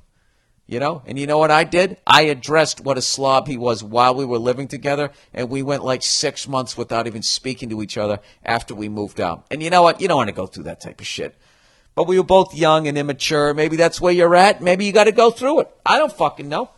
You 0.67 0.79
know, 0.79 1.03
and 1.05 1.19
you 1.19 1.27
know 1.27 1.37
what 1.37 1.51
I 1.51 1.65
did? 1.65 1.99
I 2.07 2.23
addressed 2.23 2.81
what 2.81 2.97
a 2.97 3.03
slob 3.03 3.49
he 3.49 3.57
was 3.57 3.83
while 3.83 4.15
we 4.15 4.25
were 4.25 4.39
living 4.39 4.69
together, 4.69 5.11
and 5.35 5.51
we 5.51 5.63
went 5.63 5.85
like 5.85 6.03
six 6.03 6.49
months 6.49 6.77
without 6.77 7.07
even 7.07 7.23
speaking 7.23 7.69
to 7.71 7.83
each 7.83 7.99
other 7.99 8.21
after 8.45 8.75
we 8.75 8.89
moved 8.89 9.21
out. 9.21 9.47
And 9.51 9.63
you 9.63 9.69
know 9.69 9.83
what? 9.83 10.01
You 10.01 10.09
don't 10.09 10.17
want 10.17 10.29
to 10.29 10.35
go 10.35 10.47
through 10.47 10.65
that 10.65 10.81
type 10.81 11.01
of 11.01 11.07
shit. 11.07 11.37
But 11.97 12.07
we 12.07 12.17
were 12.17 12.25
both 12.25 12.55
young 12.55 12.87
and 12.87 12.97
immature. 12.97 13.53
Maybe 13.53 13.77
that's 13.77 14.01
where 14.01 14.13
you're 14.13 14.35
at. 14.35 14.63
Maybe 14.63 14.87
you 14.87 14.93
got 14.93 15.05
to 15.05 15.13
go 15.13 15.31
through 15.31 15.61
it. 15.61 15.71
I 15.85 15.99
don't 15.99 16.13
fucking 16.13 16.49
know. 16.49 16.71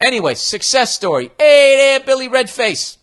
Anyway, 0.00 0.34
success 0.34 0.94
story. 0.94 1.30
Hey 1.38 1.74
there, 1.76 2.00
Billy 2.00 2.28
Redface. 2.28 2.98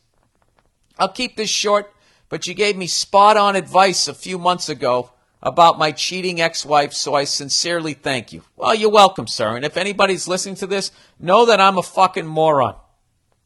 I'll 0.99 1.10
keep 1.10 1.36
this 1.36 1.49
short, 1.49 1.91
but 2.30 2.45
you 2.45 2.53
gave 2.53 2.78
me 2.78 2.88
spot 2.88 3.36
on 3.36 3.56
advice 3.56 4.07
a 4.07 4.14
few 4.14 4.38
months 4.38 4.70
ago 4.70 5.11
about 5.41 5.80
my 5.80 5.91
cheating 5.91 6.40
ex-wife, 6.40 6.94
so 6.94 7.15
I 7.15 7.26
sincerely 7.26 7.94
thank 7.94 8.32
you. 8.32 8.44
Well, 8.56 8.76
you're 8.76 8.91
welcome, 8.91 9.28
sir. 9.28 9.56
And 9.56 9.65
if 9.65 9.76
anybody's 9.76 10.28
listening 10.28 10.56
to 10.56 10.68
this, 10.68 10.91
know 11.20 11.48
that 11.48 11.60
I'm 11.60 11.78
a 11.78 11.84
fucking 11.84 12.28
moron. 12.28 12.76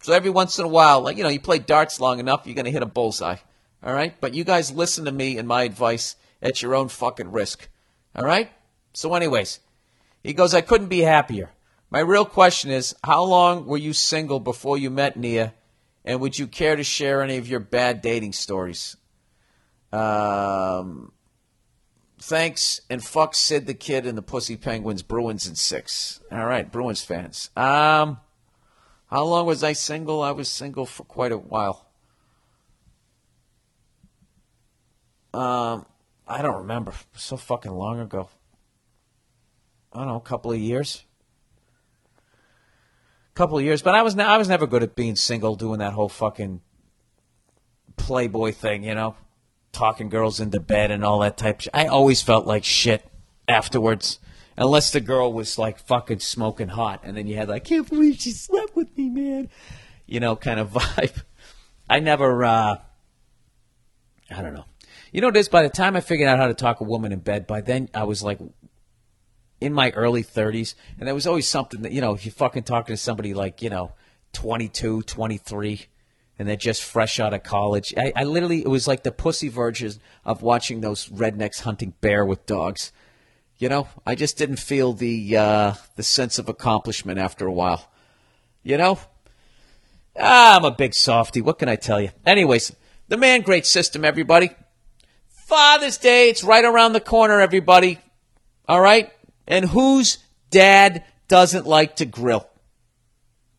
So 0.03 0.13
every 0.13 0.29
once 0.29 0.59
in 0.59 0.65
a 0.65 0.69
while, 0.69 1.01
like, 1.01 1.17
you 1.17 1.23
know, 1.23 1.29
you 1.29 1.39
play 1.39 1.57
darts 1.57 1.99
long 1.99 2.19
enough, 2.19 2.45
you're 2.45 2.53
going 2.53 2.65
to 2.65 2.71
hit 2.71 2.83
a 2.83 2.85
bullseye. 2.85 3.37
All 3.81 3.93
right? 3.93 4.13
But 4.21 4.33
you 4.33 4.43
guys 4.43 4.71
listen 4.71 5.05
to 5.05 5.11
me 5.11 5.37
and 5.37 5.47
my 5.47 5.63
advice 5.63 6.15
at 6.41 6.61
your 6.61 6.75
own 6.75 6.89
fucking 6.89 7.31
risk. 7.31 7.67
All 8.15 8.25
right? 8.25 8.51
So 8.93 9.15
anyways, 9.15 9.59
he 10.21 10.33
goes, 10.33 10.53
I 10.53 10.61
couldn't 10.61 10.89
be 10.89 10.99
happier. 10.99 11.51
My 11.89 11.99
real 11.99 12.25
question 12.25 12.69
is, 12.69 12.95
how 13.03 13.23
long 13.23 13.65
were 13.65 13.77
you 13.77 13.93
single 13.93 14.39
before 14.39 14.77
you 14.77 14.89
met 14.89 15.15
Nia? 15.15 15.53
And 16.03 16.19
would 16.21 16.37
you 16.37 16.47
care 16.47 16.75
to 16.75 16.83
share 16.83 17.21
any 17.21 17.37
of 17.37 17.47
your 17.47 17.59
bad 17.59 18.01
dating 18.01 18.33
stories? 18.33 18.97
Um, 19.91 21.11
thanks 22.19 22.81
and 22.89 23.03
fuck 23.03 23.35
Sid 23.35 23.67
the 23.67 23.73
Kid 23.73 24.05
and 24.05 24.17
the 24.17 24.21
Pussy 24.21 24.57
Penguins, 24.57 25.01
Bruins 25.01 25.47
and 25.47 25.57
six. 25.57 26.21
All 26.31 26.45
right, 26.45 26.69
Bruins 26.69 27.03
fans. 27.03 27.49
Um, 27.55 28.19
how 29.07 29.23
long 29.23 29.45
was 29.45 29.63
I 29.63 29.73
single? 29.73 30.21
I 30.21 30.31
was 30.31 30.49
single 30.49 30.85
for 30.85 31.03
quite 31.03 31.31
a 31.31 31.37
while. 31.37 31.85
Um, 35.33 35.85
I 36.27 36.41
don't 36.41 36.57
remember. 36.57 36.93
So 37.15 37.37
fucking 37.37 37.71
long 37.71 37.99
ago. 37.99 38.29
I 39.93 39.99
don't 39.99 40.07
know, 40.07 40.15
a 40.15 40.21
couple 40.21 40.51
of 40.51 40.59
years. 40.59 41.03
Couple 43.37 43.59
of 43.59 43.63
years, 43.63 43.83
but 43.83 43.93
I 43.93 44.01
was 44.01 44.17
I 44.17 44.37
was 44.37 44.49
never 44.49 44.65
good 44.65 44.81
at 44.81 44.95
being 44.95 45.15
single, 45.15 45.55
doing 45.55 45.77
that 45.77 45.93
whole 45.93 46.09
fucking 46.09 46.61
playboy 47.95 48.51
thing, 48.51 48.83
you 48.83 48.95
know 48.95 49.15
talking 49.77 50.09
girls 50.09 50.39
into 50.39 50.59
bed 50.59 50.91
and 50.91 51.05
all 51.05 51.19
that 51.19 51.37
type. 51.37 51.61
Of 51.61 51.69
I 51.73 51.85
always 51.85 52.21
felt 52.21 52.45
like 52.45 52.63
shit 52.63 53.05
afterwards, 53.47 54.19
unless 54.57 54.91
the 54.91 54.99
girl 54.99 55.31
was 55.31 55.57
like 55.57 55.77
fucking 55.79 56.19
smoking 56.19 56.69
hot, 56.69 57.01
and 57.03 57.15
then 57.15 57.27
you 57.27 57.35
had 57.35 57.49
like, 57.49 57.63
I 57.63 57.65
can't 57.65 57.89
believe 57.89 58.19
she 58.19 58.31
slept 58.31 58.75
with 58.75 58.97
me, 58.97 59.09
man. 59.09 59.49
You 60.05 60.19
know, 60.19 60.35
kind 60.35 60.59
of 60.59 60.71
vibe. 60.73 61.23
I 61.89 61.99
never. 61.99 62.43
uh 62.43 62.77
I 64.29 64.41
don't 64.41 64.53
know. 64.53 64.65
You 65.13 65.21
know, 65.21 65.31
this 65.31 65.47
by 65.47 65.63
the 65.63 65.69
time 65.69 65.95
I 65.95 66.01
figured 66.01 66.27
out 66.27 66.37
how 66.37 66.47
to 66.47 66.53
talk 66.53 66.81
a 66.81 66.83
woman 66.83 67.13
in 67.13 67.19
bed, 67.19 67.47
by 67.47 67.61
then 67.61 67.89
I 67.93 68.03
was 68.03 68.23
like 68.23 68.39
in 69.59 69.73
my 69.73 69.91
early 69.91 70.23
30s, 70.23 70.75
and 70.99 71.07
there 71.07 71.15
was 71.15 71.27
always 71.27 71.47
something 71.47 71.81
that 71.81 71.91
you 71.91 72.01
know, 72.01 72.13
if 72.13 72.25
you're 72.25 72.33
fucking 72.33 72.63
talking 72.63 72.93
to 72.93 72.97
somebody 72.97 73.33
like 73.33 73.61
you 73.61 73.69
know, 73.69 73.93
22, 74.33 75.01
23 75.03 75.87
and 76.39 76.47
they're 76.47 76.55
just 76.55 76.83
fresh 76.83 77.19
out 77.19 77.33
of 77.33 77.43
college. 77.43 77.93
I, 77.97 78.13
I 78.15 78.23
literally, 78.23 78.59
it 78.59 78.67
was 78.67 78.87
like 78.87 79.03
the 79.03 79.11
pussy 79.11 79.49
version 79.49 79.93
of 80.23 80.41
watching 80.41 80.81
those 80.81 81.07
rednecks 81.07 81.61
hunting 81.61 81.93
bear 82.01 82.25
with 82.25 82.45
dogs. 82.45 82.91
You 83.57 83.69
know, 83.69 83.87
I 84.05 84.13
just 84.13 84.37
didn't 84.37 84.57
feel 84.57 84.93
the 84.93 85.35
uh, 85.35 85.73
the 85.95 86.03
sense 86.03 86.37
of 86.37 86.47
accomplishment 86.47 87.17
after 87.17 87.47
a 87.47 87.51
while. 87.51 87.89
You 88.61 88.77
know, 88.77 88.99
ah, 90.19 90.57
I'm 90.57 90.65
a 90.65 90.69
big 90.69 90.93
softy. 90.93 91.41
What 91.41 91.57
can 91.57 91.67
I 91.67 91.75
tell 91.75 91.99
you? 91.99 92.09
Anyways, 92.23 92.75
the 93.07 93.17
Mangrate 93.17 93.65
system, 93.65 94.05
everybody. 94.05 94.51
Father's 95.29 95.97
Day, 95.97 96.29
it's 96.29 96.43
right 96.43 96.65
around 96.65 96.93
the 96.93 96.99
corner, 96.99 97.39
everybody. 97.39 97.99
All 98.67 98.81
right, 98.81 99.11
and 99.47 99.65
whose 99.65 100.19
dad 100.49 101.03
doesn't 101.27 101.65
like 101.65 101.97
to 101.97 102.05
grill? 102.05 102.47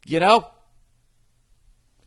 You 0.06 0.20
know, 0.20 0.46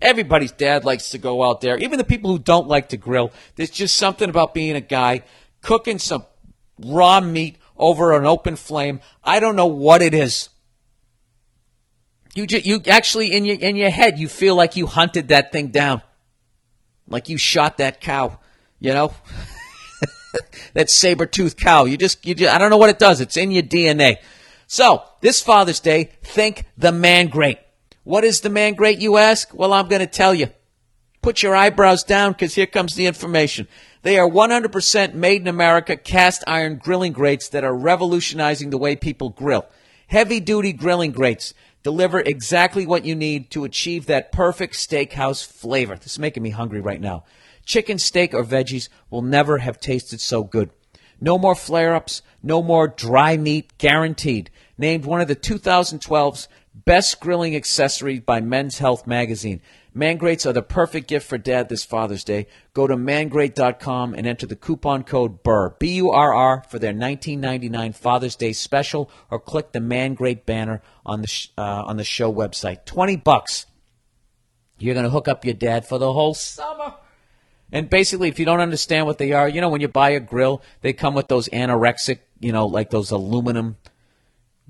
Everybody's 0.01 0.51
dad 0.51 0.83
likes 0.83 1.11
to 1.11 1.19
go 1.19 1.43
out 1.43 1.61
there. 1.61 1.77
Even 1.77 1.99
the 1.99 2.03
people 2.03 2.31
who 2.31 2.39
don't 2.39 2.67
like 2.67 2.89
to 2.89 2.97
grill. 2.97 3.31
There's 3.55 3.69
just 3.69 3.95
something 3.95 4.29
about 4.29 4.53
being 4.53 4.75
a 4.75 4.81
guy 4.81 5.23
cooking 5.61 5.99
some 5.99 6.25
raw 6.79 7.21
meat 7.21 7.57
over 7.77 8.13
an 8.13 8.25
open 8.25 8.55
flame. 8.55 8.99
I 9.23 9.39
don't 9.39 9.55
know 9.55 9.67
what 9.67 10.01
it 10.01 10.15
is. 10.15 10.49
You 12.33 12.47
just, 12.47 12.65
you 12.65 12.81
actually 12.87 13.31
in 13.33 13.45
your 13.45 13.57
in 13.57 13.75
your 13.75 13.89
head 13.89 14.17
you 14.17 14.27
feel 14.27 14.55
like 14.55 14.75
you 14.75 14.87
hunted 14.87 15.27
that 15.27 15.51
thing 15.51 15.67
down. 15.67 16.01
Like 17.07 17.29
you 17.29 17.37
shot 17.37 17.77
that 17.77 18.01
cow, 18.01 18.39
you 18.79 18.93
know? 18.93 19.13
that 20.73 20.89
saber-toothed 20.89 21.57
cow. 21.57 21.85
You 21.85 21.97
just 21.97 22.25
you 22.25 22.35
just, 22.35 22.53
I 22.53 22.57
don't 22.57 22.69
know 22.69 22.77
what 22.77 22.89
it 22.89 22.99
does. 22.99 23.21
It's 23.21 23.37
in 23.37 23.51
your 23.51 23.63
DNA. 23.63 24.17
So, 24.67 25.03
this 25.19 25.41
Father's 25.41 25.79
Day, 25.79 26.11
think 26.23 26.65
the 26.77 26.91
Mangrate. 26.91 27.59
What 28.03 28.23
is 28.23 28.41
the 28.41 28.49
Mangrate, 28.49 28.99
you 28.99 29.17
ask? 29.17 29.53
Well, 29.53 29.73
I'm 29.73 29.89
going 29.89 29.99
to 29.99 30.07
tell 30.07 30.33
you. 30.33 30.47
Put 31.21 31.43
your 31.43 31.55
eyebrows 31.55 32.03
down 32.03 32.31
because 32.31 32.55
here 32.55 32.65
comes 32.65 32.95
the 32.95 33.05
information. 33.05 33.67
They 34.01 34.17
are 34.17 34.27
100% 34.27 35.13
made 35.13 35.41
in 35.41 35.47
America 35.47 35.95
cast 35.95 36.43
iron 36.47 36.77
grilling 36.77 37.11
grates 37.11 37.49
that 37.49 37.63
are 37.63 37.75
revolutionizing 37.75 38.71
the 38.71 38.77
way 38.77 38.95
people 38.95 39.29
grill. 39.29 39.67
Heavy 40.07 40.39
duty 40.39 40.73
grilling 40.73 41.11
grates 41.11 41.53
deliver 41.83 42.19
exactly 42.19 42.85
what 42.85 43.05
you 43.05 43.15
need 43.15 43.51
to 43.51 43.63
achieve 43.63 44.05
that 44.05 44.31
perfect 44.31 44.75
steakhouse 44.75 45.45
flavor. 45.45 45.95
This 45.95 46.13
is 46.13 46.19
making 46.19 46.43
me 46.43 46.49
hungry 46.49 46.81
right 46.81 47.01
now. 47.01 47.23
Chicken, 47.65 47.99
steak, 47.99 48.33
or 48.33 48.43
veggies 48.43 48.89
will 49.09 49.21
never 49.21 49.59
have 49.59 49.79
tasted 49.79 50.21
so 50.21 50.43
good. 50.43 50.71
No 51.19 51.37
more 51.37 51.55
flare 51.55 51.93
ups, 51.93 52.21
no 52.41 52.63
more 52.63 52.87
dry 52.87 53.37
meat, 53.37 53.77
guaranteed. 53.77 54.49
Named 54.77 55.05
one 55.05 55.21
of 55.21 55.27
the 55.27 55.35
2012's 55.35 56.47
best 56.73 57.19
grilling 57.19 57.55
accessories 57.55 58.21
by 58.21 58.41
Men's 58.41 58.79
Health 58.79 59.05
magazine. 59.05 59.61
Mangrates 59.93 60.45
are 60.45 60.53
the 60.53 60.61
perfect 60.61 61.07
gift 61.07 61.27
for 61.27 61.37
dad 61.37 61.67
this 61.67 61.83
Father's 61.83 62.23
Day. 62.23 62.47
Go 62.73 62.87
to 62.87 62.95
mangrate.com 62.95 64.13
and 64.13 64.25
enter 64.25 64.47
the 64.47 64.55
coupon 64.55 65.03
code 65.03 65.43
BURR, 65.43 65.75
B 65.79 65.95
U 65.95 66.11
R 66.11 66.33
R, 66.33 66.63
for 66.69 66.79
their 66.79 66.93
1999 66.93 67.91
Father's 67.91 68.37
Day 68.37 68.53
special, 68.53 69.11
or 69.29 69.37
click 69.37 69.73
the 69.73 69.81
Mangrate 69.81 70.45
banner 70.45 70.81
on 71.05 71.21
the 71.21 71.27
sh- 71.27 71.49
uh, 71.57 71.83
on 71.85 71.97
the 71.97 72.05
show 72.05 72.33
website. 72.33 72.85
Twenty 72.85 73.17
bucks. 73.17 73.65
You're 74.79 74.95
going 74.95 75.03
to 75.03 75.11
hook 75.11 75.27
up 75.27 75.43
your 75.45 75.53
dad 75.53 75.85
for 75.85 75.99
the 75.99 76.11
whole 76.11 76.33
summer. 76.33 76.95
And 77.71 77.89
basically, 77.89 78.27
if 78.27 78.37
you 78.37 78.45
don't 78.45 78.59
understand 78.59 79.05
what 79.05 79.17
they 79.17 79.31
are, 79.31 79.47
you 79.47 79.61
know, 79.61 79.69
when 79.69 79.81
you 79.81 79.87
buy 79.87 80.09
a 80.09 80.19
grill, 80.19 80.61
they 80.81 80.91
come 80.93 81.13
with 81.13 81.29
those 81.29 81.47
anorexic, 81.49 82.19
you 82.39 82.51
know, 82.51 82.65
like 82.65 82.89
those 82.89 83.11
aluminum 83.11 83.77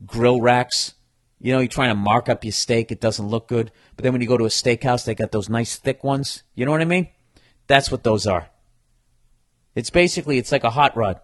grill 0.06 0.40
racks. 0.40 0.94
You 1.40 1.54
know, 1.54 1.60
you're 1.60 1.68
trying 1.68 1.90
to 1.90 1.96
mark 1.96 2.30
up 2.30 2.44
your 2.44 2.52
steak, 2.52 2.92
it 2.92 3.02
doesn't 3.02 3.28
look 3.28 3.48
good. 3.48 3.72
But 3.96 4.04
then 4.04 4.14
when 4.14 4.22
you 4.22 4.28
go 4.28 4.38
to 4.38 4.46
a 4.46 4.50
steakhouse, 4.50 5.06
they 5.06 5.16
got 5.16 5.32
those 5.32 5.50
nice 5.50 5.76
thick 5.76 6.04
ones. 6.04 6.44
You 6.54 6.66
know 6.66 6.72
what 6.72 6.82
I 6.82 6.86
mean? 6.86 7.08
That's 7.66 7.90
what 7.90 8.04
those 8.04 8.28
are. 8.28 8.50
It's 9.74 9.90
basically, 9.90 10.38
it's 10.38 10.52
like 10.52 10.64
a 10.64 10.70
hot 10.70 10.96
rod. 10.96 11.20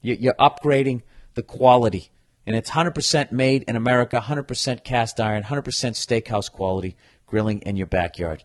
You're 0.00 0.34
upgrading 0.34 1.02
the 1.34 1.42
quality. 1.42 2.10
And 2.46 2.56
it's 2.56 2.70
100% 2.70 3.30
made 3.30 3.64
in 3.64 3.76
America, 3.76 4.20
100% 4.20 4.84
cast 4.84 5.20
iron, 5.20 5.44
100% 5.44 5.62
steakhouse 5.62 6.50
quality 6.50 6.96
grilling 7.26 7.60
in 7.60 7.76
your 7.76 7.86
backyard. 7.86 8.44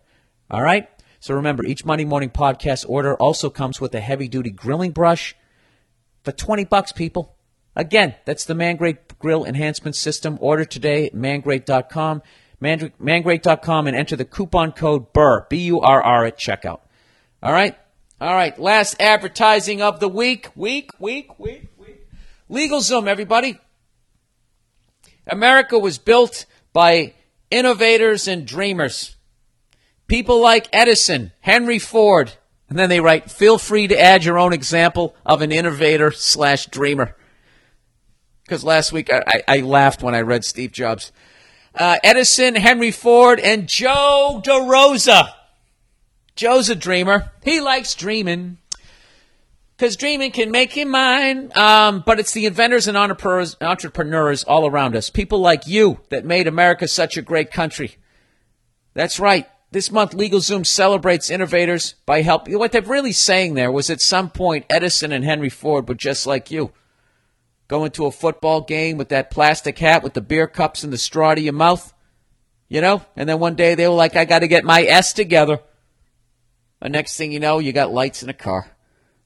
All 0.50 0.62
right? 0.62 0.88
So 1.20 1.34
remember, 1.34 1.64
each 1.64 1.84
Monday 1.84 2.04
morning 2.04 2.30
podcast 2.30 2.84
order 2.88 3.14
also 3.16 3.50
comes 3.50 3.80
with 3.80 3.94
a 3.94 4.00
heavy 4.00 4.28
duty 4.28 4.50
grilling 4.50 4.92
brush 4.92 5.34
for 6.22 6.32
20 6.32 6.64
bucks, 6.64 6.92
people. 6.92 7.36
Again, 7.74 8.14
that's 8.24 8.44
the 8.44 8.54
Mangrate 8.54 9.18
Grill 9.18 9.44
Enhancement 9.44 9.96
System. 9.96 10.38
Order 10.40 10.64
today 10.64 11.06
at 11.06 11.14
mangrate.com, 11.14 12.22
mangrate.com, 12.60 13.86
and 13.86 13.96
enter 13.96 14.16
the 14.16 14.24
coupon 14.24 14.72
code 14.72 15.12
BURR, 15.12 15.46
B 15.48 15.58
U 15.66 15.80
R 15.80 16.02
R, 16.02 16.24
at 16.24 16.38
checkout. 16.38 16.80
All 17.42 17.52
right? 17.52 17.76
All 18.20 18.34
right. 18.34 18.58
Last 18.58 18.96
advertising 19.00 19.80
of 19.80 20.00
the 20.00 20.08
week. 20.08 20.50
Week, 20.56 20.90
week, 20.98 21.38
week, 21.38 21.68
week. 21.78 22.06
LegalZoom, 22.50 23.06
everybody. 23.06 23.58
America 25.28 25.78
was 25.78 25.98
built 25.98 26.46
by 26.72 27.14
innovators 27.50 28.26
and 28.26 28.46
dreamers. 28.46 29.16
People 30.08 30.40
like 30.40 30.68
Edison, 30.72 31.32
Henry 31.40 31.78
Ford, 31.78 32.32
and 32.68 32.78
then 32.78 32.88
they 32.88 33.00
write, 33.00 33.30
feel 33.30 33.58
free 33.58 33.86
to 33.86 34.00
add 34.00 34.24
your 34.24 34.38
own 34.38 34.54
example 34.54 35.14
of 35.24 35.42
an 35.42 35.52
innovator 35.52 36.10
slash 36.10 36.66
dreamer. 36.66 37.14
Because 38.42 38.64
last 38.64 38.90
week 38.92 39.12
I, 39.12 39.42
I, 39.46 39.60
laughed 39.60 40.02
when 40.02 40.14
I 40.14 40.22
read 40.22 40.44
Steve 40.44 40.72
Jobs. 40.72 41.12
Uh, 41.74 41.98
Edison, 42.02 42.54
Henry 42.54 42.90
Ford, 42.90 43.38
and 43.38 43.68
Joe 43.68 44.40
DeRosa. 44.42 45.34
Joe's 46.34 46.70
a 46.70 46.74
dreamer. 46.74 47.32
He 47.44 47.60
likes 47.60 47.94
dreaming. 47.94 48.56
Because 49.76 49.96
dreaming 49.96 50.32
can 50.32 50.50
make 50.50 50.72
him 50.72 50.88
mine. 50.88 51.52
Um, 51.54 52.02
but 52.06 52.18
it's 52.18 52.32
the 52.32 52.46
inventors 52.46 52.88
and 52.88 52.96
entrepreneurs, 52.96 53.56
entrepreneurs 53.60 54.44
all 54.44 54.66
around 54.66 54.96
us. 54.96 55.10
People 55.10 55.40
like 55.40 55.66
you 55.66 56.00
that 56.08 56.24
made 56.24 56.46
America 56.46 56.88
such 56.88 57.18
a 57.18 57.22
great 57.22 57.50
country. 57.50 57.96
That's 58.94 59.20
right. 59.20 59.46
This 59.70 59.90
month, 59.90 60.12
LegalZoom 60.12 60.64
celebrates 60.64 61.28
innovators 61.28 61.94
by 62.06 62.22
helping. 62.22 62.58
What 62.58 62.72
they're 62.72 62.80
really 62.80 63.12
saying 63.12 63.54
there 63.54 63.70
was 63.70 63.90
at 63.90 64.00
some 64.00 64.30
point, 64.30 64.64
Edison 64.70 65.12
and 65.12 65.24
Henry 65.24 65.50
Ford 65.50 65.88
were 65.88 65.94
just 65.94 66.26
like 66.26 66.50
you. 66.50 66.72
Going 67.68 67.90
to 67.92 68.06
a 68.06 68.10
football 68.10 68.62
game 68.62 68.96
with 68.96 69.10
that 69.10 69.30
plastic 69.30 69.78
hat 69.78 70.02
with 70.02 70.14
the 70.14 70.22
beer 70.22 70.46
cups 70.46 70.84
and 70.84 70.92
the 70.92 70.96
straw 70.96 71.34
to 71.34 71.40
your 71.40 71.52
mouth. 71.52 71.92
You 72.68 72.80
know? 72.80 73.04
And 73.14 73.28
then 73.28 73.40
one 73.40 73.56
day 73.56 73.74
they 73.74 73.86
were 73.86 73.94
like, 73.94 74.16
I 74.16 74.24
got 74.24 74.38
to 74.38 74.48
get 74.48 74.64
my 74.64 74.82
S 74.82 75.12
together. 75.12 75.60
The 76.80 76.88
next 76.88 77.18
thing 77.18 77.30
you 77.30 77.40
know, 77.40 77.58
you 77.58 77.72
got 77.72 77.92
lights 77.92 78.22
in 78.22 78.30
a 78.30 78.34
car. 78.34 78.70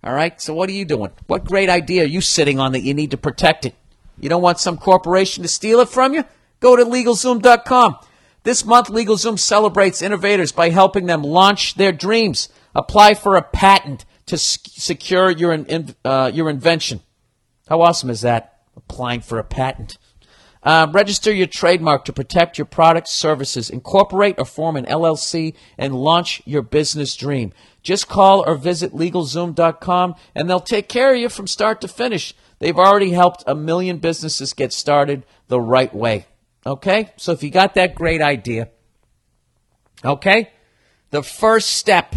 All 0.02 0.12
right? 0.12 0.40
So 0.40 0.54
what 0.54 0.68
are 0.68 0.72
you 0.72 0.84
doing? 0.84 1.12
What 1.28 1.44
great 1.44 1.68
idea 1.68 2.02
are 2.02 2.06
you 2.06 2.20
sitting 2.20 2.58
on 2.58 2.72
that 2.72 2.82
you 2.82 2.94
need 2.94 3.12
to 3.12 3.16
protect 3.16 3.64
it? 3.64 3.76
You 4.18 4.28
don't 4.28 4.42
want 4.42 4.58
some 4.58 4.76
corporation 4.76 5.42
to 5.44 5.48
steal 5.48 5.78
it 5.78 5.88
from 5.88 6.14
you? 6.14 6.24
Go 6.58 6.74
to 6.74 6.84
LegalZoom.com. 6.84 7.98
This 8.44 8.64
month, 8.64 8.88
LegalZoom 8.88 9.38
celebrates 9.38 10.02
innovators 10.02 10.50
by 10.50 10.70
helping 10.70 11.06
them 11.06 11.22
launch 11.22 11.74
their 11.74 11.92
dreams. 11.92 12.48
Apply 12.74 13.14
for 13.14 13.36
a 13.36 13.42
patent 13.42 14.04
to 14.26 14.36
secure 14.36 15.30
your, 15.30 15.64
uh, 16.04 16.30
your 16.32 16.50
invention. 16.50 17.00
How 17.68 17.82
awesome 17.82 18.10
is 18.10 18.22
that? 18.22 18.60
Applying 18.76 19.20
for 19.20 19.38
a 19.38 19.44
patent. 19.44 19.98
Uh, 20.62 20.86
register 20.92 21.32
your 21.32 21.46
trademark 21.46 22.04
to 22.04 22.12
protect 22.12 22.56
your 22.56 22.64
products, 22.64 23.10
services, 23.10 23.68
incorporate 23.68 24.36
or 24.38 24.44
form 24.44 24.76
an 24.76 24.86
LLC, 24.86 25.54
and 25.76 25.94
launch 25.94 26.40
your 26.44 26.62
business 26.62 27.16
dream. 27.16 27.52
Just 27.82 28.08
call 28.08 28.44
or 28.46 28.54
visit 28.54 28.92
LegalZoom.com 28.92 30.14
and 30.34 30.48
they'll 30.48 30.60
take 30.60 30.88
care 30.88 31.12
of 31.12 31.20
you 31.20 31.28
from 31.28 31.48
start 31.48 31.80
to 31.80 31.88
finish. 31.88 32.34
They've 32.60 32.78
already 32.78 33.10
helped 33.10 33.42
a 33.46 33.56
million 33.56 33.98
businesses 33.98 34.52
get 34.52 34.72
started 34.72 35.24
the 35.48 35.60
right 35.60 35.92
way. 35.92 36.26
Okay? 36.64 37.12
So 37.16 37.32
if 37.32 37.42
you 37.42 37.50
got 37.50 37.74
that 37.74 37.94
great 37.94 38.22
idea, 38.22 38.68
okay? 40.04 40.50
The 41.10 41.22
first 41.22 41.70
step 41.70 42.14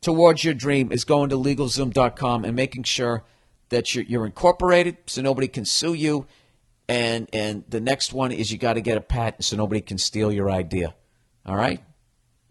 towards 0.00 0.44
your 0.44 0.54
dream 0.54 0.92
is 0.92 1.04
going 1.04 1.30
to 1.30 1.36
LegalZoom.com 1.36 2.44
and 2.44 2.54
making 2.54 2.84
sure 2.84 3.24
that 3.70 3.94
you're, 3.94 4.04
you're 4.04 4.26
incorporated 4.26 4.98
so 5.06 5.22
nobody 5.22 5.48
can 5.48 5.64
sue 5.64 5.94
you. 5.94 6.26
And, 6.88 7.28
and 7.32 7.64
the 7.68 7.80
next 7.80 8.12
one 8.12 8.30
is 8.30 8.52
you 8.52 8.58
got 8.58 8.74
to 8.74 8.80
get 8.80 8.96
a 8.96 9.00
patent 9.00 9.44
so 9.44 9.56
nobody 9.56 9.80
can 9.80 9.98
steal 9.98 10.30
your 10.30 10.50
idea. 10.50 10.94
All 11.46 11.56
right? 11.56 11.82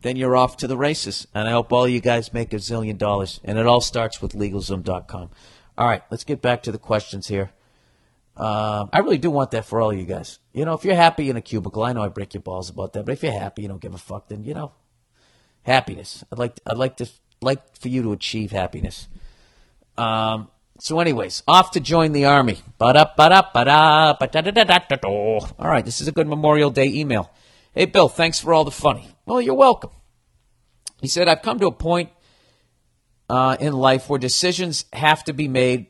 Then 0.01 0.17
you're 0.17 0.35
off 0.35 0.57
to 0.57 0.67
the 0.67 0.75
races. 0.75 1.27
And 1.33 1.47
I 1.47 1.51
hope 1.51 1.71
all 1.71 1.87
you 1.87 2.01
guys 2.01 2.33
make 2.33 2.51
a 2.53 2.57
zillion 2.57 2.97
dollars. 2.97 3.39
And 3.43 3.57
it 3.57 3.65
all 3.65 3.81
starts 3.81 4.21
with 4.21 4.33
LegalZoom.com. 4.33 5.29
All 5.75 5.87
right, 5.87 6.03
let's 6.11 6.23
get 6.23 6.41
back 6.41 6.61
to 6.63 6.71
the 6.71 6.77
questions 6.77 7.27
here. 7.27 7.51
Uh, 8.35 8.87
I 8.91 8.99
really 8.99 9.19
do 9.19 9.29
want 9.29 9.51
that 9.51 9.65
for 9.65 9.79
all 9.79 9.91
of 9.91 9.97
you 9.97 10.05
guys. 10.05 10.39
You 10.53 10.65
know, 10.65 10.73
if 10.73 10.83
you're 10.83 10.95
happy 10.95 11.29
in 11.29 11.37
a 11.37 11.41
cubicle, 11.41 11.83
I 11.83 11.93
know 11.93 12.03
I 12.03 12.07
break 12.07 12.33
your 12.33 12.41
balls 12.41 12.69
about 12.69 12.93
that, 12.93 13.05
but 13.05 13.11
if 13.13 13.23
you're 13.23 13.31
happy, 13.31 13.61
you 13.63 13.67
don't 13.67 13.81
give 13.81 13.93
a 13.93 13.99
fuck, 13.99 14.27
then 14.27 14.43
you 14.43 14.53
know, 14.53 14.71
happiness. 15.61 16.23
I'd 16.31 16.39
like, 16.39 16.59
I'd 16.65 16.77
like 16.77 16.97
to, 16.97 17.07
like 17.41 17.77
for 17.77 17.89
you 17.89 18.01
to 18.03 18.11
achieve 18.11 18.51
happiness. 18.51 19.07
Um, 19.97 20.49
so, 20.79 20.99
anyways, 20.99 21.43
off 21.47 21.71
to 21.71 21.79
join 21.79 22.11
the 22.13 22.25
army. 22.25 22.59
All 25.59 25.69
right, 25.69 25.85
this 25.85 26.01
is 26.01 26.07
a 26.07 26.11
good 26.11 26.27
Memorial 26.27 26.71
Day 26.71 26.87
email. 26.87 27.31
Hey, 27.73 27.85
Bill, 27.85 28.09
thanks 28.09 28.39
for 28.39 28.53
all 28.53 28.63
the 28.65 28.71
funny. 28.71 29.07
Well, 29.25 29.39
you're 29.41 29.53
welcome. 29.53 29.91
He 31.01 31.07
said, 31.07 31.27
I've 31.27 31.41
come 31.41 31.59
to 31.59 31.67
a 31.67 31.71
point 31.71 32.09
uh, 33.29 33.57
in 33.59 33.73
life 33.73 34.09
where 34.09 34.19
decisions 34.19 34.85
have 34.93 35.23
to 35.25 35.33
be 35.33 35.47
made 35.47 35.87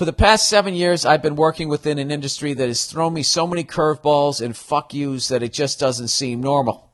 for 0.00 0.06
the 0.06 0.12
past 0.14 0.48
seven 0.48 0.72
years, 0.72 1.04
I've 1.04 1.20
been 1.20 1.36
working 1.36 1.68
within 1.68 1.98
an 1.98 2.10
industry 2.10 2.54
that 2.54 2.68
has 2.68 2.86
thrown 2.86 3.12
me 3.12 3.22
so 3.22 3.46
many 3.46 3.64
curveballs 3.64 4.40
and 4.40 4.56
fuck 4.56 4.94
yous 4.94 5.28
that 5.28 5.42
it 5.42 5.52
just 5.52 5.78
doesn't 5.78 6.08
seem 6.08 6.40
normal. 6.40 6.90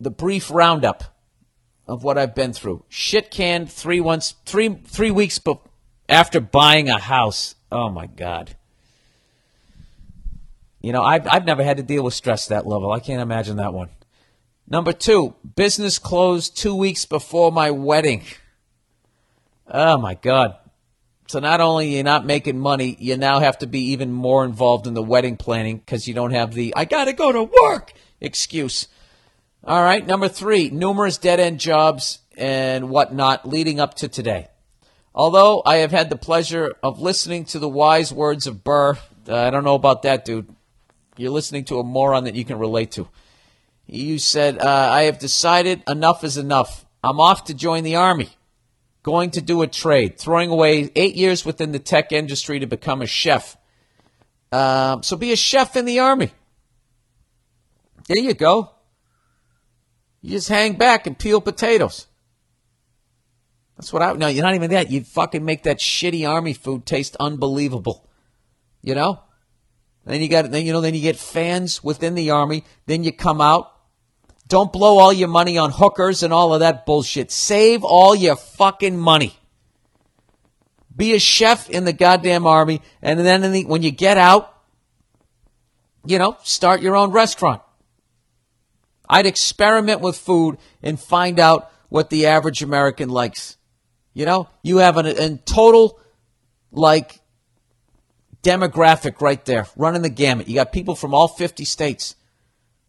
The 0.00 0.10
brief 0.10 0.50
roundup 0.50 1.04
of 1.86 2.02
what 2.02 2.16
I've 2.16 2.34
been 2.34 2.54
through. 2.54 2.86
Shit 2.88 3.30
canned 3.30 3.70
three 3.70 4.00
once 4.00 4.36
three 4.46 4.74
three 4.86 5.10
weeks 5.10 5.38
be- 5.38 5.60
after 6.08 6.40
buying 6.40 6.88
a 6.88 6.98
house. 6.98 7.56
Oh 7.70 7.90
my 7.90 8.06
god. 8.06 8.56
You 10.80 10.92
know, 10.92 11.02
I've 11.02 11.28
I've 11.28 11.44
never 11.44 11.62
had 11.62 11.76
to 11.76 11.82
deal 11.82 12.04
with 12.04 12.14
stress 12.14 12.48
that 12.48 12.66
level. 12.66 12.90
I 12.90 13.00
can't 13.00 13.20
imagine 13.20 13.58
that 13.58 13.74
one. 13.74 13.90
Number 14.66 14.94
two, 14.94 15.34
business 15.56 15.98
closed 15.98 16.56
two 16.56 16.74
weeks 16.74 17.04
before 17.04 17.52
my 17.52 17.70
wedding. 17.70 18.22
Oh 19.66 19.98
my 19.98 20.14
God. 20.14 20.56
So 21.30 21.38
not 21.38 21.60
only 21.60 21.94
you're 21.94 22.02
not 22.02 22.26
making 22.26 22.58
money, 22.58 22.96
you 22.98 23.16
now 23.16 23.38
have 23.38 23.58
to 23.58 23.68
be 23.68 23.92
even 23.92 24.10
more 24.10 24.44
involved 24.44 24.88
in 24.88 24.94
the 24.94 25.02
wedding 25.02 25.36
planning 25.36 25.78
because 25.78 26.08
you 26.08 26.12
don't 26.12 26.32
have 26.32 26.54
the 26.54 26.74
I 26.74 26.86
gotta 26.86 27.12
go 27.12 27.30
to 27.30 27.48
work 27.62 27.92
excuse. 28.20 28.88
All 29.62 29.80
right, 29.80 30.04
number 30.04 30.26
three, 30.26 30.70
numerous 30.70 31.18
dead 31.18 31.38
end 31.38 31.60
jobs 31.60 32.18
and 32.36 32.90
whatnot 32.90 33.46
leading 33.46 33.78
up 33.78 33.94
to 33.98 34.08
today. 34.08 34.48
Although 35.14 35.62
I 35.64 35.76
have 35.76 35.92
had 35.92 36.10
the 36.10 36.16
pleasure 36.16 36.74
of 36.82 37.00
listening 37.00 37.44
to 37.44 37.60
the 37.60 37.68
wise 37.68 38.12
words 38.12 38.48
of 38.48 38.64
Burr, 38.64 38.98
uh, 39.28 39.36
I 39.36 39.50
don't 39.50 39.62
know 39.62 39.76
about 39.76 40.02
that, 40.02 40.24
dude. 40.24 40.52
You're 41.16 41.30
listening 41.30 41.64
to 41.66 41.78
a 41.78 41.84
moron 41.84 42.24
that 42.24 42.34
you 42.34 42.44
can 42.44 42.58
relate 42.58 42.90
to. 42.92 43.06
You 43.86 44.18
said, 44.18 44.58
uh, 44.58 44.68
I 44.68 45.02
have 45.02 45.20
decided 45.20 45.84
enough 45.86 46.24
is 46.24 46.36
enough. 46.36 46.84
I'm 47.04 47.20
off 47.20 47.44
to 47.44 47.54
join 47.54 47.84
the 47.84 47.94
army 47.94 48.30
going 49.02 49.30
to 49.32 49.40
do 49.40 49.62
a 49.62 49.66
trade, 49.66 50.18
throwing 50.18 50.50
away 50.50 50.90
eight 50.94 51.14
years 51.14 51.44
within 51.44 51.72
the 51.72 51.78
tech 51.78 52.12
industry 52.12 52.58
to 52.60 52.66
become 52.66 53.02
a 53.02 53.06
chef. 53.06 53.56
Um, 54.52 55.02
so 55.02 55.16
be 55.16 55.32
a 55.32 55.36
chef 55.36 55.76
in 55.76 55.84
the 55.84 56.00
army. 56.00 56.32
There 58.08 58.18
you 58.18 58.34
go. 58.34 58.72
You 60.22 60.32
just 60.32 60.48
hang 60.48 60.74
back 60.74 61.06
and 61.06 61.18
peel 61.18 61.40
potatoes. 61.40 62.06
That's 63.76 63.92
what 63.92 64.02
I. 64.02 64.12
No, 64.12 64.26
you're 64.26 64.44
not 64.44 64.54
even 64.54 64.70
that. 64.72 64.90
You 64.90 65.02
fucking 65.04 65.44
make 65.44 65.62
that 65.62 65.78
shitty 65.78 66.28
army 66.28 66.52
food 66.52 66.84
taste 66.84 67.16
unbelievable. 67.18 68.06
You 68.82 68.94
know. 68.94 69.20
Then 70.04 70.20
you 70.20 70.28
got. 70.28 70.50
Then 70.50 70.66
you 70.66 70.72
know. 70.72 70.82
Then 70.82 70.94
you 70.94 71.00
get 71.00 71.16
fans 71.16 71.82
within 71.82 72.14
the 72.14 72.30
army. 72.30 72.64
Then 72.84 73.04
you 73.04 73.12
come 73.12 73.40
out 73.40 73.72
don't 74.50 74.72
blow 74.72 74.98
all 74.98 75.12
your 75.12 75.28
money 75.28 75.56
on 75.56 75.70
hookers 75.70 76.22
and 76.22 76.32
all 76.32 76.52
of 76.52 76.60
that 76.60 76.84
bullshit. 76.84 77.30
Save 77.30 77.84
all 77.84 78.14
your 78.14 78.36
fucking 78.36 78.98
money. 78.98 79.34
Be 80.94 81.14
a 81.14 81.20
chef 81.20 81.70
in 81.70 81.84
the 81.84 81.92
goddamn 81.92 82.46
army, 82.46 82.82
and 83.00 83.20
then 83.20 83.52
the, 83.52 83.64
when 83.64 83.82
you 83.82 83.92
get 83.92 84.18
out, 84.18 84.54
you 86.04 86.18
know, 86.18 86.36
start 86.42 86.82
your 86.82 86.96
own 86.96 87.12
restaurant. 87.12 87.62
I'd 89.08 89.24
experiment 89.24 90.00
with 90.00 90.16
food 90.16 90.58
and 90.82 90.98
find 90.98 91.38
out 91.38 91.70
what 91.88 92.10
the 92.10 92.26
average 92.26 92.62
American 92.62 93.08
likes. 93.08 93.56
You 94.12 94.26
know, 94.26 94.48
you 94.62 94.78
have 94.78 94.96
an, 94.96 95.06
a 95.06 95.36
total, 95.38 96.00
like, 96.72 97.20
demographic 98.42 99.20
right 99.20 99.42
there, 99.44 99.68
running 99.76 100.02
the 100.02 100.10
gamut. 100.10 100.48
You 100.48 100.56
got 100.56 100.72
people 100.72 100.96
from 100.96 101.14
all 101.14 101.28
50 101.28 101.64
states. 101.64 102.16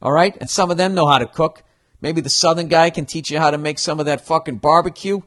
All 0.02 0.12
right? 0.12 0.36
And 0.40 0.50
some 0.50 0.72
of 0.72 0.78
them 0.78 0.96
know 0.96 1.08
how 1.08 1.20
to 1.20 1.28
cook. 1.28 1.64
Maybe 2.02 2.22
the 2.22 2.30
southern 2.30 2.68
guy 2.68 2.90
can 2.90 3.06
teach 3.06 3.30
you 3.30 3.40
how 3.40 3.52
to 3.52 3.58
make 3.58 3.78
some 3.78 4.00
of 4.00 4.06
that 4.08 4.26
fucking 4.26 4.58
barbecue. 4.58 5.22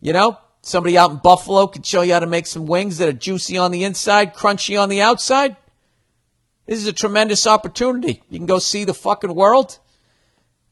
You 0.00 0.12
know? 0.12 0.38
Somebody 0.62 0.96
out 0.96 1.10
in 1.10 1.18
Buffalo 1.18 1.66
can 1.66 1.82
show 1.82 2.00
you 2.00 2.14
how 2.14 2.20
to 2.20 2.26
make 2.26 2.46
some 2.46 2.64
wings 2.64 2.96
that 2.96 3.08
are 3.08 3.12
juicy 3.12 3.58
on 3.58 3.70
the 3.70 3.84
inside, 3.84 4.34
crunchy 4.34 4.80
on 4.80 4.88
the 4.88 5.02
outside. 5.02 5.56
This 6.66 6.78
is 6.78 6.86
a 6.86 6.92
tremendous 6.92 7.46
opportunity. 7.46 8.22
You 8.30 8.38
can 8.38 8.46
go 8.46 8.58
see 8.58 8.84
the 8.84 8.94
fucking 8.94 9.34
world. 9.34 9.78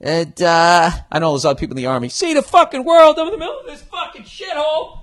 And 0.01 0.41
uh, 0.43 0.91
I 1.11 1.19
know 1.19 1.33
there's 1.33 1.45
other 1.45 1.59
people 1.59 1.77
in 1.77 1.83
the 1.83 1.91
army. 1.91 2.09
See 2.09 2.33
the 2.33 2.43
fucking 2.43 2.85
world 2.85 3.19
over 3.19 3.31
the 3.31 3.37
middle 3.37 3.61
of 3.61 3.67
this 3.67 3.83
fucking 3.83 4.25
shithole. 4.25 5.01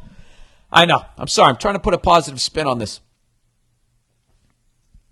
I 0.72 0.86
know. 0.86 1.06
I'm 1.18 1.28
sorry. 1.28 1.50
I'm 1.50 1.58
trying 1.58 1.76
to 1.76 1.80
put 1.80 1.94
a 1.94 2.00
positive 2.00 2.42
spin 2.42 2.66
on 2.66 2.80
this. 2.80 3.00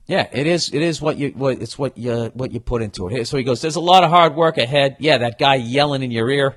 Yeah, 0.07 0.27
it 0.31 0.47
is. 0.47 0.73
It 0.73 0.81
is 0.81 1.01
what 1.01 1.17
you. 1.17 1.29
What 1.29 1.61
it's 1.61 1.77
what 1.77 1.97
you 1.97 2.31
what 2.34 2.51
you 2.51 2.61
put 2.61 2.81
into 2.81 3.09
it. 3.09 3.27
So 3.27 3.38
he 3.38 3.43
goes. 3.43 3.61
There's 3.61 3.75
a 3.75 3.81
lot 3.81 4.03
of 4.03 4.09
hard 4.09 4.35
work 4.35 4.57
ahead. 4.57 4.95
Yeah, 4.99 5.17
that 5.19 5.38
guy 5.38 5.55
yelling 5.55 6.01
in 6.01 6.11
your 6.11 6.29
ear. 6.29 6.55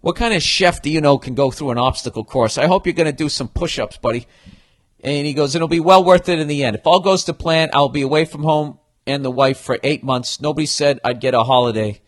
What 0.00 0.16
kind 0.16 0.32
of 0.32 0.42
chef 0.42 0.80
do 0.80 0.88
you 0.90 1.02
know 1.02 1.18
can 1.18 1.34
go 1.34 1.50
through 1.50 1.72
an 1.72 1.78
obstacle 1.78 2.24
course? 2.24 2.56
I 2.56 2.66
hope 2.66 2.86
you're 2.86 2.94
going 2.94 3.04
to 3.04 3.12
do 3.12 3.28
some 3.28 3.48
push-ups, 3.48 3.98
buddy. 3.98 4.26
And 5.04 5.26
he 5.26 5.34
goes, 5.34 5.54
it'll 5.54 5.68
be 5.68 5.80
well 5.80 6.02
worth 6.02 6.30
it 6.30 6.38
in 6.38 6.48
the 6.48 6.64
end. 6.64 6.76
If 6.76 6.86
all 6.86 7.00
goes 7.00 7.24
to 7.24 7.34
plan, 7.34 7.68
I'll 7.74 7.90
be 7.90 8.00
away 8.00 8.24
from 8.24 8.42
home 8.42 8.78
and 9.06 9.22
the 9.22 9.30
wife 9.30 9.58
for 9.58 9.78
eight 9.82 10.02
months. 10.02 10.40
Nobody 10.40 10.64
said 10.64 11.00
I'd 11.04 11.20
get 11.20 11.34
a 11.34 11.42
holiday, 11.42 12.00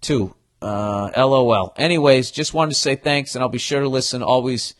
too. 0.00 0.34
Uh, 0.62 1.10
LOL. 1.14 1.74
Anyways, 1.76 2.30
just 2.30 2.54
wanted 2.54 2.70
to 2.70 2.80
say 2.80 2.96
thanks, 2.96 3.34
and 3.34 3.42
I'll 3.42 3.50
be 3.50 3.58
sure 3.58 3.80
to 3.80 3.88
listen 3.88 4.22
always, 4.22 4.74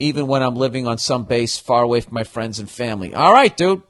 even 0.00 0.26
when 0.26 0.42
I'm 0.42 0.56
living 0.56 0.88
on 0.88 0.98
some 0.98 1.24
base 1.24 1.58
far 1.58 1.84
away 1.84 2.00
from 2.00 2.14
my 2.14 2.24
friends 2.24 2.58
and 2.58 2.68
family. 2.68 3.14
All 3.14 3.32
right, 3.32 3.56
dude. 3.56 3.82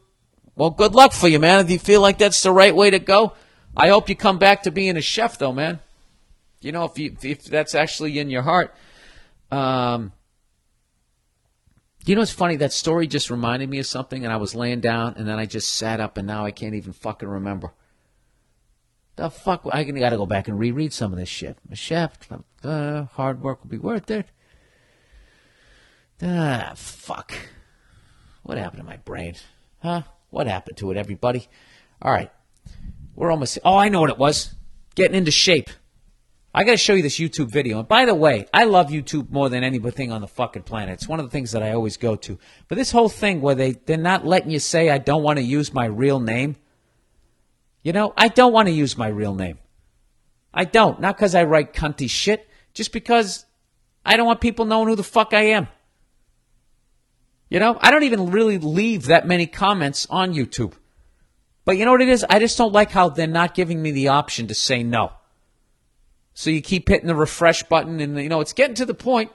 Well, 0.59 0.70
good 0.70 0.93
luck 0.93 1.12
for 1.12 1.28
you, 1.28 1.39
man. 1.39 1.66
Do 1.66 1.72
you 1.72 1.78
feel 1.78 2.01
like 2.01 2.18
that's 2.18 2.43
the 2.43 2.51
right 2.51 2.74
way 2.74 2.90
to 2.90 2.98
go? 2.98 3.35
I 3.76 3.90
hope 3.90 4.09
you 4.09 4.16
come 4.16 4.39
back 4.39 4.64
to 4.64 4.72
being 4.72 4.97
a 4.97 5.01
chef, 5.01 5.39
though, 5.39 5.52
man. 5.52 5.78
You 6.60 6.72
know, 6.72 6.85
if 6.85 6.98
you 6.98 7.16
if 7.22 7.44
that's 7.44 7.76
actually 7.76 8.18
in 8.18 8.28
your 8.28 8.43
heart. 8.43 8.74
Um, 9.52 10.12
you 12.05 12.16
know, 12.16 12.22
it's 12.22 12.32
funny. 12.32 12.56
That 12.56 12.72
story 12.72 13.06
just 13.06 13.30
reminded 13.30 13.70
me 13.70 13.78
of 13.78 13.86
something, 13.86 14.24
and 14.24 14.32
I 14.32 14.36
was 14.36 14.56
laying 14.56 14.80
down, 14.80 15.14
and 15.16 15.28
then 15.28 15.39
I 15.39 15.47
just 15.47 15.76
sat 15.76 16.01
up, 16.01 16.18
and 16.18 16.26
now 16.26 16.44
I 16.44 16.51
can't 16.51 16.74
even 16.74 16.93
fucking 16.93 17.28
remember. 17.28 17.72
The 19.14 19.30
fuck? 19.30 19.62
I 19.70 19.85
got 19.85 20.10
to 20.10 20.16
go 20.16 20.26
back 20.26 20.48
and 20.48 20.59
reread 20.59 20.93
some 20.93 21.12
of 21.12 21.20
this 21.20 21.28
shit. 21.28 21.56
A 21.70 21.76
chef, 21.76 22.18
uh, 22.64 23.05
hard 23.05 23.43
work 23.43 23.62
will 23.62 23.70
be 23.70 23.78
worth 23.78 24.10
it. 24.10 24.26
Ah, 26.20 26.72
fuck. 26.74 27.32
What 28.43 28.59
happened 28.59 28.80
to 28.80 28.86
my 28.86 28.97
brain? 28.97 29.36
Huh? 29.80 30.02
What 30.30 30.46
happened 30.46 30.76
to 30.78 30.90
it, 30.90 30.96
everybody? 30.96 31.48
All 32.02 32.12
right. 32.12 32.30
We're 33.14 33.30
almost. 33.30 33.59
Oh, 33.64 33.76
I 33.76 33.88
know 33.88 34.00
what 34.00 34.10
it 34.10 34.18
was. 34.18 34.55
Getting 34.94 35.16
into 35.16 35.30
shape. 35.30 35.70
I 36.55 36.64
got 36.64 36.72
to 36.72 36.76
show 36.76 36.94
you 36.94 37.02
this 37.02 37.18
YouTube 37.18 37.50
video. 37.50 37.78
And 37.78 37.88
by 37.88 38.05
the 38.05 38.14
way, 38.14 38.46
I 38.52 38.64
love 38.64 38.88
YouTube 38.88 39.30
more 39.30 39.48
than 39.48 39.62
anything 39.62 40.12
on 40.12 40.22
the 40.22 40.28
fucking 40.28 40.62
planet. 40.62 40.94
It's 40.94 41.09
one 41.09 41.20
of 41.20 41.26
the 41.26 41.30
things 41.30 41.52
that 41.52 41.62
I 41.62 41.72
always 41.72 41.96
go 41.96 42.16
to. 42.16 42.38
But 42.68 42.78
this 42.78 42.90
whole 42.90 43.09
thing 43.09 43.40
where 43.40 43.55
they, 43.55 43.72
they're 43.72 43.96
not 43.96 44.26
letting 44.26 44.50
you 44.50 44.59
say, 44.59 44.90
I 44.90 44.98
don't 44.98 45.22
want 45.22 45.38
to 45.38 45.44
use 45.44 45.72
my 45.72 45.84
real 45.84 46.20
name. 46.20 46.56
You 47.82 47.92
know, 47.92 48.12
I 48.16 48.28
don't 48.28 48.52
want 48.52 48.68
to 48.68 48.72
use 48.72 48.96
my 48.96 49.09
real 49.09 49.34
name. 49.34 49.59
I 50.52 50.64
don't. 50.64 51.00
Not 51.00 51.16
because 51.16 51.34
I 51.34 51.44
write 51.44 51.74
cunty 51.74 52.09
shit, 52.09 52.48
just 52.72 52.92
because 52.92 53.44
I 54.05 54.16
don't 54.16 54.26
want 54.26 54.40
people 54.40 54.64
knowing 54.64 54.88
who 54.88 54.96
the 54.96 55.02
fuck 55.02 55.34
I 55.34 55.42
am. 55.42 55.68
You 57.48 57.60
know, 57.60 57.78
I 57.80 57.90
don't 57.90 58.02
even 58.02 58.30
really 58.30 58.58
leave 58.58 59.06
that 59.06 59.26
many 59.26 59.46
comments 59.46 60.06
on 60.10 60.34
YouTube. 60.34 60.74
But 61.64 61.76
you 61.76 61.84
know 61.84 61.92
what 61.92 62.02
it 62.02 62.08
is? 62.08 62.24
I 62.28 62.38
just 62.38 62.58
don't 62.58 62.72
like 62.72 62.90
how 62.90 63.08
they're 63.08 63.26
not 63.26 63.54
giving 63.54 63.80
me 63.80 63.90
the 63.90 64.08
option 64.08 64.46
to 64.48 64.54
say 64.54 64.82
no. 64.82 65.12
So 66.34 66.50
you 66.50 66.62
keep 66.62 66.88
hitting 66.88 67.08
the 67.08 67.14
refresh 67.14 67.62
button, 67.64 68.00
and 68.00 68.16
you 68.18 68.28
know 68.28 68.40
it's 68.40 68.52
getting 68.52 68.76
to 68.76 68.86
the 68.86 68.94
point. 68.94 69.32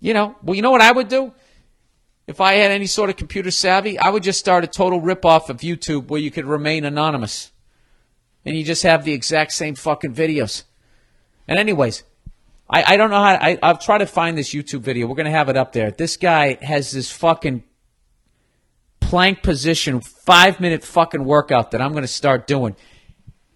You 0.00 0.12
know, 0.12 0.36
well, 0.42 0.54
you 0.54 0.62
know 0.62 0.70
what 0.70 0.82
I 0.82 0.92
would 0.92 1.08
do 1.08 1.32
if 2.26 2.40
I 2.40 2.54
had 2.54 2.70
any 2.70 2.86
sort 2.86 3.10
of 3.10 3.16
computer 3.16 3.50
savvy? 3.50 3.98
I 3.98 4.10
would 4.10 4.22
just 4.22 4.38
start 4.38 4.64
a 4.64 4.66
total 4.66 5.00
ripoff 5.00 5.48
of 5.48 5.58
YouTube 5.58 6.08
where 6.08 6.20
you 6.20 6.30
could 6.30 6.44
remain 6.44 6.84
anonymous, 6.84 7.52
and 8.44 8.56
you 8.56 8.64
just 8.64 8.82
have 8.82 9.04
the 9.04 9.12
exact 9.12 9.52
same 9.52 9.76
fucking 9.76 10.14
videos. 10.14 10.64
And 11.48 11.58
anyways, 11.58 12.04
I, 12.68 12.94
I 12.94 12.96
don't 12.96 13.10
know 13.10 13.22
how. 13.22 13.34
I, 13.34 13.58
I'll 13.62 13.78
try 13.78 13.98
to 13.98 14.06
find 14.06 14.36
this 14.36 14.52
YouTube 14.52 14.80
video. 14.80 15.06
We're 15.06 15.14
going 15.14 15.26
to 15.26 15.30
have 15.30 15.48
it 15.48 15.56
up 15.56 15.72
there. 15.72 15.90
This 15.90 16.16
guy 16.16 16.58
has 16.62 16.90
this 16.90 17.10
fucking 17.10 17.62
plank 19.00 19.42
position, 19.42 20.00
five 20.00 20.58
minute 20.58 20.82
fucking 20.82 21.24
workout 21.24 21.70
that 21.70 21.80
I'm 21.80 21.92
going 21.92 22.02
to 22.02 22.08
start 22.08 22.46
doing. 22.46 22.74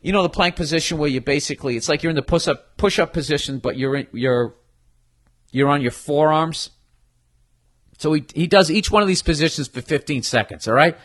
You 0.01 0.13
know 0.13 0.23
the 0.23 0.31
plank 0.31 0.57
position 0.57 0.97
where 0.97 1.11
you 1.11 1.21
basically 1.21 1.77
it's 1.77 1.89
like 1.89 2.03
you're 2.03 2.11
in 2.11 2.17
the 2.17 2.23
push 2.23 2.49
up 2.49 2.77
push 2.77 2.99
up 2.99 3.13
position, 3.13 3.59
but 3.59 3.77
you're 3.77 3.97
in, 3.97 4.07
you're 4.13 4.55
you're 5.51 5.69
on 5.69 5.83
your 5.83 5.91
forearms. 5.91 6.71
So 7.99 8.13
he 8.13 8.25
he 8.35 8.47
does 8.47 8.71
each 8.71 8.91
one 8.91 9.03
of 9.03 9.09
these 9.09 9.23
positions 9.23 9.69
for 9.69 9.83
15 9.83 10.23
seconds. 10.23 10.69
All 10.69 10.75
right. 10.75 10.97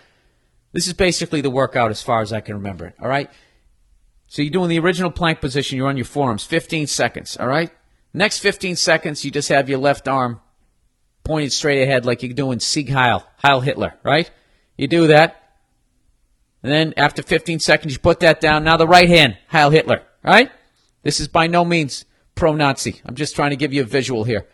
This 0.71 0.87
is 0.87 0.93
basically 0.93 1.41
the 1.41 1.49
workout 1.49 1.89
as 1.89 2.01
far 2.01 2.21
as 2.21 2.31
I 2.31 2.41
can 2.41 2.55
remember 2.55 2.85
it. 2.85 2.95
All 3.01 3.07
right. 3.07 3.29
So 4.27 4.41
you're 4.41 4.51
doing 4.51 4.69
the 4.69 4.79
original 4.79 5.11
plank 5.11 5.41
position. 5.41 5.77
You're 5.77 5.87
on 5.87 5.97
your 5.97 6.05
forearms, 6.05 6.43
15 6.43 6.87
seconds. 6.87 7.37
All 7.37 7.47
right. 7.47 7.71
Next 8.15 8.39
15 8.39 8.77
seconds, 8.77 9.25
you 9.25 9.29
just 9.29 9.49
have 9.49 9.67
your 9.67 9.77
left 9.77 10.07
arm 10.07 10.39
pointed 11.25 11.51
straight 11.51 11.83
ahead 11.83 12.05
like 12.05 12.23
you're 12.23 12.31
doing 12.31 12.61
Sieg 12.61 12.89
Heil, 12.89 13.27
Heil 13.39 13.59
Hitler, 13.59 13.95
right? 14.03 14.31
You 14.77 14.87
do 14.87 15.07
that. 15.07 15.43
And 16.63 16.71
then 16.71 16.93
after 16.95 17.21
15 17.21 17.59
seconds, 17.59 17.91
you 17.91 17.99
put 17.99 18.21
that 18.21 18.39
down. 18.39 18.63
Now 18.63 18.77
the 18.77 18.87
right 18.87 19.09
hand, 19.09 19.37
Heil 19.49 19.69
Hitler, 19.69 20.01
right? 20.23 20.49
This 21.03 21.19
is 21.19 21.27
by 21.27 21.47
no 21.47 21.65
means 21.65 22.05
pro-Nazi. 22.35 23.01
I'm 23.05 23.15
just 23.15 23.35
trying 23.35 23.49
to 23.49 23.57
give 23.57 23.73
you 23.73 23.81
a 23.81 23.85
visual 23.85 24.23
here. 24.23 24.47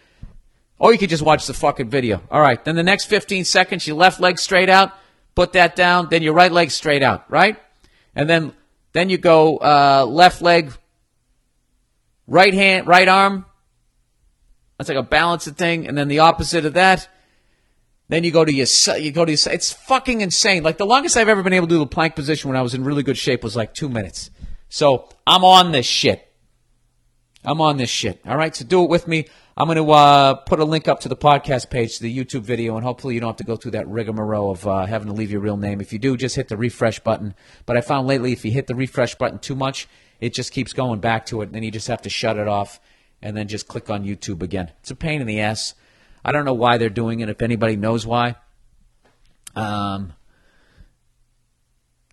Or 0.80 0.92
you 0.92 0.98
could 0.98 1.12
just 1.12 1.22
watch 1.22 1.46
the 1.46 1.54
fucking 1.54 1.92
video. 1.92 2.24
All 2.32 2.42
right. 2.42 2.66
Then 2.66 2.76
the 2.76 2.82
next 2.82 3.06
15 3.06 3.46
seconds, 3.46 3.86
your 3.86 3.96
left 3.96 4.20
leg 4.20 4.40
straight 4.40 4.70
out, 4.70 4.92
put 5.36 5.54
that 5.54 5.76
down. 5.76 6.08
Then 6.10 6.24
your 6.24 6.34
right 6.34 6.52
leg 6.52 6.72
straight 6.72 7.04
out, 7.04 7.30
right? 7.30 7.58
And 8.16 8.28
then, 8.28 8.54
then 8.94 9.12
you 9.12 9.20
go, 9.20 9.58
uh, 9.58 10.04
left 10.10 10.42
leg, 10.42 10.74
right 12.26 12.56
hand, 12.56 12.88
right 12.88 13.08
arm, 13.08 13.46
that's 14.82 14.90
like 14.90 14.98
a 14.98 15.08
balancing 15.08 15.54
thing, 15.54 15.88
and 15.88 15.96
then 15.96 16.08
the 16.08 16.18
opposite 16.18 16.66
of 16.66 16.74
that. 16.74 17.08
Then 18.10 18.24
you 18.24 18.32
go 18.32 18.44
to 18.44 18.52
your 18.52 18.66
you 18.98 19.12
go 19.12 19.26
to 19.26 19.32
your, 19.32 19.54
it's 19.54 19.72
fucking 19.72 20.22
insane. 20.22 20.64
Like 20.64 20.80
the 20.80 20.88
longest 20.88 21.18
I've 21.18 21.30
ever 21.30 21.44
been 21.44 21.54
able 21.54 21.68
to 21.68 21.76
do 21.76 21.78
the 21.78 21.86
plank 21.86 22.16
position 22.16 22.50
when 22.50 22.58
I 22.58 22.64
was 22.64 22.74
in 22.74 22.84
really 22.84 23.04
good 23.04 23.16
shape 23.16 23.44
was 23.44 23.56
like 23.56 23.76
two 23.76 23.90
minutes. 23.90 24.32
So 24.70 25.08
I'm 25.28 25.46
on 25.46 25.72
this 25.72 25.86
shit. 25.86 26.28
I'm 27.46 27.62
on 27.62 27.78
this 27.78 27.92
shit. 27.92 28.22
All 28.26 28.36
right, 28.36 28.56
so 28.56 28.66
do 28.66 28.84
it 28.84 28.90
with 28.90 29.08
me. 29.08 29.28
I'm 29.56 29.68
going 29.68 29.78
to 29.78 29.92
uh, 29.92 30.34
put 30.34 30.60
a 30.60 30.66
link 30.66 30.88
up 30.88 31.02
to 31.02 31.10
the 31.10 31.16
podcast 31.16 31.70
page 31.70 31.98
to 31.98 32.04
the 32.04 32.18
YouTube 32.18 32.42
video, 32.42 32.76
and 32.76 32.84
hopefully 32.84 33.14
you 33.14 33.20
don't 33.20 33.30
have 33.30 33.38
to 33.38 33.44
go 33.44 33.58
through 33.58 33.72
that 33.72 33.88
rigmarole 33.88 34.50
of 34.50 34.66
uh, 34.66 34.88
having 34.88 35.10
to 35.10 35.14
leave 35.14 35.30
your 35.30 35.42
real 35.42 35.58
name. 35.58 35.80
If 35.80 35.94
you 35.94 36.00
do, 36.00 36.18
just 36.18 36.36
hit 36.36 36.48
the 36.48 36.58
refresh 36.58 37.00
button. 37.02 37.36
But 37.68 37.78
I 37.78 37.82
found 37.82 38.08
lately, 38.08 38.32
if 38.32 38.44
you 38.44 38.52
hit 38.52 38.66
the 38.66 38.74
refresh 38.74 39.14
button 39.14 39.38
too 39.38 39.54
much, 39.54 39.88
it 40.20 40.34
just 40.34 40.52
keeps 40.52 40.74
going 40.74 41.02
back 41.02 41.28
to 41.28 41.42
it, 41.42 41.46
and 41.46 41.54
then 41.54 41.62
you 41.62 41.70
just 41.70 41.88
have 41.88 42.02
to 42.02 42.10
shut 42.10 42.38
it 42.38 42.48
off 42.48 42.80
and 43.22 43.36
then 43.36 43.48
just 43.48 43.68
click 43.68 43.90
on 43.90 44.04
YouTube 44.04 44.42
again. 44.42 44.72
It's 44.80 44.92
a 44.92 44.96
pain 44.96 45.22
in 45.22 45.28
the 45.28 45.40
ass. 45.40 45.74
I 46.24 46.32
don't 46.32 46.46
know 46.46 46.54
why 46.54 46.78
they're 46.78 46.90
doing 46.90 47.20
it. 47.20 47.30
If 47.30 47.42
anybody 47.42 47.76
knows 47.76 48.06
why, 48.06 48.36
um, 49.56 50.14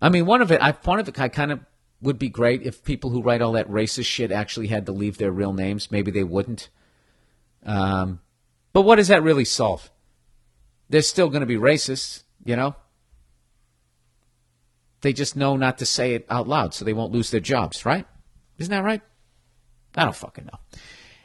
I 0.01 0.09
mean, 0.09 0.25
one 0.25 0.41
of 0.41 0.51
it, 0.51 0.61
I 0.61 0.71
one 0.71 0.99
of 0.99 1.07
it, 1.07 1.19
I 1.19 1.27
kind 1.27 1.51
of 1.51 1.59
would 2.01 2.17
be 2.17 2.29
great 2.29 2.63
if 2.63 2.83
people 2.83 3.09
who 3.09 3.21
write 3.21 3.41
all 3.41 3.53
that 3.53 3.69
racist 3.69 4.05
shit 4.05 4.31
actually 4.31 4.67
had 4.67 4.85
to 4.85 4.91
leave 4.91 5.17
their 5.17 5.31
real 5.31 5.53
names. 5.53 5.91
Maybe 5.91 6.11
they 6.11 6.23
wouldn't. 6.23 6.69
Um, 7.65 8.21
but 8.71 8.83
what 8.83 8.95
does 8.95 9.09
that 9.09 9.23
really 9.23 9.45
solve? 9.45 9.91
They're 10.89 11.01
still 11.01 11.29
going 11.29 11.41
to 11.41 11.45
be 11.45 11.57
racist, 11.57 12.23
you 12.45 12.55
know? 12.55 12.75
They 15.01 15.13
just 15.13 15.35
know 15.35 15.55
not 15.55 15.77
to 15.79 15.85
say 15.85 16.13
it 16.13 16.25
out 16.29 16.47
loud 16.47 16.73
so 16.73 16.83
they 16.83 16.93
won't 16.93 17.11
lose 17.11 17.31
their 17.31 17.39
jobs, 17.39 17.85
right? 17.85 18.05
Isn't 18.57 18.71
that 18.71 18.83
right? 18.83 19.01
I 19.95 20.03
don't 20.03 20.15
fucking 20.15 20.45
know. 20.45 20.59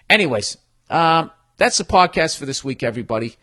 Anyways, 0.09 0.57
um, 0.91 1.31
that's 1.57 1.79
the 1.79 1.85
podcast 1.85 2.39
for 2.39 2.47
this 2.47 2.63
week, 2.63 2.83
everybody. 2.83 3.37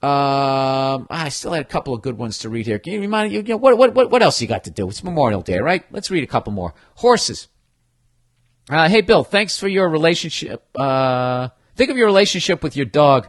Um, 0.00 1.08
I 1.10 1.28
still 1.30 1.52
had 1.52 1.62
a 1.62 1.68
couple 1.68 1.92
of 1.92 2.02
good 2.02 2.16
ones 2.16 2.38
to 2.38 2.48
read 2.48 2.66
here. 2.66 2.78
Can 2.78 2.92
you 2.92 3.00
remind 3.00 3.32
you, 3.32 3.40
you 3.40 3.48
know, 3.48 3.56
what, 3.56 3.76
what, 3.76 4.10
what 4.10 4.22
else 4.22 4.40
you 4.40 4.46
got 4.46 4.64
to 4.64 4.70
do? 4.70 4.88
It's 4.88 5.02
Memorial 5.02 5.42
Day, 5.42 5.58
right? 5.58 5.84
Let's 5.90 6.10
read 6.10 6.22
a 6.22 6.28
couple 6.28 6.52
more. 6.52 6.72
Horses. 6.96 7.48
Uh, 8.70 8.88
hey, 8.88 9.00
Bill, 9.00 9.24
thanks 9.24 9.58
for 9.58 9.66
your 9.66 9.88
relationship. 9.88 10.64
Uh, 10.78 11.48
think 11.74 11.90
of 11.90 11.96
your 11.96 12.06
relationship 12.06 12.62
with 12.62 12.76
your 12.76 12.86
dog. 12.86 13.28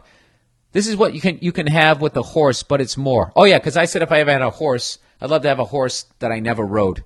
This 0.72 0.86
is 0.86 0.96
what 0.96 1.14
you 1.14 1.20
can 1.20 1.38
you 1.40 1.50
can 1.50 1.66
have 1.66 2.00
with 2.00 2.16
a 2.16 2.22
horse, 2.22 2.62
but 2.62 2.80
it's 2.80 2.96
more. 2.96 3.32
Oh 3.34 3.44
yeah, 3.44 3.58
because 3.58 3.76
I 3.76 3.86
said 3.86 4.02
if 4.02 4.12
I 4.12 4.20
ever 4.20 4.30
had 4.30 4.42
a 4.42 4.50
horse, 4.50 4.98
I'd 5.20 5.30
love 5.30 5.42
to 5.42 5.48
have 5.48 5.58
a 5.58 5.64
horse 5.64 6.04
that 6.20 6.30
I 6.30 6.38
never 6.38 6.64
rode. 6.64 7.02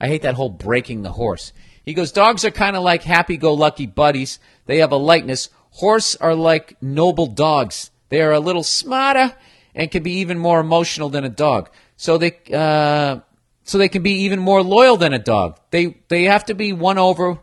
I 0.00 0.08
hate 0.08 0.22
that 0.22 0.34
whole 0.34 0.48
breaking 0.48 1.02
the 1.02 1.12
horse. 1.12 1.52
He 1.86 1.94
goes, 1.94 2.10
dogs 2.10 2.44
are 2.44 2.50
kind 2.50 2.74
of 2.74 2.82
like 2.82 3.04
happy-go-lucky 3.04 3.86
buddies. 3.86 4.40
They 4.66 4.78
have 4.78 4.90
a 4.90 4.96
likeness. 4.96 5.48
Horse 5.70 6.16
are 6.16 6.34
like 6.34 6.76
noble 6.82 7.28
dogs. 7.28 7.92
They 8.08 8.20
are 8.22 8.32
a 8.32 8.40
little 8.40 8.64
smarter 8.64 9.36
and 9.72 9.90
can 9.90 10.02
be 10.02 10.18
even 10.18 10.36
more 10.36 10.58
emotional 10.58 11.08
than 11.08 11.24
a 11.24 11.28
dog. 11.28 11.70
So 11.96 12.18
they 12.18 12.38
uh, 12.52 13.20
so 13.62 13.78
they 13.78 13.88
can 13.88 14.02
be 14.02 14.22
even 14.22 14.40
more 14.40 14.62
loyal 14.62 14.96
than 14.96 15.12
a 15.12 15.18
dog. 15.18 15.60
They 15.70 15.96
they 16.08 16.24
have 16.24 16.44
to 16.46 16.54
be 16.54 16.72
won 16.72 16.98
over. 16.98 17.38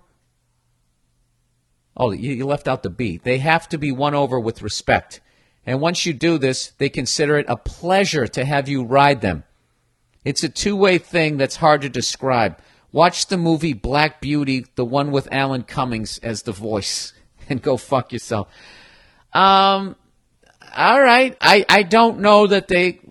Oh, 1.95 2.11
you 2.11 2.45
left 2.45 2.67
out 2.67 2.83
the 2.83 2.89
B. 2.89 3.21
They 3.23 3.37
have 3.37 3.69
to 3.69 3.77
be 3.77 3.91
won 3.91 4.15
over 4.15 4.39
with 4.39 4.61
respect. 4.61 5.21
And 5.65 5.79
once 5.79 6.05
you 6.05 6.11
do 6.11 6.37
this, 6.37 6.73
they 6.79 6.89
consider 6.89 7.37
it 7.37 7.45
a 7.47 7.55
pleasure 7.55 8.27
to 8.27 8.43
have 8.43 8.67
you 8.67 8.83
ride 8.83 9.21
them. 9.21 9.43
It's 10.25 10.43
a 10.43 10.49
two-way 10.49 10.97
thing 10.97 11.37
that's 11.37 11.57
hard 11.57 11.81
to 11.81 11.89
describe. 11.89 12.57
Watch 12.93 13.25
the 13.25 13.37
movie 13.37 13.73
Black 13.73 14.21
Beauty, 14.21 14.67
the 14.75 14.85
one 14.85 15.11
with 15.11 15.27
Alan 15.31 15.63
Cummings 15.63 16.19
as 16.19 16.43
the 16.43 16.51
voice, 16.51 17.11
and 17.49 17.61
go 17.61 17.75
fuck 17.75 18.13
yourself. 18.13 18.47
Um, 19.33 19.95
all 20.75 21.01
right. 21.01 21.35
I, 21.41 21.65
I 21.67 21.83
don't 21.83 22.19
know 22.19 22.47
that 22.47 22.67
they. 22.67 23.01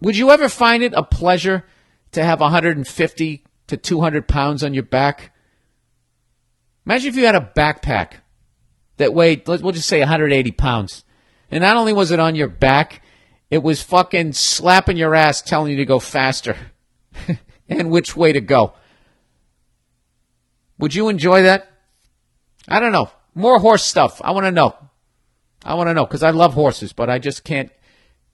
Would 0.00 0.16
you 0.16 0.30
ever 0.30 0.48
find 0.48 0.82
it 0.82 0.94
a 0.96 1.02
pleasure 1.02 1.64
to 2.12 2.24
have 2.24 2.40
150 2.40 3.44
to 3.66 3.76
200 3.76 4.26
pounds 4.26 4.64
on 4.64 4.72
your 4.72 4.82
back? 4.82 5.34
Imagine 6.86 7.10
if 7.10 7.16
you 7.16 7.26
had 7.26 7.34
a 7.34 7.52
backpack 7.54 8.12
that 8.96 9.12
weighed, 9.12 9.46
we'll 9.46 9.72
just 9.72 9.88
say 9.88 9.98
180 9.98 10.50
pounds. 10.52 11.04
And 11.50 11.62
not 11.62 11.76
only 11.76 11.92
was 11.92 12.10
it 12.10 12.20
on 12.20 12.34
your 12.34 12.48
back, 12.48 13.02
it 13.50 13.62
was 13.62 13.82
fucking 13.82 14.32
slapping 14.32 14.96
your 14.96 15.14
ass 15.14 15.42
telling 15.42 15.72
you 15.72 15.76
to 15.78 15.84
go 15.84 15.98
faster 15.98 16.56
and 17.68 17.90
which 17.90 18.16
way 18.16 18.32
to 18.32 18.40
go. 18.40 18.74
Would 20.78 20.94
you 20.94 21.08
enjoy 21.08 21.42
that? 21.42 21.70
I 22.68 22.80
don't 22.80 22.92
know. 22.92 23.10
More 23.34 23.58
horse 23.58 23.84
stuff. 23.84 24.20
I 24.24 24.32
want 24.32 24.46
to 24.46 24.52
know. 24.52 24.76
I 25.64 25.74
want 25.74 25.88
to 25.88 25.94
know 25.94 26.04
because 26.06 26.22
I 26.22 26.30
love 26.30 26.54
horses, 26.54 26.92
but 26.92 27.10
I 27.10 27.18
just 27.18 27.44
can't. 27.44 27.70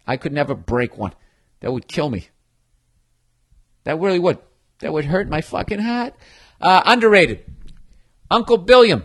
I 0.07 0.17
could 0.17 0.33
never 0.33 0.55
break 0.55 0.99
one. 0.99 1.13
That 1.61 1.73
would 1.73 1.89
kill 1.89 2.11
me. 2.11 2.29
That 3.85 3.99
really 3.99 4.19
would. 4.19 4.39
That 4.81 4.93
would 4.93 5.07
hurt 5.07 5.29
my 5.29 5.41
fucking 5.41 5.81
heart. 5.81 6.15
Uh, 6.61 6.83
underrated. 6.85 7.45
Uncle 8.31 8.59
Billiam. 8.59 9.05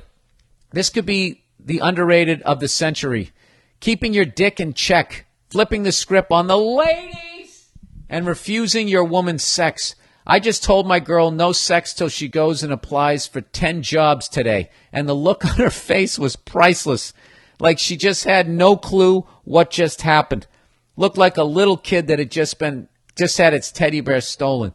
This 0.72 0.90
could 0.90 1.06
be 1.06 1.44
the 1.60 1.80
underrated 1.80 2.41
of 2.44 2.60
the 2.60 2.68
century. 2.68 3.32
Keeping 3.80 4.14
your 4.14 4.26
dick 4.26 4.60
in 4.60 4.74
check, 4.74 5.26
flipping 5.49 5.84
the 5.84 5.91
script 5.91 6.32
on 6.32 6.48
the 6.48 6.58
ladies, 6.58 7.70
and 8.10 8.26
refusing 8.26 8.88
your 8.88 9.04
woman's 9.04 9.44
sex. 9.44 9.95
I 10.28 10.40
just 10.40 10.64
told 10.64 10.86
my 10.86 10.99
girl 10.99 11.32
no 11.32 11.54
sex 11.54 11.94
till 11.94 12.10
she 12.10 12.28
goes 12.28 12.62
and 12.62 12.72
applies 12.72 13.26
for 13.26 13.41
10 13.41 13.82
jobs 13.82 14.28
today, 14.28 14.70
and 14.91 15.08
the 15.08 15.16
look 15.16 15.44
on 15.49 15.56
her 15.56 15.70
face 15.72 16.20
was 16.20 16.36
priceless 16.36 17.14
like 17.60 17.80
she 17.80 17.98
just 17.98 18.24
had 18.26 18.49
no 18.49 18.78
clue 18.78 19.26
what 19.44 19.72
just 19.72 20.02
happened. 20.04 20.48
Looked 20.95 21.18
like 21.18 21.38
a 21.38 21.44
little 21.44 21.78
kid 21.78 22.08
that 22.08 22.20
had 22.20 22.32
just 22.32 22.60
been 22.60 22.88
just 23.16 23.38
had 23.38 23.54
its 23.54 23.72
teddy 23.72 24.02
bear 24.02 24.22
stolen. 24.22 24.74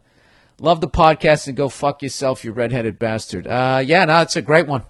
Love 0.58 0.80
the 0.80 0.88
podcast 0.88 1.46
and 1.46 1.56
go 1.56 1.68
fuck 1.68 2.02
yourself, 2.02 2.44
you 2.44 2.52
redheaded 2.52 2.98
bastard. 2.98 3.46
Uh, 3.46 3.82
yeah, 3.84 4.04
no, 4.04 4.20
it's 4.20 4.36
a 4.36 4.42
great 4.42 4.66
one. 4.66 4.82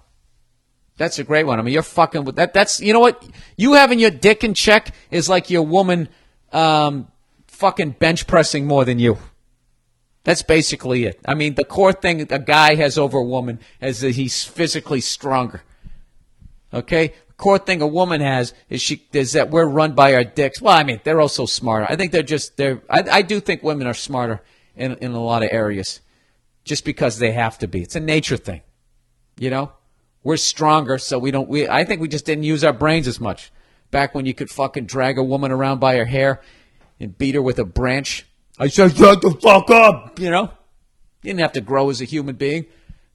That's 0.97 1.17
a 1.17 1.23
great 1.23 1.45
one. 1.45 1.59
I 1.59 1.63
mean, 1.63 1.73
you're 1.73 1.81
fucking 1.81 2.25
with 2.25 2.35
that. 2.35 2.53
That's 2.53 2.79
you 2.79 2.93
know 2.93 2.99
what 2.99 3.23
you 3.57 3.73
having 3.73 3.99
your 3.99 4.11
dick 4.11 4.43
in 4.43 4.53
check 4.53 4.93
is 5.11 5.29
like 5.29 5.49
your 5.49 5.63
woman 5.63 6.09
um, 6.51 7.07
fucking 7.47 7.91
bench 7.91 8.27
pressing 8.27 8.67
more 8.67 8.85
than 8.85 8.99
you. 8.99 9.17
That's 10.23 10.41
basically 10.43 11.03
it. 11.03 11.19
I 11.25 11.33
mean, 11.33 11.55
the 11.55 11.65
core 11.65 11.93
thing 11.93 12.21
a 12.31 12.39
guy 12.39 12.75
has 12.75 12.97
over 12.97 13.17
a 13.17 13.23
woman 13.23 13.59
is 13.81 13.99
that 14.01 14.11
he's 14.11 14.43
physically 14.45 15.01
stronger. 15.01 15.63
Okay, 16.73 17.13
The 17.27 17.33
core 17.35 17.59
thing 17.59 17.81
a 17.81 17.87
woman 17.87 18.21
has 18.21 18.53
is 18.69 18.81
she 18.81 19.05
is 19.11 19.33
that 19.33 19.51
we're 19.51 19.65
run 19.65 19.93
by 19.93 20.13
our 20.15 20.23
dicks. 20.23 20.61
Well, 20.61 20.75
I 20.75 20.83
mean, 20.83 21.01
they're 21.03 21.21
also 21.21 21.45
smarter. 21.45 21.85
I 21.87 21.95
think 21.95 22.11
they're 22.11 22.23
just 22.23 22.57
they're. 22.57 22.81
I, 22.89 23.03
I 23.11 23.21
do 23.21 23.39
think 23.39 23.63
women 23.63 23.85
are 23.85 23.93
smarter 23.93 24.41
in 24.75 24.93
in 24.95 25.11
a 25.11 25.21
lot 25.21 25.43
of 25.43 25.49
areas, 25.51 25.99
just 26.63 26.85
because 26.85 27.19
they 27.19 27.31
have 27.31 27.59
to 27.59 27.67
be. 27.67 27.81
It's 27.81 27.95
a 27.95 27.99
nature 27.99 28.37
thing, 28.37 28.61
you 29.37 29.49
know. 29.49 29.73
We're 30.23 30.37
stronger, 30.37 30.97
so 30.97 31.19
we 31.19 31.31
don't. 31.31 31.49
We 31.49 31.67
I 31.67 31.83
think 31.83 32.01
we 32.01 32.07
just 32.07 32.25
didn't 32.25 32.45
use 32.45 32.63
our 32.63 32.73
brains 32.73 33.07
as 33.07 33.19
much 33.19 33.51
back 33.91 34.15
when 34.15 34.25
you 34.25 34.33
could 34.33 34.49
fucking 34.49 34.85
drag 34.85 35.17
a 35.17 35.23
woman 35.23 35.51
around 35.51 35.79
by 35.79 35.97
her 35.97 36.05
hair 36.05 36.41
and 36.99 37.17
beat 37.17 37.35
her 37.35 37.41
with 37.41 37.59
a 37.59 37.65
branch. 37.65 38.25
I 38.63 38.67
said, 38.67 38.95
shut 38.95 39.21
the 39.21 39.31
fuck 39.31 39.69
up. 39.69 40.19
You 40.19 40.29
know, 40.29 40.43
you 41.21 41.29
didn't 41.29 41.41
have 41.41 41.53
to 41.53 41.61
grow 41.61 41.89
as 41.89 42.01
a 42.01 42.05
human 42.05 42.35
being. 42.35 42.65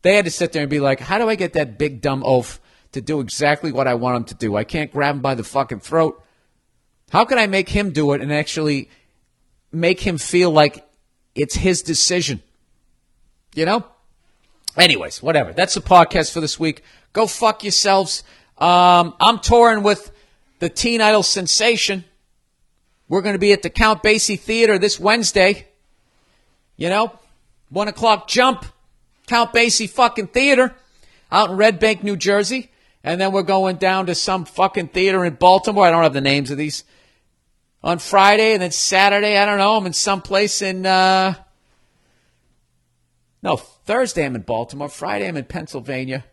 They 0.02 0.14
had 0.14 0.26
to 0.26 0.30
sit 0.30 0.52
there 0.52 0.62
and 0.62 0.70
be 0.70 0.80
like, 0.80 1.00
how 1.00 1.18
do 1.18 1.28
I 1.28 1.34
get 1.34 1.54
that 1.54 1.78
big 1.78 2.00
dumb 2.00 2.22
oaf 2.24 2.60
to 2.92 3.00
do 3.00 3.20
exactly 3.20 3.72
what 3.72 3.86
I 3.86 3.94
want 3.94 4.16
him 4.16 4.24
to 4.24 4.34
do. 4.34 4.56
I 4.56 4.64
can't 4.64 4.92
grab 4.92 5.16
him 5.16 5.20
by 5.20 5.34
the 5.34 5.44
fucking 5.44 5.80
throat. 5.80 6.22
How 7.10 7.24
can 7.24 7.38
I 7.38 7.46
make 7.46 7.68
him 7.68 7.90
do 7.90 8.12
it 8.12 8.20
and 8.20 8.32
actually 8.32 8.90
make 9.72 10.00
him 10.00 10.18
feel 10.18 10.50
like 10.50 10.86
it's 11.34 11.54
his 11.54 11.82
decision? 11.82 12.42
You 13.54 13.66
know? 13.66 13.84
Anyways, 14.76 15.22
whatever. 15.22 15.52
That's 15.52 15.74
the 15.74 15.80
podcast 15.80 16.32
for 16.32 16.40
this 16.40 16.58
week. 16.58 16.82
Go 17.12 17.26
fuck 17.26 17.64
yourselves. 17.64 18.22
Um, 18.58 19.14
I'm 19.20 19.38
touring 19.38 19.82
with 19.82 20.10
the 20.58 20.68
Teen 20.68 21.00
Idol 21.00 21.22
sensation. 21.22 22.04
We're 23.08 23.22
going 23.22 23.34
to 23.34 23.38
be 23.38 23.52
at 23.52 23.62
the 23.62 23.70
Count 23.70 24.02
Basie 24.02 24.38
Theater 24.38 24.78
this 24.78 25.00
Wednesday. 25.00 25.66
You 26.76 26.88
know, 26.88 27.18
one 27.70 27.88
o'clock 27.88 28.28
jump, 28.28 28.64
Count 29.26 29.52
Basie 29.52 29.88
fucking 29.88 30.28
theater 30.28 30.74
out 31.32 31.50
in 31.50 31.56
Red 31.56 31.78
Bank, 31.78 32.04
New 32.04 32.16
Jersey 32.16 32.70
and 33.04 33.20
then 33.20 33.32
we're 33.32 33.42
going 33.42 33.76
down 33.76 34.06
to 34.06 34.14
some 34.14 34.44
fucking 34.44 34.88
theater 34.88 35.24
in 35.24 35.34
Baltimore. 35.34 35.86
I 35.86 35.90
don't 35.90 36.02
have 36.02 36.12
the 36.12 36.20
names 36.20 36.50
of 36.50 36.58
these. 36.58 36.84
On 37.82 37.98
Friday 37.98 38.54
and 38.54 38.62
then 38.62 38.72
Saturday, 38.72 39.38
I 39.38 39.46
don't 39.46 39.58
know. 39.58 39.76
I'm 39.76 39.86
in 39.86 39.92
some 39.92 40.20
place 40.20 40.62
in 40.62 40.84
uh 40.84 41.34
No, 43.42 43.56
Thursday 43.56 44.26
I'm 44.26 44.34
in 44.34 44.42
Baltimore. 44.42 44.88
Friday 44.88 45.28
I'm 45.28 45.36
in 45.36 45.44
Pennsylvania. 45.44 46.24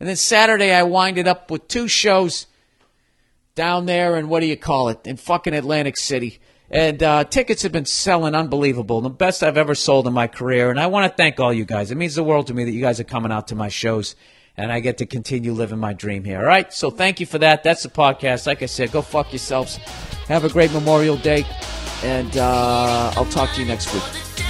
And 0.00 0.08
then 0.08 0.16
Saturday 0.16 0.72
I 0.72 0.82
wind 0.84 1.18
it 1.18 1.28
up 1.28 1.50
with 1.50 1.68
two 1.68 1.86
shows 1.86 2.46
down 3.56 3.86
there 3.86 4.16
in 4.16 4.28
what 4.28 4.40
do 4.40 4.46
you 4.46 4.56
call 4.56 4.88
it? 4.90 5.04
In 5.04 5.16
fucking 5.16 5.54
Atlantic 5.54 5.96
City. 5.96 6.38
And 6.70 7.02
uh, 7.02 7.24
tickets 7.24 7.62
have 7.62 7.72
been 7.72 7.84
selling 7.84 8.34
unbelievable. 8.34 9.00
The 9.00 9.10
best 9.10 9.42
I've 9.42 9.56
ever 9.56 9.74
sold 9.74 10.06
in 10.06 10.12
my 10.12 10.28
career. 10.28 10.70
And 10.70 10.78
I 10.78 10.86
want 10.86 11.10
to 11.10 11.16
thank 11.16 11.40
all 11.40 11.52
you 11.52 11.64
guys. 11.64 11.90
It 11.90 11.96
means 11.96 12.14
the 12.14 12.24
world 12.24 12.46
to 12.46 12.54
me 12.54 12.64
that 12.64 12.72
you 12.72 12.80
guys 12.80 13.00
are 13.00 13.04
coming 13.04 13.32
out 13.32 13.48
to 13.48 13.56
my 13.56 13.68
shows 13.68 14.14
and 14.56 14.72
I 14.72 14.80
get 14.80 14.98
to 14.98 15.06
continue 15.06 15.52
living 15.52 15.78
my 15.78 15.92
dream 15.92 16.24
here. 16.24 16.38
All 16.38 16.46
right, 16.46 16.72
so 16.72 16.90
thank 16.90 17.20
you 17.20 17.26
for 17.26 17.38
that. 17.38 17.62
That's 17.62 17.82
the 17.82 17.88
podcast. 17.88 18.46
Like 18.46 18.62
I 18.62 18.66
said, 18.66 18.92
go 18.92 19.02
fuck 19.02 19.32
yourselves. 19.32 19.76
Have 20.28 20.44
a 20.44 20.48
great 20.48 20.72
Memorial 20.72 21.16
Day, 21.16 21.44
and 22.02 22.36
uh, 22.36 23.12
I'll 23.16 23.26
talk 23.26 23.52
to 23.54 23.60
you 23.60 23.66
next 23.66 23.92
week. 23.92 24.45